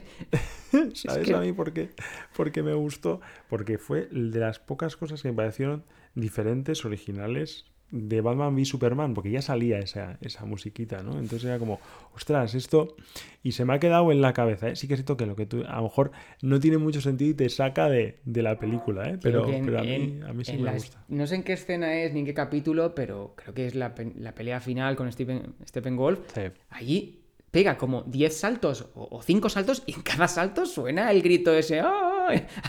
¿Sabes 0.94 1.32
a 1.32 1.40
mí 1.42 1.54
por 1.54 1.74
qué? 1.74 1.92
Porque 2.36 2.64
me 2.64 2.74
gustó. 2.74 3.22
Porque 3.50 3.78
fue 3.78 4.08
de 4.12 4.40
las 4.40 4.60
pocas 4.60 4.96
cosas 4.96 5.22
que 5.22 5.30
me 5.30 5.36
parecieron 5.36 5.84
diferentes, 6.16 6.86
originales, 6.86 7.66
de 7.92 8.22
Batman 8.22 8.54
v 8.54 8.66
Superman, 8.66 9.14
porque 9.14 9.32
ya 9.32 9.42
salía 9.42 9.80
esa, 9.80 10.18
esa 10.22 10.46
musiquita, 10.46 11.04
¿no? 11.04 11.14
Entonces 11.14 11.46
era 11.46 11.58
como, 11.58 11.80
ostras, 12.14 12.54
esto. 12.54 12.96
Y 13.44 13.54
se 13.54 13.64
me 13.64 13.74
ha 13.74 13.80
quedado 13.80 14.12
en 14.12 14.22
la 14.22 14.34
cabeza, 14.34 14.70
¿eh? 14.70 14.76
Sí 14.76 14.88
que 14.88 14.96
es 14.96 15.00
cierto 15.00 15.16
que 15.16 15.26
lo 15.26 15.36
que 15.36 15.46
tú, 15.46 15.64
a 15.68 15.78
lo 15.78 15.84
mejor 15.84 16.12
no 16.42 16.60
tiene 16.60 16.78
mucho 16.78 17.00
sentido 17.00 17.32
y 17.32 17.34
te 17.34 17.50
saca 17.50 17.90
de, 17.90 18.20
la 18.26 18.60
película, 18.60 19.10
¿eh? 19.10 19.18
Pero, 19.22 19.46
a, 19.46 19.48
mí, 19.48 20.20
a, 20.28 20.34
mí, 20.34 20.44
sí 20.44 20.58
me 20.58 20.74
gusta. 20.74 21.06
No 21.08 21.26
sé 21.28 21.36
en 21.36 21.44
qué 21.44 21.54
escena 21.54 21.96
es 21.96 22.14
ni 22.14 22.22
en 22.22 22.26
qué 22.26 22.34
capítulo, 22.34 22.94
pero 22.94 23.34
creo 23.38 23.54
que 23.54 23.68
es 23.68 23.76
la, 23.76 23.96
pelea 23.96 24.60
final 24.60 24.96
con 24.96 25.10
Stephen, 25.12 25.56
Stephen 25.66 25.96
Wolf. 25.96 26.20
Allí 26.70 27.24
pega 27.52 27.78
como 27.78 28.04
10 28.04 28.38
saltos 28.38 28.90
o 28.96 29.22
5 29.22 29.50
saltos 29.50 29.84
y 29.86 29.94
en 29.94 30.02
cada 30.02 30.28
salto 30.28 30.66
suena 30.66 31.10
el 31.12 31.22
grito 31.22 31.54
ese 31.54 31.82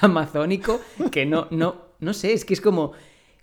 amazónico 0.01 0.81
que 1.11 1.27
no, 1.27 1.49
no, 1.51 1.89
no 1.99 2.15
sé, 2.15 2.33
es 2.33 2.45
que 2.45 2.55
es 2.55 2.61
como, 2.61 2.93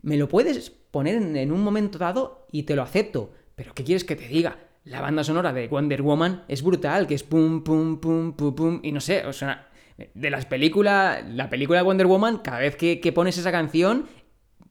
me 0.01 0.17
lo 0.17 0.29
puedes 0.29 0.71
poner 0.95 1.15
en, 1.15 1.51
un 1.51 1.61
momento 1.61 1.97
dado 1.97 2.47
y 2.53 2.63
te 2.63 2.73
lo 2.73 2.81
acepto. 2.81 3.33
Pero 3.53 3.73
¿qué 3.73 3.83
quieres 3.83 4.05
que 4.05 4.15
te 4.15 4.29
diga? 4.29 4.59
La 4.85 5.01
banda 5.01 5.25
sonora 5.25 5.51
de 5.51 5.67
Wonder 5.67 6.01
Woman 6.01 6.45
es 6.47 6.63
brutal, 6.63 7.05
que 7.05 7.15
es 7.15 7.23
pum, 7.23 7.65
pum, 7.65 7.99
pum, 7.99 8.31
pum, 8.31 8.55
pum. 8.55 8.79
Y 8.81 8.93
no 8.93 9.01
sé, 9.01 9.25
o 9.25 9.33
sea, 9.33 9.67
de 10.13 10.29
las 10.29 10.45
películas, 10.45 11.21
la 11.27 11.49
película 11.49 11.79
de 11.79 11.83
Wonder 11.83 12.07
Woman, 12.07 12.37
cada 12.37 12.59
vez 12.59 12.77
que, 12.77 13.11
pones 13.13 13.37
esa 13.37 13.51
canción, 13.51 14.05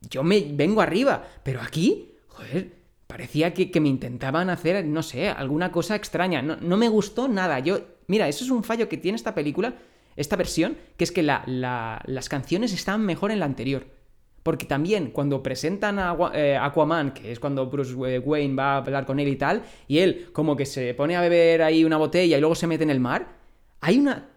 yo 0.08 0.22
me 0.22 0.40
vengo 0.50 0.80
arriba. 0.80 1.24
Pero 1.42 1.60
aquí, 1.60 2.14
joder, 2.28 2.72
parecía 3.06 3.52
que, 3.52 3.78
me 3.82 3.90
intentaban 3.90 4.48
hacer, 4.48 4.82
no 4.86 5.02
sé, 5.02 5.28
alguna 5.28 5.72
cosa 5.72 5.94
extraña. 5.94 6.40
No, 6.40 6.76
me 6.78 6.88
gustó 6.88 7.28
nada. 7.28 7.58
Yo, 7.58 7.80
mira, 8.06 8.28
eso 8.28 8.44
es 8.44 8.50
un 8.50 8.64
fallo 8.64 8.88
que 8.88 8.96
tiene 8.96 9.16
esta 9.16 9.34
película, 9.34 9.74
esta 10.16 10.36
versión, 10.36 10.78
que 10.96 11.04
es 11.04 11.12
que 11.12 11.22
las 11.22 12.28
canciones 12.30 12.72
estaban 12.72 13.04
mejor 13.04 13.30
en 13.30 13.40
la 13.40 13.44
anterior. 13.44 13.93
Porque 14.44 14.66
también 14.66 15.10
cuando 15.10 15.42
presentan 15.42 15.98
a 15.98 16.16
eh, 16.34 16.56
Aquaman, 16.56 17.12
que 17.14 17.32
es 17.32 17.40
cuando 17.40 17.66
Bruce 17.66 17.94
Wayne 17.94 18.54
va 18.54 18.74
a 18.74 18.76
hablar 18.76 19.06
con 19.06 19.18
él 19.18 19.26
y 19.26 19.36
tal, 19.36 19.62
y 19.88 19.98
él 19.98 20.28
como 20.32 20.54
que 20.54 20.66
se 20.66 20.94
pone 20.94 21.16
a 21.16 21.20
beber 21.20 21.62
ahí 21.62 21.84
una 21.84 21.96
botella 21.96 22.36
y 22.36 22.40
luego 22.40 22.54
se 22.54 22.68
mete 22.68 22.84
en 22.84 22.90
el 22.90 23.00
mar, 23.00 23.26
hay 23.80 23.98
una 23.98 24.28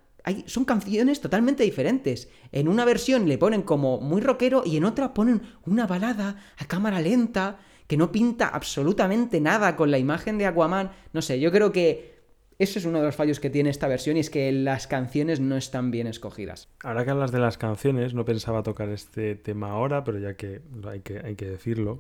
son 0.46 0.66
canciones 0.66 1.22
totalmente 1.22 1.64
diferentes. 1.64 2.30
En 2.52 2.68
una 2.68 2.86
versión 2.86 3.28
le 3.28 3.38
ponen 3.38 3.62
como 3.62 4.00
muy 4.02 4.22
rockero 4.22 4.64
y 4.66 4.78
en 4.78 4.84
otra 4.84 5.14
ponen 5.14 5.42
una 5.66 5.88
balada 5.88 6.36
a 6.58 6.66
cámara 6.66 7.00
lenta 7.00 7.60
que 7.88 7.98
no 7.98 8.12
pinta 8.12 8.50
absolutamente 8.50 9.40
nada 9.40 9.76
con 9.76 9.90
la 9.90 9.98
imagen 9.98 10.38
de 10.38 10.46
Aquaman. 10.46 10.92
No 11.14 11.22
sé, 11.22 11.40
yo 11.40 11.52
creo 11.52 11.72
que 11.72 12.17
ese 12.60 12.80
es 12.80 12.86
uno 12.86 13.00
de 13.00 13.06
los 13.06 13.16
fallos 13.16 13.40
que 13.40 13.50
tiene 13.50 13.70
esta 13.70 13.88
versión 13.88 14.18
y 14.18 14.22
es 14.22 14.30
que 14.30 14.52
las 14.52 14.88
canciones 14.88 15.40
no 15.40 15.58
están 15.58 15.92
bien 15.92 16.08
escogidas. 16.08 16.70
Ahora 16.84 17.06
que 17.06 17.12
hablas 17.12 17.32
de 17.32 17.40
las 17.40 17.58
canciones, 17.58 18.14
no 18.14 18.26
pensaba 18.26 18.64
tocar 18.64 18.90
este 18.90 19.36
tema 19.36 19.72
ahora, 19.72 20.04
pero 20.04 20.20
ya 20.20 20.36
que 20.36 20.62
hay 20.88 21.02
que, 21.02 21.20
hay 21.20 21.36
que 21.36 21.46
decirlo, 21.46 22.00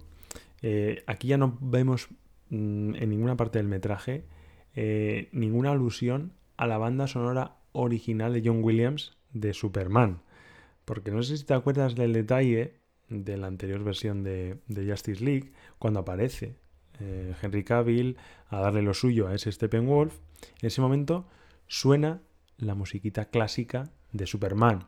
eh, 0.62 1.04
aquí 1.06 1.28
ya 1.28 1.38
no 1.38 1.58
vemos 1.62 2.08
mm, 2.50 2.96
en 2.96 3.10
ninguna 3.10 3.38
parte 3.38 3.60
del 3.60 3.68
metraje 3.68 4.26
eh, 4.80 5.30
ninguna 5.32 5.72
alusión 5.72 6.34
a 6.56 6.68
la 6.68 6.78
banda 6.78 7.08
sonora 7.08 7.56
original 7.72 8.32
de 8.32 8.44
John 8.46 8.64
Williams 8.64 9.18
de 9.34 9.54
Superman. 9.54 10.22
Porque 10.86 11.10
no 11.10 11.24
sé 11.24 11.38
si 11.38 11.46
te 11.46 11.56
acuerdas 11.56 11.96
del 11.96 12.14
detalle 12.14 12.76
de 13.10 13.38
la 13.38 13.48
anterior 13.48 13.84
versión 13.84 14.24
de, 14.24 14.60
de 14.68 14.88
Justice 14.88 15.24
League, 15.24 15.52
cuando 15.80 16.02
aparece 16.02 16.58
eh, 17.00 17.34
Henry 17.42 17.64
Cavill 17.64 18.18
a 18.50 18.60
darle 18.60 18.82
lo 18.82 18.94
suyo 18.94 19.28
a 19.28 19.36
ese 19.36 19.52
Steppenwolf, 19.52 20.16
en 20.62 20.68
ese 20.68 20.82
momento 20.82 21.26
suena 21.68 22.22
la 22.58 22.76
musiquita 22.76 23.26
clásica 23.26 23.90
de 24.12 24.26
Superman. 24.26 24.86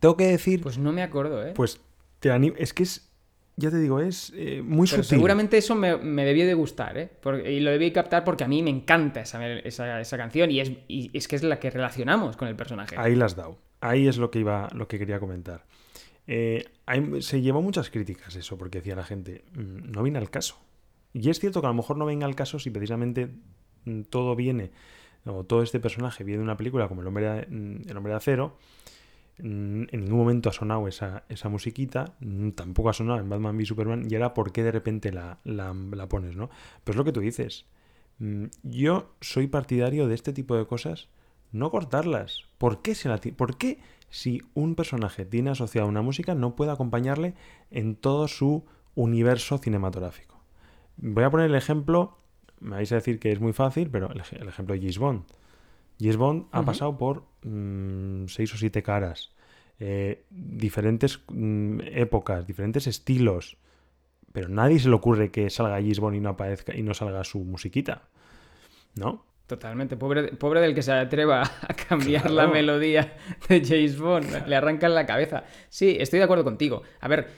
Tengo 0.00 0.16
que 0.16 0.26
decir... 0.26 0.60
Pues 0.60 0.78
no 0.78 0.92
me 0.92 1.02
acuerdo, 1.02 1.46
¿eh? 1.46 1.52
Pues 1.54 1.80
te 2.20 2.30
es 2.58 2.74
que 2.74 2.82
es, 2.82 3.10
ya 3.56 3.70
te 3.70 3.78
digo, 3.78 4.00
es 4.00 4.32
eh, 4.36 4.62
muy 4.62 4.88
Pero 4.88 5.02
Seguramente 5.02 5.56
eso 5.56 5.74
me, 5.74 5.96
debió 6.24 6.46
de 6.46 6.54
gustar, 6.54 6.98
¿eh? 6.98 7.10
y 7.46 7.60
lo 7.60 7.70
debí 7.70 7.90
captar 7.90 8.24
porque 8.24 8.44
a 8.44 8.48
mí 8.48 8.62
me 8.62 8.70
encanta 8.70 9.20
esa, 9.20 9.46
esa, 9.46 10.16
canción 10.16 10.50
y 10.50 10.60
es, 10.60 10.72
es, 10.88 11.28
que 11.28 11.36
es 11.36 11.42
la 11.42 11.58
que 11.58 11.70
relacionamos 11.70 12.36
con 12.36 12.48
el 12.48 12.56
personaje. 12.56 12.96
Ahí 12.98 13.14
las 13.14 13.32
has 13.32 13.36
dado. 13.36 13.58
Ahí 13.80 14.08
es 14.08 14.18
lo 14.18 14.30
que, 14.30 14.40
iba, 14.40 14.68
lo 14.74 14.88
que 14.88 14.98
quería 14.98 15.20
comentar. 15.20 15.64
Eh, 16.26 16.66
se 17.20 17.40
llevó 17.40 17.62
muchas 17.62 17.90
críticas 17.90 18.36
eso, 18.36 18.58
porque 18.58 18.78
decía 18.78 18.94
la 18.94 19.04
gente, 19.04 19.44
mm, 19.54 19.90
no 19.92 20.02
viene 20.02 20.18
al 20.18 20.30
caso. 20.30 20.58
Y 21.12 21.30
es 21.30 21.38
cierto 21.38 21.60
que 21.60 21.66
a 21.66 21.70
lo 21.70 21.74
mejor 21.74 21.96
no 21.96 22.06
venga 22.06 22.26
al 22.26 22.34
caso 22.34 22.58
si 22.58 22.70
precisamente 22.70 23.30
mm, 23.84 24.02
todo 24.02 24.36
viene, 24.36 24.70
o 25.24 25.44
todo 25.44 25.62
este 25.62 25.80
personaje 25.80 26.24
viene 26.24 26.38
de 26.38 26.44
una 26.44 26.56
película 26.56 26.88
como 26.88 27.00
El 27.00 27.06
Hombre 27.08 27.24
de, 27.24 27.46
mm, 27.46 27.88
el 27.88 27.96
hombre 27.96 28.12
de 28.12 28.16
Acero. 28.16 28.56
En 29.40 29.86
ningún 29.92 30.18
momento 30.18 30.48
ha 30.48 30.52
sonado 30.52 30.88
esa, 30.88 31.22
esa, 31.28 31.48
musiquita, 31.48 32.16
tampoco 32.56 32.90
ha 32.90 32.92
sonado 32.92 33.20
en 33.20 33.28
Batman 33.28 33.56
v 33.56 33.64
Superman, 33.66 34.10
y 34.10 34.14
ahora 34.16 34.34
por 34.34 34.50
qué 34.50 34.64
de 34.64 34.72
repente 34.72 35.12
la, 35.12 35.38
la, 35.44 36.08
pones, 36.08 36.34
¿no? 36.34 36.50
Pero 36.82 36.94
es 36.94 36.96
lo 36.96 37.04
que 37.04 37.12
tú 37.12 37.20
dices. 37.20 37.64
Yo 38.64 39.14
soy 39.20 39.46
partidario 39.46 40.08
de 40.08 40.16
este 40.16 40.32
tipo 40.32 40.56
de 40.56 40.66
cosas, 40.66 41.08
no 41.52 41.70
cortarlas. 41.70 42.46
¿Por 42.58 42.82
qué, 42.82 42.96
se 42.96 43.08
la 43.08 43.18
¿Por 43.18 43.56
qué 43.56 43.78
si 44.10 44.42
un 44.54 44.74
personaje 44.74 45.24
tiene 45.24 45.50
asociado 45.50 45.86
una 45.86 46.02
música 46.02 46.34
no 46.34 46.56
puede 46.56 46.72
acompañarle 46.72 47.34
en 47.70 47.94
todo 47.94 48.26
su 48.26 48.64
universo 48.96 49.58
cinematográfico? 49.58 50.37
Voy 51.00 51.24
a 51.24 51.30
poner 51.30 51.46
el 51.46 51.54
ejemplo, 51.54 52.18
me 52.60 52.76
vais 52.76 52.90
a 52.92 52.96
decir 52.96 53.18
que 53.18 53.32
es 53.32 53.40
muy 53.40 53.52
fácil, 53.52 53.88
pero 53.90 54.10
el, 54.10 54.20
ejemplo 54.20 54.74
de 54.74 54.80
James 54.80 54.98
Bond. 54.98 55.22
James 56.00 56.16
Bond 56.16 56.46
ha 56.52 56.62
pasado 56.62 56.96
por 56.96 57.24
mm, 57.42 58.26
seis 58.26 58.52
o 58.54 58.56
siete 58.56 58.82
caras, 58.82 59.32
eh, 59.80 60.24
diferentes 60.30 61.20
mm, 61.28 61.80
épocas, 61.92 62.46
diferentes 62.46 62.86
estilos, 62.86 63.56
pero 64.32 64.48
nadie 64.48 64.78
se 64.78 64.88
le 64.88 64.94
ocurre 64.94 65.30
que 65.30 65.50
salga 65.50 65.76
James 65.76 66.00
Bond 66.00 66.16
y 66.16 66.20
no 66.20 66.30
aparezca 66.30 66.76
y 66.76 66.82
no 66.82 66.94
salga 66.94 67.24
su 67.24 67.40
musiquita, 67.40 68.02
¿no? 68.94 69.24
Totalmente, 69.46 69.96
pobre, 69.96 70.34
pobre 70.34 70.60
del 70.60 70.74
que 70.74 70.82
se 70.82 70.92
atreva 70.92 71.42
a 71.42 71.74
cambiar 71.88 72.30
la 72.30 72.46
melodía 72.48 73.16
de 73.48 73.64
James 73.64 73.98
Bond, 73.98 74.46
le 74.46 74.56
arrancan 74.56 74.94
la 74.94 75.06
cabeza. 75.06 75.44
Sí, 75.68 75.96
estoy 75.98 76.18
de 76.18 76.24
acuerdo 76.24 76.44
contigo. 76.44 76.82
A 77.00 77.08
ver, 77.08 77.28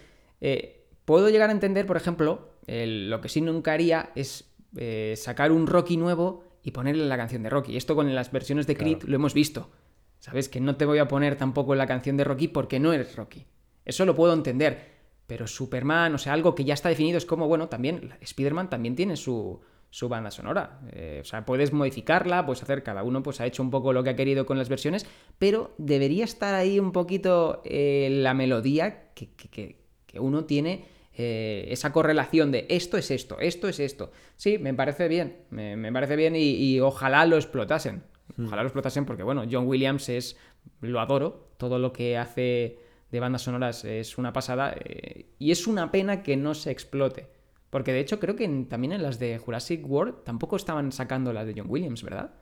eh, 0.40 0.86
puedo 1.04 1.28
llegar 1.28 1.50
a 1.50 1.52
entender, 1.52 1.86
por 1.86 1.96
ejemplo, 1.96 2.49
lo 2.66 3.20
que 3.20 3.28
sí 3.28 3.40
nunca 3.40 3.72
haría 3.72 4.10
es 4.14 4.50
eh, 4.76 5.14
sacar 5.16 5.52
un 5.52 5.66
Rocky 5.66 5.96
nuevo 5.96 6.44
y 6.62 6.70
ponerle 6.70 7.06
la 7.06 7.16
canción 7.16 7.42
de 7.42 7.50
Rocky. 7.50 7.76
Esto 7.76 7.96
con 7.96 8.14
las 8.14 8.30
versiones 8.30 8.66
de 8.66 8.76
Creed 8.76 9.02
lo 9.04 9.16
hemos 9.16 9.34
visto. 9.34 9.70
¿Sabes? 10.18 10.48
Que 10.50 10.60
no 10.60 10.76
te 10.76 10.84
voy 10.84 10.98
a 10.98 11.08
poner 11.08 11.36
tampoco 11.36 11.74
la 11.74 11.86
canción 11.86 12.16
de 12.16 12.24
Rocky 12.24 12.48
porque 12.48 12.78
no 12.78 12.92
eres 12.92 13.16
Rocky. 13.16 13.46
Eso 13.84 14.04
lo 14.04 14.14
puedo 14.14 14.34
entender. 14.34 15.00
Pero 15.26 15.46
Superman, 15.46 16.14
o 16.14 16.18
sea, 16.18 16.34
algo 16.34 16.54
que 16.54 16.64
ya 16.64 16.74
está 16.74 16.88
definido 16.88 17.16
es 17.16 17.24
como, 17.24 17.48
bueno, 17.48 17.68
también 17.68 18.12
Spider-Man 18.20 18.68
también 18.68 18.96
tiene 18.96 19.16
su, 19.16 19.60
su 19.88 20.08
banda 20.08 20.30
sonora. 20.30 20.80
Eh, 20.92 21.20
o 21.22 21.24
sea, 21.24 21.46
puedes 21.46 21.72
modificarla, 21.72 22.44
puedes 22.44 22.62
hacer, 22.62 22.82
cada 22.82 23.02
uno 23.02 23.22
pues 23.22 23.40
ha 23.40 23.46
hecho 23.46 23.62
un 23.62 23.70
poco 23.70 23.92
lo 23.92 24.02
que 24.04 24.10
ha 24.10 24.16
querido 24.16 24.44
con 24.44 24.58
las 24.58 24.68
versiones, 24.68 25.06
pero 25.38 25.72
debería 25.78 26.24
estar 26.24 26.54
ahí 26.54 26.78
un 26.78 26.92
poquito 26.92 27.62
eh, 27.64 28.08
la 28.10 28.34
melodía 28.34 29.12
que, 29.14 29.30
que 29.30 30.20
uno 30.20 30.44
tiene 30.44 30.84
eh, 31.22 31.66
esa 31.70 31.92
correlación 31.92 32.50
de 32.50 32.66
esto 32.70 32.96
es 32.96 33.10
esto, 33.10 33.38
esto 33.40 33.68
es 33.68 33.78
esto. 33.78 34.10
Sí, 34.36 34.56
me 34.56 34.72
parece 34.72 35.06
bien, 35.06 35.36
me, 35.50 35.92
parece 35.92 36.16
bien 36.16 36.34
y, 36.34 36.80
ojalá 36.80 37.26
lo 37.26 37.36
explotasen. 37.36 38.02
Hmm. 38.36 38.46
Ojalá 38.46 38.62
lo 38.62 38.68
explotasen 38.68 39.04
porque, 39.04 39.22
bueno, 39.22 39.44
John 39.50 39.66
Williams 39.66 40.08
es, 40.08 40.38
lo 40.80 40.98
adoro, 40.98 41.50
todo 41.58 41.78
lo 41.78 41.92
que 41.92 42.16
hace 42.16 42.78
de 43.10 43.20
bandas 43.20 43.42
sonoras 43.42 43.84
es 43.84 44.16
una 44.16 44.32
pasada 44.32 44.74
eh, 44.82 45.26
y 45.38 45.50
es 45.50 45.66
una 45.66 45.90
pena 45.90 46.22
que 46.22 46.38
no 46.38 46.54
se 46.54 46.70
explote. 46.70 47.28
Porque 47.68 47.92
de 47.92 48.00
hecho 48.00 48.18
creo 48.18 48.34
que 48.34 48.48
también 48.68 48.92
en 48.92 49.02
las 49.02 49.18
de 49.18 49.36
Jurassic 49.36 49.86
World 49.86 50.24
tampoco 50.24 50.56
estaban 50.56 50.90
sacando 50.90 51.34
las 51.34 51.46
de 51.46 51.54
John 51.54 51.66
Williams, 51.68 52.02
¿verdad? 52.02 52.32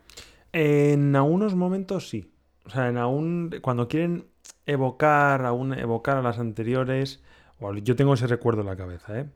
En 0.53 1.16
algunos 1.16 1.57
momentos 1.57 2.09
sí. 2.09 2.33
O 2.64 2.70
sea, 2.70 2.89
en 2.89 2.97
aún 2.97 3.57
cuando 3.61 3.89
quieren 3.89 4.26
evocar, 4.66 5.45
aún 5.45 5.72
evocar 5.72 6.18
a 6.18 6.22
las 6.22 6.39
anteriores, 6.39 7.22
yo 7.83 7.97
tengo 7.97 8.15
ese 8.15 8.27
recuerdo 8.27 8.61
en 8.61 8.67
la 8.67 8.77
cabeza, 8.77 9.19
¿eh? 9.19 9.27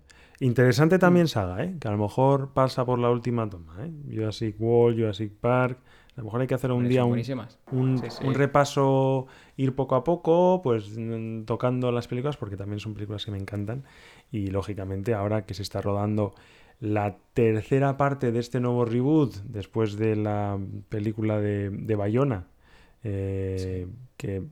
Interesante 0.41 0.99
también. 0.99 1.29
Saga, 1.29 1.63
¿eh? 1.63 1.77
Que 1.79 1.89
a 1.89 1.93
lo 1.93 1.99
mejor 1.99 2.53
pasa 2.53 2.85
por 2.85 2.99
la 2.99 3.11
última 3.11 3.49
toma, 3.49 3.77
¿eh? 3.85 3.93
Jurassic 4.13 4.61
World, 4.61 4.99
Jurassic 4.99 5.33
Park. 5.33 5.79
A 6.17 6.21
lo 6.21 6.25
mejor 6.25 6.43
hay 6.43 6.47
que 6.47 6.55
hacer 6.55 6.73
un 6.73 6.89
día 6.89 7.05
un, 7.05 7.23
un, 7.71 8.35
repaso, 8.35 9.27
ir 9.57 9.75
poco 9.75 9.95
a 9.95 10.05
poco, 10.05 10.61
pues 10.63 10.99
mm, 10.99 11.45
tocando 11.45 11.91
las 11.91 12.07
películas, 12.07 12.37
porque 12.37 12.57
también 12.57 12.81
son 12.81 12.93
películas 12.93 13.25
que 13.25 13.31
me 13.31 13.39
encantan. 13.39 13.85
Y 14.31 14.49
lógicamente, 14.49 15.15
ahora 15.15 15.47
que 15.47 15.55
se 15.55 15.63
está 15.63 15.81
rodando 15.81 16.35
la 16.81 17.17
tercera 17.33 17.97
parte 17.97 18.33
de 18.33 18.41
este 18.41 18.61
nuevo 18.61 18.85
reboot, 18.85 19.37
después 19.45 19.97
de 19.97 20.17
la 20.17 20.59
película 20.89 21.41
de, 21.41 21.71
de 21.71 21.95
Bayona, 21.95 22.49
eh, 23.05 23.87
que 24.17 24.43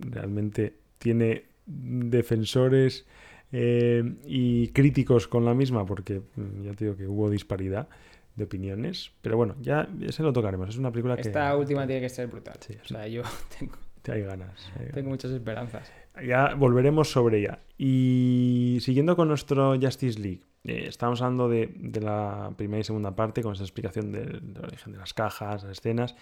realmente 0.00 0.76
tiene 0.98 1.49
defensores 1.70 3.06
eh, 3.52 4.14
y 4.24 4.68
críticos 4.68 5.28
con 5.28 5.44
la 5.44 5.54
misma, 5.54 5.86
porque 5.86 6.22
mm, 6.36 6.62
ya 6.62 6.72
te 6.74 6.84
digo 6.84 6.96
que 6.96 7.06
hubo 7.06 7.30
disparidad 7.30 7.88
de 8.36 8.44
opiniones. 8.44 9.12
Pero 9.22 9.36
bueno, 9.36 9.56
ya 9.60 9.88
se 10.10 10.22
lo 10.22 10.32
tocaremos. 10.32 10.68
Es 10.68 10.76
una 10.76 10.90
película 10.90 11.16
que. 11.16 11.22
Esta 11.22 11.56
última 11.56 11.86
tiene 11.86 12.02
que 12.02 12.08
ser 12.08 12.28
brutal. 12.28 12.56
o 12.58 12.88
sea, 12.88 13.06
yo 13.06 13.22
tengo. 13.58 13.74
Hay 14.08 14.22
ganas. 14.22 14.72
Tengo 14.94 15.10
muchas 15.10 15.30
esperanzas. 15.30 15.92
Ya 16.26 16.54
volveremos 16.54 17.10
sobre 17.10 17.40
ella. 17.40 17.60
Y 17.76 18.78
siguiendo 18.80 19.14
con 19.14 19.28
nuestro 19.28 19.78
Justice 19.78 20.18
League, 20.18 20.40
eh, 20.64 20.86
estamos 20.88 21.20
hablando 21.20 21.48
de, 21.50 21.70
la 22.00 22.50
primera 22.56 22.80
y 22.80 22.84
segunda 22.84 23.14
parte 23.14 23.42
con 23.42 23.52
esa 23.52 23.62
explicación 23.62 24.10
del, 24.10 24.54
del 24.54 24.64
origen 24.64 24.92
de 24.92 24.98
las 24.98 25.12
cajas, 25.12 25.64
las 25.64 25.72
escenas. 25.72 26.16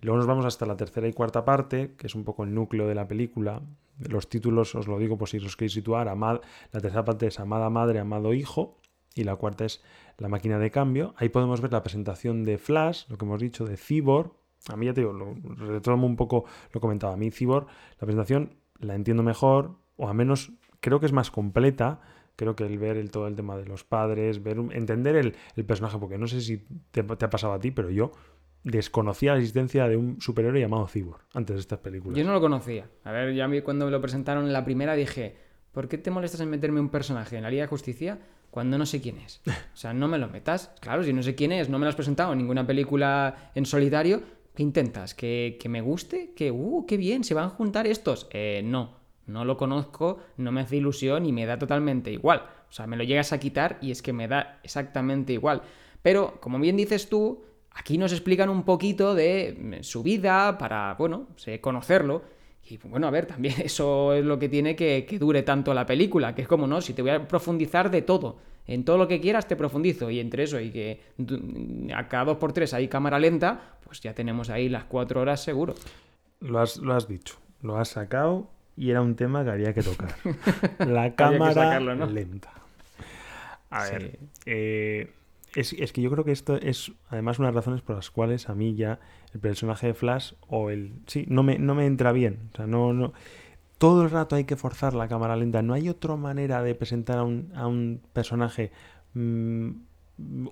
Luego 0.00 0.16
nos 0.16 0.26
vamos 0.26 0.44
hasta 0.44 0.66
la 0.66 0.76
tercera 0.76 1.06
y 1.06 1.12
cuarta 1.12 1.44
parte, 1.44 1.92
que 1.96 2.06
es 2.06 2.14
un 2.14 2.24
poco 2.24 2.44
el 2.44 2.54
núcleo 2.54 2.88
de 2.88 2.94
la 2.94 3.06
película. 3.06 3.62
Los 4.08 4.28
títulos 4.28 4.74
os 4.74 4.86
lo 4.86 4.98
digo 4.98 5.18
por 5.18 5.28
si 5.28 5.38
os 5.38 5.56
queréis 5.56 5.72
situar. 5.72 6.08
Amad, 6.08 6.40
la 6.72 6.80
tercera 6.80 7.04
parte 7.04 7.26
es 7.26 7.40
Amada 7.40 7.70
Madre, 7.70 7.98
Amado 7.98 8.34
Hijo. 8.34 8.78
Y 9.14 9.24
la 9.24 9.36
cuarta 9.36 9.64
es 9.64 9.82
La 10.18 10.28
Máquina 10.28 10.58
de 10.58 10.70
Cambio. 10.70 11.14
Ahí 11.16 11.28
podemos 11.28 11.60
ver 11.60 11.72
la 11.72 11.82
presentación 11.82 12.44
de 12.44 12.58
Flash, 12.58 13.08
lo 13.08 13.18
que 13.18 13.24
hemos 13.24 13.40
dicho, 13.40 13.66
de 13.66 13.76
Cyborg. 13.76 14.32
A 14.68 14.76
mí 14.76 14.86
ya 14.86 14.94
te 14.94 15.00
digo, 15.00 15.12
lo, 15.12 15.34
retomo 15.66 16.06
un 16.06 16.16
poco 16.16 16.44
lo 16.72 16.80
comentaba. 16.80 17.14
A 17.14 17.16
mí 17.16 17.30
Cyborg, 17.30 17.66
la 17.66 18.06
presentación 18.06 18.56
la 18.78 18.94
entiendo 18.94 19.22
mejor, 19.22 19.76
o 19.96 20.08
al 20.08 20.14
menos 20.14 20.52
creo 20.80 21.00
que 21.00 21.06
es 21.06 21.12
más 21.12 21.30
completa 21.30 22.00
creo 22.40 22.56
que 22.56 22.64
el 22.64 22.78
ver 22.78 22.96
el, 22.96 23.10
todo 23.10 23.26
el 23.26 23.36
tema 23.36 23.58
de 23.58 23.66
los 23.66 23.84
padres, 23.84 24.42
ver 24.42 24.56
entender 24.72 25.14
el, 25.14 25.34
personaje, 25.66 25.98
porque 25.98 26.16
no 26.16 26.26
sé 26.26 26.40
si 26.40 26.64
te, 26.90 27.00
ha 27.00 27.30
pasado 27.30 27.52
a 27.52 27.60
ti, 27.60 27.70
pero 27.70 27.90
yo 27.90 28.12
desconocía 28.64 29.32
la 29.32 29.38
existencia 29.38 29.88
de 29.88 29.96
un 29.96 30.20
superhéroe 30.20 30.60
llamado 30.60 30.86
Cyborg 30.86 31.22
antes 31.34 31.56
de 31.56 31.60
estas 31.60 31.78
películas. 31.78 32.18
Yo 32.18 32.24
no 32.24 32.32
lo 32.32 32.40
conocía. 32.40 32.88
A 33.04 33.12
ver, 33.12 33.34
ya 33.34 33.44
a 33.44 33.48
mí 33.48 33.60
cuando 33.62 33.86
me 33.86 33.90
lo 33.90 34.00
presentaron 34.00 34.46
en 34.46 34.52
la 34.52 34.64
primera 34.64 34.94
dije, 34.94 35.36
¿por 35.72 35.88
qué 35.88 35.98
te 35.98 36.10
molestas 36.10 36.40
en 36.40 36.50
meterme 36.50 36.80
un 36.80 36.90
personaje 36.90 37.36
en 37.36 37.42
la 37.42 37.50
Liga 37.50 37.62
de 37.62 37.68
Justicia 37.68 38.18
cuando 38.50 38.76
no 38.78 38.86
sé 38.86 39.00
quién 39.00 39.18
es? 39.18 39.40
O 39.46 39.76
sea, 39.76 39.94
no 39.94 40.08
me 40.08 40.18
lo 40.18 40.28
metas. 40.28 40.72
Claro, 40.80 41.02
si 41.02 41.12
no 41.12 41.22
sé 41.22 41.34
quién 41.34 41.52
es, 41.52 41.68
no 41.68 41.78
me 41.78 41.84
lo 41.84 41.88
has 41.90 41.96
presentado 41.96 42.32
en 42.32 42.38
ninguna 42.38 42.66
película 42.66 43.50
en 43.54 43.64
solitario, 43.64 44.22
¿qué 44.54 44.62
intentas? 44.62 45.14
¿Que, 45.14 45.58
me 45.68 45.80
guste? 45.80 46.32
¿Que, 46.34 46.50
uh, 46.50 46.84
qué 46.86 46.96
bien, 46.96 47.24
se 47.24 47.34
van 47.34 47.46
a 47.46 47.50
juntar 47.50 47.86
estos? 47.86 48.28
Eh, 48.30 48.62
no. 48.64 48.98
no 49.26 49.44
lo 49.44 49.56
conozco, 49.56 50.18
no 50.36 50.52
me 50.52 50.60
hace 50.60 50.76
ilusión 50.76 51.24
y 51.24 51.32
me 51.32 51.46
da 51.46 51.58
totalmente 51.58 52.12
igual. 52.12 52.42
O 52.68 52.72
sea, 52.72 52.86
me 52.86 52.96
lo 52.96 53.04
llegas 53.04 53.32
a 53.32 53.40
quitar 53.40 53.78
y 53.80 53.90
es 53.90 54.02
que 54.02 54.12
me 54.12 54.28
da 54.28 54.60
exactamente 54.62 55.32
igual. 55.32 55.62
Pero, 56.02 56.40
como 56.40 56.58
bien 56.58 56.76
dices 56.76 57.08
tú, 57.08 57.42
aquí 57.72 57.98
nos 57.98 58.12
explican 58.12 58.48
un 58.48 58.62
poquito 58.64 59.14
de 59.14 59.78
su 59.82 60.02
vida 60.02 60.58
para, 60.58 60.94
bueno, 60.94 61.28
conocerlo. 61.60 62.22
Y 62.68 62.76
bueno, 62.76 63.08
a 63.08 63.10
ver, 63.10 63.26
también 63.26 63.54
eso 63.64 64.12
es 64.14 64.24
lo 64.24 64.38
que 64.38 64.48
tiene 64.48 64.76
que, 64.76 65.06
que 65.08 65.18
dure 65.18 65.42
tanto 65.42 65.74
la 65.74 65.86
película, 65.86 66.34
que 66.34 66.42
es 66.42 66.48
como, 66.48 66.66
¿no? 66.66 66.80
Si 66.80 66.92
te 66.92 67.02
voy 67.02 67.10
a 67.10 67.26
profundizar 67.26 67.90
de 67.90 68.02
todo, 68.02 68.38
en 68.66 68.84
todo 68.84 68.98
lo 68.98 69.08
que 69.08 69.20
quieras 69.20 69.48
te 69.48 69.56
profundizo, 69.56 70.10
y 70.10 70.20
entre 70.20 70.44
eso 70.44 70.60
y 70.60 70.70
que 70.70 71.00
a 71.94 72.08
cada 72.08 72.26
dos 72.26 72.36
por 72.38 72.52
tres 72.52 72.72
hay 72.74 72.88
cámara 72.88 73.18
lenta, 73.18 73.78
pues 73.84 74.00
ya 74.00 74.14
tenemos 74.14 74.50
ahí 74.50 74.68
las 74.68 74.84
cuatro 74.84 75.20
horas 75.20 75.42
seguro. 75.42 75.74
Lo 76.40 76.60
has, 76.60 76.76
lo 76.76 76.94
has 76.94 77.08
dicho, 77.08 77.36
lo 77.62 77.76
has 77.76 77.88
sacado 77.88 78.48
y 78.76 78.90
era 78.90 79.02
un 79.02 79.16
tema 79.16 79.44
que 79.44 79.50
había 79.50 79.74
que 79.74 79.82
tocar. 79.82 80.14
La 80.86 81.14
cámara 81.14 81.80
lenta. 81.80 82.52
A 83.70 83.84
ver, 83.84 84.18
eh, 84.46 85.12
es, 85.54 85.72
es, 85.72 85.92
que 85.92 86.02
yo 86.02 86.10
creo 86.10 86.24
que 86.24 86.32
esto 86.32 86.56
es 86.56 86.92
además 87.08 87.38
una 87.38 87.48
de 87.48 87.54
las 87.54 87.64
razones 87.64 87.82
por 87.82 87.96
las 87.96 88.10
cuales 88.10 88.48
a 88.48 88.54
mí 88.54 88.74
ya 88.74 89.00
el 89.32 89.40
personaje 89.40 89.88
de 89.88 89.94
Flash 89.94 90.34
o 90.48 90.70
el... 90.70 90.92
Sí, 91.06 91.26
no 91.28 91.42
me, 91.42 91.58
no 91.58 91.74
me 91.74 91.86
entra 91.86 92.12
bien. 92.12 92.50
O 92.52 92.56
sea, 92.56 92.66
no, 92.66 92.92
no... 92.92 93.12
Todo 93.78 94.02
el 94.02 94.10
rato 94.10 94.36
hay 94.36 94.44
que 94.44 94.56
forzar 94.56 94.94
la 94.94 95.08
cámara 95.08 95.36
lenta. 95.36 95.62
No 95.62 95.74
hay 95.74 95.88
otra 95.88 96.16
manera 96.16 96.62
de 96.62 96.74
presentar 96.74 97.18
a 97.18 97.24
un, 97.24 97.50
a 97.54 97.66
un 97.66 98.02
personaje 98.12 98.72
mmm, 99.14 99.70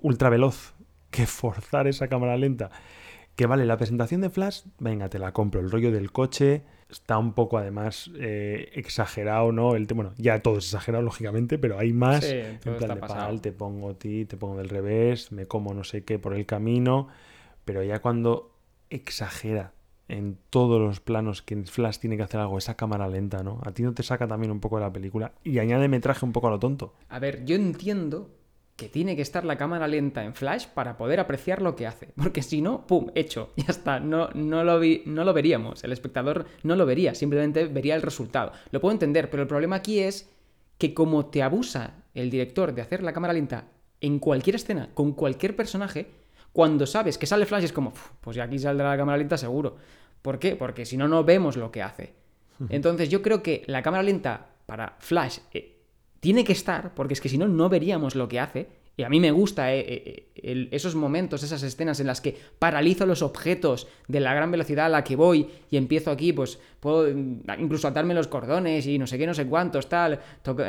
ultra 0.01 0.29
veloz 0.29 0.73
que 1.11 1.25
forzar 1.27 1.87
esa 1.87 2.07
cámara 2.07 2.37
lenta. 2.37 2.71
Que 3.35 3.45
vale, 3.45 3.65
la 3.65 3.77
presentación 3.77 4.21
de 4.21 4.29
Flash, 4.29 4.63
venga, 4.79 5.09
te 5.09 5.19
la 5.19 5.31
compro. 5.31 5.61
El 5.61 5.71
rollo 5.71 5.91
del 5.91 6.11
coche 6.11 6.63
está 6.89 7.17
un 7.17 7.33
poco 7.33 7.57
además 7.57 8.09
eh, 8.17 8.71
exagerado, 8.73 9.51
¿no? 9.51 9.75
El 9.75 9.85
bueno, 9.85 10.13
ya 10.17 10.39
todo 10.39 10.57
es 10.57 10.65
exagerado, 10.65 11.03
lógicamente, 11.03 11.57
pero 11.57 11.77
hay 11.77 11.93
más. 11.93 12.25
Sí, 12.25 12.35
en 12.35 12.59
plan 12.59 12.95
de 12.95 13.01
pal, 13.01 13.41
te 13.41 13.51
pongo 13.51 13.91
a 13.91 13.93
ti, 13.93 14.25
te 14.25 14.37
pongo 14.37 14.57
del 14.57 14.69
revés, 14.69 15.31
me 15.31 15.45
como 15.45 15.73
no 15.73 15.83
sé 15.83 16.03
qué 16.03 16.19
por 16.19 16.33
el 16.33 16.45
camino. 16.45 17.07
Pero 17.65 17.83
ya 17.83 17.99
cuando 17.99 18.51
exagera 18.89 19.73
en 20.07 20.39
todos 20.49 20.81
los 20.81 20.99
planos 20.99 21.43
que 21.43 21.55
Flash 21.63 21.99
tiene 21.99 22.17
que 22.17 22.23
hacer 22.23 22.39
algo, 22.39 22.57
esa 22.57 22.75
cámara 22.75 23.07
lenta, 23.07 23.43
¿no? 23.43 23.61
A 23.63 23.71
ti 23.71 23.83
no 23.83 23.93
te 23.93 24.01
saca 24.01 24.27
también 24.27 24.51
un 24.51 24.59
poco 24.59 24.77
de 24.77 24.83
la 24.83 24.91
película 24.91 25.33
y 25.43 25.59
añade 25.59 25.87
metraje 25.87 26.25
un 26.25 26.31
poco 26.31 26.47
a 26.47 26.51
lo 26.51 26.59
tonto. 26.59 26.93
A 27.09 27.19
ver, 27.19 27.45
yo 27.45 27.55
entiendo 27.55 28.31
que 28.79 28.87
tiene 28.87 29.17
que 29.17 29.21
estar 29.21 29.43
la 29.43 29.57
cámara 29.57 29.87
lenta 29.87 30.23
en 30.23 30.33
flash 30.33 30.67
para 30.67 30.95
poder 30.95 31.19
apreciar 31.19 31.61
lo 31.61 31.75
que 31.75 31.85
hace. 31.85 32.13
Porque 32.15 32.41
si 32.41 32.61
no, 32.61 32.87
¡pum! 32.87 33.11
Hecho. 33.13 33.51
Ya 33.57 33.65
está. 33.67 33.99
No, 33.99 34.29
no, 34.33 34.63
lo, 34.63 34.79
vi, 34.79 35.03
no 35.05 35.25
lo 35.25 35.33
veríamos. 35.33 35.83
El 35.83 35.91
espectador 35.91 36.45
no 36.63 36.77
lo 36.77 36.85
vería. 36.85 37.13
Simplemente 37.13 37.65
vería 37.65 37.95
el 37.95 38.01
resultado. 38.01 38.53
Lo 38.71 38.79
puedo 38.79 38.93
entender, 38.93 39.29
pero 39.29 39.43
el 39.43 39.49
problema 39.49 39.75
aquí 39.75 39.99
es 39.99 40.29
que 40.77 40.93
como 40.93 41.25
te 41.25 41.43
abusa 41.43 42.05
el 42.13 42.29
director 42.29 42.73
de 42.73 42.81
hacer 42.81 43.03
la 43.03 43.11
cámara 43.11 43.33
lenta 43.33 43.65
en 43.99 44.17
cualquier 44.17 44.55
escena, 44.55 44.89
con 44.93 45.11
cualquier 45.11 45.57
personaje, 45.57 46.07
cuando 46.53 46.85
sabes 46.85 47.17
que 47.17 47.27
sale 47.27 47.45
flash 47.45 47.65
es 47.65 47.73
como, 47.73 47.93
pues 48.21 48.37
ya 48.37 48.45
aquí 48.45 48.57
saldrá 48.57 48.91
la 48.91 48.97
cámara 48.97 49.17
lenta 49.17 49.37
seguro. 49.37 49.75
¿Por 50.21 50.39
qué? 50.39 50.55
Porque 50.55 50.85
si 50.85 50.95
no, 50.95 51.09
no 51.09 51.25
vemos 51.25 51.57
lo 51.57 51.69
que 51.69 51.83
hace. 51.83 52.13
Entonces 52.69 53.09
yo 53.09 53.21
creo 53.21 53.43
que 53.43 53.63
la 53.67 53.81
cámara 53.81 54.03
lenta 54.03 54.47
para 54.65 54.95
flash... 54.99 55.39
Eh, 55.53 55.78
tiene 56.19 56.43
que 56.43 56.53
estar, 56.53 56.93
porque 56.93 57.13
es 57.13 57.21
que 57.21 57.29
si 57.29 57.37
no, 57.37 57.47
no 57.47 57.69
veríamos 57.69 58.15
lo 58.15 58.27
que 58.27 58.39
hace. 58.39 58.67
Y 58.97 59.03
a 59.03 59.09
mí 59.09 59.21
me 59.21 59.31
gusta 59.31 59.73
eh, 59.73 59.79
eh, 59.87 60.27
el, 60.35 60.67
esos 60.71 60.93
momentos, 60.93 61.41
esas 61.41 61.63
escenas 61.63 62.01
en 62.01 62.07
las 62.07 62.19
que 62.19 62.37
paralizo 62.59 63.05
los 63.05 63.21
objetos 63.21 63.87
de 64.09 64.19
la 64.19 64.33
gran 64.33 64.51
velocidad 64.51 64.87
a 64.87 64.89
la 64.89 65.05
que 65.05 65.15
voy 65.15 65.47
y 65.71 65.77
empiezo 65.77 66.11
aquí, 66.11 66.33
pues 66.33 66.59
puedo 66.81 67.07
incluso 67.07 67.87
atarme 67.87 68.13
los 68.13 68.27
cordones 68.27 68.85
y 68.87 68.99
no 68.99 69.07
sé 69.07 69.17
qué, 69.17 69.25
no 69.25 69.33
sé 69.33 69.47
cuántos, 69.47 69.87
tal, 69.87 70.19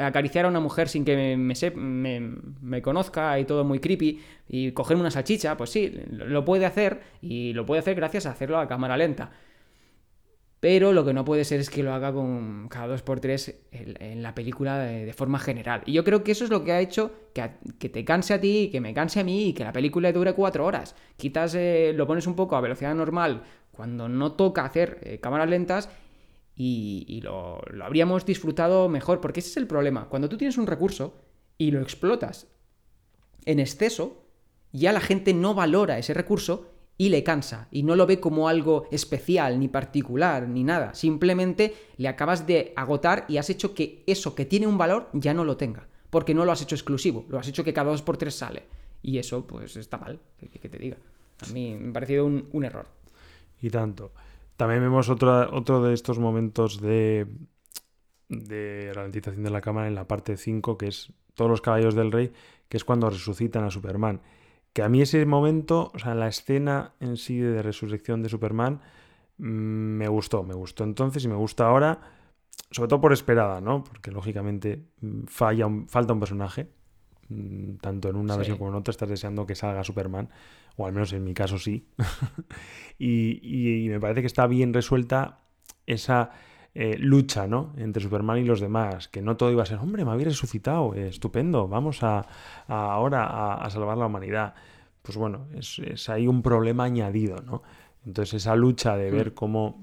acariciar 0.01 0.45
a 0.45 0.49
una 0.49 0.61
mujer 0.61 0.89
sin 0.89 1.05
que 1.05 1.17
me, 1.17 1.37
me, 1.37 1.55
me, 1.75 2.37
me, 2.63 2.83
conozca 2.83 3.37
y 3.41 3.47
todo 3.47 3.65
muy 3.65 3.81
creepy 3.81 4.21
y 4.49 4.71
cogerme 4.71 5.01
una 5.01 5.11
salchicha, 5.11 5.57
pues 5.57 5.71
sí, 5.71 5.93
lo 6.13 6.45
puede 6.45 6.67
hacer 6.67 7.01
y 7.21 7.53
lo 7.53 7.67
puede 7.67 7.81
hacer 7.81 7.97
gracias 7.97 8.27
a 8.27 8.31
hacerlo 8.31 8.61
a 8.61 8.69
cámara 8.69 8.97
lenta. 8.97 9.33
Pero 10.61 10.93
lo 10.93 11.07
que 11.07 11.15
no 11.15 11.25
puede 11.25 11.45
ser 11.45 11.59
es 11.59 11.71
que 11.71 11.83
lo 11.83 11.95
haga 11.95 12.13
con 12.13 12.69
cada 12.69 12.89
dos 12.89 13.03
por 13.03 13.19
tres 13.19 13.63
en, 13.73 14.23
la 14.23 14.35
película 14.35 14.79
de, 14.79 15.13
forma 15.15 15.39
general. 15.39 15.83
Y 15.87 15.93
yo 15.93 16.05
creo 16.05 16.23
que 16.23 16.33
eso 16.33 16.45
es 16.45 16.51
lo 16.51 16.65
que 16.65 16.73
ha 16.73 16.81
hecho 16.81 17.13
que, 17.33 17.89
te 17.89 18.05
canse 18.05 18.35
a 18.35 18.41
ti, 18.41 18.69
que 18.71 18.83
me 18.83 18.93
canse 18.93 19.21
a 19.21 19.25
mí 19.25 19.49
y 19.49 19.53
que 19.55 19.65
la 19.65 19.73
película 19.73 20.13
dure 20.13 20.35
cuatro 20.35 20.67
horas. 20.67 20.95
Quitas, 21.17 21.55
eh, 21.55 21.93
lo 21.95 22.07
pones 22.07 22.27
un 22.27 22.37
poco 22.37 22.57
a 22.57 22.61
velocidad 22.61 22.95
normal 22.95 23.43
cuando 23.73 24.07
no 24.07 24.33
toca 24.33 24.67
hacer 24.67 24.99
eh, 25.03 25.19
cámaras 25.19 25.49
lentas 25.49 25.89
y, 26.55 27.07
y 27.09 27.23
lo, 27.23 27.63
lo, 27.71 27.87
habríamos 27.87 28.27
disfrutado 28.27 28.91
mejor. 28.91 29.23
Porque 29.23 29.41
ese 29.41 29.49
es 29.49 29.57
el 29.57 29.67
problema. 29.67 30.11
Cuando 30.11 30.29
tú 30.29 30.37
tienes 30.37 30.59
un 30.59 30.67
recurso 30.67 31.15
y 31.57 31.71
lo 31.71 31.81
explotas 31.81 32.49
en 33.47 33.61
exceso, 33.61 34.27
ya 34.73 34.93
la 34.93 35.01
gente 35.01 35.33
no 35.33 35.55
valora 35.55 35.99
ese 35.99 36.13
recurso 36.13 36.70
y 37.01 37.09
le 37.09 37.25
cansa 37.25 37.67
y 37.71 37.83
no 37.83 37.97
lo 37.97 38.07
ve 38.07 38.21
como 38.21 38.47
algo 38.47 38.87
especial, 38.91 39.59
ni 39.59 39.69
particular, 39.69 40.47
ni 40.47 40.65
nada. 40.65 40.93
Simplemente 40.93 41.75
le 41.97 42.09
acabas 42.09 42.47
de 42.47 42.75
agotar 42.77 43.25
y 43.27 43.39
has 43.39 43.49
hecho 43.49 43.73
que 43.73 44.05
eso 44.07 44.35
que 44.35 44.45
tiene 44.45 44.67
un 44.67 44.77
valor 44.77 45.09
ya 45.15 45.33
no 45.33 45.47
lo 45.47 45.57
tenga. 45.57 45.89
Porque 46.11 46.35
no 46.35 46.45
lo 46.45 46.53
has 46.53 46.61
hecho 46.61 46.75
exclusivo, 46.75 47.25
lo 47.31 47.39
has 47.39 47.49
hecho 47.49 47.65
que 47.65 47.73
cada 47.73 47.91
dos 47.91 48.03
por 48.03 48.19
tres 48.19 48.35
sale. 48.35 48.65
Y 49.01 49.17
eso, 49.17 49.47
pues, 49.47 49.79
está 49.79 49.97
mal, 49.97 50.21
que, 50.39 50.69
te 50.69 50.77
diga. 50.77 50.99
A 51.49 51.51
mí 51.55 51.75
me 51.75 51.89
ha 51.89 51.93
parecido 51.95 52.27
un, 52.27 52.65
error. 52.67 52.87
Y 53.63 53.71
tanto. 53.71 54.13
También 54.59 54.83
vemos 54.83 55.09
otro 55.09 55.83
de 55.83 55.95
estos 55.95 56.19
momentos 56.19 56.83
de, 56.83 57.27
de 58.29 58.93
ralentización 58.93 59.43
de 59.43 59.51
la 59.51 59.63
cámara 59.63 59.89
en 59.89 59.95
la 59.95 60.07
parte 60.07 60.37
5, 60.37 60.77
que 60.77 60.89
es 60.89 61.15
todos 61.33 61.51
los 61.51 61.63
caballos 61.63 61.95
del 61.95 62.13
rey, 62.13 62.31
que 62.69 62.77
es 62.77 62.85
cuando 62.85 63.09
resucitan 63.09 63.65
a 63.65 63.71
Superman 63.71 64.21
que 64.73 64.83
a 64.83 64.89
mí 64.89 65.03
ese 65.03 65.25
momento, 65.27 65.91
o 65.95 65.99
sea, 65.99 66.15
la 66.15 66.29
escena 66.29 66.95
en 67.01 67.17
sí 67.17 67.39
de 67.39 67.63
resurrección 67.63 68.23
de 68.23 68.29
Superman, 68.29 68.81
me 69.39 70.07
gustó, 70.09 70.43
me 70.43 70.55
gustó 70.55 70.85
entonces 70.85 71.25
y 71.25 71.29
me 71.29 71.35
gusta 71.35 71.67
ahora, 71.67 72.01
sobre 72.71 72.89
todo 72.89 73.01
por 73.01 73.13
esperada, 73.13 73.61
¿no? 73.61 73.83
Porque 73.83 74.11
lógicamente 74.11 74.85
falla 75.27 75.67
un, 75.67 75.89
falta 75.89 76.13
un 76.13 76.21
personaje, 76.21 76.69
tanto 77.81 78.11
en 78.11 78.17
una 78.17 78.35
sí. 78.35 78.39
versión 78.39 78.59
como 78.59 78.71
en 78.71 78.77
otra 78.77 78.91
estás 78.91 79.09
deseando 79.09 79.47
que 79.47 79.55
salga 79.55 79.83
Superman, 79.83 80.29
o 80.77 80.87
al 80.87 80.93
menos 80.93 81.13
en 81.13 81.25
mi 81.25 81.35
caso 81.35 81.59
sí, 81.59 81.89
y, 82.99 83.41
y, 83.43 83.87
y, 83.87 83.89
me 83.89 83.99
parece 83.99 84.21
que 84.21 84.27
está 84.27 84.47
bien 84.47 84.75
resuelta 84.75 85.41
esa 85.87 86.31
eh, 86.75 86.97
lucha, 86.99 87.47
¿no? 87.47 87.73
Entre 87.77 88.03
Superman 88.03 88.39
y 88.39 88.45
los 88.45 88.61
demás, 88.61 89.09
que 89.09 89.23
no 89.23 89.37
todo 89.37 89.51
iba 89.51 89.63
a 89.63 89.67
ser, 89.67 89.79
hombre, 89.79 90.05
me 90.05 90.13
había 90.13 90.27
resucitado, 90.27 90.95
eh, 90.95 91.09
estupendo, 91.09 91.69
vamos 91.69 92.03
a, 92.03 92.27
a 92.69 92.93
ahora 92.93 93.25
a, 93.25 93.65
a, 93.65 93.71
salvar 93.71 93.99
la 93.99 94.07
humanidad. 94.07 94.55
Pues 95.03 95.17
bueno, 95.17 95.49
es, 95.55 95.79
es, 95.81 96.09
ahí 96.09 96.27
un 96.27 96.43
problema 96.43 96.85
añadido, 96.85 97.37
¿no? 97.43 97.63
Entonces 98.07 98.35
esa 98.43 98.57
lucha 98.57 98.97
de 98.97 99.11
ver 99.11 99.35
cómo 99.35 99.83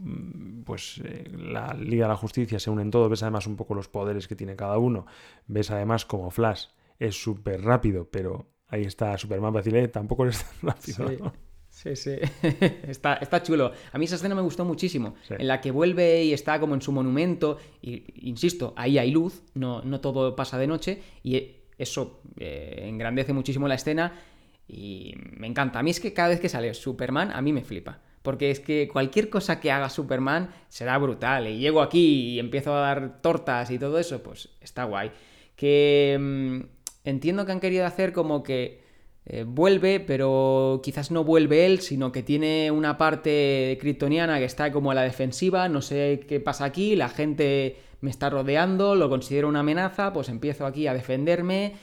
pues, 0.66 1.02
eh, 1.04 1.32
la 1.38 1.74
Liga 1.74 2.06
de 2.06 2.10
la 2.10 2.16
Justicia 2.16 2.60
se 2.60 2.70
unen 2.70 2.90
todos, 2.90 3.10
ves 3.10 3.22
además 3.22 3.46
un 3.48 3.56
poco 3.56 3.76
los 3.76 3.90
poderes 3.90 4.28
que 4.28 4.36
tiene 4.36 4.56
cada 4.56 4.78
uno, 4.80 5.06
ves 5.48 5.70
además 5.72 6.06
como 6.06 6.32
Flash 6.32 6.68
es 7.00 7.22
súper 7.22 7.62
rápido, 7.62 8.10
pero 8.10 8.48
ahí 8.68 8.84
está 8.84 9.18
Superman 9.18 9.54
para 9.54 9.64
decirle, 9.64 9.88
tampoco 9.88 10.24
eres 10.24 10.44
tan 10.44 10.56
rápido. 10.74 11.08
Sí. 11.08 11.18
¿no? 11.22 11.47
Sí, 11.78 11.96
sí. 11.96 12.16
está, 12.88 13.16
está 13.16 13.44
chulo. 13.44 13.72
A 13.92 14.00
mí 14.00 14.06
esa 14.06 14.16
escena 14.16 14.34
me 14.34 14.42
gustó 14.42 14.66
muchísimo. 14.66 15.14
Sí. 15.28 15.36
En 15.38 15.48
la 15.48 15.62
que 15.62 15.70
vuelve 15.70 16.24
y 16.24 16.34
está 16.34 16.60
como 16.60 16.74
en 16.74 16.82
su 16.82 16.92
monumento. 16.92 17.60
Y, 17.84 18.04
insisto, 18.28 18.74
ahí 18.76 18.98
hay 18.98 19.12
luz, 19.12 19.44
no, 19.54 19.84
no 19.84 20.02
todo 20.02 20.36
pasa 20.36 20.58
de 20.58 20.66
noche. 20.66 21.04
Y 21.22 21.58
eso 21.78 22.22
eh, 22.40 22.86
engrandece 22.88 23.32
muchísimo 23.32 23.68
la 23.68 23.76
escena. 23.76 24.20
Y 24.68 25.14
me 25.38 25.46
encanta. 25.46 25.78
A 25.78 25.84
mí 25.84 25.92
es 25.92 26.00
que 26.00 26.14
cada 26.14 26.30
vez 26.30 26.40
que 26.40 26.50
sale 26.50 26.74
Superman, 26.74 27.30
a 27.32 27.44
mí 27.44 27.54
me 27.54 27.64
flipa. 27.64 28.00
Porque 28.24 28.50
es 28.50 28.60
que 28.60 28.90
cualquier 28.92 29.30
cosa 29.30 29.60
que 29.60 29.72
haga 29.72 29.92
Superman 29.92 30.50
será 30.70 30.98
brutal. 30.98 31.48
Y 31.48 31.60
llego 31.60 31.84
aquí 31.84 32.32
y 32.32 32.40
empiezo 32.40 32.76
a 32.76 32.80
dar 32.80 33.22
tortas 33.22 33.70
y 33.70 33.78
todo 33.78 34.00
eso, 34.00 34.24
pues 34.24 34.50
está 34.62 34.86
guay. 34.86 35.12
Que 35.56 36.18
mmm, 36.20 36.60
entiendo 37.04 37.46
que 37.46 37.52
han 37.52 37.60
querido 37.60 37.86
hacer 37.86 38.14
como 38.14 38.42
que 38.42 38.87
eh, 39.30 39.44
vuelve, 39.46 40.00
pero 40.00 40.80
quizás 40.82 41.12
no 41.12 41.26
vuelve 41.26 41.66
él, 41.66 41.82
sino 41.82 42.14
que 42.14 42.24
tiene 42.24 42.72
una 42.72 42.98
parte 42.98 43.78
kryptoniana 43.82 44.40
que 44.40 44.46
está 44.46 44.72
como 44.72 44.92
a 44.92 44.96
la 44.96 45.02
defensiva, 45.02 45.68
no 45.68 45.82
sé 45.82 46.22
qué 46.30 46.40
pasa 46.40 46.64
aquí, 46.64 46.96
la 46.96 47.10
gente 47.10 47.76
me 48.00 48.10
está 48.10 48.30
rodeando, 48.30 48.96
lo 48.96 49.10
considero 49.10 49.50
una 49.50 49.60
amenaza, 49.60 50.14
pues 50.14 50.30
empiezo 50.30 50.66
aquí 50.66 50.88
a 50.88 50.94
defenderme 50.94 51.76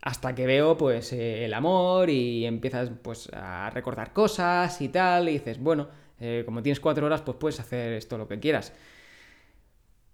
hasta 0.00 0.34
que 0.34 0.46
veo 0.46 0.78
pues 0.78 1.12
eh, 1.12 1.44
el 1.44 1.52
amor 1.52 2.08
y 2.08 2.46
empiezas 2.46 2.90
pues 3.02 3.28
a 3.34 3.68
recordar 3.70 4.14
cosas 4.14 4.80
y 4.80 4.88
tal, 4.88 5.28
y 5.28 5.32
dices, 5.32 5.58
bueno, 5.60 5.88
eh, 6.20 6.42
como 6.46 6.62
tienes 6.62 6.80
cuatro 6.80 7.04
horas, 7.04 7.20
pues 7.20 7.36
puedes 7.38 7.60
hacer 7.60 7.92
esto 7.92 8.16
lo 8.16 8.28
que 8.28 8.40
quieras. 8.40 8.72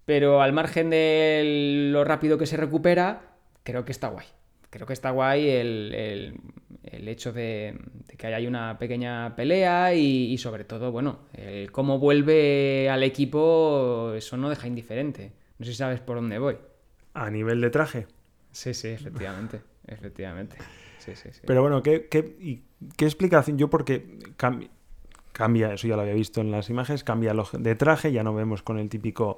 Pero 0.05 0.41
al 0.41 0.53
margen 0.53 0.89
de 0.89 1.89
lo 1.93 2.03
rápido 2.03 2.37
que 2.37 2.45
se 2.47 2.57
recupera, 2.57 3.35
creo 3.63 3.85
que 3.85 3.91
está 3.93 4.09
guay 4.09 4.25
creo 4.69 4.87
que 4.87 4.93
está 4.93 5.11
guay 5.11 5.49
el, 5.49 5.93
el, 5.93 6.39
el 6.83 7.07
hecho 7.07 7.31
de, 7.33 7.77
de, 8.07 8.17
que 8.17 8.27
haya 8.27 8.47
una 8.47 8.77
pequeña 8.77 9.35
pelea 9.35 9.93
y, 9.93 10.31
y, 10.31 10.37
sobre 10.37 10.63
todo, 10.63 10.91
bueno, 10.91 11.19
el 11.33 11.71
cómo 11.71 11.99
vuelve 11.99 12.89
al 12.89 13.03
equipo, 13.03 14.13
eso 14.15 14.37
no 14.37 14.49
deja 14.49 14.67
indiferente. 14.67 15.33
No 15.57 15.65
sé 15.65 15.71
si 15.71 15.77
sabes 15.77 15.99
por 15.99 16.17
dónde 16.17 16.39
voy. 16.39 16.57
A 17.13 17.29
nivel 17.29 17.61
de 17.61 17.69
traje. 17.69 18.07
Sí, 18.51 18.73
sí, 18.73 18.89
efectivamente. 18.89 19.61
efectivamente. 19.87 20.57
Sí, 20.99 21.15
sí, 21.15 21.29
sí. 21.31 21.41
Pero 21.45 21.61
bueno, 21.61 21.81
¿qué, 21.81 22.07
qué, 22.07 22.19
y 22.39 22.63
qué 22.95 23.05
explicación? 23.05 23.57
Yo 23.57 23.69
porque 23.69 24.19
cambia, 25.39 25.73
eso 25.73 25.87
ya 25.87 25.95
lo 25.95 26.01
había 26.01 26.15
visto 26.15 26.41
en 26.41 26.51
las 26.51 26.69
imágenes, 26.69 27.05
cambia 27.05 27.33
de 27.53 27.75
traje, 27.75 28.11
ya 28.11 28.23
no 28.23 28.35
vemos 28.35 28.61
con 28.61 28.77
el 28.77 28.89
típico 28.89 29.37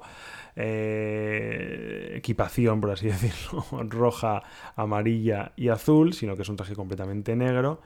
eh, 0.56 2.14
equipación, 2.16 2.80
por 2.80 2.90
así 2.90 3.06
decirlo, 3.16 3.64
roja, 3.88 4.42
amarilla 4.74 5.52
y 5.54 5.68
azul, 5.68 6.12
sino 6.12 6.34
que 6.34 6.42
es 6.42 6.48
un 6.48 6.56
traje 6.56 6.74
completamente 6.74 7.36
negro. 7.36 7.80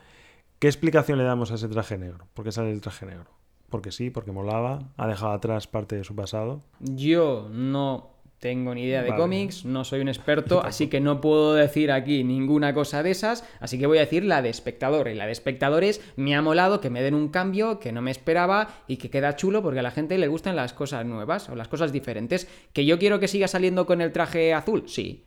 ¿Qué 0.59 0.67
explicación 0.67 1.19
le 1.19 1.25
damos 1.25 1.53
a 1.53 1.57
ese 1.57 1.69
traje 1.69 1.99
negro? 1.99 2.27
¿Por 2.33 2.47
qué 2.47 2.53
sale 2.53 2.73
el 2.73 2.81
traje 2.81 3.05
negro? 3.05 3.27
Porque 3.69 3.93
sí, 3.93 4.09
porque 4.09 4.33
molaba, 4.33 4.79
ha 4.97 5.07
dejado 5.07 5.33
atrás 5.33 5.67
parte 5.67 5.97
de 5.97 6.05
su 6.05 6.17
pasado. 6.17 6.62
Yo 6.81 7.51
no 7.53 8.16
tengo 8.39 8.74
ni 8.74 8.84
idea 8.84 9.03
de 9.03 9.14
cómics, 9.14 9.64
no 9.64 9.84
soy 9.84 10.01
un 10.01 10.09
experto, 10.09 10.62
así 10.62 10.89
que 10.89 11.01
no 11.01 11.20
puedo 11.20 11.55
decir 11.55 11.91
aquí 11.91 12.22
ninguna 12.22 12.74
cosa 12.74 13.03
de 13.03 13.11
esas, 13.11 13.49
así 13.61 13.78
que 13.78 13.87
voy 13.87 13.99
a 13.99 14.03
decir 14.03 14.24
la 14.24 14.43
de 14.43 14.51
espectador. 14.51 15.09
Y 15.09 15.14
la 15.14 15.26
de 15.26 15.32
espectadores 15.32 16.03
me 16.16 16.34
ha 16.34 16.43
molado 16.43 16.80
que 16.80 16.91
me 16.91 17.03
den 17.03 17.14
un 17.14 17.28
cambio 17.28 17.78
que 17.78 17.93
no 17.93 18.03
me 18.03 18.11
esperaba 18.11 18.68
y 18.87 18.99
que 18.99 19.11
queda 19.11 19.37
chulo 19.37 19.62
porque 19.62 19.80
a 19.80 19.82
la 19.82 19.91
gente 19.91 20.18
le 20.18 20.28
gustan 20.28 20.55
las 20.55 20.74
cosas 20.74 21.07
nuevas 21.07 21.49
o 21.49 21.57
las 21.57 21.68
cosas 21.68 21.93
diferentes. 21.93 22.47
¿Que 22.72 22.84
yo 22.84 22.99
quiero 22.99 23.20
que 23.20 23.28
siga 23.28 23.49
saliendo 23.49 23.87
con 23.87 24.03
el 24.03 24.12
traje 24.12 24.53
azul? 24.53 24.84
Sí. 24.87 25.24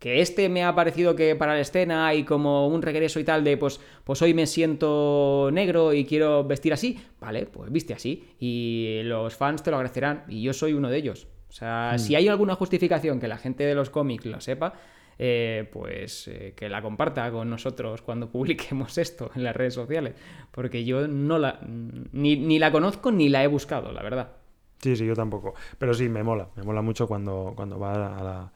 Que 0.00 0.20
este 0.20 0.48
me 0.48 0.64
ha 0.64 0.74
parecido 0.74 1.16
que 1.16 1.34
para 1.36 1.54
la 1.54 1.60
escena 1.60 2.12
y 2.14 2.24
como 2.24 2.68
un 2.68 2.82
regreso 2.82 3.18
y 3.18 3.24
tal 3.24 3.42
de 3.44 3.56
pues, 3.56 3.80
pues 4.04 4.20
hoy 4.22 4.34
me 4.34 4.46
siento 4.46 5.50
negro 5.52 5.92
y 5.92 6.04
quiero 6.04 6.44
vestir 6.44 6.72
así, 6.72 6.98
vale, 7.20 7.46
pues 7.46 7.70
viste 7.70 7.94
así. 7.94 8.34
Y 8.38 9.00
los 9.04 9.36
fans 9.36 9.62
te 9.62 9.70
lo 9.70 9.76
agradecerán 9.76 10.24
y 10.28 10.42
yo 10.42 10.52
soy 10.52 10.72
uno 10.72 10.88
de 10.88 10.98
ellos. 10.98 11.28
O 11.48 11.52
sea, 11.52 11.92
hmm. 11.94 11.98
si 11.98 12.14
hay 12.14 12.28
alguna 12.28 12.54
justificación 12.54 13.20
que 13.20 13.28
la 13.28 13.38
gente 13.38 13.64
de 13.64 13.74
los 13.74 13.90
cómics 13.90 14.26
lo 14.26 14.40
sepa, 14.40 14.74
eh, 15.20 15.68
pues 15.72 16.28
eh, 16.28 16.54
que 16.56 16.68
la 16.68 16.80
comparta 16.80 17.28
con 17.32 17.50
nosotros 17.50 18.02
cuando 18.02 18.28
publiquemos 18.32 18.98
esto 18.98 19.30
en 19.34 19.44
las 19.44 19.56
redes 19.56 19.74
sociales. 19.74 20.14
Porque 20.50 20.84
yo 20.84 21.08
no 21.08 21.38
la. 21.38 21.58
Ni, 21.62 22.58
la 22.58 22.70
conozco 22.70 23.10
ni 23.10 23.28
la 23.28 23.42
he 23.42 23.46
buscado, 23.46 23.92
la 23.92 24.02
verdad. 24.02 24.32
Sí, 24.78 24.94
sí, 24.94 25.04
yo 25.04 25.14
tampoco. 25.14 25.54
Pero 25.78 25.92
sí, 25.92 26.08
me 26.08 26.22
mola. 26.22 26.48
Me 26.54 26.62
mola 26.62 26.82
mucho 26.82 27.08
cuando, 27.08 27.52
cuando 27.56 27.80
va 27.80 28.52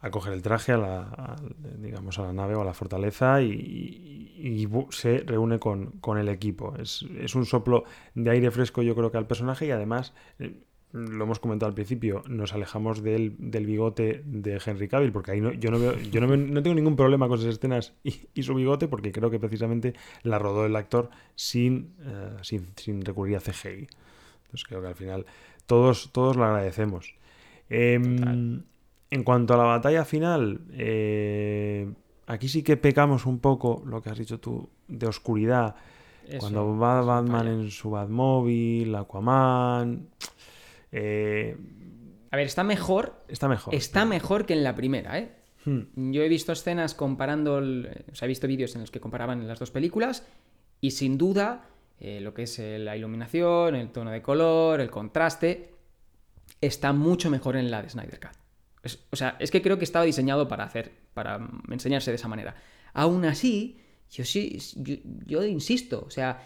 a, 0.00 0.10
coger 0.10 0.34
el 0.34 0.42
traje 0.42 0.72
a 0.72 0.76
la, 0.76 1.36
digamos, 1.78 2.18
a 2.18 2.22
la 2.24 2.32
nave 2.32 2.54
o 2.54 2.60
a 2.60 2.64
la 2.64 2.74
fortaleza 2.74 3.40
y, 3.40 4.68
se 4.90 5.20
reúne 5.20 5.58
con, 5.58 5.92
con, 5.92 6.18
el 6.18 6.28
equipo. 6.28 6.74
Es, 6.78 7.04
es, 7.18 7.34
un 7.34 7.46
soplo 7.46 7.84
de 8.14 8.30
aire 8.30 8.50
fresco, 8.50 8.82
yo 8.82 8.94
creo 8.94 9.10
que 9.10 9.16
al 9.16 9.26
personaje 9.26 9.66
y 9.66 9.70
además 9.70 10.12
eh, 10.38 10.62
lo 10.92 11.24
hemos 11.24 11.40
comentado 11.40 11.68
al 11.68 11.74
principio, 11.74 12.22
nos 12.28 12.54
alejamos 12.54 13.02
del, 13.02 13.36
bigote 13.38 14.22
de 14.24 14.60
Henry 14.64 14.88
Cavill, 14.88 15.12
porque 15.12 15.32
ahí 15.32 15.40
no, 15.40 15.52
yo, 15.52 15.70
no, 15.70 15.78
veo, 15.78 15.98
yo 15.98 16.20
no, 16.20 16.62
tengo 16.62 16.74
ningún 16.74 16.96
problema 16.96 17.28
con 17.28 17.38
esas 17.38 17.54
escenas 17.54 17.92
y, 18.02 18.42
su 18.42 18.54
bigote, 18.54 18.88
porque 18.88 19.12
creo 19.12 19.30
que 19.30 19.38
precisamente 19.38 19.94
la 20.22 20.38
rodó 20.38 20.64
el 20.64 20.76
actor 20.76 21.10
sin, 21.34 21.94
eh, 22.00 22.64
sin, 22.76 23.04
recurrir 23.04 23.36
a 23.36 23.40
CGI. 23.40 23.88
Entonces 24.44 24.64
creo 24.66 24.80
que 24.80 24.88
al 24.88 24.94
final 24.94 25.26
todos, 25.66 26.10
todos 26.12 26.36
lo 26.36 26.44
agradecemos. 26.44 27.14
Em, 27.68 28.62
en 29.10 29.24
cuanto 29.24 29.54
a 29.54 29.56
la 29.56 29.64
batalla 29.64 30.04
final, 30.04 30.60
eh, 30.72 31.92
aquí 32.26 32.48
sí 32.48 32.62
que 32.62 32.76
pecamos 32.76 33.26
un 33.26 33.40
poco, 33.40 33.82
lo 33.86 34.00
que 34.00 34.10
has 34.10 34.18
dicho 34.18 34.38
tú, 34.38 34.68
de 34.88 35.06
oscuridad. 35.06 35.74
Cuando 36.40 36.76
va 36.76 37.02
Batman 37.02 37.46
en 37.46 37.70
su 37.70 37.90
Batmóvil, 37.90 38.92
Aquaman 38.96 40.08
eh, 40.92 41.56
a 42.30 42.36
ver, 42.36 42.46
está 42.46 42.64
mejor. 42.64 43.24
Está 43.28 43.48
mejor. 43.48 43.74
Está 43.74 44.04
mejor 44.04 44.46
que 44.46 44.54
en 44.54 44.64
la 44.64 44.74
primera, 44.74 45.18
¿eh? 45.18 45.32
Hmm. 45.64 46.12
Yo 46.12 46.22
he 46.22 46.28
visto 46.28 46.52
escenas 46.52 46.94
comparando, 46.94 47.56
o 47.56 48.14
sea, 48.14 48.26
he 48.26 48.28
visto 48.28 48.46
vídeos 48.46 48.74
en 48.74 48.82
los 48.82 48.90
que 48.90 49.00
comparaban 49.00 49.46
las 49.48 49.58
dos 49.58 49.70
películas 49.70 50.24
y 50.80 50.92
sin 50.92 51.18
duda 51.18 51.68
eh, 51.98 52.20
lo 52.20 52.34
que 52.34 52.42
es 52.42 52.58
eh, 52.58 52.78
la 52.78 52.96
iluminación, 52.96 53.74
el 53.74 53.90
tono 53.90 54.10
de 54.10 54.22
color, 54.22 54.80
el 54.80 54.90
contraste, 54.90 55.74
está 56.60 56.92
mucho 56.92 57.30
mejor 57.30 57.56
en 57.56 57.70
la 57.70 57.82
de 57.82 57.88
Snyder 57.88 58.20
Cut. 58.20 59.00
o 59.10 59.16
sea, 59.16 59.36
es 59.40 59.50
que 59.50 59.62
creo 59.62 59.78
que 59.78 59.84
estaba 59.84 60.04
diseñado 60.04 60.46
para 60.46 60.64
hacer, 60.64 60.92
para 61.14 61.48
enseñarse 61.70 62.10
de 62.10 62.16
esa 62.16 62.28
manera. 62.28 62.54
Aún 62.92 63.24
así, 63.24 63.80
yo 64.10 64.24
sí, 64.24 64.58
yo 65.26 65.42
insisto, 65.42 66.04
o 66.06 66.10
sea, 66.10 66.42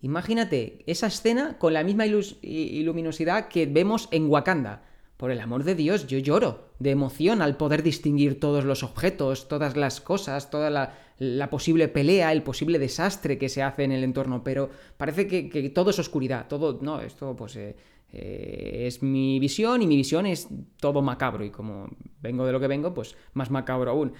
Imagínate 0.00 0.82
esa 0.86 1.06
escena 1.06 1.58
con 1.58 1.72
la 1.72 1.84
misma 1.84 2.04
luminosidad 2.06 3.48
que 3.48 3.66
vemos 3.66 4.08
en 4.10 4.28
Wakanda. 4.28 4.82
Por 5.16 5.30
el 5.30 5.40
amor 5.40 5.62
de 5.62 5.76
Dios, 5.76 6.08
yo 6.08 6.18
lloro 6.18 6.70
de 6.80 6.90
emoción 6.90 7.40
al 7.40 7.56
poder 7.56 7.82
distinguir 7.82 8.40
todos 8.40 8.64
los 8.64 8.82
objetos, 8.82 9.48
todas 9.48 9.76
las 9.76 10.00
cosas, 10.00 10.50
toda 10.50 10.70
la, 10.70 11.50
posible 11.50 11.86
pelea, 11.88 12.32
el 12.32 12.42
posible 12.42 12.80
desastre 12.80 13.38
que 13.38 13.48
se 13.48 13.62
hace 13.62 13.84
en 13.84 13.92
el 13.92 14.02
entorno, 14.02 14.42
pero 14.42 14.70
parece 14.96 15.28
que, 15.28 15.70
todo 15.70 15.90
es 15.90 15.98
oscuridad, 16.00 16.48
todo, 16.48 16.80
no, 16.82 17.00
esto 17.00 17.36
pues 17.36 17.54
eh, 17.56 17.76
eh, 18.12 18.84
es 18.86 19.02
mi 19.02 19.38
visión 19.38 19.82
y 19.82 19.86
mi 19.86 19.96
visión 19.96 20.26
es 20.26 20.48
todo 20.80 21.00
macabro 21.00 21.44
y 21.44 21.50
como 21.50 21.88
vengo 22.20 22.44
de 22.44 22.52
lo 22.52 22.58
que 22.58 22.66
vengo, 22.66 22.92
pues 22.92 23.16
más 23.34 23.50
macabro 23.50 23.92
aún. 23.92 24.12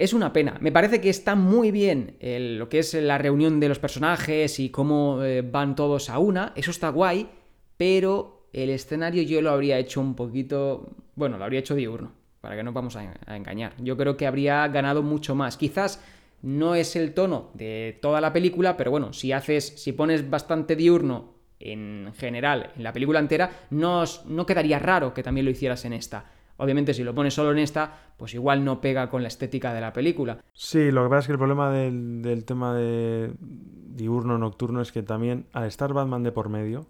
Es 0.00 0.14
una 0.14 0.32
pena. 0.32 0.56
Me 0.62 0.72
parece 0.72 0.98
que 1.02 1.10
está 1.10 1.34
muy 1.34 1.70
bien 1.70 2.16
lo 2.22 2.70
que 2.70 2.78
es 2.78 2.94
la 2.94 3.18
reunión 3.18 3.60
de 3.60 3.68
los 3.68 3.78
personajes 3.78 4.58
y 4.58 4.70
cómo 4.70 5.22
eh, 5.22 5.42
van 5.42 5.76
todos 5.76 6.08
a 6.08 6.18
una. 6.18 6.54
Eso 6.56 6.70
está 6.70 6.88
guay, 6.88 7.28
pero 7.76 8.48
el 8.54 8.70
escenario 8.70 9.22
yo 9.24 9.42
lo 9.42 9.50
habría 9.50 9.76
hecho 9.76 10.00
un 10.00 10.14
poquito. 10.14 10.88
Bueno, 11.16 11.36
lo 11.36 11.44
habría 11.44 11.60
hecho 11.60 11.74
diurno, 11.74 12.12
para 12.40 12.56
que 12.56 12.62
no 12.62 12.72
vamos 12.72 12.96
a, 12.96 13.12
engañar. 13.36 13.74
Yo 13.76 13.98
creo 13.98 14.16
que 14.16 14.26
habría 14.26 14.66
ganado 14.68 15.02
mucho 15.02 15.34
más. 15.34 15.58
Quizás 15.58 16.02
no 16.40 16.74
es 16.74 16.96
el 16.96 17.12
tono 17.12 17.50
de 17.52 17.98
toda 18.00 18.22
la 18.22 18.32
película, 18.32 18.78
pero 18.78 18.90
bueno, 18.90 19.12
si 19.12 19.32
haces, 19.32 19.66
si 19.66 19.92
pones 19.92 20.30
bastante 20.30 20.76
diurno 20.76 21.34
en 21.58 22.14
general 22.16 22.72
en 22.74 22.84
la 22.84 22.94
película 22.94 23.18
entera, 23.18 23.50
no, 23.68 24.04
no 24.24 24.46
quedaría 24.46 24.78
raro 24.78 25.12
que 25.12 25.22
también 25.22 25.44
lo 25.44 25.50
hicieras 25.50 25.84
en 25.84 25.92
esta. 25.92 26.39
Obviamente, 26.60 26.94
si 26.94 27.02
lo 27.02 27.14
pones 27.14 27.34
solo 27.34 27.52
en 27.52 27.58
esta, 27.58 28.12
pues 28.16 28.34
igual 28.34 28.64
no 28.64 28.80
pega 28.80 29.08
con 29.10 29.22
la 29.22 29.28
estética 29.28 29.72
de 29.72 29.80
la 29.80 29.92
película. 29.92 30.38
Sí, 30.52 30.90
lo 30.90 31.02
que 31.04 31.08
pasa 31.08 31.20
es 31.20 31.26
que 31.26 31.32
el 31.32 31.38
problema 31.38 31.70
del, 31.70 32.44
tema 32.44 32.74
de 32.74 33.32
diurno-nocturno 33.40 34.80
es 34.80 34.92
que 34.92 35.02
también, 35.02 35.46
al 35.52 35.64
estar 35.64 35.92
Batman 35.92 36.22
de 36.22 36.32
por 36.32 36.48
medio, 36.48 36.86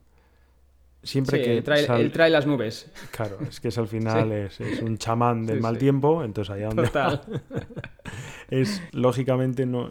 siempre 1.03 1.41
que. 1.41 1.59
Él 1.59 1.65
trae, 1.65 2.11
trae, 2.11 2.31
las 2.31 2.47
nubes. 2.47 2.91
Claro, 3.11 3.39
es 3.49 3.61
que 3.61 3.69
es 3.69 3.79
al 3.79 3.89
final 3.89 4.33
es, 4.33 4.61
un 4.83 4.99
chamán 4.99 5.47
del 5.47 5.61
mal 5.61 5.79
tiempo, 5.79 6.25
entonces 6.25 6.55
allá 6.55 6.67
donde. 6.67 6.85
Total. 6.85 7.23
es 8.51 8.83
lógicamente 8.93 9.67
no 9.67 9.91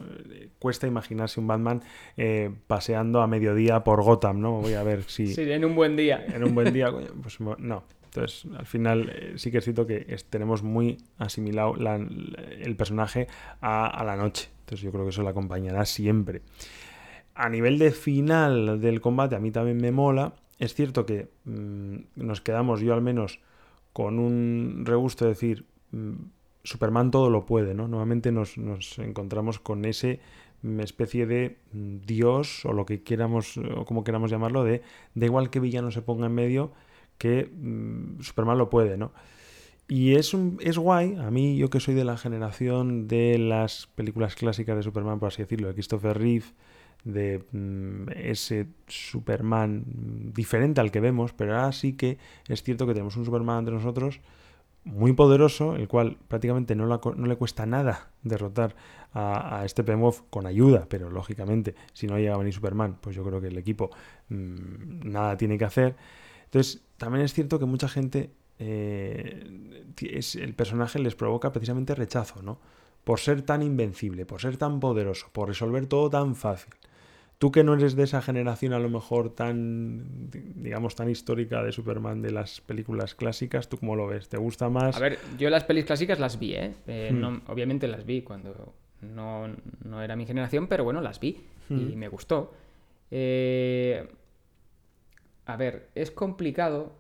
cuesta 0.60 0.86
imaginarse 0.86 1.40
un 1.40 1.48
Batman 1.48 1.82
eh, 2.18 2.52
paseando 2.68 3.22
a 3.22 3.28
mediodía 3.28 3.84
por 3.84 4.04
Gotham, 4.04 4.42
¿no? 4.42 4.60
Voy 4.60 4.74
a 4.74 4.84
ver 4.84 5.04
si. 5.04 5.28
Sí, 5.28 5.50
en 5.50 5.66
un 5.66 5.76
buen 5.76 5.96
día. 5.96 6.26
En 6.28 6.44
un 6.44 6.54
buen 6.54 6.74
día, 6.74 6.92
pues 7.24 7.40
no. 7.40 7.84
Entonces, 8.10 8.52
al 8.58 8.66
final 8.66 9.10
eh, 9.10 9.34
sí 9.36 9.52
que 9.52 9.60
es 9.60 9.64
cierto 9.64 9.86
que 9.86 10.18
tenemos 10.30 10.64
muy 10.64 10.98
asimilado 11.20 11.76
el 11.76 12.76
personaje 12.76 13.28
a, 13.62 14.04
la 14.04 14.16
noche. 14.16 14.50
Entonces 14.62 14.84
yo 14.84 14.92
creo 14.92 15.04
que 15.04 15.12
eso 15.12 15.22
le 15.22 15.30
acompañará 15.30 15.86
siempre. 15.86 16.42
A 17.36 17.50
nivel 17.50 17.78
de 17.78 17.92
final 17.92 18.82
del 18.82 19.00
combate, 19.00 19.36
a 19.36 19.40
mí 19.40 19.52
también 19.52 19.78
me 19.78 19.92
mola. 19.92 20.34
Es 20.58 20.74
cierto 20.74 21.06
que 21.06 21.30
mm, 21.46 21.98
nos 22.16 22.42
quedamos, 22.42 22.82
yo 22.82 22.94
al 22.94 23.02
menos, 23.02 23.40
con 23.94 24.18
un 24.18 24.84
regusto 24.86 25.26
de 25.26 25.32
decir, 25.32 25.66
mm, 25.92 26.14
Superman 26.64 27.12
todo 27.12 27.30
lo 27.30 27.46
puede, 27.46 27.76
¿no? 27.76 27.88
Nuevamente 27.88 28.32
nos, 28.32 28.58
nos 28.58 28.98
encontramos 28.98 29.60
con 29.60 29.86
ese 29.86 30.20
mm, 30.64 30.80
especie 30.80 31.28
de 31.28 31.58
dios 31.72 32.66
o 32.66 32.74
lo 32.74 32.88
que 32.88 33.04
queramos 33.04 33.58
o 33.58 33.86
como 33.86 34.04
queramos 34.04 34.32
llamarlo 34.32 34.64
de 34.64 34.82
da 35.14 35.26
igual 35.26 35.52
que 35.52 35.60
villano 35.60 35.92
se 35.92 36.02
ponga 36.02 36.26
en 36.26 36.34
medio 36.34 36.72
que 37.20 37.52
mm, 37.54 38.22
Superman 38.22 38.58
lo 38.58 38.72
puede, 38.72 38.98
¿no? 38.98 39.12
Y 39.88 40.16
es, 40.16 40.34
un, 40.34 40.60
es 40.62 40.78
guay, 40.78 41.16
a 41.16 41.32
mí, 41.32 41.58
yo 41.58 41.70
que 41.70 41.80
soy 41.80 41.96
de 41.96 42.06
la 42.06 42.18
generación 42.18 43.08
de 43.08 43.38
las 43.38 43.88
películas 43.96 44.36
clásicas 44.36 44.78
de 44.78 44.84
Superman, 44.84 45.20
por 45.20 45.28
así 45.28 45.42
decirlo, 45.42 45.68
de 45.68 45.74
Christopher 45.74 46.18
Reeve, 46.18 46.46
de 47.04 47.44
mm, 47.52 48.10
ese 48.16 48.68
Superman 48.88 49.84
diferente 50.34 50.82
al 50.82 50.92
que 50.92 51.00
vemos, 51.00 51.34
pero 51.34 51.56
ahora 51.56 51.72
sí 51.72 51.94
que 51.94 52.18
es 52.48 52.64
cierto 52.64 52.86
que 52.88 52.94
tenemos 52.94 53.16
un 53.18 53.26
Superman 53.26 53.60
entre 53.60 53.76
nosotros 53.76 54.22
muy 54.84 55.14
poderoso, 55.14 55.76
el 55.76 55.88
cual 55.88 56.18
prácticamente 56.28 56.76
no, 56.76 56.86
no 56.88 57.26
le 57.26 57.36
cuesta 57.36 57.66
nada 57.66 58.12
derrotar 58.24 58.76
a, 59.14 59.62
este 59.66 59.82
Steppenwolf 59.82 60.22
con 60.30 60.46
ayuda, 60.46 60.86
pero 60.88 61.10
lógicamente 61.10 61.76
si 61.94 62.08
no 62.08 62.18
llega 62.18 62.36
a 62.36 62.38
venir 62.38 62.54
Superman, 62.54 62.98
pues 63.02 63.16
yo 63.16 63.24
creo 63.24 63.42
que 63.42 63.48
el 63.48 63.58
equipo 63.58 63.90
mm, 64.30 65.10
nada 65.10 65.38
tiene 65.38 65.58
que 65.58 65.66
hacer. 65.66 65.96
Entonces, 66.46 66.82
también 67.00 67.26
es 67.26 67.34
cierto 67.34 67.58
que 67.58 67.66
mucha 67.66 67.88
gente, 67.90 68.30
eh, 68.60 69.48
el 70.36 70.54
personaje 70.54 71.00
les 71.00 71.16
provoca 71.16 71.52
precisamente 71.52 71.96
rechazo, 71.96 72.44
¿no? 72.44 72.60
Por 73.04 73.20
ser 73.20 73.42
tan 73.42 73.64
invencible, 73.64 74.26
por 74.28 74.40
ser 74.42 74.58
tan 74.58 74.80
poderoso, 74.80 75.28
por 75.32 75.48
resolver 75.48 75.88
todo 75.88 76.10
tan 76.12 76.36
fácil. 76.36 76.74
Tú 77.40 77.52
que 77.54 77.64
no 77.64 77.74
eres 77.74 77.96
de 77.96 78.04
esa 78.04 78.22
generación 78.22 78.74
a 78.74 78.80
lo 78.80 78.90
mejor 78.90 79.30
tan, 79.34 80.30
digamos, 80.58 80.96
tan 80.96 81.10
histórica 81.10 81.64
de 81.64 81.72
Superman 81.72 82.22
de 82.22 82.32
las 82.32 82.60
películas 82.60 83.16
clásicas, 83.16 83.70
¿tú 83.70 83.78
cómo 83.78 83.96
lo 83.96 84.08
ves? 84.08 84.28
¿Te 84.28 84.38
gusta 84.38 84.70
más? 84.70 84.98
A 84.98 85.00
ver, 85.00 85.18
yo 85.38 85.50
las 85.50 85.64
pelis 85.64 85.86
clásicas 85.86 86.20
las 86.20 86.38
vi, 86.38 86.54
¿eh? 86.56 86.74
eh 86.86 87.12
Hmm. 87.14 87.22
no- 87.22 87.42
obviamente 87.48 87.88
las 87.88 88.06
vi 88.06 88.22
cuando 88.24 88.74
no, 89.02 89.48
no 89.86 90.02
era 90.02 90.18
mi 90.18 90.26
generación, 90.26 90.68
pero 90.68 90.84
bueno, 90.84 91.00
las 91.00 91.20
vi 91.22 91.38
y 91.70 91.74
Hmm. 91.74 91.96
me 91.98 92.10
gustó. 92.10 92.52
Eh, 93.10 94.06
a 95.50 95.58
ver, 95.58 95.90
es 95.96 96.12
complicado. 96.12 96.94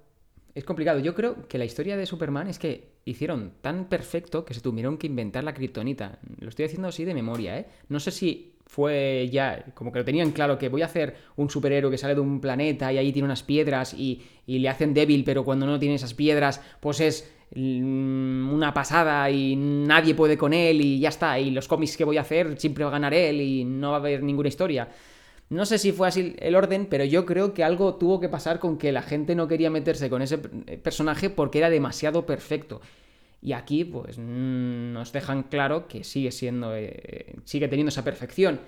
Es 0.56 0.64
complicado. 0.64 1.00
Yo 1.00 1.14
creo 1.14 1.48
que 1.48 1.60
la 1.60 1.66
historia 1.66 1.96
de 1.96 2.08
Superman 2.08 2.48
es 2.48 2.58
que 2.58 2.90
hicieron 3.06 3.54
tan 3.62 3.86
perfecto 3.86 4.44
que 4.44 4.56
se 4.56 4.62
tuvieron 4.62 4.98
que 4.98 5.06
inventar 5.06 5.44
la 5.44 5.54
kriptonita. 5.54 6.18
Lo 6.40 6.50
estoy 6.50 6.66
haciendo 6.66 6.88
así 6.88 7.06
de 7.06 7.14
memoria, 7.14 7.60
¿eh? 7.60 7.68
No 7.90 8.00
sé 8.00 8.10
si 8.10 8.56
fue 8.66 9.30
ya, 9.32 9.66
como 9.76 9.92
que 9.92 10.00
lo 10.00 10.06
tenían 10.06 10.32
claro, 10.32 10.58
que 10.58 10.70
voy 10.70 10.82
a 10.82 10.86
hacer 10.86 11.16
un 11.36 11.50
superhéroe 11.50 11.92
que 11.92 12.00
sale 12.00 12.16
de 12.16 12.22
un 12.22 12.42
planeta 12.42 12.92
y 12.92 12.98
ahí 12.98 13.14
tiene 13.14 13.28
unas 13.28 13.44
piedras 13.44 13.94
y, 13.94 14.24
y 14.48 14.58
le 14.58 14.70
hacen 14.70 14.96
débil, 14.96 15.24
pero 15.24 15.46
cuando 15.46 15.68
no 15.68 15.78
tiene 15.78 15.96
esas 15.96 16.16
piedras, 16.16 16.60
pues 16.80 17.02
es 17.02 17.32
mm, 17.54 18.52
una 18.52 18.74
pasada 18.74 19.30
y 19.30 19.56
nadie 19.56 20.16
puede 20.16 20.40
con 20.40 20.54
él 20.54 20.82
y 20.82 21.00
ya 21.00 21.10
está. 21.10 21.40
Y 21.40 21.52
los 21.52 21.68
cómics 21.68 21.98
que 21.98 22.04
voy 22.04 22.18
a 22.18 22.22
hacer 22.22 22.60
siempre 22.60 22.84
va 22.84 22.90
a 22.90 22.94
ganar 22.94 23.14
él 23.14 23.42
y 23.42 23.64
no 23.64 23.92
va 23.92 23.98
a 23.98 24.00
haber 24.00 24.24
ninguna 24.24 24.50
historia. 24.50 24.88
No 25.50 25.66
sé 25.66 25.80
si 25.80 25.92
fue 25.92 26.08
así 26.08 26.36
el 26.40 26.56
orden, 26.56 26.86
pero 26.86 27.04
yo 27.04 27.26
creo 27.26 27.54
que 27.54 27.64
algo 27.64 27.96
tuvo 27.96 28.20
que 28.20 28.30
pasar 28.30 28.60
con 28.60 28.78
que 28.78 28.92
la 28.92 29.02
gente 29.02 29.36
no 29.36 29.48
quería 29.48 29.72
meterse 29.72 30.10
con 30.10 30.22
ese 30.22 30.38
personaje 30.38 31.30
porque 31.30 31.58
era 31.58 31.70
demasiado 31.70 32.26
perfecto. 32.26 32.82
Y 33.42 33.54
aquí, 33.54 33.86
pues, 33.86 34.18
mm, 34.18 34.94
nos 34.94 35.12
dejan 35.12 35.44
claro 35.44 35.88
que 35.88 36.04
sigue 36.04 36.32
siendo. 36.32 36.76
eh, 36.76 37.36
sigue 37.46 37.68
teniendo 37.68 37.90
esa 37.90 38.04
perfección. 38.04 38.60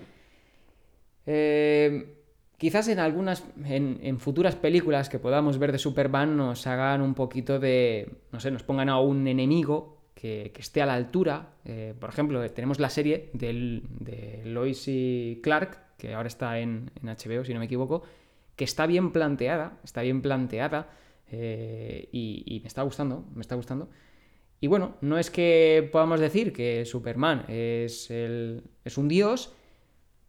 Eh, 1.26 2.16
quizás 2.58 2.88
en 2.88 3.00
algunas. 3.00 3.44
En, 3.66 4.20
futuras 4.20 4.56
películas 4.56 5.10
que 5.10 5.20
podamos 5.20 5.58
ver 5.60 5.72
de 5.72 5.78
Superman 5.78 6.38
nos 6.38 6.68
hagan 6.68 7.02
un 7.02 7.14
poquito 7.14 7.60
de. 7.60 8.10
No 8.32 8.40
sé, 8.40 8.52
nos 8.52 8.64
pongan 8.64 8.90
a 8.90 9.00
un 9.00 9.28
enemigo 9.28 10.02
que, 10.16 10.52
esté 10.58 10.82
a 10.82 10.86
la 10.86 10.96
altura. 10.96 11.54
Eh, 11.66 11.94
por 12.00 12.10
ejemplo, 12.10 12.50
tenemos 12.52 12.80
la 12.80 12.90
serie 12.90 13.30
de 13.34 13.82
Lois 14.46 14.88
y 14.88 15.40
Clark, 15.44 15.80
que 16.02 16.16
ahora 16.16 16.28
está 16.28 16.58
en, 16.60 16.90
HBO, 17.04 17.44
si 17.46 17.54
no 17.54 17.60
me 17.60 17.66
equivoco, 17.66 18.02
que 18.56 18.64
está 18.64 18.88
bien 18.88 19.12
planteada. 19.12 19.78
Está 19.84 20.02
bien 20.02 20.22
planteada. 20.24 20.90
eh, 21.32 22.10
y, 22.12 22.44
y 22.48 22.60
me 22.62 22.68
está 22.68 22.82
gustando. 22.82 23.24
Me 23.36 23.42
está 23.42 23.54
gustando. 23.56 23.88
Y 24.60 24.66
bueno, 24.68 24.96
no 25.02 25.18
es 25.20 25.30
que 25.30 25.88
podamos 25.92 26.20
decir 26.20 26.52
que 26.54 26.86
Superman 26.86 27.46
es, 27.48 28.10
el- 28.12 28.64
es 28.84 28.98
un 28.98 29.08
dios, 29.08 29.54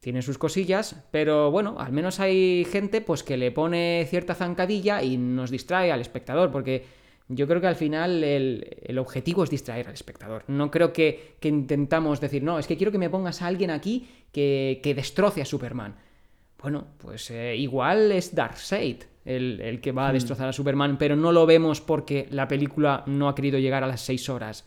tiene 0.00 0.20
sus 0.22 0.36
cosillas, 0.38 1.04
pero 1.10 1.50
bueno, 1.50 1.76
al 1.78 1.92
menos 1.92 2.20
hay 2.20 2.64
gente 2.70 3.00
pues 3.00 3.22
que 3.22 3.36
le 3.36 3.50
pone 3.50 4.06
cierta 4.10 4.34
zancadilla 4.34 5.02
y 5.02 5.16
nos 5.16 5.50
distrae 5.50 5.90
al 5.92 6.00
espectador, 6.00 6.50
porque 6.50 6.84
yo 7.28 7.46
creo 7.46 7.60
que 7.60 7.66
al 7.68 7.76
final 7.76 8.22
el, 8.24 8.78
el 8.82 8.98
objetivo 8.98 9.44
es 9.44 9.50
distraer 9.50 9.88
al 9.88 9.94
espectador. 9.94 10.44
No 10.48 10.70
creo 10.70 10.92
que, 10.92 11.34
que 11.40 11.48
intentamos 11.48 12.20
decir, 12.20 12.42
no, 12.42 12.58
es 12.58 12.66
que 12.66 12.76
quiero 12.76 12.90
que 12.92 12.98
me 12.98 13.10
pongas 13.10 13.42
a 13.42 13.46
alguien 13.48 13.70
aquí 13.70 14.08
que, 14.32 14.80
que 14.82 14.94
destroce 14.94 15.42
a 15.42 15.44
Superman. 15.44 15.94
Bueno, 16.60 16.86
pues 16.98 17.30
eh, 17.30 17.56
igual 17.56 18.12
es 18.12 18.34
Darkseid 18.34 19.02
el, 19.24 19.60
el 19.60 19.80
que 19.80 19.92
va 19.92 20.08
a 20.08 20.12
destrozar 20.12 20.48
a 20.48 20.52
Superman, 20.52 20.96
pero 20.98 21.14
no 21.16 21.30
lo 21.32 21.46
vemos 21.46 21.80
porque 21.80 22.26
la 22.30 22.48
película 22.48 23.04
no 23.06 23.28
ha 23.28 23.34
querido 23.34 23.58
llegar 23.58 23.84
a 23.84 23.86
las 23.86 24.00
6 24.00 24.28
horas. 24.28 24.64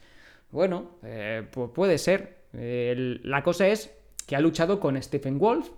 Bueno, 0.51 0.91
eh, 1.03 1.45
pu- 1.53 1.71
puede 1.73 1.97
ser. 1.97 2.45
Eh, 2.53 3.19
la 3.23 3.43
cosa 3.43 3.67
es 3.67 3.91
que 4.25 4.35
ha 4.35 4.39
luchado 4.39 4.79
con 4.79 5.01
Stephen 5.01 5.39
Wolf 5.39 5.69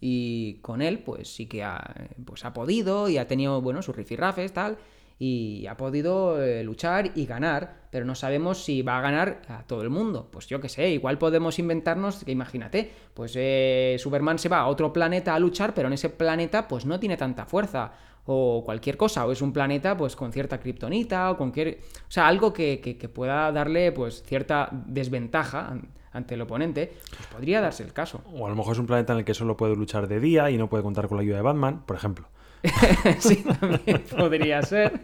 y 0.00 0.54
con 0.62 0.82
él 0.82 0.98
pues 1.00 1.28
sí 1.32 1.46
que 1.46 1.62
ha, 1.62 2.08
pues, 2.24 2.44
ha 2.44 2.52
podido 2.52 3.08
y 3.08 3.18
ha 3.18 3.26
tenido, 3.28 3.60
bueno, 3.60 3.82
sus 3.82 3.94
rifirrafes, 3.94 4.52
tal, 4.52 4.78
y 5.18 5.66
ha 5.66 5.76
podido 5.76 6.42
eh, 6.42 6.62
luchar 6.64 7.12
y 7.14 7.26
ganar, 7.26 7.82
pero 7.90 8.04
no 8.04 8.14
sabemos 8.14 8.64
si 8.64 8.82
va 8.82 8.98
a 8.98 9.02
ganar 9.02 9.42
a 9.48 9.62
todo 9.66 9.82
el 9.82 9.90
mundo. 9.90 10.28
Pues 10.32 10.46
yo 10.46 10.60
qué 10.60 10.68
sé, 10.68 10.90
igual 10.90 11.18
podemos 11.18 11.58
inventarnos, 11.58 12.24
que 12.24 12.32
imagínate, 12.32 12.90
pues 13.14 13.32
eh, 13.36 13.96
Superman 13.98 14.38
se 14.38 14.48
va 14.48 14.58
a 14.60 14.66
otro 14.66 14.92
planeta 14.92 15.34
a 15.34 15.38
luchar, 15.38 15.74
pero 15.74 15.88
en 15.88 15.94
ese 15.94 16.08
planeta 16.10 16.66
pues 16.68 16.86
no 16.86 16.98
tiene 16.98 17.16
tanta 17.16 17.44
fuerza, 17.46 17.92
o 18.24 18.62
cualquier 18.64 18.96
cosa, 18.96 19.26
o 19.26 19.32
es 19.32 19.42
un 19.42 19.52
planeta 19.52 19.96
pues 19.96 20.14
con 20.16 20.32
cierta 20.32 20.60
kriptonita, 20.60 21.30
o 21.32 21.36
cualquier... 21.36 21.80
O 22.06 22.10
sea, 22.10 22.28
algo 22.28 22.52
que, 22.52 22.80
que- 22.80 22.96
que 22.96 23.08
pueda 23.08 23.50
darle 23.52 23.90
pues 23.92 24.22
cierta 24.22 24.68
desventaja 24.72 25.76
ante 26.12 26.34
el 26.34 26.40
oponente, 26.42 26.92
pues 27.16 27.26
podría 27.28 27.60
darse 27.60 27.82
el 27.82 27.92
caso. 27.92 28.22
O 28.32 28.46
a 28.46 28.50
lo 28.50 28.56
mejor 28.56 28.74
es 28.74 28.78
un 28.78 28.86
planeta 28.86 29.12
en 29.14 29.20
el 29.20 29.24
que 29.24 29.34
solo 29.34 29.56
puede 29.56 29.74
luchar 29.76 30.08
de 30.08 30.20
día 30.20 30.50
y 30.50 30.58
no 30.58 30.68
puede 30.68 30.82
contar 30.82 31.08
con 31.08 31.16
la 31.16 31.22
ayuda 31.22 31.36
de 31.36 31.42
Batman, 31.42 31.84
por 31.86 31.96
ejemplo. 31.96 32.28
sí, 33.18 33.44
también 33.60 34.02
podría 34.16 34.62
ser. 34.62 35.00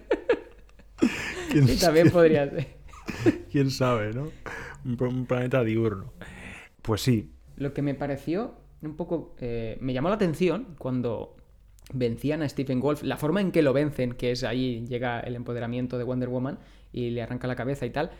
¿Quién, 1.51 1.67
Sí, 1.67 1.79
también 1.81 2.11
podría 2.11 2.49
ser. 2.51 2.69
quién 3.51 3.71
sabe, 3.71 4.13
no? 4.13 4.31
Un, 4.85 4.97
pl- 4.97 5.09
un 5.11 5.27
planeta 5.27 5.65
diurno. 5.65 6.13
Pues 6.83 7.01
sí, 7.03 7.33
Lo 7.57 7.73
que 7.73 7.83
me 7.83 7.95
pareció 7.95 8.55
un 8.83 8.97
poco. 8.97 9.35
eh, 9.41 9.77
me 9.81 9.93
llamó 9.93 10.09
la 10.09 10.15
atención 10.17 10.75
cuando 10.79 11.37
vencían 11.93 12.43
a 12.43 12.49
Stephen 12.49 12.81
Wolf, 12.81 13.03
la 13.03 13.17
forma 13.17 13.41
en 13.41 13.51
que 13.51 13.63
lo 13.63 13.73
vencen, 13.73 14.13
que 14.13 14.31
es 14.33 14.45
ahí 14.45 14.85
llega 14.87 15.21
el 15.21 15.35
empoderamiento 15.37 15.97
de 15.99 16.05
Wonder 16.05 16.29
Woman 16.29 16.59
y 16.93 17.11
le 17.11 17.23
arranca 17.23 17.47
la 17.49 17.57
cabeza 17.57 17.87
y 17.87 17.91
tal. 17.91 18.11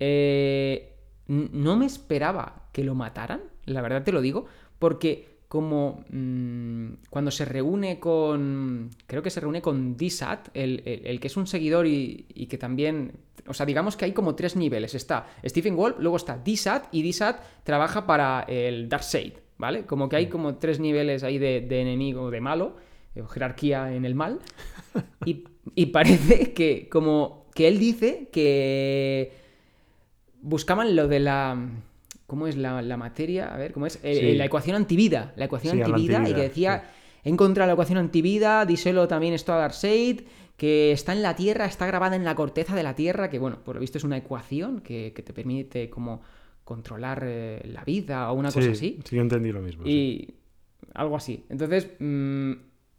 eh, 0.00 0.93
no 1.28 1.76
me 1.76 1.86
esperaba 1.86 2.68
que 2.72 2.84
lo 2.84 2.94
mataran, 2.94 3.42
la 3.66 3.80
verdad 3.82 4.02
te 4.02 4.12
lo 4.12 4.20
digo, 4.20 4.46
porque 4.78 5.34
como 5.48 6.04
mm, 6.10 6.94
cuando 7.10 7.30
se 7.30 7.44
reúne 7.44 8.00
con. 8.00 8.90
Creo 9.06 9.22
que 9.22 9.30
se 9.30 9.40
reúne 9.40 9.62
con 9.62 9.96
D-Sat, 9.96 10.48
el, 10.54 10.82
el- 10.84 11.06
el 11.06 11.20
que 11.20 11.28
es 11.28 11.36
un 11.36 11.46
seguidor 11.46 11.86
y, 11.86 12.26
y 12.34 12.46
que 12.46 12.58
también. 12.58 13.12
O 13.46 13.54
sea, 13.54 13.64
digamos 13.66 13.96
que 13.96 14.04
hay 14.06 14.12
como 14.12 14.34
tres 14.34 14.56
niveles. 14.56 14.94
Está 14.94 15.26
Stephen 15.46 15.76
Wolf, 15.76 15.96
luego 16.00 16.16
está 16.16 16.38
D-Sat 16.38 16.86
y 16.92 17.02
D-Sat 17.02 17.40
trabaja 17.62 18.06
para 18.06 18.40
el 18.48 18.88
Darkseid, 18.88 19.34
¿vale? 19.58 19.84
Como 19.86 20.08
que 20.08 20.16
hay 20.16 20.26
como 20.28 20.56
tres 20.56 20.80
niveles 20.80 21.22
ahí 21.22 21.38
de, 21.38 21.60
de 21.60 21.80
enemigo, 21.82 22.30
de 22.30 22.40
malo, 22.40 22.76
eh, 23.14 23.22
jerarquía 23.30 23.94
en 23.94 24.04
el 24.04 24.14
mal. 24.14 24.40
Y, 25.26 25.44
y 25.74 25.86
parece 25.86 26.52
que 26.52 26.88
como 26.88 27.46
que 27.54 27.68
él 27.68 27.78
dice 27.78 28.28
que 28.32 29.32
buscaban 30.44 30.94
lo 30.94 31.08
de 31.08 31.20
la... 31.20 31.56
¿Cómo 32.26 32.46
es 32.46 32.56
la, 32.56 32.80
la 32.80 32.96
materia? 32.96 33.52
A 33.52 33.58
ver, 33.58 33.72
¿cómo 33.72 33.86
es? 33.86 33.96
Eh, 34.02 34.14
Sí. 34.14 34.26
eh, 34.30 34.34
la 34.36 34.46
ecuación 34.46 34.76
antivida. 34.76 35.32
La 35.36 35.44
ecuación 35.44 35.76
Sí, 35.76 35.82
antivida, 35.82 36.28
y 36.28 36.32
que 36.34 36.40
decía, 36.42 36.84
he 37.22 37.28
encontrado 37.28 37.66
la 37.66 37.74
ecuación 37.74 37.98
antivida, 37.98 38.64
díselo 38.64 39.06
también 39.08 39.34
esto 39.34 39.52
a 39.52 39.56
Darkseid, 39.56 40.22
que 40.56 40.92
está 40.92 41.12
en 41.12 41.22
la 41.22 41.36
Tierra, 41.36 41.66
está 41.66 41.86
grabada 41.86 42.16
en 42.16 42.24
la 42.24 42.34
corteza 42.34 42.74
de 42.74 42.82
la 42.82 42.94
Tierra, 42.94 43.28
que 43.28 43.38
bueno, 43.38 43.58
por 43.62 43.74
lo 43.74 43.80
visto 43.80 43.98
es 43.98 44.04
una 44.04 44.16
ecuación 44.16 44.80
que, 44.80 45.12
que 45.14 45.22
te 45.22 45.32
permite 45.34 45.90
como 45.90 46.22
controlar 46.64 47.22
eh, 47.26 47.60
la 47.70 47.84
vida 47.84 48.30
o 48.32 48.34
una 48.34 48.50
sí, 48.50 48.58
cosa 48.60 48.70
así. 48.70 49.00
sí, 49.04 49.16
yo 49.16 49.20
entendí 49.22 49.52
lo 49.52 49.60
mismo. 49.60 49.84
sí. 49.84 49.90
Y 49.90 50.34
algo 50.94 51.16
así. 51.16 51.44
Entonces, 51.50 51.90
mm, 51.98 52.52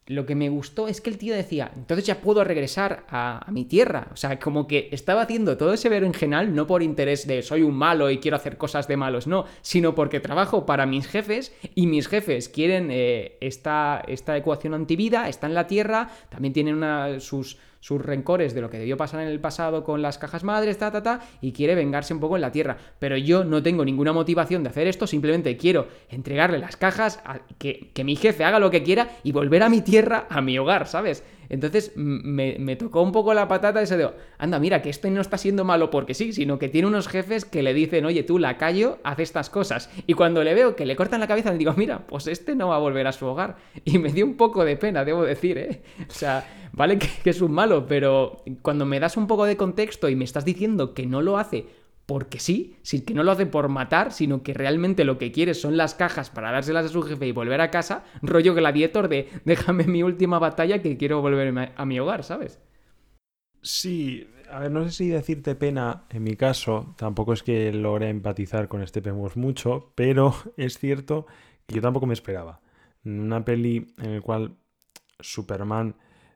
lo 0.07 0.27
que 0.27 0.35
me 0.35 0.49
gustó 0.49 0.87
es 0.87 1.01
que 1.01 1.09
el 1.09 1.17
tío 1.17 1.33
decía, 1.33 1.71
entonces 1.75 2.05
ya 2.05 2.21
puedo 2.21 2.43
regresar 2.43 3.05
a, 3.09 3.45
mi 3.51 3.65
tierra. 3.65 4.09
O 4.13 4.17
sea, 4.17 4.39
como 4.39 4.67
que 4.67 4.89
estaba 4.91 5.23
haciendo 5.23 5.57
todo 5.57 5.73
ese 5.73 5.89
berenjenal 5.89 6.53
no 6.53 6.67
por 6.67 6.83
interés 6.83 7.25
de 7.25 7.41
soy 7.41 7.63
un 7.63 7.75
malo 7.75 8.11
y 8.11 8.19
quiero 8.19 8.37
hacer 8.37 8.57
cosas 8.57 8.87
de 8.87 8.97
malos, 8.97 9.25
no, 9.25 9.45
sino 9.61 9.95
porque 9.95 10.19
trabajo 10.19 10.65
para 10.65 10.85
mis 10.85 11.07
jefes 11.07 11.53
y 11.73 11.87
mis 11.87 12.07
jefes 12.07 12.49
quieren 12.49 12.89
eh, 12.91 13.37
esta, 13.41 14.03
esta 14.07 14.37
ecuación 14.37 14.73
antivida, 14.75 15.27
está 15.27 15.47
en 15.47 15.55
la 15.55 15.67
tierra, 15.67 16.09
también 16.29 16.53
tienen 16.53 16.75
una, 16.75 17.19
sus 17.19 17.57
sus 17.85 18.01
rencores 18.01 18.55
de 18.55 18.61
lo 18.61 18.71
que 18.71 18.79
debió 18.79 18.97
pasar 18.97 19.21
en 19.21 19.27
el 19.27 19.39
pasado 19.39 19.83
con 19.83 20.01
las 20.01 20.17
cajas 20.17 20.43
madres, 20.43 20.79
ta, 20.79 20.91
ta, 20.91 21.03
ta, 21.03 21.19
y 21.39 21.51
quiere 21.51 21.75
vengarse 21.75 22.15
un 22.15 22.19
poco 22.19 22.35
en 22.35 22.41
la 22.41 22.51
Tierra. 22.51 22.77
Pero 22.97 23.15
yo 23.15 23.43
no 23.43 23.61
tengo 23.61 23.85
ninguna 23.85 24.11
motivación 24.11 24.63
de 24.63 24.69
hacer 24.69 24.87
esto, 24.87 25.05
simplemente 25.05 25.55
quiero 25.55 25.87
entregarle 26.09 26.57
las 26.57 26.77
cajas, 26.77 27.21
que, 27.59 27.91
que 27.93 28.03
mi 28.03 28.15
jefe 28.15 28.43
haga 28.43 28.57
lo 28.57 28.71
que 28.71 28.81
quiera 28.81 29.09
y 29.21 29.33
volver 29.33 29.61
a 29.61 29.69
mi 29.69 29.81
tierra, 29.81 30.25
a 30.31 30.41
mi 30.41 30.57
hogar, 30.57 30.87
¿sabes? 30.87 31.23
Entonces 31.49 31.91
me, 31.95 32.75
tocó 32.75 33.01
un 33.01 33.11
poco 33.11 33.33
la 33.33 33.47
patata 33.47 33.81
ese 33.81 33.97
de, 33.97 34.09
anda, 34.37 34.59
mira, 34.59 34.81
que 34.81 34.89
este 34.89 35.09
no 35.11 35.21
está 35.21 35.37
siendo 35.37 35.63
malo 35.63 35.89
porque 35.89 36.13
sí, 36.13 36.33
sino 36.33 36.59
que 36.59 36.69
tiene 36.69 36.87
unos 36.87 37.07
jefes 37.07 37.45
que 37.45 37.63
le 37.63 37.73
dicen, 37.73 38.05
oye, 38.05 38.23
tú, 38.23 38.39
lacayo, 38.39 38.99
haz 39.03 39.19
estas 39.19 39.49
cosas. 39.49 39.89
Y 40.07 40.13
cuando 40.13 40.43
le 40.43 40.53
veo 40.53 40.75
que 40.75 40.85
le 40.85 40.95
cortan 40.95 41.19
la 41.19 41.27
cabeza, 41.27 41.51
le 41.51 41.57
digo, 41.57 41.73
mira, 41.77 42.05
pues 42.07 42.27
este 42.27 42.55
no 42.55 42.69
va 42.69 42.75
a 42.75 42.79
volver 42.79 43.07
a 43.07 43.11
su 43.11 43.25
hogar. 43.25 43.57
Y 43.83 43.99
me 43.99 44.11
dio 44.11 44.25
un 44.25 44.35
poco 44.35 44.65
de 44.65 44.77
pena, 44.77 45.05
debo 45.05 45.23
decir, 45.23 45.57
¿eh? 45.57 45.83
O 46.09 46.13
sea, 46.13 46.45
vale 46.73 46.97
que 46.97 47.29
es 47.29 47.41
un 47.41 47.51
malo, 47.51 47.85
pero 47.87 48.43
cuando 48.61 48.85
me 48.85 48.99
das 48.99 49.15
un 49.17 49.27
poco 49.27 49.45
de 49.45 49.57
contexto 49.57 50.09
y 50.09 50.15
me 50.15 50.25
estás 50.25 50.45
diciendo 50.45 50.93
que 50.93 51.05
no 51.05 51.21
lo 51.21 51.37
hace 51.37 51.65
porque 52.05 52.39
sí, 52.39 52.77
sin 52.83 53.03
que 53.03 53.13
no 53.13 53.23
lo 53.23 53.31
hace 53.31 53.45
por 53.45 53.67
matar, 53.67 54.11
sino 54.11 54.43
que 54.43 54.53
realmente 54.53 55.05
lo 55.05 55.17
que 55.17 55.31
quiere 55.31 55.53
son 55.53 55.77
las 55.77 55.95
cajas 55.95 56.29
para 56.29 56.51
dárselas 56.51 56.85
a 56.85 56.89
su 56.89 57.01
jefe 57.01 57.27
y 57.27 57.31
volver 57.31 57.61
a 57.61 57.71
casa, 57.71 58.03
rollo 58.21 58.53
gladiator 58.53 59.07
de 59.07 59.29
déjame 59.45 59.85
mi 59.85 60.03
última 60.03 60.39
batalla 60.39 60.81
que 60.81 60.97
quiero 60.97 61.21
volverme 61.21 61.71
a 61.75 61.85
mi 61.85 61.99
hogar, 61.99 62.23
¿sabes? 62.23 62.59
Sí, 63.61 64.27
a 64.51 64.59
ver, 64.59 64.71
no 64.71 64.83
sé 64.83 64.91
si 64.91 65.09
decirte 65.09 65.55
pena, 65.55 66.03
en 66.09 66.23
mi 66.23 66.35
caso, 66.35 66.93
tampoco 66.97 67.33
es 67.33 67.41
que 67.41 67.71
logre 67.73 68.09
empatizar 68.09 68.67
con 68.67 68.85
Steppenwolf 68.85 69.35
mucho, 69.37 69.91
pero 69.95 70.35
es 70.57 70.77
cierto 70.77 71.25
que 71.65 71.75
yo 71.75 71.81
tampoco 71.81 72.05
me 72.05 72.13
esperaba. 72.13 72.61
una 73.03 73.43
peli 73.43 73.87
en 73.97 74.15
la 74.15 74.21
cual 74.21 74.55
Superman 75.19 75.95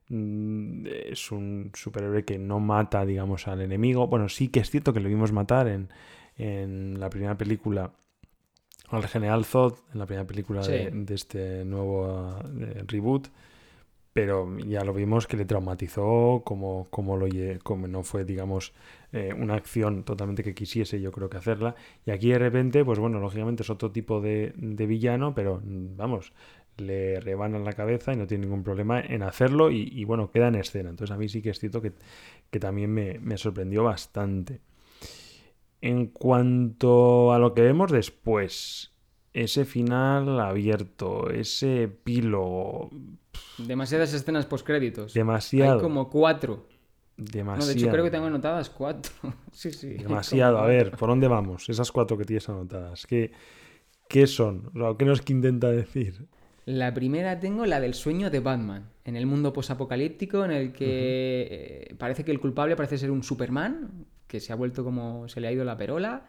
es 0.09 1.31
un 1.31 1.71
superhéroe 1.73 2.25
que 2.25 2.37
no 2.37 2.59
mata, 2.59 3.05
digamos, 3.05 3.47
al 3.47 3.61
enemigo. 3.61 4.07
Bueno, 4.07 4.29
sí 4.29 4.47
que 4.47 4.59
es 4.59 4.69
cierto 4.69 4.93
que 4.93 4.99
lo 4.99 5.09
vimos 5.09 5.31
matar 5.31 5.67
en, 5.67 5.89
en 6.37 6.99
la 6.99 7.09
primera 7.09 7.37
película 7.37 7.91
al 8.89 9.07
general 9.07 9.45
Zod, 9.45 9.75
en 9.93 9.99
la 9.99 10.05
primera 10.05 10.25
película 10.25 10.65
de, 10.65 11.05
este 11.13 11.63
nuevo 11.63 12.39
eh, 12.59 12.83
reboot 12.87 13.29
pero 14.19 14.57
ya 14.57 14.83
lo 14.83 14.93
vimos 14.93 15.27
que 15.27 15.37
le 15.37 15.45
traumatizó 15.45 16.41
como, 16.43 16.87
como, 16.89 17.15
lo, 17.15 17.27
como 17.63 17.87
no 17.87 18.03
fue, 18.03 18.25
digamos, 18.25 18.73
eh, 19.13 19.33
una 19.33 19.55
acción 19.55 20.03
totalmente 20.03 20.43
que 20.43 20.53
quisiese 20.53 20.99
yo 20.99 21.11
creo 21.11 21.29
que 21.29 21.37
hacerla. 21.37 21.75
Y 22.05 22.11
aquí 22.11 22.29
de 22.29 22.39
repente, 22.39 22.83
pues 22.83 22.99
bueno, 22.99 23.19
lógicamente 23.19 23.63
es 23.63 23.69
otro 23.69 23.91
tipo 23.91 24.19
de, 24.19 24.51
villano, 24.57 25.33
pero 25.33 25.61
vamos, 25.63 26.33
le 26.79 27.19
rebanan 27.19 27.63
la 27.63 27.73
cabeza 27.73 28.13
y 28.13 28.15
no 28.15 28.27
tiene 28.27 28.45
ningún 28.45 28.63
problema 28.63 28.99
en 28.99 29.23
hacerlo 29.23 29.71
y, 29.71 30.03
bueno, 30.05 30.31
queda 30.31 30.47
en 30.47 30.55
escena. 30.55 30.89
Entonces 30.89 31.13
a 31.13 31.17
mí 31.17 31.29
sí 31.29 31.41
que 31.41 31.51
es 31.51 31.59
cierto 31.59 31.81
que, 31.81 32.59
también 32.59 32.93
me, 32.93 33.19
me 33.19 33.37
sorprendió 33.37 33.83
bastante. 33.83 34.61
En 35.81 36.07
cuanto 36.07 37.31
a 37.31 37.39
lo 37.39 37.53
que 37.53 37.61
vemos 37.61 37.91
después, 37.91 38.91
ese 39.33 39.65
final 39.65 40.39
abierto, 40.39 41.29
ese 41.29 41.83
epílogo. 41.83 42.89
Demasiadas 43.57 44.13
escenas 44.13 44.45
postcréditos. 44.45 45.13
Demasiado. 45.13 45.75
Hay 45.75 45.81
como 45.81 46.09
cuatro. 46.09 46.65
Demasiado. 47.15 47.59
No, 47.59 47.73
de 47.73 47.79
hecho 47.79 47.91
creo 47.91 48.03
que 48.03 48.11
tengo 48.11 48.25
anotadas 48.25 48.69
cuatro. 48.69 49.11
sí, 49.51 49.71
sí. 49.71 49.89
Demasiado. 49.95 50.57
A 50.59 50.65
ver, 50.65 50.91
¿por 50.91 51.09
dónde 51.09 51.27
vamos? 51.27 51.69
Esas 51.69 51.91
cuatro 51.91 52.17
que 52.17 52.25
tienes 52.25 52.47
anotadas. 52.49 53.05
¿Qué, 53.05 53.31
qué 54.07 54.25
son? 54.25 54.71
¿Qué 54.97 55.05
nos 55.05 55.21
que 55.21 55.33
intenta 55.33 55.69
decir? 55.69 56.27
La 56.69 56.93
primera 56.93 57.39
tengo 57.39 57.65
la 57.65 57.79
del 57.79 57.95
sueño 57.95 58.29
de 58.29 58.41
Batman, 58.41 58.91
en 59.03 59.15
el 59.15 59.25
mundo 59.25 59.51
posapocalíptico 59.53 60.45
en 60.45 60.51
el 60.51 60.71
que 60.71 61.47
eh, 61.89 61.95
parece 61.97 62.23
que 62.23 62.29
el 62.29 62.39
culpable 62.39 62.75
parece 62.75 62.99
ser 62.99 63.09
un 63.09 63.23
Superman, 63.23 64.05
que 64.27 64.39
se 64.39 64.53
ha 64.53 64.55
vuelto 64.55 64.83
como 64.83 65.27
se 65.27 65.41
le 65.41 65.47
ha 65.47 65.51
ido 65.51 65.65
la 65.65 65.75
perola 65.77 66.27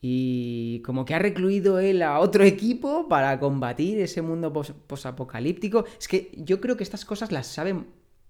y 0.00 0.78
como 0.82 1.04
que 1.04 1.14
ha 1.14 1.18
recluido 1.18 1.80
él 1.80 2.02
a 2.02 2.20
otro 2.20 2.44
equipo 2.44 3.08
para 3.08 3.40
combatir 3.40 3.98
ese 3.98 4.22
mundo 4.22 4.52
posapocalíptico. 4.52 5.84
Es 5.98 6.06
que 6.06 6.30
yo 6.36 6.60
creo 6.60 6.76
que 6.76 6.84
estas 6.84 7.04
cosas 7.04 7.32
las 7.32 7.48
saben 7.48 7.88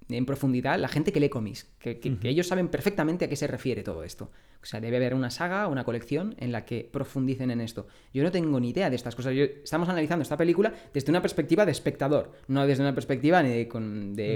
en 0.09 0.25
profundidad 0.25 0.79
la 0.79 0.89
gente 0.89 1.13
que 1.13 1.21
lee 1.21 1.29
cómics, 1.29 1.67
que, 1.81 2.01
ellos 2.23 2.47
saben 2.47 2.69
perfectamente 2.69 3.27
a 3.27 3.29
qué 3.29 3.37
se 3.37 3.47
refiere 3.47 3.83
todo 3.83 4.05
esto. 4.05 4.31
O 4.65 4.67
sea, 4.67 4.81
debe 4.81 4.97
haber 4.97 5.12
una 5.12 5.29
saga, 5.29 5.69
una 5.69 5.85
colección 5.85 6.35
en 6.39 6.51
la 6.51 6.65
que 6.65 6.89
profundicen 6.91 7.51
en 7.51 7.61
esto. 7.61 7.87
Yo 8.15 8.23
no 8.23 8.33
tengo 8.33 8.59
ni 8.59 8.71
idea 8.71 8.89
de 8.89 8.97
estas 8.97 9.15
cosas. 9.15 9.35
estamos 9.35 9.91
analizando 9.91 10.23
esta 10.23 10.39
película 10.39 10.73
desde 10.95 11.11
una 11.11 11.21
perspectiva 11.21 11.67
de 11.67 11.73
espectador, 11.73 12.33
no 12.49 12.67
desde 12.67 12.83
una 12.83 12.95
perspectiva 12.95 13.43
de, 13.43 13.69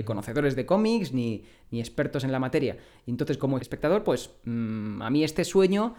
conocedores 0.04 0.54
de 0.54 0.66
cómics 0.66 1.14
ni, 1.14 1.44
expertos 1.72 2.24
en 2.24 2.32
la 2.32 2.38
materia. 2.38 2.76
Y 3.06 3.10
entonces, 3.10 3.38
como 3.38 3.56
espectador, 3.56 4.04
pues 4.04 4.30
mm, 4.44 5.00
a 5.00 5.08
mí 5.08 5.24
este 5.24 5.46
sueño 5.46 5.94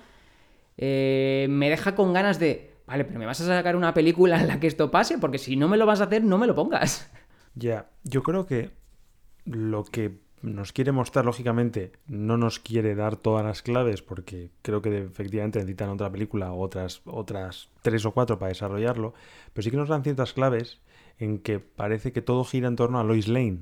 eh, 0.77 1.47
me 1.49 1.71
deja 1.71 1.95
con 1.95 2.13
ganas 2.13 2.37
de, 2.37 2.75
vale, 2.85 3.05
pero 3.05 3.17
me 3.17 3.25
vas 3.25 3.41
a 3.41 3.47
sacar 3.47 3.75
una 3.75 3.95
película 3.95 4.39
en 4.39 4.47
la 4.47 4.59
que 4.59 4.67
esto 4.67 4.91
pase, 4.91 5.17
porque 5.17 5.39
si 5.39 5.55
no 5.55 5.67
me 5.67 5.77
lo 5.77 5.87
vas 5.87 6.01
a 6.01 6.03
hacer, 6.03 6.23
no 6.23 6.37
me 6.37 6.45
lo 6.45 6.53
pongas. 6.53 7.11
Ya, 7.55 7.89
yo 8.03 8.21
creo 8.21 8.45
que 8.45 8.69
lo 9.43 9.83
que 9.83 10.19
nos 10.41 10.73
quiere 10.73 10.91
mostrar, 10.91 11.25
lógicamente, 11.25 11.91
no 12.07 12.37
nos 12.37 12.59
quiere 12.59 12.95
dar 12.95 13.15
todas 13.15 13.45
las 13.45 13.61
claves, 13.61 14.01
porque 14.01 14.51
creo 14.61 14.81
que 14.81 14.97
efectivamente 14.97 15.59
necesitan 15.59 15.89
otra 15.89 16.11
película 16.11 16.51
o 16.51 16.61
otras, 16.61 17.01
otras 17.05 17.69
tres 17.81 18.05
o 18.05 18.11
cuatro 18.11 18.39
para 18.39 18.49
desarrollarlo, 18.49 19.13
pero 19.53 19.63
sí 19.63 19.71
que 19.71 19.77
nos 19.77 19.89
dan 19.89 20.03
ciertas 20.03 20.33
claves 20.33 20.79
en 21.17 21.39
que 21.39 21.59
parece 21.59 22.11
que 22.11 22.21
todo 22.21 22.43
gira 22.43 22.67
en 22.67 22.75
torno 22.75 22.99
a 22.99 23.03
Lois 23.03 23.27
Lane. 23.27 23.59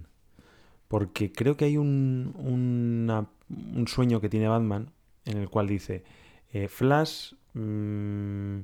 Porque 0.87 1.31
creo 1.31 1.57
que 1.57 1.65
hay 1.65 1.77
un, 1.77 2.33
un 2.37 3.87
sueño 3.87 4.21
que 4.21 4.29
tiene 4.29 4.47
Batman 4.47 4.91
en 5.25 5.37
el 5.37 5.49
cual 5.49 5.67
dice, 5.67 6.03
eh, 6.51 6.67
Flash 6.67 7.33
mm, 7.53 8.59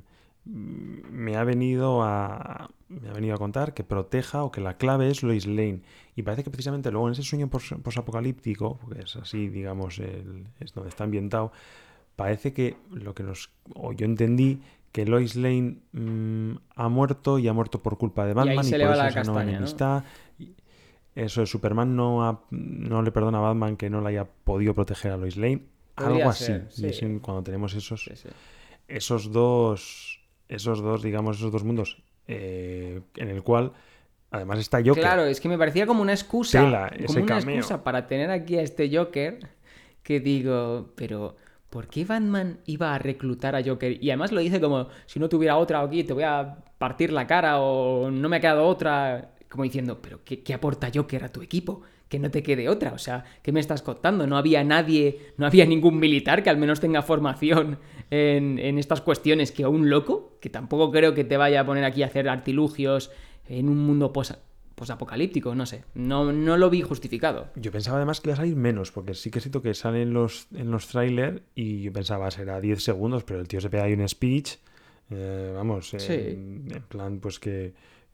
me, 0.46 1.36
ha 1.36 1.44
venido 1.44 2.04
a, 2.04 2.70
me 2.90 3.10
ha 3.10 3.14
venido 3.14 3.36
a 3.36 3.38
contar 3.38 3.74
que 3.74 3.84
proteja 3.84 4.44
o 4.44 4.52
que 4.52 4.62
la 4.62 4.78
clave 4.78 5.10
es 5.10 5.24
Lois 5.24 5.48
Lane. 5.48 5.82
Y 6.16 6.24
parece 6.24 6.44
que 6.44 6.50
precisamente 6.50 6.92
luego 6.92 7.08
en 7.08 7.14
ese 7.14 7.24
sueño 7.24 7.50
posapocalíptico, 7.50 8.78
porque 8.78 9.02
es 9.02 9.16
así, 9.16 9.50
digamos, 9.50 10.00
es 10.00 10.74
donde 10.74 10.90
está 10.90 11.04
ambientado, 11.04 11.52
parece 12.16 12.54
que 12.54 12.78
lo 12.92 13.14
que 13.14 13.24
nos. 13.24 13.50
o 13.74 13.94
yo 13.94 14.06
entendí 14.06 14.62
que 14.92 15.06
Lois 15.06 15.36
Lane 15.36 15.78
mm, 15.92 16.54
ha 16.76 16.88
muerto 16.88 17.40
y 17.40 17.48
ha 17.48 17.54
muerto 17.54 17.82
por 17.82 17.98
culpa 17.98 18.26
de 18.26 18.34
Batman 18.34 18.66
y, 18.66 18.72
por 18.72 18.82
eso 18.82 19.06
esa 19.06 19.24
nueva 19.24 19.44
enemistad. 19.44 20.04
Eso 21.16 21.46
Superman 21.46 21.96
no, 21.96 22.44
no 22.52 23.02
le 23.02 23.12
perdona 23.12 23.40
a 23.40 23.42
Batman 23.42 23.76
que 23.76 23.90
no 23.90 24.02
le 24.02 24.10
haya 24.10 24.26
podido 24.26 24.74
proteger 24.74 25.12
a 25.12 25.18
Lois 25.18 25.36
Lane. 25.36 25.64
Algo 25.96 26.30
así. 26.30 26.54
cuando 27.22 27.44
tenemos 27.44 27.74
esos, 27.74 28.10
esos 28.88 29.32
dos, 29.32 30.13
esos 30.48 30.82
dos, 30.82 31.02
digamos, 31.02 31.38
esos 31.38 31.52
dos 31.52 31.64
mundos 31.64 32.04
eh, 32.28 33.02
en 33.16 33.30
el 33.30 33.44
cual 33.44 33.74
además 34.32 34.60
está 34.60 34.80
Joker. 34.80 35.04
Claro, 35.04 35.26
es 35.26 35.40
que 35.40 35.50
me 35.50 35.58
parecía 35.58 35.86
como 35.86 36.02
una 36.02 36.14
excusa, 36.14 36.60
como 37.06 37.24
una 37.24 37.40
excusa 37.40 37.84
para 37.84 38.08
tener 38.08 38.32
aquí 38.32 38.58
a 38.58 38.62
este 38.62 38.96
Joker 38.96 39.40
que 40.02 40.20
digo, 40.20 40.92
pero 40.96 41.38
¿por 41.70 41.88
qué 41.88 42.06
Batman 42.06 42.60
iba 42.66 42.94
a 42.94 43.00
reclutar 43.00 43.56
a 43.56 43.64
Joker? 43.64 44.04
Y 44.04 44.10
además 44.10 44.32
lo 44.32 44.42
dice 44.42 44.60
como, 44.60 44.90
si 45.06 45.20
no 45.20 45.30
tuviera 45.30 45.58
otra 45.58 45.82
aquí, 45.82 46.04
te 46.04 46.14
voy 46.14 46.24
a 46.24 46.58
partir 46.78 47.12
la 47.12 47.26
cara 47.26 47.60
o 47.60 48.12
no 48.12 48.30
me 48.30 48.38
ha 48.38 48.40
quedado 48.40 48.66
otra. 48.66 49.30
Como 49.50 49.64
diciendo, 49.64 50.00
pero 50.02 50.24
¿qué, 50.24 50.42
qué 50.42 50.54
aporta 50.56 50.90
Joker 50.94 51.24
a 51.24 51.30
tu 51.30 51.44
equipo? 51.44 51.84
Que 52.14 52.20
no 52.20 52.30
te 52.30 52.44
quede 52.44 52.70
otra. 52.70 52.94
O 52.94 53.00
sea, 53.00 53.26
¿qué 53.42 53.52
me 53.52 53.60
estás 53.60 53.82
contando? 53.82 54.28
No 54.28 54.38
había 54.38 54.64
nadie, 54.64 55.34
no 55.38 55.48
había 55.48 55.66
ningún 55.66 55.98
militar 55.98 56.44
que 56.44 56.52
al 56.52 56.58
menos 56.58 56.80
tenga 56.80 57.02
formación 57.02 57.80
en, 58.12 58.60
estas 58.78 59.02
cuestiones 59.02 59.52
que 59.52 59.66
un 59.66 59.90
loco, 59.90 60.38
que 60.40 60.52
tampoco 60.52 60.92
creo 60.92 61.16
que 61.16 61.24
te 61.24 61.38
vaya 61.38 61.62
a 61.62 61.66
poner 61.66 61.84
aquí 61.84 62.04
a 62.04 62.06
hacer 62.06 62.30
artilugios 62.30 63.10
en 63.50 63.68
un 63.68 63.80
mundo 63.80 64.14
posapocalíptico, 64.76 65.56
no 65.56 65.66
sé. 65.66 65.86
No, 65.96 66.32
no 66.32 66.56
lo 66.56 66.70
vi 66.70 66.84
justificado. 66.84 67.48
Yo 67.56 67.72
pensaba 67.72 67.98
además 67.98 68.22
que 68.22 68.30
iba 68.30 68.36
a 68.36 68.38
salir 68.38 68.56
menos, 68.56 68.92
porque 68.92 69.16
sí 69.16 69.32
que 69.32 69.40
siento 69.40 69.64
que 69.64 69.74
sale 69.74 70.04
en 70.04 70.14
los, 70.14 70.46
en 70.54 70.70
los 70.70 70.86
trailers 70.90 71.42
y 71.56 71.82
yo 71.82 71.92
pensaba 71.92 72.30
será 72.30 72.62
10 72.62 72.84
segundos, 72.84 73.24
pero 73.24 73.40
el 73.40 73.48
tío 73.48 73.60
se 73.60 73.72
pega 73.72 73.86
ahí 73.86 73.94
un 73.94 74.08
speech. 74.08 74.58
Eh, 75.10 75.52
vamos, 75.56 75.96
en 75.96 76.68
plan, 76.88 77.20
pues 77.20 77.40
que 77.40 77.74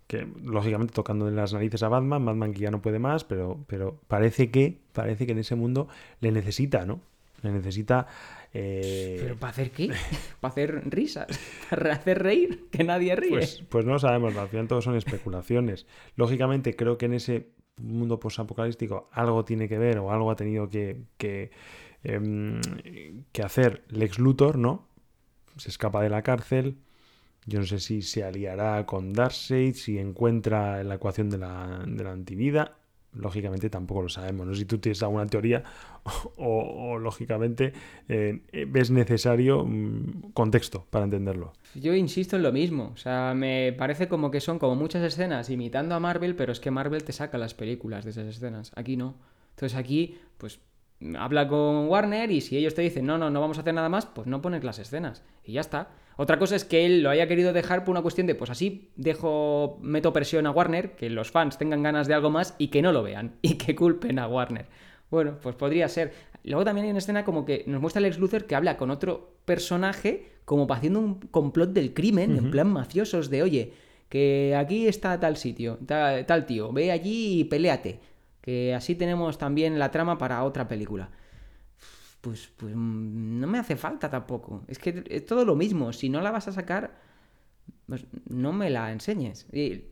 que 0.09 0.27
lógicamente 0.43 0.91
tocando 0.91 1.27
en 1.27 1.35
las 1.35 1.53
narices 1.53 1.83
a 1.83 1.87
Batman, 1.87 2.25
Batman 2.25 2.51
que 2.51 2.61
ya 2.61 2.71
no 2.71 2.81
puede 2.81 2.97
más, 2.97 3.23
pero, 3.23 3.63
pero 3.67 3.99
parece 4.07 4.49
que 4.49 4.79
parece 4.91 5.27
que 5.27 5.33
en 5.33 5.37
ese 5.37 5.53
mundo 5.53 5.87
le 6.19 6.31
necesita, 6.31 6.83
¿no? 6.83 6.99
Le 7.43 7.51
necesita. 7.51 8.07
Eh, 8.51 9.19
¿Pero 9.21 9.35
para 9.35 9.51
hacer 9.51 9.69
qué? 9.69 9.91
¿Para 10.41 10.51
hacer 10.51 10.89
risas? 10.89 11.27
¿Para 11.69 11.93
hacer 11.93 12.23
reír? 12.23 12.69
Que 12.71 12.83
nadie 12.83 13.15
ríe. 13.15 13.29
Pues, 13.29 13.63
pues 13.69 13.85
no 13.85 13.99
sabemos, 13.99 14.35
al 14.35 14.47
final 14.47 14.67
todo 14.67 14.81
son 14.81 14.95
especulaciones. 14.95 15.85
Lógicamente, 16.15 16.75
creo 16.75 16.97
que 16.97 17.05
en 17.05 17.13
ese 17.13 17.51
mundo 17.77 18.19
posapocalíptico 18.19 19.09
algo 19.11 19.45
tiene 19.45 19.69
que 19.69 19.77
ver 19.77 19.99
o 19.99 20.11
algo 20.11 20.31
ha 20.31 20.35
tenido 20.35 20.69
que, 20.69 21.03
que, 21.19 21.51
em, 22.03 22.59
que 23.31 23.43
hacer 23.43 23.83
Lex 23.89 24.17
Luthor, 24.17 24.57
¿no? 24.57 24.87
Se 25.55 25.69
escapa 25.69 26.01
de 26.01 26.09
la 26.09 26.23
cárcel, 26.23 26.79
yo 27.49 27.59
no 27.59 27.65
sé 27.65 27.79
si 27.79 28.01
se 28.01 28.23
aliará 28.23 28.85
con 28.85 29.11
Darkseid, 29.11 29.73
si 29.73 29.97
encuentra 29.97 30.83
la 30.83 30.95
ecuación 30.95 31.29
de 31.29 31.39
la, 31.39 31.83
de 31.85 32.03
la 32.03 32.11
antivida. 32.11 32.75
Lógicamente 33.13 33.71
tampoco 33.71 34.03
lo 34.03 34.09
sabemos. 34.09 34.45
No 34.45 34.53
sé 34.53 34.59
si 34.59 34.65
tú 34.65 34.77
tienes 34.77 35.01
alguna 35.01 35.25
teoría 35.25 35.63
o, 36.37 36.99
lógicamente 36.99 37.73
eh, 38.07 38.39
ves 38.67 38.91
necesario 38.91 39.65
mm, 39.65 40.31
contexto 40.33 40.85
para 40.91 41.05
entenderlo. 41.05 41.53
Yo 41.73 41.95
insisto 41.95 42.35
en 42.35 42.43
lo 42.43 42.51
mismo. 42.51 42.91
O 42.93 42.97
sea, 42.97 43.33
me 43.35 43.73
parece 43.73 44.07
como 44.07 44.29
que 44.29 44.39
son 44.39 44.59
como 44.59 44.75
muchas 44.75 45.01
escenas 45.01 45.49
imitando 45.49 45.95
a 45.95 45.99
Marvel, 45.99 46.35
pero 46.35 46.51
es 46.51 46.59
que 46.59 46.69
Marvel 46.69 47.03
te 47.03 47.11
saca 47.11 47.39
las 47.39 47.55
películas 47.55 48.05
de 48.05 48.11
esas 48.11 48.27
escenas. 48.27 48.71
Aquí 48.75 48.95
no. 48.95 49.15
Entonces 49.55 49.75
aquí, 49.75 50.19
pues 50.37 50.59
habla 51.17 51.47
con 51.47 51.87
Warner 51.87 52.29
y 52.29 52.41
si 52.41 52.57
ellos 52.57 52.75
te 52.75 52.81
dicen 52.81 53.05
no, 53.05 53.17
no, 53.17 53.29
no 53.29 53.41
vamos 53.41 53.57
a 53.57 53.61
hacer 53.61 53.73
nada 53.73 53.89
más, 53.89 54.05
pues 54.05 54.27
no 54.27 54.41
pones 54.41 54.63
las 54.63 54.77
escenas. 54.77 55.23
Y 55.43 55.53
ya 55.53 55.61
está. 55.61 55.89
Otra 56.21 56.37
cosa 56.37 56.57
es 56.57 56.65
que 56.65 56.85
él 56.85 57.01
lo 57.01 57.11
haya 57.11 57.29
querido 57.29 57.53
dejar 57.53 57.85
por 57.85 57.93
una 57.93 58.01
cuestión 58.01 58.27
de, 58.27 58.35
pues 58.35 58.49
así 58.49 58.91
dejo, 58.97 59.79
meto 59.81 60.11
presión 60.11 60.47
a 60.47 60.51
Warner, 60.51 60.97
que 60.97 61.09
los 61.09 61.31
fans 61.31 61.57
tengan 61.57 61.81
ganas 61.81 62.09
de 62.09 62.13
algo 62.13 62.29
más 62.29 62.55
y 62.57 62.67
que 62.67 62.81
no 62.81 62.91
lo 62.91 63.03
vean 63.03 63.35
y 63.41 63.53
que 63.53 63.73
culpen 63.73 64.19
a 64.19 64.27
Warner. 64.27 64.65
Bueno, 65.09 65.37
pues 65.41 65.55
podría 65.55 65.87
ser. 65.87 66.11
Luego 66.43 66.65
también 66.65 66.83
hay 66.83 66.89
una 66.89 66.99
escena 66.99 67.23
como 67.23 67.45
que 67.45 67.63
nos 67.67 67.79
muestra 67.79 68.01
Lex 68.01 68.19
Luthor 68.19 68.43
que 68.43 68.55
habla 68.55 68.75
con 68.75 68.91
otro 68.91 69.37
personaje 69.45 70.33
como 70.43 70.67
haciendo 70.73 70.99
un 70.99 71.21
complot 71.21 71.71
del 71.71 71.93
crimen, 71.93 72.35
en 72.35 72.51
plan 72.51 72.67
mafiosos, 72.67 73.29
de 73.29 73.41
oye, 73.41 73.73
que 74.09 74.57
aquí 74.57 74.89
está 74.89 75.21
tal 75.21 75.37
sitio, 75.37 75.79
tal, 75.85 76.25
tal 76.25 76.45
tío, 76.45 76.73
ve 76.73 76.91
allí 76.91 77.39
y 77.39 77.43
peleate. 77.45 78.01
Que 78.41 78.75
así 78.75 78.93
tenemos 78.93 79.37
también 79.37 79.79
la 79.79 79.89
trama 79.89 80.17
para 80.17 80.43
otra 80.43 80.67
película 80.67 81.11
pues, 82.21 82.51
pues 82.57 82.73
mm, 82.75 83.39
no 83.39 83.47
me 83.47 83.59
hace 83.59 83.75
falta 83.75 84.09
tampoco. 84.09 84.63
Es 84.67 84.79
que 84.79 85.03
es 85.07 85.25
todo 85.25 85.45
lo 85.45 85.55
mismo. 85.55 85.93
Si 85.93 86.09
no 86.09 86.21
la 86.21 86.31
vas 86.31 86.47
a 86.47 86.51
sacar, 86.51 86.97
pues 87.87 88.05
no 88.29 88.51
me 88.53 88.69
la 88.69 88.91
enseñes. 88.91 89.47
Y 89.53 89.85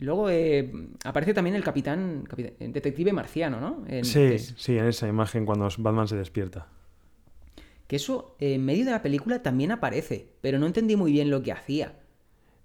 Luego 0.00 0.30
eh, 0.30 0.72
aparece 1.04 1.34
también 1.34 1.56
el 1.56 1.64
capitán, 1.64 2.22
capitán- 2.28 2.52
el 2.60 2.72
detective 2.72 3.12
marciano, 3.12 3.58
¿no? 3.60 3.82
En- 3.88 4.04
Sí, 4.04 4.20
es- 4.20 4.54
sí, 4.56 4.78
en 4.78 4.84
esa 4.86 5.08
imagen 5.08 5.44
cuando 5.44 5.68
Batman 5.78 6.06
se 6.06 6.14
despierta. 6.14 6.68
Que 7.88 7.96
eso 7.96 8.36
eh, 8.38 8.54
en 8.54 8.64
medio 8.64 8.84
de 8.84 8.92
la 8.92 9.02
película 9.02 9.42
también 9.42 9.72
aparece, 9.72 10.28
pero 10.40 10.60
no 10.60 10.66
entendí 10.66 10.94
muy 10.94 11.10
bien 11.10 11.30
lo 11.30 11.42
que 11.42 11.50
hacía. 11.50 11.94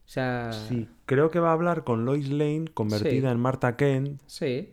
O 0.05 0.09
sea, 0.09 0.51
Sí, 0.53 0.87
creo 1.07 1.31
que 1.31 1.39
va 1.39 1.49
a 1.49 1.53
hablar 1.53 1.83
con 1.83 2.05
Lois 2.05 2.29
Lane, 2.29 2.65
convertida 2.71 3.29
Sí. 3.29 3.33
en 3.33 3.39
Marta 3.39 3.77
Kent, 3.77 4.21
sí. 4.27 4.69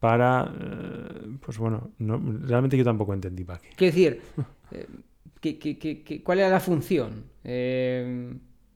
Para... 0.00 0.52
eh, 0.60 1.36
pues 1.44 1.58
bueno, 1.58 1.90
no- 1.98 2.20
realmente 2.42 2.76
yo 2.76 2.84
tampoco 2.84 3.14
entendí 3.14 3.44
para 3.44 3.58
qué. 3.60 3.68
Quiero 3.76 3.94
decir, 3.94 4.20
¿qué- 5.40 5.58
qué- 5.58 5.78
qué- 5.78 6.22
cuál 6.22 6.38
era 6.40 6.48
la 6.48 6.60
función? 6.60 7.24
Eh, 7.44 8.32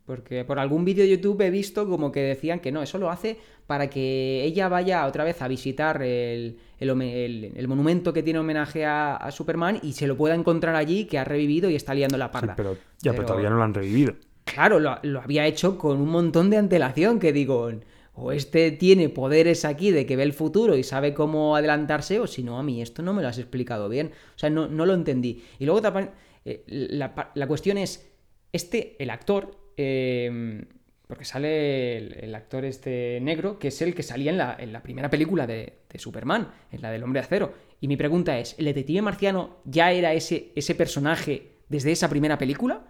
porque 0.06 0.44
por 0.44 0.58
algún 0.58 0.84
vídeo 0.84 1.04
de 1.04 1.10
YouTube 1.10 1.40
he 1.42 1.50
visto 1.50 1.88
como 1.88 2.10
que 2.10 2.20
decían 2.20 2.58
que 2.58 2.72
no, 2.72 2.82
eso 2.82 2.98
lo 2.98 3.10
hace 3.10 3.38
para 3.68 3.88
que 3.88 4.42
ella 4.42 4.68
vaya 4.68 5.06
otra 5.06 5.22
vez 5.22 5.40
a 5.40 5.46
visitar 5.46 6.02
el, 6.02 6.58
el 6.80 6.90
home- 6.90 7.24
el- 7.24 7.52
el 7.54 7.68
monumento 7.68 8.12
que 8.12 8.22
tiene 8.24 8.40
homenaje 8.40 8.84
a, 8.84 9.14
a 9.16 9.30
Superman 9.30 9.78
y 9.82 9.92
se 9.92 10.08
lo 10.08 10.16
pueda 10.16 10.34
encontrar 10.34 10.74
allí, 10.74 11.04
que 11.04 11.18
ha 11.18 11.24
revivido 11.24 11.70
y 11.70 11.76
está 11.76 11.94
liando 11.94 12.18
la 12.18 12.26
Sí, 12.26 12.32
parda. 12.32 12.56
pero, 12.56 12.72
ya, 12.74 13.12
pero 13.12 13.14
Pero- 13.14 13.26
todavía 13.26 13.50
no 13.50 13.56
lo 13.56 13.62
han 13.62 13.74
revivido. 13.74 14.14
Claro, 14.44 14.80
lo, 14.80 14.98
lo 15.04 15.20
había 15.20 15.46
hecho 15.46 15.78
con 15.78 16.00
un 16.00 16.08
montón 16.08 16.50
de 16.50 16.56
antelación, 16.56 17.20
que 17.20 17.32
digo, 17.32 17.70
o 18.20 18.32
este 18.32 18.70
tiene 18.72 19.08
poderes 19.08 19.64
aquí 19.64 19.90
de 19.90 20.06
que 20.06 20.16
ve 20.16 20.22
el 20.22 20.32
futuro 20.32 20.76
y 20.76 20.82
sabe 20.82 21.14
cómo 21.14 21.56
adelantarse, 21.56 22.20
o 22.20 22.26
si 22.26 22.42
no, 22.42 22.58
a 22.58 22.62
mí 22.62 22.82
esto 22.82 23.02
no 23.02 23.12
me 23.12 23.22
lo 23.22 23.28
has 23.28 23.38
explicado 23.38 23.88
bien. 23.88 24.12
O 24.36 24.38
sea, 24.38 24.50
no, 24.50 24.68
no 24.68 24.86
lo 24.86 24.94
entendí. 24.94 25.42
Y 25.58 25.66
luego 25.66 25.80
eh, 26.44 26.64
la, 26.66 27.30
la 27.34 27.46
cuestión 27.46 27.78
es, 27.78 28.10
este, 28.52 28.96
el 28.98 29.10
actor, 29.10 29.56
eh, 29.76 30.64
porque 31.06 31.24
sale 31.24 31.96
el, 31.96 32.16
el 32.20 32.34
actor 32.34 32.64
este 32.64 33.18
negro, 33.20 33.58
que 33.58 33.68
es 33.68 33.82
el 33.82 33.94
que 33.94 34.02
salía 34.02 34.30
en 34.30 34.38
la, 34.38 34.56
en 34.58 34.72
la 34.72 34.82
primera 34.82 35.10
película 35.10 35.46
de, 35.46 35.80
de 35.90 35.98
Superman, 35.98 36.52
en 36.70 36.82
la 36.82 36.90
del 36.90 37.02
Hombre 37.02 37.20
de 37.20 37.26
Acero. 37.26 37.54
Y 37.80 37.88
mi 37.88 37.96
pregunta 37.96 38.38
es, 38.38 38.54
¿el 38.58 38.66
detective 38.66 39.02
marciano 39.02 39.56
ya 39.64 39.92
era 39.92 40.12
ese, 40.12 40.52
ese 40.54 40.74
personaje 40.74 41.52
desde 41.68 41.92
esa 41.92 42.08
primera 42.08 42.38
película? 42.38 42.84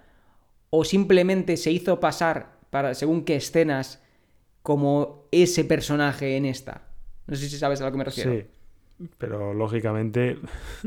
o 0.71 0.85
simplemente 0.85 1.57
se 1.57 1.73
hizo 1.73 2.01
pasar 2.01 2.61
para 2.71 2.95
según 2.95 3.25
qué 3.25 3.37
escenas 3.37 4.01
como 4.63 5.27
ese 5.33 5.65
personaje 5.65 6.37
en 6.37 6.45
esta. 6.47 6.83
No 7.27 7.37
sé 7.37 7.49
si 7.49 7.57
sabes 7.59 7.81
a 7.81 7.87
lo 7.87 7.93
que 7.93 7.99
me 7.99 8.05
refiero. 8.05 8.33
Sí, 8.33 8.45
pero 9.19 9.55
lógicamente 9.55 10.39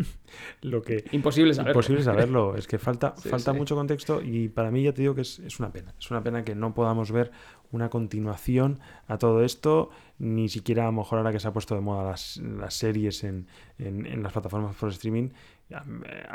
lo 0.62 0.82
que... 0.82 1.04
Imposible 1.12 1.54
saberlo. 1.54 1.72
Imposible 1.72 2.04
saberlo, 2.04 2.56
es 2.56 2.68
que 2.68 2.78
falta, 2.78 3.16
Sí, 3.22 3.30
falta 3.30 3.52
sí. 3.52 3.58
mucho 3.58 3.76
contexto 3.76 4.22
y 4.22 4.50
para 4.50 4.70
mí 4.72 4.84
ya 4.84 4.94
te 4.94 5.02
digo 5.02 5.16
que 5.16 5.22
es, 5.22 5.40
es 5.40 5.60
una 5.60 5.72
pena. 5.72 5.94
Es 6.00 6.12
una 6.12 6.22
pena 6.24 6.44
que 6.44 6.54
no 6.56 6.74
podamos 6.74 7.12
ver 7.12 7.32
una 7.72 7.90
continuación 7.90 8.80
a 9.08 9.18
todo 9.18 9.44
esto, 9.44 9.90
ni 10.20 10.48
siquiera 10.50 10.84
a 10.84 10.86
lo 10.88 10.92
mejor 10.92 11.18
ahora 11.18 11.32
que 11.32 11.40
se 11.40 11.48
ha 11.48 11.54
puesto 11.54 11.74
de 11.76 11.82
moda 11.82 12.04
las, 12.04 12.38
las 12.38 12.76
series 12.76 13.24
en, 13.24 13.48
en- 13.80 14.06
en 14.06 14.22
las 14.22 14.32
plataformas 14.32 14.76
por 14.76 14.90
streaming, 14.90 15.30
a, 15.74 15.84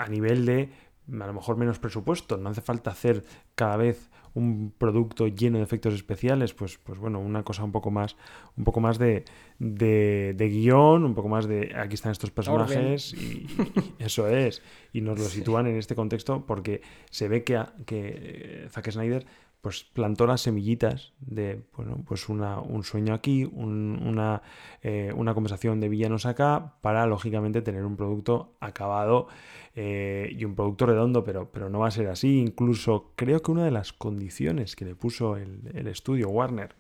a 0.03 0.09
nivel 0.09 0.45
de 0.47 0.71
a 1.13 1.27
lo 1.27 1.33
mejor 1.33 1.57
menos 1.57 1.79
presupuesto, 1.79 2.37
no 2.37 2.51
hace 2.51 2.61
falta 2.61 2.91
hacer 2.91 3.25
cada 3.55 3.77
vez 3.77 4.11
un 4.35 4.73
producto 4.77 5.29
lleno 5.29 5.59
de 5.59 5.65
efectos 5.65 5.95
especiales, 5.95 6.55
pues, 6.55 6.79
pues 6.79 6.99
bueno, 6.99 7.21
una 7.21 7.43
cosa 7.43 7.65
un 7.65 7.73
poco 7.73 7.91
más, 7.91 8.17
un 8.57 8.65
poco 8.65 8.81
más 8.81 8.99
de, 8.99 9.25
de, 9.59 10.35
de 10.37 10.49
guion, 10.49 11.05
un 11.05 11.15
poco 11.15 11.29
más 11.29 11.47
de 11.47 11.73
aquí 11.77 11.95
están 11.95 12.13
estos 12.13 12.31
personajes 12.31 13.15
y, 13.15 13.47
y 13.47 13.95
eso 13.99 14.29
es. 14.29 14.63
Y 14.93 15.01
nos 15.01 15.19
lo 15.19 15.27
sitúan 15.27 15.67
en 15.67 15.77
este 15.77 15.95
contexto 15.95 16.47
porque 16.47 16.83
se 17.11 17.29
ve 17.29 17.45
que, 17.45 17.63
que 17.87 18.67
Zack 18.71 18.91
Snyder 18.91 19.27
pues 19.61 19.85
plantó 19.85 20.27
las 20.27 20.41
semillitas 20.43 21.13
de 21.21 21.63
bueno, 21.77 22.03
pues 22.07 22.29
una, 22.29 22.61
un 22.61 22.85
sueño 22.85 23.13
aquí, 23.15 23.45
un- 23.45 24.01
una, 24.07 24.43
eh, 24.83 25.13
una 25.17 25.35
conversación 25.35 25.81
de 25.81 25.89
villanos 25.89 26.27
acá, 26.27 26.75
para 26.81 27.07
lógicamente 27.07 27.61
tener 27.63 27.85
un 27.85 27.97
producto 27.97 28.57
acabado 28.61 29.29
eh, 29.75 30.31
y 30.37 30.45
un 30.45 30.55
producto 30.55 30.87
redondo, 30.87 31.25
pero, 31.25 31.51
pero 31.51 31.69
no 31.71 31.81
va 31.81 31.89
a 31.89 31.91
ser 31.91 32.09
así. 32.09 32.39
Incluso 32.41 33.13
creo 33.17 33.41
que 33.43 33.51
una 33.51 33.65
de 33.65 33.71
las 33.73 33.93
condiciones 33.93 34.77
que 34.77 34.85
le 34.85 34.95
puso 34.95 35.37
el, 35.37 35.71
el 35.75 35.87
estudio 35.89 36.29
Warner 36.29 36.75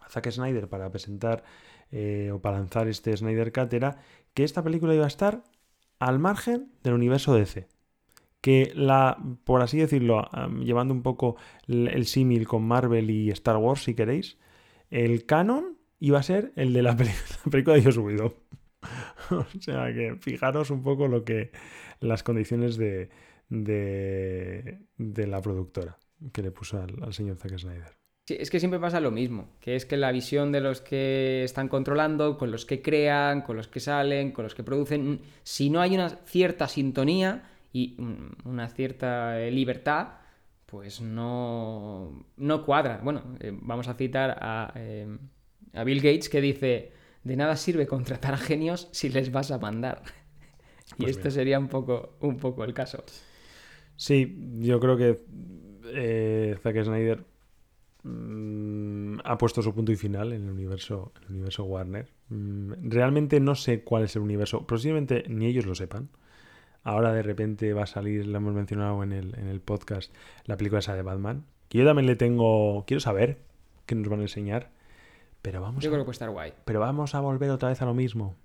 a 0.00 0.08
Zack 0.08 0.30
Snyder 0.30 0.68
para 0.68 0.90
presentar 0.90 1.44
eh, 1.92 2.30
o 2.32 2.40
para 2.40 2.58
lanzar 2.58 2.88
este 2.88 3.16
Snyder 3.16 3.52
Cut 3.52 3.72
era 3.72 3.98
que 4.34 4.44
esta 4.44 4.62
película 4.62 4.94
iba 4.94 5.04
a 5.04 5.08
estar 5.08 5.44
al 5.98 6.18
margen 6.18 6.70
del 6.82 6.94
universo 6.94 7.34
DC. 7.34 7.68
Que 8.46 8.70
la, 8.76 9.18
por 9.42 9.60
así 9.60 9.76
decirlo, 9.76 10.30
llevando 10.62 10.94
un 10.94 11.02
poco 11.02 11.34
el, 11.66 11.88
el 11.88 12.06
símil 12.06 12.46
con 12.46 12.62
Marvel 12.62 13.10
y 13.10 13.30
Star 13.30 13.56
Wars, 13.56 13.82
si 13.82 13.94
queréis, 13.96 14.38
el 14.88 15.26
canon 15.26 15.78
iba 15.98 16.20
a 16.20 16.22
ser 16.22 16.52
el 16.54 16.72
de 16.72 16.82
la, 16.82 16.96
película 17.50 17.74
de 17.74 17.82
Joss 17.82 17.96
Whedon. 17.96 18.32
o 19.32 19.46
sea 19.60 19.92
que 19.92 20.16
fijaros 20.20 20.70
un 20.70 20.84
poco 20.84 21.08
lo 21.08 21.24
que 21.24 21.50
las 21.98 22.22
condiciones 22.22 22.76
de, 22.76 23.10
de, 23.48 25.26
la 25.26 25.42
productora 25.42 25.98
que 26.32 26.42
le 26.42 26.52
puso 26.52 26.80
al, 26.80 27.12
señor 27.12 27.38
Zack 27.38 27.58
Snyder. 27.58 27.96
Es 28.28 28.48
que 28.48 28.60
siempre 28.60 28.78
pasa 28.78 29.00
lo 29.00 29.10
mismo, 29.10 29.48
que 29.58 29.74
es 29.74 29.86
que 29.86 29.96
la 29.96 30.12
visión 30.12 30.52
de 30.52 30.60
los 30.60 30.80
que 30.80 31.42
están 31.42 31.66
controlando, 31.66 32.38
con 32.38 32.52
los 32.52 32.64
que 32.64 32.80
crean, 32.80 33.42
con 33.42 33.56
los 33.56 33.66
que 33.66 33.80
salen, 33.80 34.30
con 34.30 34.44
los 34.44 34.54
que 34.54 34.62
producen, 34.62 35.20
si 35.42 35.68
no 35.68 35.80
hay 35.80 35.96
una 35.96 36.10
cierta 36.10 36.68
sintonía 36.68 37.50
y 37.76 37.96
una 38.44 38.68
cierta 38.68 39.40
eh, 39.40 39.50
libertad, 39.50 40.08
pues 40.66 41.00
no, 41.00 42.26
no 42.36 42.64
cuadra. 42.64 43.00
Bueno, 43.02 43.22
eh, 43.40 43.52
vamos 43.54 43.88
a 43.88 43.94
citar 43.94 44.36
a, 44.40 44.72
eh, 44.76 45.06
a 45.74 45.84
Bill 45.84 46.00
Gates 46.00 46.28
que 46.28 46.40
dice, 46.40 46.92
de 47.24 47.36
nada 47.36 47.56
sirve 47.56 47.86
contratar 47.86 48.34
a 48.34 48.38
genios 48.38 48.88
si 48.92 49.08
les 49.10 49.30
vas 49.32 49.50
a 49.50 49.58
mandar. 49.58 50.02
y 50.98 51.04
Pues 51.04 51.14
esto 51.14 51.30
bien. 51.30 51.30
sería 51.30 51.58
un 51.58 51.68
poco, 51.68 52.16
un 52.20 52.36
poco 52.38 52.64
el 52.64 52.74
caso. 52.74 53.04
Sí, 53.96 54.36
yo 54.60 54.78
creo 54.80 54.96
que 54.96 55.18
eh, 55.86 56.56
Zack 56.62 56.84
Snyder 56.84 57.24
mm, 58.04 59.18
ha 59.24 59.38
puesto 59.38 59.62
su 59.62 59.74
punto 59.74 59.92
y 59.92 59.96
final 59.96 60.32
en 60.32 60.44
el 60.44 60.50
universo, 60.50 61.12
el 61.26 61.32
universo 61.36 61.64
Warner. 61.64 62.08
Mm, 62.30 62.90
realmente 62.90 63.40
no 63.40 63.54
sé 63.56 63.82
cuál 63.84 64.04
es 64.04 64.16
el 64.16 64.22
universo, 64.22 64.66
posiblemente 64.66 65.24
ni 65.28 65.46
ellos 65.46 65.66
lo 65.66 65.74
sepan. 65.74 66.10
Ahora 66.86 67.12
de 67.12 67.22
repente 67.22 67.72
va 67.72 67.82
a 67.82 67.86
salir, 67.86 68.26
lo 68.28 68.36
hemos 68.38 68.54
mencionado 68.54 69.02
en 69.02 69.12
el, 69.12 69.34
en 69.38 69.48
el 69.48 69.60
podcast, 69.60 70.14
la 70.44 70.56
película 70.56 70.78
esa 70.78 70.94
de 70.94 71.02
Batman. 71.02 71.44
Que 71.68 71.78
yo 71.78 71.84
también 71.84 72.06
le 72.06 72.14
tengo. 72.14 72.84
Quiero 72.86 73.00
saber 73.00 73.38
qué 73.86 73.96
nos 73.96 74.08
van 74.08 74.20
a 74.20 74.22
enseñar. 74.22 74.70
Pero 75.42 75.60
vamos, 75.60 75.82
Yo 75.82 75.90
a, 75.90 75.92
creo 75.92 76.02
que 76.02 76.06
puede 76.06 76.14
estar 76.14 76.30
guay. 76.30 76.52
pero 76.64 76.78
vamos 76.78 77.14
a 77.16 77.20
volver 77.20 77.50
otra 77.50 77.70
vez 77.70 77.82
a 77.82 77.86
lo 77.86 77.94
mismo. 77.94 78.36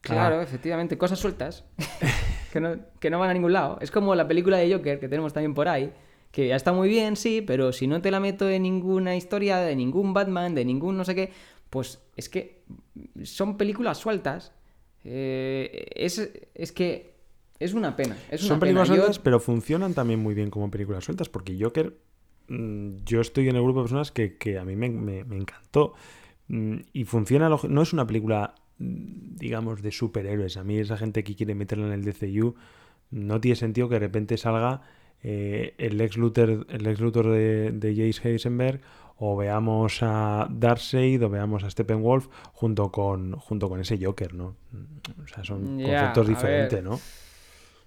Claro, 0.00 0.38
Ah, 0.38 0.42
efectivamente, 0.44 0.96
cosas 0.96 1.18
sueltas 1.18 1.64
que, 2.52 2.60
no, 2.60 2.76
que 3.00 3.10
no 3.10 3.18
van 3.18 3.30
a 3.30 3.34
ningún 3.34 3.52
lado. 3.52 3.78
Es 3.80 3.90
como 3.90 4.14
la 4.14 4.28
película 4.28 4.58
de 4.58 4.72
Joker 4.72 5.00
que 5.00 5.08
tenemos 5.08 5.32
también 5.32 5.54
por 5.54 5.66
ahí, 5.68 5.92
que 6.30 6.46
ya 6.46 6.54
está 6.56 6.72
muy 6.72 6.88
bien, 6.88 7.16
sí, 7.16 7.42
pero 7.42 7.72
si 7.72 7.88
no 7.88 8.00
te 8.00 8.12
la 8.12 8.20
meto 8.20 8.48
en 8.48 8.62
ninguna 8.62 9.16
historia, 9.16 9.58
de 9.58 9.74
ningún 9.74 10.14
Batman, 10.14 10.54
de 10.54 10.64
ningún 10.64 10.96
no 10.96 11.04
sé 11.04 11.16
qué, 11.16 11.32
pues 11.68 12.00
es 12.16 12.28
que 12.28 12.62
son 13.24 13.56
películas 13.56 13.98
sueltas. 13.98 14.52
Eh, 15.04 15.86
es, 15.96 16.30
es 16.54 16.70
que 16.72 17.17
es 17.60 17.74
una 17.74 17.96
pena. 17.96 18.16
Es 18.30 18.40
una 18.42 18.48
Son 18.48 18.60
pena. 18.60 18.60
películas 18.60 18.88
Yo- 18.88 18.94
sueltas, 18.96 19.18
pero 19.18 19.40
funcionan 19.40 19.94
también 19.94 20.20
muy 20.20 20.34
bien 20.34 20.50
como 20.50 20.70
películas 20.70 21.04
sueltas, 21.04 21.28
porque 21.28 21.56
Joker, 21.60 21.96
mm, 22.48 22.96
yo 23.04 23.20
estoy 23.20 23.48
en 23.48 23.56
el 23.56 23.62
grupo 23.62 23.80
de 23.80 23.84
personas 23.84 24.12
que, 24.12 24.36
que 24.36 24.58
a 24.58 24.64
mí 24.64 24.76
me, 24.76 24.88
me- 24.90 25.24
me 25.24 25.36
encantó. 25.36 25.94
Mm, 26.48 26.76
Y 26.92 27.04
funciona, 27.04 27.48
log- 27.50 27.68
no 27.68 27.82
es 27.82 27.92
una 27.92 28.06
película, 28.06 28.54
mm, 28.78 29.36
digamos, 29.36 29.82
de 29.82 29.92
superhéroes. 29.92 30.56
A 30.56 30.64
mí 30.64 30.78
esa 30.78 30.96
gente 30.96 31.22
que 31.24 31.34
quiere 31.36 31.54
meterla 31.54 31.86
en 31.86 31.92
el 31.92 32.04
DCU, 32.04 32.54
no 33.10 33.40
tiene 33.40 33.56
sentido 33.56 33.88
que 33.88 33.94
de 33.96 34.00
repente 34.00 34.36
salga 34.36 34.82
eh, 35.24 35.74
el 35.78 36.00
ex 36.00 36.16
Luthor, 36.16 36.64
el 36.70 36.86
ex 36.86 37.00
Luthor 37.00 37.30
de, 37.32 37.72
de 37.72 37.90
Jace 38.12 38.28
Heisenberg, 38.34 38.80
o 39.16 39.36
veamos 39.36 39.98
a 40.02 40.46
Darkseid, 40.48 41.24
o 41.24 41.28
veamos 41.28 41.64
a 41.64 41.70
Steppenwolf 41.70 42.28
junto 42.52 42.92
con, 42.92 43.32
junto 43.32 43.68
con 43.68 43.80
ese 43.80 43.98
Joker, 44.00 44.32
¿no? 44.34 44.54
O 45.24 45.26
sea, 45.26 45.42
son 45.42 45.82
conceptos 45.82 46.28
diferentes, 46.28 46.72
ver. 46.82 46.84
¿no? 46.84 47.00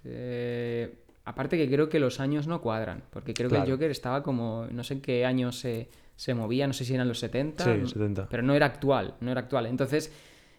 Eh, 0.04 0.94
aparte 1.24 1.56
que 1.56 1.68
creo 1.68 1.88
que 1.88 2.00
los 2.00 2.20
años 2.20 2.46
no 2.46 2.60
cuadran, 2.60 3.04
porque 3.10 3.34
creo 3.34 3.48
que 3.48 3.56
el 3.56 3.70
Joker 3.70 3.90
estaba 3.90 4.22
como, 4.22 4.66
no 4.70 4.82
sé 4.84 4.94
en 4.94 5.00
qué 5.00 5.24
años 5.24 5.58
se, 5.58 5.88
se 6.16 6.34
movía, 6.34 6.66
no 6.66 6.72
sé 6.72 6.84
si 6.84 6.94
eran 6.94 7.08
los 7.08 7.18
70, 7.18 7.64
Sí, 7.64 7.86
70. 7.86 8.28
pero 8.28 8.42
no 8.42 8.54
era 8.54 8.66
actual, 8.66 9.14
no 9.20 9.30
era 9.30 9.40
actual. 9.40 9.66
Entonces, 9.66 10.12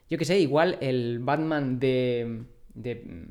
yo 0.10 0.18
qué 0.18 0.26
sé, 0.26 0.40
igual 0.40 0.78
el 0.82 1.20
Batman 1.20 1.80
de, 1.80 2.44
de, 2.74 3.28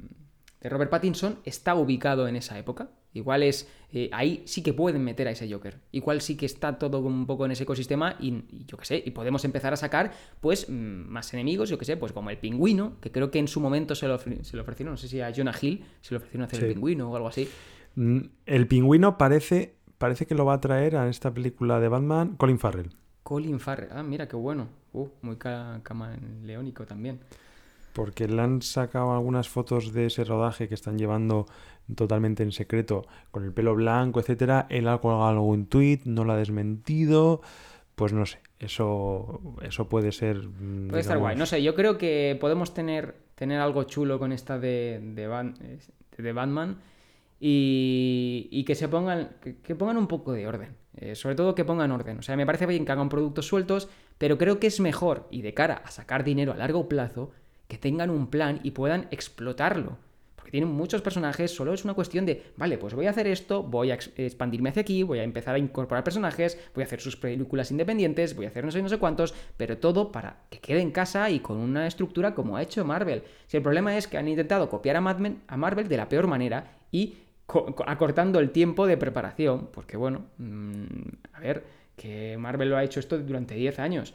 de 0.61 0.69
Robert 0.69 0.91
Pattinson 0.91 1.39
está 1.45 1.75
ubicado 1.75 2.29
en 2.29 2.37
esa 2.37 2.59
época. 2.59 2.89
Igual 3.15 3.43
es, 3.43 3.69
eh, 3.93 4.09
ahí 4.13 4.43
sí 4.47 4.63
que 4.63 4.73
pueden 4.73 5.05
meter 5.05 5.29
a 5.29 5.33
ese 5.33 5.51
Joker. 5.53 5.79
Igual 5.93 6.21
sí 6.21 6.37
que 6.37 6.47
está 6.47 6.79
todo 6.79 7.01
un 7.01 7.27
poco 7.27 7.45
en 7.45 7.53
ese 7.53 7.65
ecosistema 7.65 8.17
y, 8.19 8.29
y 8.51 8.65
yo 8.67 8.77
qué 8.79 8.85
sé, 8.85 9.03
y 9.05 9.11
podemos 9.11 9.45
empezar 9.45 9.73
a 9.73 9.77
sacar 9.77 10.13
pues 10.41 10.69
mm, 10.69 10.73
más 10.73 11.33
enemigos, 11.35 11.69
yo 11.69 11.79
qué 11.79 11.85
sé, 11.85 11.97
pues 11.97 12.13
como 12.13 12.31
el 12.31 12.39
pingüino, 12.39 12.95
que 13.01 13.13
creo 13.13 13.31
que 13.31 13.39
en 13.39 13.49
su 13.49 13.61
momento 13.61 13.95
se 13.95 14.09
lo, 14.09 14.19
se 14.19 14.57
lo 14.57 14.63
ofrecieron, 14.63 14.95
no 14.95 14.97
sé 14.97 15.09
si 15.09 15.21
a 15.21 15.33
Jonah 15.35 15.55
Hill 15.61 15.85
se 16.01 16.15
le 16.15 16.17
ofrecieron 16.17 16.45
hacer 16.47 16.65
el 16.65 16.73
pingüino 16.73 17.11
o 17.11 17.17
algo 17.17 17.29
así. 17.29 17.49
Mm, 17.95 18.21
El 18.47 18.67
pingüino 18.67 19.19
parece, 19.19 19.77
parece 19.99 20.27
que 20.27 20.35
lo 20.35 20.45
va 20.45 20.55
a 20.55 20.61
traer 20.61 20.97
a 20.97 21.09
esta 21.09 21.33
película 21.33 21.79
de 21.81 21.89
Batman 21.89 22.37
Colin 22.37 22.59
Farrell. 22.59 22.91
Colin 23.23 23.61
Farrell. 23.61 23.91
Ah, 23.93 24.03
mira 24.03 24.27
qué 24.27 24.37
bueno. 24.37 24.69
Uh, 24.93 25.09
muy 25.23 25.37
camaleónico 25.37 26.85
también. 26.87 27.21
Porque 27.93 28.29
le 28.29 28.41
han 28.41 28.63
sacado 28.63 29.13
algunas 29.13 29.49
fotos 29.49 29.93
de 29.93 30.07
ese 30.07 30.25
rodaje 30.25 30.69
que 30.69 30.75
están 30.75 30.99
llevando 30.99 31.47
totalmente 31.95 32.43
en 32.43 32.53
secreto, 32.53 33.07
con 33.31 33.45
el 33.45 33.53
pelo 33.53 33.75
blanco, 33.75 34.21
etcétera. 34.21 34.67
Él 34.71 34.89
ha 34.89 34.99
colgado 34.99 35.27
algún 35.27 35.67
tweet, 35.67 36.01
no 36.05 36.25
lo 36.25 36.33
ha 36.33 36.37
desmentido. 36.37 37.43
Pues 37.95 38.13
no 38.13 38.25
sé, 38.25 38.39
eso, 38.59 39.41
eso 39.63 39.89
puede 39.89 40.13
ser. 40.13 40.39
Mm, 40.39 40.89
puede 40.89 41.03
estar 41.03 41.19
guay. 41.19 41.37
No 41.37 41.47
sé, 41.47 41.63
yo 41.63 41.75
creo 41.75 41.99
que 41.99 42.37
podemos 42.41 42.75
tener, 42.75 43.17
tener 43.35 43.61
algo 43.61 43.85
chulo 43.85 44.19
con 44.19 44.33
esta 44.33 44.59
de, 44.59 45.01
de, 45.03 45.27
Batman 46.33 46.79
y, 47.39 48.65
que 48.67 48.75
se 48.75 48.89
pongan, 48.89 49.31
que, 49.41 49.75
pongan 49.75 49.99
un 49.99 50.07
poco 50.07 50.33
de 50.33 50.47
orden. 50.47 50.77
Eh, 50.97 51.15
sobre 51.15 51.35
todo 51.35 51.55
que 51.55 51.65
pongan 51.65 51.91
orden. 51.91 52.19
O 52.19 52.23
sea, 52.23 52.37
me 52.37 52.47
parece 52.47 52.67
bien 52.67 52.85
que 52.85 52.93
hagan 52.93 53.09
productos 53.09 53.47
sueltos, 53.47 53.89
pero 54.19 54.39
creo 54.39 54.61
que 54.61 54.67
es 54.67 54.79
mejor, 54.79 55.27
y 55.31 55.43
de 55.43 55.55
cara 55.55 55.83
a 55.85 55.91
sacar 55.91 56.23
dinero 56.23 56.53
a 56.53 56.57
largo 56.57 56.89
plazo, 56.89 57.33
que 57.73 57.79
tengan 57.79 58.11
un 58.11 58.27
plan 58.27 58.61
y 58.63 58.73
puedan 58.73 59.09
explotarlo 59.11 59.97
tienen 60.53 60.71
muchos 60.71 61.01
personajes, 61.01 61.51
solo 61.51 61.73
es 61.73 61.83
una 61.83 61.95
cuestión 61.95 62.27
de, 62.27 62.43
vale, 62.59 62.77
pues 62.77 62.93
voy 62.93 63.07
a 63.07 63.11
hacer 63.11 63.27
esto, 63.27 63.63
voy 63.63 63.91
a 63.91 63.95
expandirme 63.95 64.69
hacia 64.69 64.83
aquí, 64.83 65.03
voy 65.03 65.19
a 65.19 65.25
empezar 65.25 65.55
a 65.55 65.59
incorporar 65.59 66.05
personajes, 66.05 66.59
voy 66.75 66.83
a 66.83 66.85
hacer 66.85 67.01
sus 67.01 67.17
películas 67.17 67.71
independientes, 67.71 68.37
voy 68.37 68.45
a 68.45 68.51
hacer 68.51 68.63
no 68.63 68.71
sé 68.71 68.83
no 68.83 68.91
sé 68.91 68.99
cuántos, 68.99 69.33
pero 69.57 69.79
todo 69.79 70.13
para 70.13 70.43
que 70.51 70.59
quede 70.59 70.83
en 70.83 70.91
casa 70.91 71.31
y 71.31 71.41
con 71.41 71.57
una 71.57 71.87
estructura 71.87 72.35
como 72.35 72.59
ha 72.59 72.63
hecho 72.63 72.85
Marvel. 72.85 73.23
Si 73.47 73.57
el 73.57 73.63
problema 73.63 73.97
es 73.97 74.07
que 74.07 74.19
han 74.19 74.29
intentado 74.29 74.69
copiar 74.69 74.97
a, 74.97 74.99
a 74.99 75.57
Marvel 75.57 75.89
de 75.89 75.97
la 75.97 76.11
peor 76.11 76.27
manera 76.27 76.71
y 76.91 77.15
acortando 77.87 78.39
el 78.39 78.51
tiempo 78.51 78.87
de 78.87 78.99
preparación, 78.99 79.71
porque 79.73 79.97
bueno, 79.97 80.27
mm, 80.37 80.85
a 81.33 81.41
ver, 81.41 81.65
que 81.97 82.37
Marvel 82.37 82.69
lo 82.69 82.77
ha 82.77 82.85
hecho 82.85 83.01
esto 83.01 83.19
durante 83.19 83.55
10 83.55 83.79
años. 83.79 84.15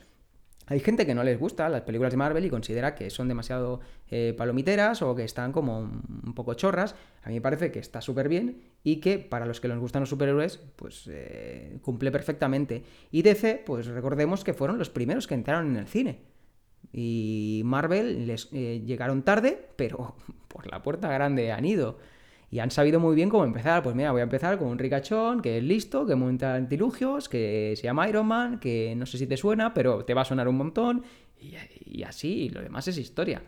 Hay 0.69 0.81
gente 0.81 1.05
que 1.05 1.15
no 1.15 1.23
les 1.23 1.39
gusta 1.39 1.69
las 1.69 1.81
películas 1.81 2.11
de 2.11 2.17
Marvel 2.17 2.43
y 2.45 2.49
considera 2.49 2.93
que 2.93 3.09
son 3.09 3.29
demasiado 3.29 3.79
eh, 4.09 4.35
palomiteras 4.37 5.01
o 5.01 5.15
que 5.15 5.23
están 5.23 5.53
como 5.53 5.79
un 5.79 6.33
poco 6.35 6.53
chorras. 6.55 6.93
A 7.23 7.29
mí 7.29 7.35
me 7.35 7.41
parece 7.41 7.71
que 7.71 7.79
está 7.79 8.01
súper 8.01 8.27
bien 8.27 8.61
y 8.83 8.97
que 8.97 9.17
para 9.17 9.45
los 9.45 9.61
que 9.61 9.69
les 9.69 9.79
gustan 9.79 10.01
los 10.01 10.09
superhéroes, 10.09 10.57
pues 10.75 11.07
eh, 11.09 11.79
cumple 11.81 12.11
perfectamente. 12.11 12.83
Y 13.11 13.21
DC, 13.21 13.63
pues 13.65 13.87
recordemos 13.87 14.43
que 14.43 14.53
fueron 14.53 14.77
los 14.77 14.89
primeros 14.89 15.25
que 15.25 15.35
entraron 15.35 15.67
en 15.67 15.77
el 15.77 15.87
cine. 15.87 16.19
Y 16.91 17.61
Marvel 17.63 18.27
les 18.27 18.49
eh, 18.51 18.81
llegaron 18.85 19.23
tarde, 19.23 19.69
pero 19.77 20.15
por 20.49 20.69
la 20.69 20.83
puerta 20.83 21.09
grande 21.09 21.53
han 21.53 21.63
ido. 21.63 21.97
Y 22.49 22.59
han 22.59 22.71
sabido 22.71 22.99
muy 22.99 23.15
bien 23.15 23.29
cómo 23.29 23.43
empezar. 23.43 23.83
Pues 23.83 23.95
mira, 23.95 24.11
voy 24.11 24.21
a 24.21 24.23
empezar 24.23 24.57
con 24.57 24.69
un 24.69 24.79
ricachón 24.79 25.41
que 25.41 25.57
es 25.57 25.63
listo, 25.63 26.05
que 26.05 26.15
monta 26.15 26.55
antilugios, 26.55 27.27
que 27.27 27.73
se 27.75 27.83
llama 27.83 28.07
Iron 28.07 28.27
Man, 28.27 28.59
que 28.59 28.95
no 28.95 29.05
sé 29.05 29.17
si 29.17 29.27
te 29.27 29.35
suena, 29.35 29.73
pero 29.73 30.05
te 30.05 30.13
va 30.13 30.21
a 30.21 30.25
sonar 30.25 30.47
un 30.47 30.55
montón. 30.55 31.03
Y, 31.39 32.03
así, 32.03 32.45
y 32.45 32.49
lo 32.49 32.61
demás 32.61 32.87
es 32.87 32.97
historia. 32.97 33.41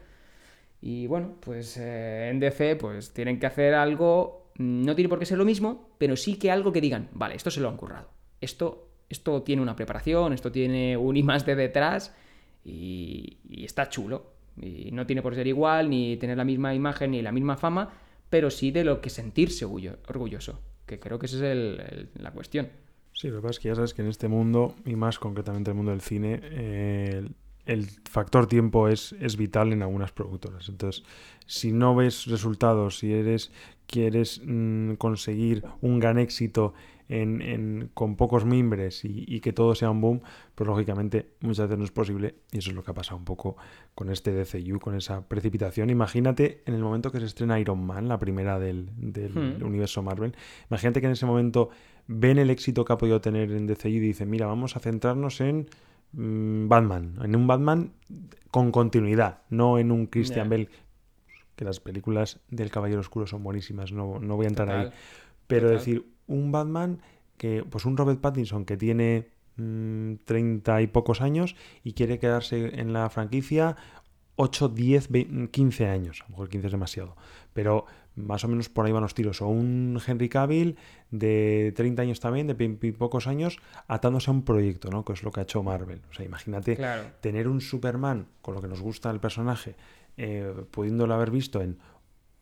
Y 0.82 1.08
bueno, 1.08 1.36
pues 1.40 1.78
eh, 1.78 2.30
en 2.30 2.40
DC 2.40 2.76
pues 2.76 3.14
tienen 3.14 3.40
que 3.40 3.46
hacer 3.46 3.74
algo, 3.74 4.52
no 4.58 4.96
tiene 4.96 5.10
por 5.10 5.20
qué 5.20 5.26
ser 5.26 5.38
lo 5.38 5.46
mismo, 5.46 5.90
pero 5.98 6.16
sí 6.16 6.38
que 6.38 6.52
algo 6.52 6.72
que 6.72 6.82
digan, 6.82 7.10
vale, 7.14 7.36
esto 7.36 7.52
se 7.52 7.62
lo 7.62 7.70
han 7.70 7.78
currado. 7.78 8.10
Esto, 8.40 8.90
esto 9.10 9.42
tiene 9.44 9.62
una 9.62 9.76
preparación, 9.76 10.34
esto 10.34 10.52
tiene 10.52 10.96
un 10.96 11.18
I 11.18 11.24
más 11.24 11.46
de 11.46 11.56
detrás 11.56 12.16
y, 12.64 13.40
y 13.50 13.66
está 13.66 13.90
chulo. 13.90 14.34
Y 14.62 14.92
no 14.92 15.06
tiene 15.06 15.22
por 15.22 15.36
ser 15.36 15.48
igual, 15.48 15.90
ni 15.90 16.18
tener 16.18 16.38
la 16.38 16.44
misma 16.44 16.74
imagen, 16.74 17.12
ni 17.12 17.22
la 17.22 17.32
misma 17.32 17.56
fama, 17.58 17.90
pero 18.30 18.50
sí 18.50 18.72
de 18.72 18.84
lo 18.84 19.02
que 19.02 19.10
sentirse 19.10 19.66
orgulloso, 19.66 20.62
que 20.86 21.00
creo 21.00 21.20
que 21.20 21.26
esa 21.26 21.52
es 21.52 22.08
la 22.16 22.32
cuestión. 22.32 22.70
Sí, 23.14 23.28
lo 23.28 23.38
que 23.38 23.42
pasa 23.42 23.52
es 23.52 23.60
que 23.60 23.68
ya 23.70 23.76
sabes 23.76 23.94
que 23.94 24.02
en 24.02 24.08
este 24.08 24.28
mundo, 24.28 24.76
y 24.86 24.96
más 24.96 25.20
concretamente 25.20 25.72
en 25.72 25.76
el 25.76 25.78
mundo 25.78 25.92
del 25.92 26.02
cine, 26.02 26.36
el 27.66 27.86
factor 28.10 28.48
tiempo 28.48 28.88
es, 28.88 29.14
es 29.20 29.38
vital 29.38 29.74
en 29.74 29.82
algunas 29.82 30.12
productoras. 30.12 30.70
Entonces, 30.70 31.04
si 31.46 31.72
no 31.72 31.96
ves 31.96 32.26
resultados, 32.28 33.00
si 33.00 33.14
eres 33.14 33.52
quieres 33.88 34.42
mm, 34.46 34.94
conseguir 34.94 35.64
un 35.82 36.00
gran 36.00 36.20
éxito 36.20 36.74
en, 37.10 37.90
con 37.94 38.16
pocos 38.16 38.46
mimbres 38.46 39.02
y, 39.04 39.40
que 39.42 39.52
todo 39.52 39.74
sea 39.76 39.90
un 39.90 40.00
boom, 40.00 40.22
pues 40.56 40.68
lógicamente 40.68 41.32
muchas 41.42 41.68
veces 41.68 41.78
no 41.78 41.84
es 41.84 41.92
posible 41.92 42.36
y 42.52 42.60
eso 42.60 42.70
es 42.70 42.76
lo 42.76 42.84
que 42.84 42.92
ha 42.92 42.94
pasado 42.94 43.18
un 43.18 43.26
poco 43.26 43.58
con 43.96 44.10
este 44.12 44.32
DCU, 44.32 44.80
con 44.80 44.96
esa 44.96 45.28
precipitación. 45.28 45.90
Imagínate 45.90 46.62
en 46.66 46.76
el 46.76 46.82
momento 46.82 47.12
que 47.12 47.20
se 47.20 47.26
estrena 47.26 47.60
Iron 47.60 47.86
Man, 47.86 48.08
la 48.08 48.20
primera 48.20 48.60
del, 48.60 48.92
hmm. 48.92 49.66
universo 49.66 50.04
Marvel, 50.04 50.36
imagínate 50.70 51.02
que 51.02 51.08
en 51.08 51.14
ese 51.14 51.26
momento 51.26 51.70
ven 52.08 52.38
el 52.38 52.50
éxito 52.52 52.86
que 52.86 52.94
ha 52.94 52.98
podido 52.98 53.20
tener 53.22 53.52
en 53.52 53.66
DCU 53.66 53.88
y 53.88 54.00
dicen, 54.00 54.30
mira, 54.30 54.46
vamos 54.46 54.76
a 54.76 54.80
centrarnos 54.80 55.42
en 55.42 55.68
mm, 56.14 56.68
Batman, 56.68 57.16
en 57.24 57.36
un 57.36 57.48
Batman 57.48 57.92
con 58.52 58.72
continuidad, 58.72 59.42
no 59.50 59.80
en 59.80 59.92
un 59.92 60.06
Christian 60.06 60.50
Bell 60.50 60.70
que 61.56 61.66
las 61.66 61.80
películas 61.80 62.40
del 62.50 62.72
Caballero 62.72 63.02
Oscuro 63.02 63.28
son 63.28 63.44
buenísimas, 63.44 63.92
no, 63.92 64.20
voy 64.20 64.46
a 64.46 64.50
entrar 64.50 64.70
ahí. 64.70 64.90
Pero 65.46 65.70
decir, 65.70 66.06
un 66.30 66.54
Batman 66.54 67.02
que, 67.38 67.66
pues 67.70 67.86
un 67.86 67.98
Robert 67.98 68.22
Pattinson 68.22 68.64
que 68.64 68.78
tiene 68.78 69.28
mm, 69.58 70.14
treinta 70.26 70.82
y 70.82 70.88
pocos 70.88 71.22
años 71.22 71.56
y 71.84 71.94
quiere 71.94 72.20
quedarse 72.20 72.80
en 72.80 72.94
la 72.94 73.10
franquicia 73.10 73.76
8, 74.36 74.70
10, 74.70 75.10
15 75.52 75.88
años. 75.88 76.22
A 76.22 76.24
lo 76.26 76.30
mejor 76.30 76.50
15 76.50 76.68
es 76.68 76.72
demasiado. 76.72 77.16
Pero 77.54 77.86
más 78.16 78.44
o 78.46 78.48
menos 78.48 78.70
por 78.70 78.86
ahí 78.86 78.92
van 78.92 79.04
los 79.04 79.14
tiros. 79.14 79.42
O 79.42 79.48
un 79.48 80.00
Henry 80.06 80.30
Cavill 80.30 80.78
de 81.12 81.74
30 81.76 82.02
años 82.04 82.20
también, 82.22 82.48
de 82.48 82.56
pocos 82.94 83.28
años, 83.28 83.60
atándose 83.88 84.32
a 84.32 84.34
un 84.34 84.44
proyecto, 84.44 84.90
¿no? 84.92 85.04
Que 85.04 85.14
es 85.14 85.24
lo 85.24 85.32
que 85.32 85.42
ha 85.42 85.44
hecho 85.44 85.62
Marvel. 85.62 86.02
O 86.10 86.14
sea, 86.14 86.26
imagínate 86.26 86.78
tener 87.20 87.50
un 87.50 87.60
Superman 87.60 88.28
con 88.42 88.54
lo 88.54 88.62
que 88.62 88.70
nos 88.70 88.82
gusta 88.82 89.10
el 89.12 89.20
personaje 89.20 89.76
eh, 90.22 90.54
pudiéndolo 90.72 91.14
haber 91.14 91.32
visto 91.32 91.62
en 91.62 91.78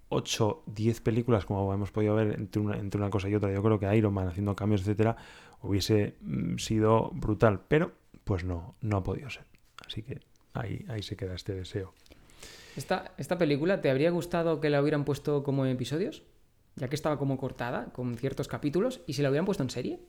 8, 0.10 0.64
10 0.68 1.01
películas, 1.01 1.45
como 1.45 1.74
hemos 1.74 1.91
podido 1.91 2.16
ver 2.16 2.36
entre 2.38 2.62
una, 2.62 2.78
entre 2.78 2.99
una 2.99 3.10
cosa 3.10 3.30
y 3.30 3.36
otra, 3.36 3.51
yo 3.53 3.62
creo 3.62 3.80
que 3.80 3.95
Iron 3.95 4.14
Man 4.14 4.28
haciendo 4.28 4.55
cambios, 4.55 4.82
etcétera, 4.82 5.18
hubiese 5.62 6.16
mm, 6.22 6.58
sido 6.58 7.12
brutal, 7.14 7.62
pero 7.68 7.91
pues 8.24 8.43
no, 8.43 8.76
no 8.82 8.97
ha 8.97 9.03
podido 9.03 9.30
ser. 9.30 9.45
Así 9.86 10.03
que 10.03 10.20
ahí, 10.53 10.86
ahí 10.89 11.01
se 11.01 11.16
queda 11.16 11.36
este 11.36 11.53
deseo. 11.53 11.93
¿Esta, 12.76 13.14
¿Esta 13.18 13.38
película 13.38 13.82
te 13.82 13.89
habría 13.89 14.12
gustado 14.12 14.62
que 14.62 14.70
la 14.70 14.82
hubieran 14.82 15.03
puesto 15.03 15.43
como 15.43 15.66
episodios? 15.66 16.24
Ya 16.76 16.88
que 16.88 16.95
estaba 16.95 17.18
como 17.18 17.38
cortada, 17.38 17.91
con 17.91 18.16
ciertos 18.18 18.47
capítulos, 18.47 19.01
y 19.08 19.14
si 19.14 19.24
la 19.24 19.30
hubieran 19.30 19.45
puesto 19.45 19.64
en 19.64 19.72
serie. 19.72 19.99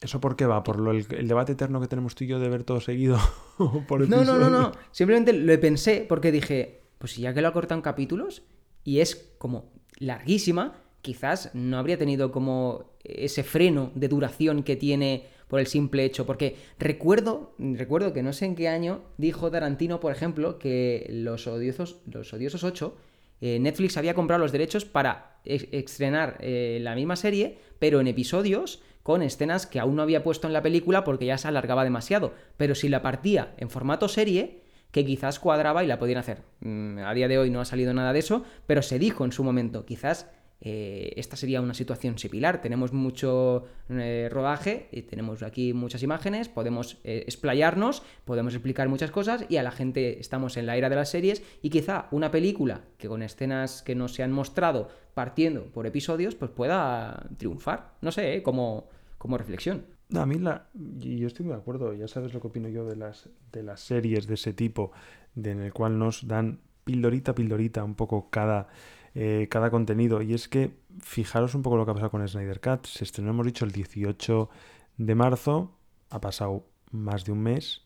¿Eso 0.00 0.20
por 0.20 0.36
qué 0.36 0.44
va? 0.44 0.62
¿Por 0.62 0.78
lo, 0.78 0.90
el, 0.90 1.06
debate 1.06 1.52
eterno 1.52 1.80
que 1.80 1.88
tenemos 1.88 2.14
tú 2.14 2.24
y 2.24 2.26
yo 2.26 2.38
de 2.38 2.50
ver 2.50 2.62
todo 2.64 2.80
seguido? 2.80 3.18
por 3.88 4.06
no, 4.06 4.22
no, 4.22 4.36
no, 4.36 4.50
no. 4.50 4.72
Simplemente 4.90 5.32
lo 5.32 5.58
pensé 5.60 6.04
porque 6.06 6.30
dije, 6.30 6.83
pues 6.98 7.16
ya 7.16 7.34
que 7.34 7.42
lo 7.42 7.48
ha 7.48 7.52
cortado 7.52 7.78
en 7.78 7.82
capítulos 7.82 8.42
y 8.84 9.00
es 9.00 9.34
como 9.38 9.72
larguísima, 9.98 10.80
quizás 11.02 11.50
no 11.54 11.78
habría 11.78 11.98
tenido 11.98 12.32
como 12.32 12.96
ese 13.04 13.42
freno 13.42 13.92
de 13.94 14.08
duración 14.08 14.62
que 14.62 14.76
tiene 14.76 15.26
por 15.48 15.60
el 15.60 15.66
simple 15.66 16.04
hecho. 16.04 16.26
Porque 16.26 16.56
recuerdo, 16.78 17.54
recuerdo 17.58 18.12
que 18.12 18.22
no 18.22 18.32
sé 18.32 18.46
en 18.46 18.54
qué 18.54 18.68
año 18.68 19.02
dijo 19.18 19.50
Tarantino, 19.50 20.00
por 20.00 20.12
ejemplo, 20.12 20.58
que 20.58 21.06
Los 21.10 21.46
Odiosos, 21.46 22.00
los 22.10 22.32
odiosos 22.32 22.64
8, 22.64 22.96
eh, 23.40 23.58
Netflix 23.60 23.96
había 23.96 24.14
comprado 24.14 24.42
los 24.42 24.52
derechos 24.52 24.84
para 24.84 25.40
estrenar 25.44 26.38
eh, 26.40 26.78
la 26.80 26.94
misma 26.94 27.16
serie, 27.16 27.58
pero 27.78 28.00
en 28.00 28.06
episodios 28.06 28.82
con 29.02 29.20
escenas 29.20 29.66
que 29.66 29.78
aún 29.78 29.96
no 29.96 30.02
había 30.02 30.24
puesto 30.24 30.46
en 30.46 30.54
la 30.54 30.62
película 30.62 31.04
porque 31.04 31.26
ya 31.26 31.36
se 31.36 31.48
alargaba 31.48 31.84
demasiado. 31.84 32.32
Pero 32.56 32.74
si 32.74 32.88
la 32.88 33.02
partía 33.02 33.54
en 33.58 33.68
formato 33.68 34.08
serie, 34.08 34.63
que 34.94 35.04
quizás 35.04 35.40
cuadraba 35.40 35.82
y 35.82 35.88
la 35.88 35.98
podían 35.98 36.18
hacer. 36.18 36.42
Mm, 36.60 36.98
a 36.98 37.12
día 37.14 37.26
de 37.26 37.36
hoy 37.36 37.50
no 37.50 37.60
ha 37.60 37.64
salido 37.64 37.92
nada 37.92 38.12
de 38.12 38.20
eso, 38.20 38.44
pero 38.68 38.80
se 38.80 39.00
dijo 39.00 39.24
en 39.24 39.32
su 39.32 39.42
momento, 39.42 39.84
quizás 39.84 40.30
eh, 40.60 41.12
esta 41.16 41.34
sería 41.34 41.60
una 41.60 41.74
situación 41.74 42.16
similar. 42.16 42.62
Tenemos 42.62 42.92
mucho 42.92 43.64
eh, 43.90 44.28
rodaje 44.30 44.88
y 44.92 45.02
tenemos 45.02 45.42
aquí 45.42 45.72
muchas 45.72 46.04
imágenes, 46.04 46.48
podemos 46.48 46.98
eh, 47.02 47.24
explayarnos, 47.26 48.04
podemos 48.24 48.54
explicar 48.54 48.88
muchas 48.88 49.10
cosas 49.10 49.44
y 49.48 49.56
a 49.56 49.64
la 49.64 49.72
gente 49.72 50.20
estamos 50.20 50.56
en 50.56 50.66
la 50.66 50.76
era 50.76 50.88
de 50.88 50.94
las 50.94 51.10
series 51.10 51.42
y 51.60 51.70
quizá 51.70 52.06
una 52.12 52.30
película 52.30 52.82
que 52.96 53.08
con 53.08 53.24
escenas 53.24 53.82
que 53.82 53.96
no 53.96 54.06
se 54.06 54.22
han 54.22 54.30
mostrado 54.30 54.90
partiendo 55.12 55.64
por 55.72 55.88
episodios, 55.88 56.36
pues 56.36 56.52
pueda 56.52 57.26
triunfar. 57.36 57.94
No 58.00 58.12
sé, 58.12 58.44
como, 58.44 58.86
como 59.18 59.38
reflexión. 59.38 59.93
A 60.14 60.26
mí 60.26 60.38
la, 60.38 60.68
yo 60.74 61.26
estoy 61.26 61.46
muy 61.46 61.54
de 61.54 61.60
acuerdo, 61.60 61.92
ya 61.94 62.08
sabes 62.08 62.34
lo 62.34 62.40
que 62.40 62.48
opino 62.48 62.68
yo 62.68 62.84
de 62.84 62.96
las, 62.96 63.28
de 63.52 63.62
las 63.62 63.80
series 63.80 64.26
de 64.26 64.34
ese 64.34 64.52
tipo, 64.52 64.92
de, 65.34 65.52
en 65.52 65.60
el 65.60 65.72
cual 65.72 65.98
nos 65.98 66.26
dan 66.26 66.60
pildorita, 66.84 67.34
pildorita, 67.34 67.82
un 67.82 67.94
poco 67.94 68.30
cada 68.30 68.68
eh, 69.14 69.46
cada 69.48 69.70
contenido. 69.70 70.22
Y 70.22 70.34
es 70.34 70.48
que 70.48 70.76
fijaros 71.00 71.54
un 71.54 71.62
poco 71.62 71.76
lo 71.76 71.84
que 71.84 71.92
ha 71.92 71.94
pasado 71.94 72.10
con 72.10 72.26
Snyder 72.26 72.60
Cut. 72.60 72.86
Se 72.86 73.04
estrenó, 73.04 73.30
hemos 73.30 73.46
dicho, 73.46 73.64
el 73.64 73.72
18 73.72 74.50
de 74.96 75.14
marzo. 75.14 75.76
Ha 76.10 76.20
pasado 76.20 76.66
más 76.90 77.24
de 77.24 77.32
un 77.32 77.42
mes. 77.42 77.82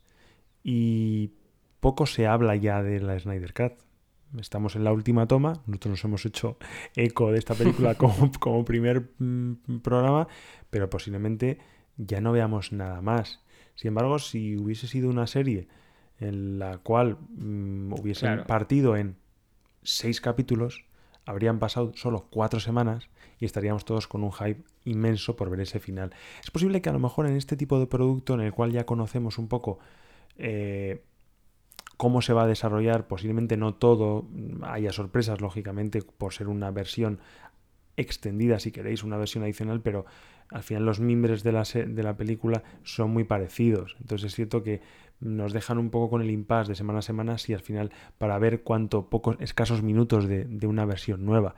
Y 0.62 1.32
poco 1.80 2.06
se 2.06 2.26
habla 2.26 2.56
ya 2.56 2.82
de 2.82 3.00
la 3.00 3.18
Snyder 3.18 3.52
Cut. 3.52 3.72
Estamos 4.38 4.76
en 4.76 4.84
la 4.84 4.92
última 4.92 5.26
toma. 5.26 5.62
Nosotros 5.66 5.92
nos 5.92 6.04
hemos 6.04 6.26
hecho 6.26 6.58
eco 6.96 7.30
de 7.30 7.38
esta 7.38 7.54
película 7.54 7.94
como, 7.98 8.30
como 8.40 8.64
primer 8.64 9.10
mm, 9.18 9.80
programa. 9.82 10.28
Pero 10.70 10.88
posiblemente 10.88 11.58
ya 11.98 12.20
no 12.22 12.32
veamos 12.32 12.72
nada 12.72 13.02
más. 13.02 13.40
Sin 13.74 13.88
embargo, 13.88 14.18
si 14.18 14.56
hubiese 14.56 14.86
sido 14.88 15.10
una 15.10 15.26
serie 15.26 15.68
en 16.18 16.58
la 16.58 16.78
cual 16.78 17.18
mm, 17.36 17.92
hubiesen 17.92 18.28
Claro. 18.28 18.46
partido 18.46 18.96
en 18.96 19.16
seis 19.82 20.20
capítulos, 20.20 20.84
habrían 21.26 21.58
pasado 21.58 21.92
solo 21.94 22.26
cuatro 22.30 22.58
semanas 22.58 23.08
y 23.38 23.44
estaríamos 23.44 23.84
todos 23.84 24.08
con 24.08 24.24
un 24.24 24.32
hype 24.32 24.62
inmenso 24.84 25.36
por 25.36 25.50
ver 25.50 25.60
ese 25.60 25.78
final. 25.78 26.10
Es 26.42 26.50
posible 26.50 26.80
que 26.80 26.88
a 26.88 26.92
lo 26.92 26.98
mejor 26.98 27.26
en 27.26 27.36
este 27.36 27.56
tipo 27.56 27.78
de 27.78 27.86
producto 27.86 28.34
en 28.34 28.40
el 28.40 28.52
cual 28.52 28.72
ya 28.72 28.84
conocemos 28.86 29.38
un 29.38 29.46
poco 29.48 29.78
eh, 30.38 31.02
cómo 31.96 32.22
se 32.22 32.32
va 32.32 32.44
a 32.44 32.46
desarrollar, 32.46 33.06
posiblemente 33.08 33.56
no 33.56 33.74
todo, 33.74 34.22
mm, 34.30 34.64
haya 34.64 34.92
sorpresas, 34.92 35.40
lógicamente, 35.40 36.02
por 36.02 36.32
ser 36.32 36.48
una 36.48 36.70
versión 36.70 37.18
extendida, 37.98 38.58
si 38.58 38.72
queréis, 38.72 39.02
una 39.02 39.18
versión 39.18 39.44
adicional, 39.44 39.82
pero 39.82 40.06
al 40.50 40.62
final 40.62 40.86
los 40.86 41.00
mimbres 41.00 41.42
de 41.42 41.52
la, 41.52 41.64
de 41.64 42.02
la 42.02 42.16
película 42.16 42.62
son 42.82 43.10
muy 43.10 43.24
parecidos. 43.24 43.96
Entonces 44.00 44.28
es 44.28 44.34
cierto 44.34 44.62
que 44.62 44.80
nos 45.20 45.52
dejan 45.52 45.78
un 45.78 45.90
poco 45.90 46.10
con 46.10 46.22
el 46.22 46.30
impasse 46.30 46.70
de 46.70 46.76
semana 46.76 47.00
a 47.00 47.02
semana, 47.02 47.38
si 47.38 47.52
al 47.52 47.60
final, 47.60 47.90
para 48.18 48.38
ver 48.38 48.62
cuánto 48.62 49.10
pocos, 49.10 49.36
escasos 49.40 49.82
minutos 49.82 50.28
de, 50.28 50.44
de 50.44 50.66
una 50.66 50.84
versión 50.84 51.26
nueva. 51.26 51.54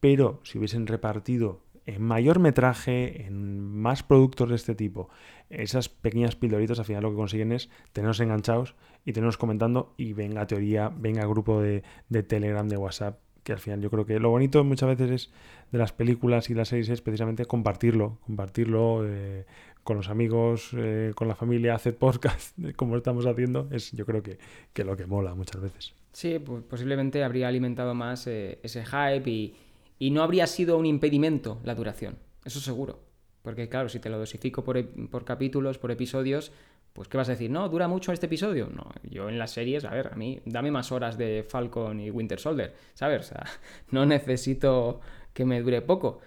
Pero 0.00 0.40
si 0.42 0.58
hubiesen 0.58 0.86
repartido 0.86 1.62
en 1.86 2.02
mayor 2.02 2.38
metraje, 2.38 3.26
en 3.26 3.60
más 3.60 4.02
productos 4.02 4.48
de 4.48 4.56
este 4.56 4.74
tipo, 4.74 5.08
esas 5.50 5.88
pequeñas 5.88 6.34
pildoritas 6.36 6.78
al 6.78 6.84
final 6.84 7.02
lo 7.02 7.10
que 7.10 7.16
consiguen 7.16 7.52
es 7.52 7.70
tenernos 7.92 8.20
enganchados 8.20 8.74
y 9.04 9.12
tenernos 9.12 9.36
comentando 9.36 9.94
y 9.96 10.14
venga 10.14 10.46
teoría, 10.46 10.88
venga 10.88 11.26
grupo 11.26 11.60
de, 11.60 11.82
de 12.08 12.22
Telegram, 12.22 12.66
de 12.68 12.76
WhatsApp, 12.76 13.18
que 13.44 13.52
al 13.52 13.58
final 13.58 13.80
yo 13.80 13.90
creo 13.90 14.06
que 14.06 14.18
lo 14.18 14.30
bonito 14.30 14.64
muchas 14.64 14.88
veces 14.96 15.10
es 15.10 15.30
de 15.70 15.78
las 15.78 15.92
películas 15.92 16.50
y 16.50 16.54
las 16.54 16.68
series 16.68 16.88
es 16.88 17.00
precisamente 17.00 17.44
compartirlo, 17.44 18.18
compartirlo 18.26 19.02
eh, 19.06 19.44
con 19.84 19.96
los 19.96 20.08
amigos, 20.08 20.70
eh, 20.76 21.12
con 21.14 21.28
la 21.28 21.36
familia, 21.36 21.74
hacer 21.74 21.96
podcast, 21.96 22.58
como 22.76 22.96
estamos 22.96 23.26
haciendo, 23.26 23.68
es 23.70 23.92
yo 23.92 24.06
creo 24.06 24.22
que, 24.22 24.38
que 24.72 24.82
lo 24.82 24.96
que 24.96 25.06
mola 25.06 25.34
muchas 25.34 25.60
veces. 25.60 25.94
Sí, 26.12 26.38
pues 26.38 26.64
posiblemente 26.64 27.22
habría 27.22 27.48
alimentado 27.48 27.94
más 27.94 28.26
eh, 28.26 28.58
ese 28.62 28.84
hype 28.84 29.30
y, 29.30 29.54
y 29.98 30.10
no 30.10 30.22
habría 30.22 30.46
sido 30.46 30.78
un 30.78 30.86
impedimento 30.86 31.60
la 31.64 31.74
duración, 31.74 32.16
eso 32.44 32.60
seguro. 32.60 33.00
Porque 33.42 33.68
claro, 33.68 33.90
si 33.90 33.98
te 33.98 34.08
lo 34.08 34.18
dosifico 34.18 34.64
por, 34.64 34.82
por 35.10 35.26
capítulos, 35.26 35.76
por 35.76 35.90
episodios, 35.90 36.50
pues 36.94 37.08
¿qué 37.08 37.16
vas 37.16 37.28
a 37.28 37.32
decir? 37.32 37.50
No, 37.50 37.68
dura 37.68 37.88
mucho 37.88 38.12
este 38.12 38.26
episodio. 38.26 38.70
No, 38.72 38.86
yo 39.02 39.28
en 39.28 39.36
las 39.36 39.50
series, 39.50 39.84
a 39.84 39.90
ver, 39.90 40.10
a 40.12 40.16
mí 40.16 40.40
dame 40.44 40.70
más 40.70 40.92
horas 40.92 41.18
de 41.18 41.44
Falcon 41.46 41.98
y 41.98 42.08
Winter 42.08 42.38
Soldier, 42.38 42.72
¿sabes? 42.94 43.20
O 43.20 43.24
sea, 43.24 43.44
no 43.90 44.06
necesito 44.06 45.00
que 45.32 45.44
me 45.44 45.60
dure 45.60 45.82
poco. 45.82 46.20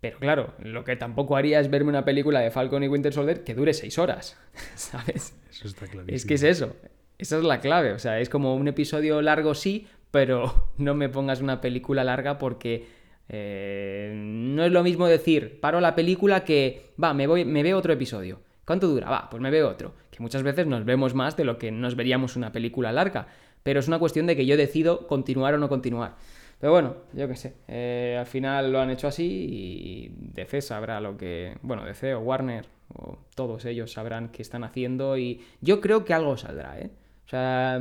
Pero 0.00 0.18
claro, 0.18 0.54
lo 0.60 0.82
que 0.82 0.96
tampoco 0.96 1.36
haría 1.36 1.60
es 1.60 1.70
verme 1.70 1.90
una 1.90 2.06
película 2.06 2.40
de 2.40 2.50
Falcon 2.50 2.82
y 2.82 2.88
Winter 2.88 3.12
Soldier 3.12 3.44
que 3.44 3.54
dure 3.54 3.74
seis 3.74 3.98
horas, 3.98 4.40
¿sabes? 4.74 5.38
Eso 5.50 5.68
está 5.68 5.86
clarísimo. 5.86 6.16
Es 6.16 6.24
que 6.24 6.34
es 6.34 6.42
eso. 6.42 6.74
Esa 7.18 7.36
es 7.36 7.44
la 7.44 7.60
clave. 7.60 7.92
O 7.92 7.98
sea, 7.98 8.18
es 8.18 8.30
como 8.30 8.56
un 8.56 8.68
episodio 8.68 9.20
largo, 9.20 9.54
sí, 9.54 9.86
pero 10.10 10.70
no 10.78 10.94
me 10.94 11.10
pongas 11.10 11.42
una 11.42 11.60
película 11.60 12.02
larga 12.02 12.38
porque 12.38 12.86
eh, 13.28 14.10
no 14.16 14.64
es 14.64 14.72
lo 14.72 14.82
mismo 14.82 15.06
decir, 15.06 15.60
paro 15.60 15.82
la 15.82 15.94
película 15.94 16.44
que, 16.44 16.94
va, 17.02 17.12
me, 17.12 17.26
voy, 17.26 17.44
me 17.44 17.62
veo 17.62 17.76
otro 17.76 17.92
episodio. 17.92 18.40
¿Cuánto 18.64 18.88
dura? 18.88 19.10
Va, 19.10 19.28
pues 19.30 19.42
me 19.42 19.50
veo 19.50 19.68
otro. 19.68 19.94
Que 20.10 20.20
muchas 20.20 20.42
veces 20.42 20.66
nos 20.66 20.84
vemos 20.84 21.14
más 21.14 21.36
de 21.36 21.44
lo 21.44 21.58
que 21.58 21.70
nos 21.70 21.96
veríamos 21.96 22.36
una 22.36 22.52
película 22.52 22.92
larga. 22.92 23.26
Pero 23.62 23.80
es 23.80 23.88
una 23.88 23.98
cuestión 23.98 24.26
de 24.26 24.36
que 24.36 24.46
yo 24.46 24.56
decido 24.56 25.06
continuar 25.06 25.54
o 25.54 25.58
no 25.58 25.68
continuar. 25.68 26.16
Pero 26.58 26.72
bueno, 26.72 26.96
yo 27.12 27.26
qué 27.26 27.36
sé. 27.36 27.54
eh, 27.66 28.16
al 28.18 28.26
final 28.26 28.72
lo 28.72 28.80
han 28.80 28.90
hecho 28.90 29.08
así 29.08 29.24
y 29.24 30.14
DC 30.32 30.62
sabrá 30.62 31.00
lo 31.00 31.16
que. 31.16 31.56
Bueno, 31.62 31.84
DC 31.84 32.14
o 32.14 32.20
Warner 32.20 32.66
o 32.94 33.18
todos 33.34 33.64
ellos 33.64 33.92
sabrán 33.92 34.28
qué 34.28 34.42
están 34.42 34.64
haciendo 34.64 35.16
y 35.16 35.40
yo 35.60 35.80
creo 35.80 36.04
que 36.04 36.14
algo 36.14 36.36
saldrá, 36.36 36.78
¿eh? 36.78 36.90
O 37.26 37.28
sea, 37.28 37.80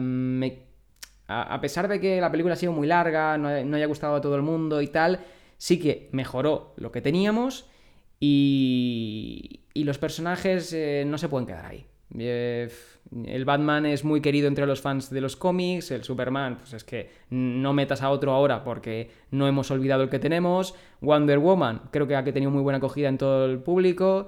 a, 1.28 1.62
pesar 1.62 1.88
de 1.88 2.00
que 2.00 2.22
la 2.22 2.32
película 2.32 2.54
ha 2.54 2.58
sido 2.58 2.72
muy 2.72 2.88
larga, 2.88 3.38
no 3.38 3.48
haya 3.76 3.86
gustado 3.86 4.16
a 4.16 4.22
todo 4.22 4.36
el 4.36 4.42
mundo 4.42 4.82
y 4.82 4.88
tal, 4.88 5.20
sí 5.58 5.80
que 5.80 6.10
mejoró 6.12 6.74
lo 6.78 6.92
que 6.92 7.02
teníamos 7.02 7.68
y, 8.20 9.61
y 9.74 9.84
los 9.84 9.98
personajes 9.98 10.74
eh, 10.74 11.04
no 11.08 11.18
se 11.18 11.30
pueden 11.30 11.48
quedar 11.48 11.66
ahí. 11.66 11.86
Eh, 12.18 12.70
el 13.26 13.46
Batman 13.46 13.86
es 13.86 14.04
muy 14.04 14.22
querido 14.22 14.48
entre 14.48 14.66
los 14.66 14.82
fans 14.82 15.10
de 15.10 15.22
los 15.22 15.36
cómics, 15.36 15.92
el 15.92 16.04
Superman, 16.04 16.58
pues 16.58 16.74
es 16.74 16.84
que 16.84 17.10
no 17.30 17.74
metas 17.74 18.02
a 18.02 18.10
otro 18.10 18.34
ahora 18.34 18.64
porque 18.64 19.10
no 19.32 19.48
hemos 19.48 19.72
olvidado 19.72 20.04
el 20.04 20.10
que 20.10 20.20
tenemos. 20.20 20.76
Wonder 21.02 21.40
Woman, 21.40 21.84
creo 21.92 22.08
que 22.08 22.16
ha 22.16 22.24
tenido 22.24 22.52
muy 22.52 22.62
buena 22.62 22.78
acogida 22.78 23.10
en 23.10 23.18
todo 23.18 23.46
el 23.46 23.60
público. 23.60 24.28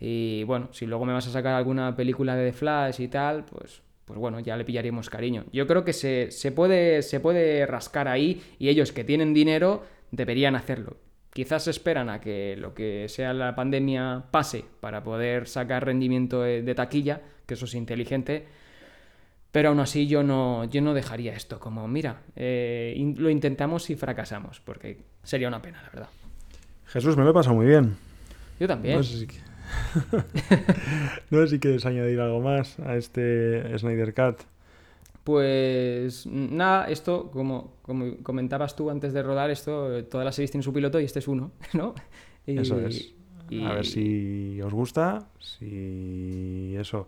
Y 0.00 0.44
bueno, 0.44 0.68
si 0.72 0.86
luego 0.86 1.04
me 1.04 1.12
vas 1.12 1.26
a 1.26 1.30
sacar 1.30 1.54
alguna 1.54 1.94
película 1.96 2.36
de 2.36 2.50
The 2.50 2.56
Flash 2.56 3.00
y 3.00 3.08
tal, 3.08 3.44
pues, 3.44 3.82
pues 4.04 4.18
bueno, 4.18 4.40
ya 4.40 4.56
le 4.56 4.64
pillaremos 4.64 5.10
cariño. 5.10 5.44
Yo 5.52 5.66
creo 5.66 5.84
que 5.84 5.92
se, 5.92 6.30
se 6.30 6.52
puede, 6.52 7.02
se 7.02 7.20
puede 7.20 7.66
rascar 7.66 8.08
ahí 8.08 8.42
y 8.58 8.68
ellos 8.68 8.92
que 8.92 9.04
tienen 9.04 9.34
dinero 9.34 9.82
deberían 10.12 10.54
hacerlo. 10.54 10.96
Quizás 11.38 11.68
esperan 11.68 12.10
a 12.10 12.20
que 12.20 12.56
lo 12.56 12.74
que 12.74 13.08
sea 13.08 13.32
la 13.32 13.54
pandemia 13.54 14.24
pase 14.32 14.64
para 14.80 15.04
poder 15.04 15.46
sacar 15.46 15.86
rendimiento 15.86 16.42
de, 16.42 16.62
de 16.62 16.74
taquilla, 16.74 17.20
que 17.46 17.54
eso 17.54 17.66
es 17.66 17.74
inteligente. 17.74 18.48
Pero 19.52 19.68
aún 19.68 19.78
así 19.78 20.08
yo 20.08 20.24
no, 20.24 20.64
yo 20.64 20.82
no 20.82 20.94
dejaría 20.94 21.34
esto 21.34 21.60
como, 21.60 21.86
mira, 21.86 22.22
eh, 22.34 23.14
lo 23.16 23.30
intentamos 23.30 23.88
y 23.88 23.94
fracasamos, 23.94 24.58
porque 24.58 25.04
sería 25.22 25.46
una 25.46 25.62
pena, 25.62 25.80
la 25.80 25.90
verdad. 25.90 26.08
Jesús, 26.86 27.16
me 27.16 27.22
lo 27.22 27.30
he 27.30 27.34
pasado 27.34 27.54
muy 27.54 27.66
bien. 27.66 27.94
Yo 28.58 28.66
también. 28.66 28.96
No 28.96 29.04
sé 29.04 29.18
si, 29.18 29.28
no 31.30 31.40
sé 31.42 31.48
si 31.50 31.60
quieres 31.60 31.86
añadir 31.86 32.18
algo 32.18 32.40
más 32.40 32.80
a 32.80 32.96
este 32.96 33.78
Snyder 33.78 34.12
Cut. 34.12 34.40
Pues 35.28 36.24
nada, 36.26 36.86
esto, 36.88 37.30
como, 37.30 37.74
como 37.82 38.16
comentabas 38.22 38.74
tú 38.74 38.88
antes 38.88 39.12
de 39.12 39.22
rodar, 39.22 39.50
esto, 39.50 39.94
eh, 39.94 40.02
todas 40.02 40.24
las 40.24 40.34
series 40.34 40.52
tienen 40.52 40.62
su 40.62 40.72
piloto 40.72 40.98
y 40.98 41.04
este 41.04 41.18
es 41.18 41.28
uno, 41.28 41.50
¿no? 41.74 41.94
Y- 42.46 42.56
Eso 42.56 42.80
es. 42.80 43.12
y- 43.50 43.62
A 43.62 43.74
ver 43.74 43.84
si 43.84 44.58
os 44.62 44.72
gusta, 44.72 45.28
si 45.38 46.74
eso. 46.78 47.06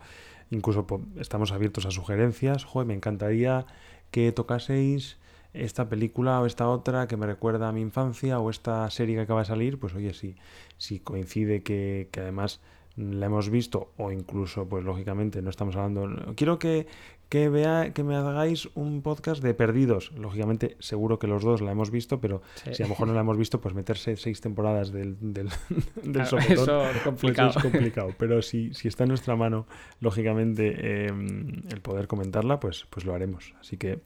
Incluso 0.50 0.86
estamos 1.18 1.50
abiertos 1.50 1.86
a 1.86 1.90
sugerencias. 1.90 2.64
Joder, 2.64 2.86
me 2.88 2.92
encantaría 2.92 3.64
que 4.10 4.32
tocaseis 4.32 5.16
esta 5.54 5.88
película 5.88 6.42
o 6.42 6.44
esta 6.46 6.68
otra 6.68 7.08
que 7.08 7.16
me 7.16 7.24
recuerda 7.24 7.70
a 7.70 7.72
mi 7.72 7.80
infancia 7.80 8.38
o 8.38 8.50
esta 8.50 8.90
serie 8.90 9.14
que 9.14 9.22
acaba 9.22 9.40
de 9.40 9.46
salir. 9.46 9.78
Pues 9.78 9.94
oye, 9.94 10.12
si, 10.12 10.36
si 10.76 11.00
coincide 11.00 11.62
que, 11.62 12.08
que 12.12 12.20
además 12.20 12.60
la 12.96 13.26
hemos 13.26 13.48
visto 13.48 13.92
o 13.96 14.12
incluso, 14.12 14.68
pues 14.68 14.84
lógicamente, 14.84 15.40
no 15.40 15.48
estamos 15.48 15.74
hablando... 15.76 16.34
Quiero 16.34 16.58
que, 16.58 16.86
que, 17.30 17.48
vea, 17.48 17.92
que 17.94 18.02
me 18.04 18.14
hagáis 18.16 18.68
un 18.74 19.00
podcast 19.00 19.42
de 19.42 19.54
perdidos. 19.54 20.12
Lógicamente, 20.12 20.76
seguro 20.80 21.18
que 21.18 21.26
los 21.28 21.42
dos 21.42 21.62
la 21.62 21.70
hemos 21.72 21.90
visto, 21.90 22.20
pero 22.20 22.42
Sí. 22.56 22.74
si 22.74 22.82
a 22.82 22.86
lo 22.86 22.90
mejor 22.90 23.08
no 23.08 23.14
la 23.14 23.20
hemos 23.20 23.38
visto, 23.38 23.60
pues 23.60 23.72
meterse 23.74 24.16
seis 24.16 24.40
temporadas 24.42 24.92
del, 24.92 25.16
del, 25.20 25.48
del 26.02 26.12
Claro, 26.12 26.26
sopetón, 26.26 26.52
eso 26.52 26.82
es 26.82 26.90
pues 26.90 27.02
complicado. 27.04 27.50
es 27.50 27.56
complicado. 27.62 28.14
Pero 28.18 28.42
si, 28.50 28.74
si 28.74 28.88
está 28.88 29.04
en 29.04 29.08
nuestra 29.08 29.36
mano, 29.36 29.66
lógicamente, 30.00 30.74
eh, 30.76 31.06
el 31.06 31.80
poder 31.80 32.06
comentarla, 32.08 32.60
pues, 32.60 32.84
pues 32.90 33.06
lo 33.06 33.14
haremos. 33.14 33.54
Así 33.60 33.76
que, 33.78 34.00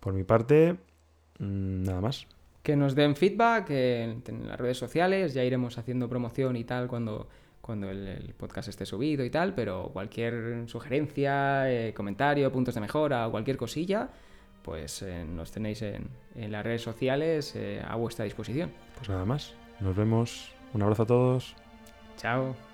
por 0.00 0.14
mi 0.14 0.22
parte, 0.24 0.76
mm, 1.40 1.82
nada 1.84 2.00
más. 2.00 2.26
que 2.62 2.76
nos 2.76 2.94
den 2.94 3.16
feedback 3.16 3.70
en, 3.70 4.22
en 4.28 4.46
las 4.46 4.58
redes 4.60 4.78
sociales, 4.78 5.34
ya 5.34 5.42
iremos 5.42 5.78
haciendo 5.78 6.08
promoción 6.08 6.54
y 6.54 6.62
tal 6.62 6.86
cuando, 6.86 7.26
cuando 7.62 7.88
el, 7.90 8.06
el 8.08 8.34
podcast 8.34 8.68
esté 8.68 8.84
subido 8.84 9.24
y 9.24 9.30
tal, 9.30 9.54
pero 9.54 9.90
cualquier 9.92 10.68
sugerencia, 10.68 11.70
eh, 11.70 11.94
comentario, 11.94 12.50
puntos 12.52 12.74
de 12.74 12.80
mejora 12.80 13.28
o 13.28 13.30
cualquier 13.30 13.56
cosilla, 13.56 14.10
pues 14.62 15.02
eh, 15.02 15.24
nos 15.24 15.52
tenéis 15.52 15.80
en, 15.82 16.08
en 16.34 16.52
las 16.52 16.64
redes 16.64 16.82
sociales 16.82 17.54
eh, 17.54 17.80
a 17.86 17.96
vuestra 17.96 18.24
disposición. 18.24 18.72
Pues 18.96 19.08
nada 19.08 19.24
más. 19.24 19.54
Nos 19.80 19.96
vemos. 19.96 20.52
Un 20.74 20.82
abrazo 20.82 21.04
a 21.04 21.06
todos. 21.06 21.54
Chao. 22.16 22.71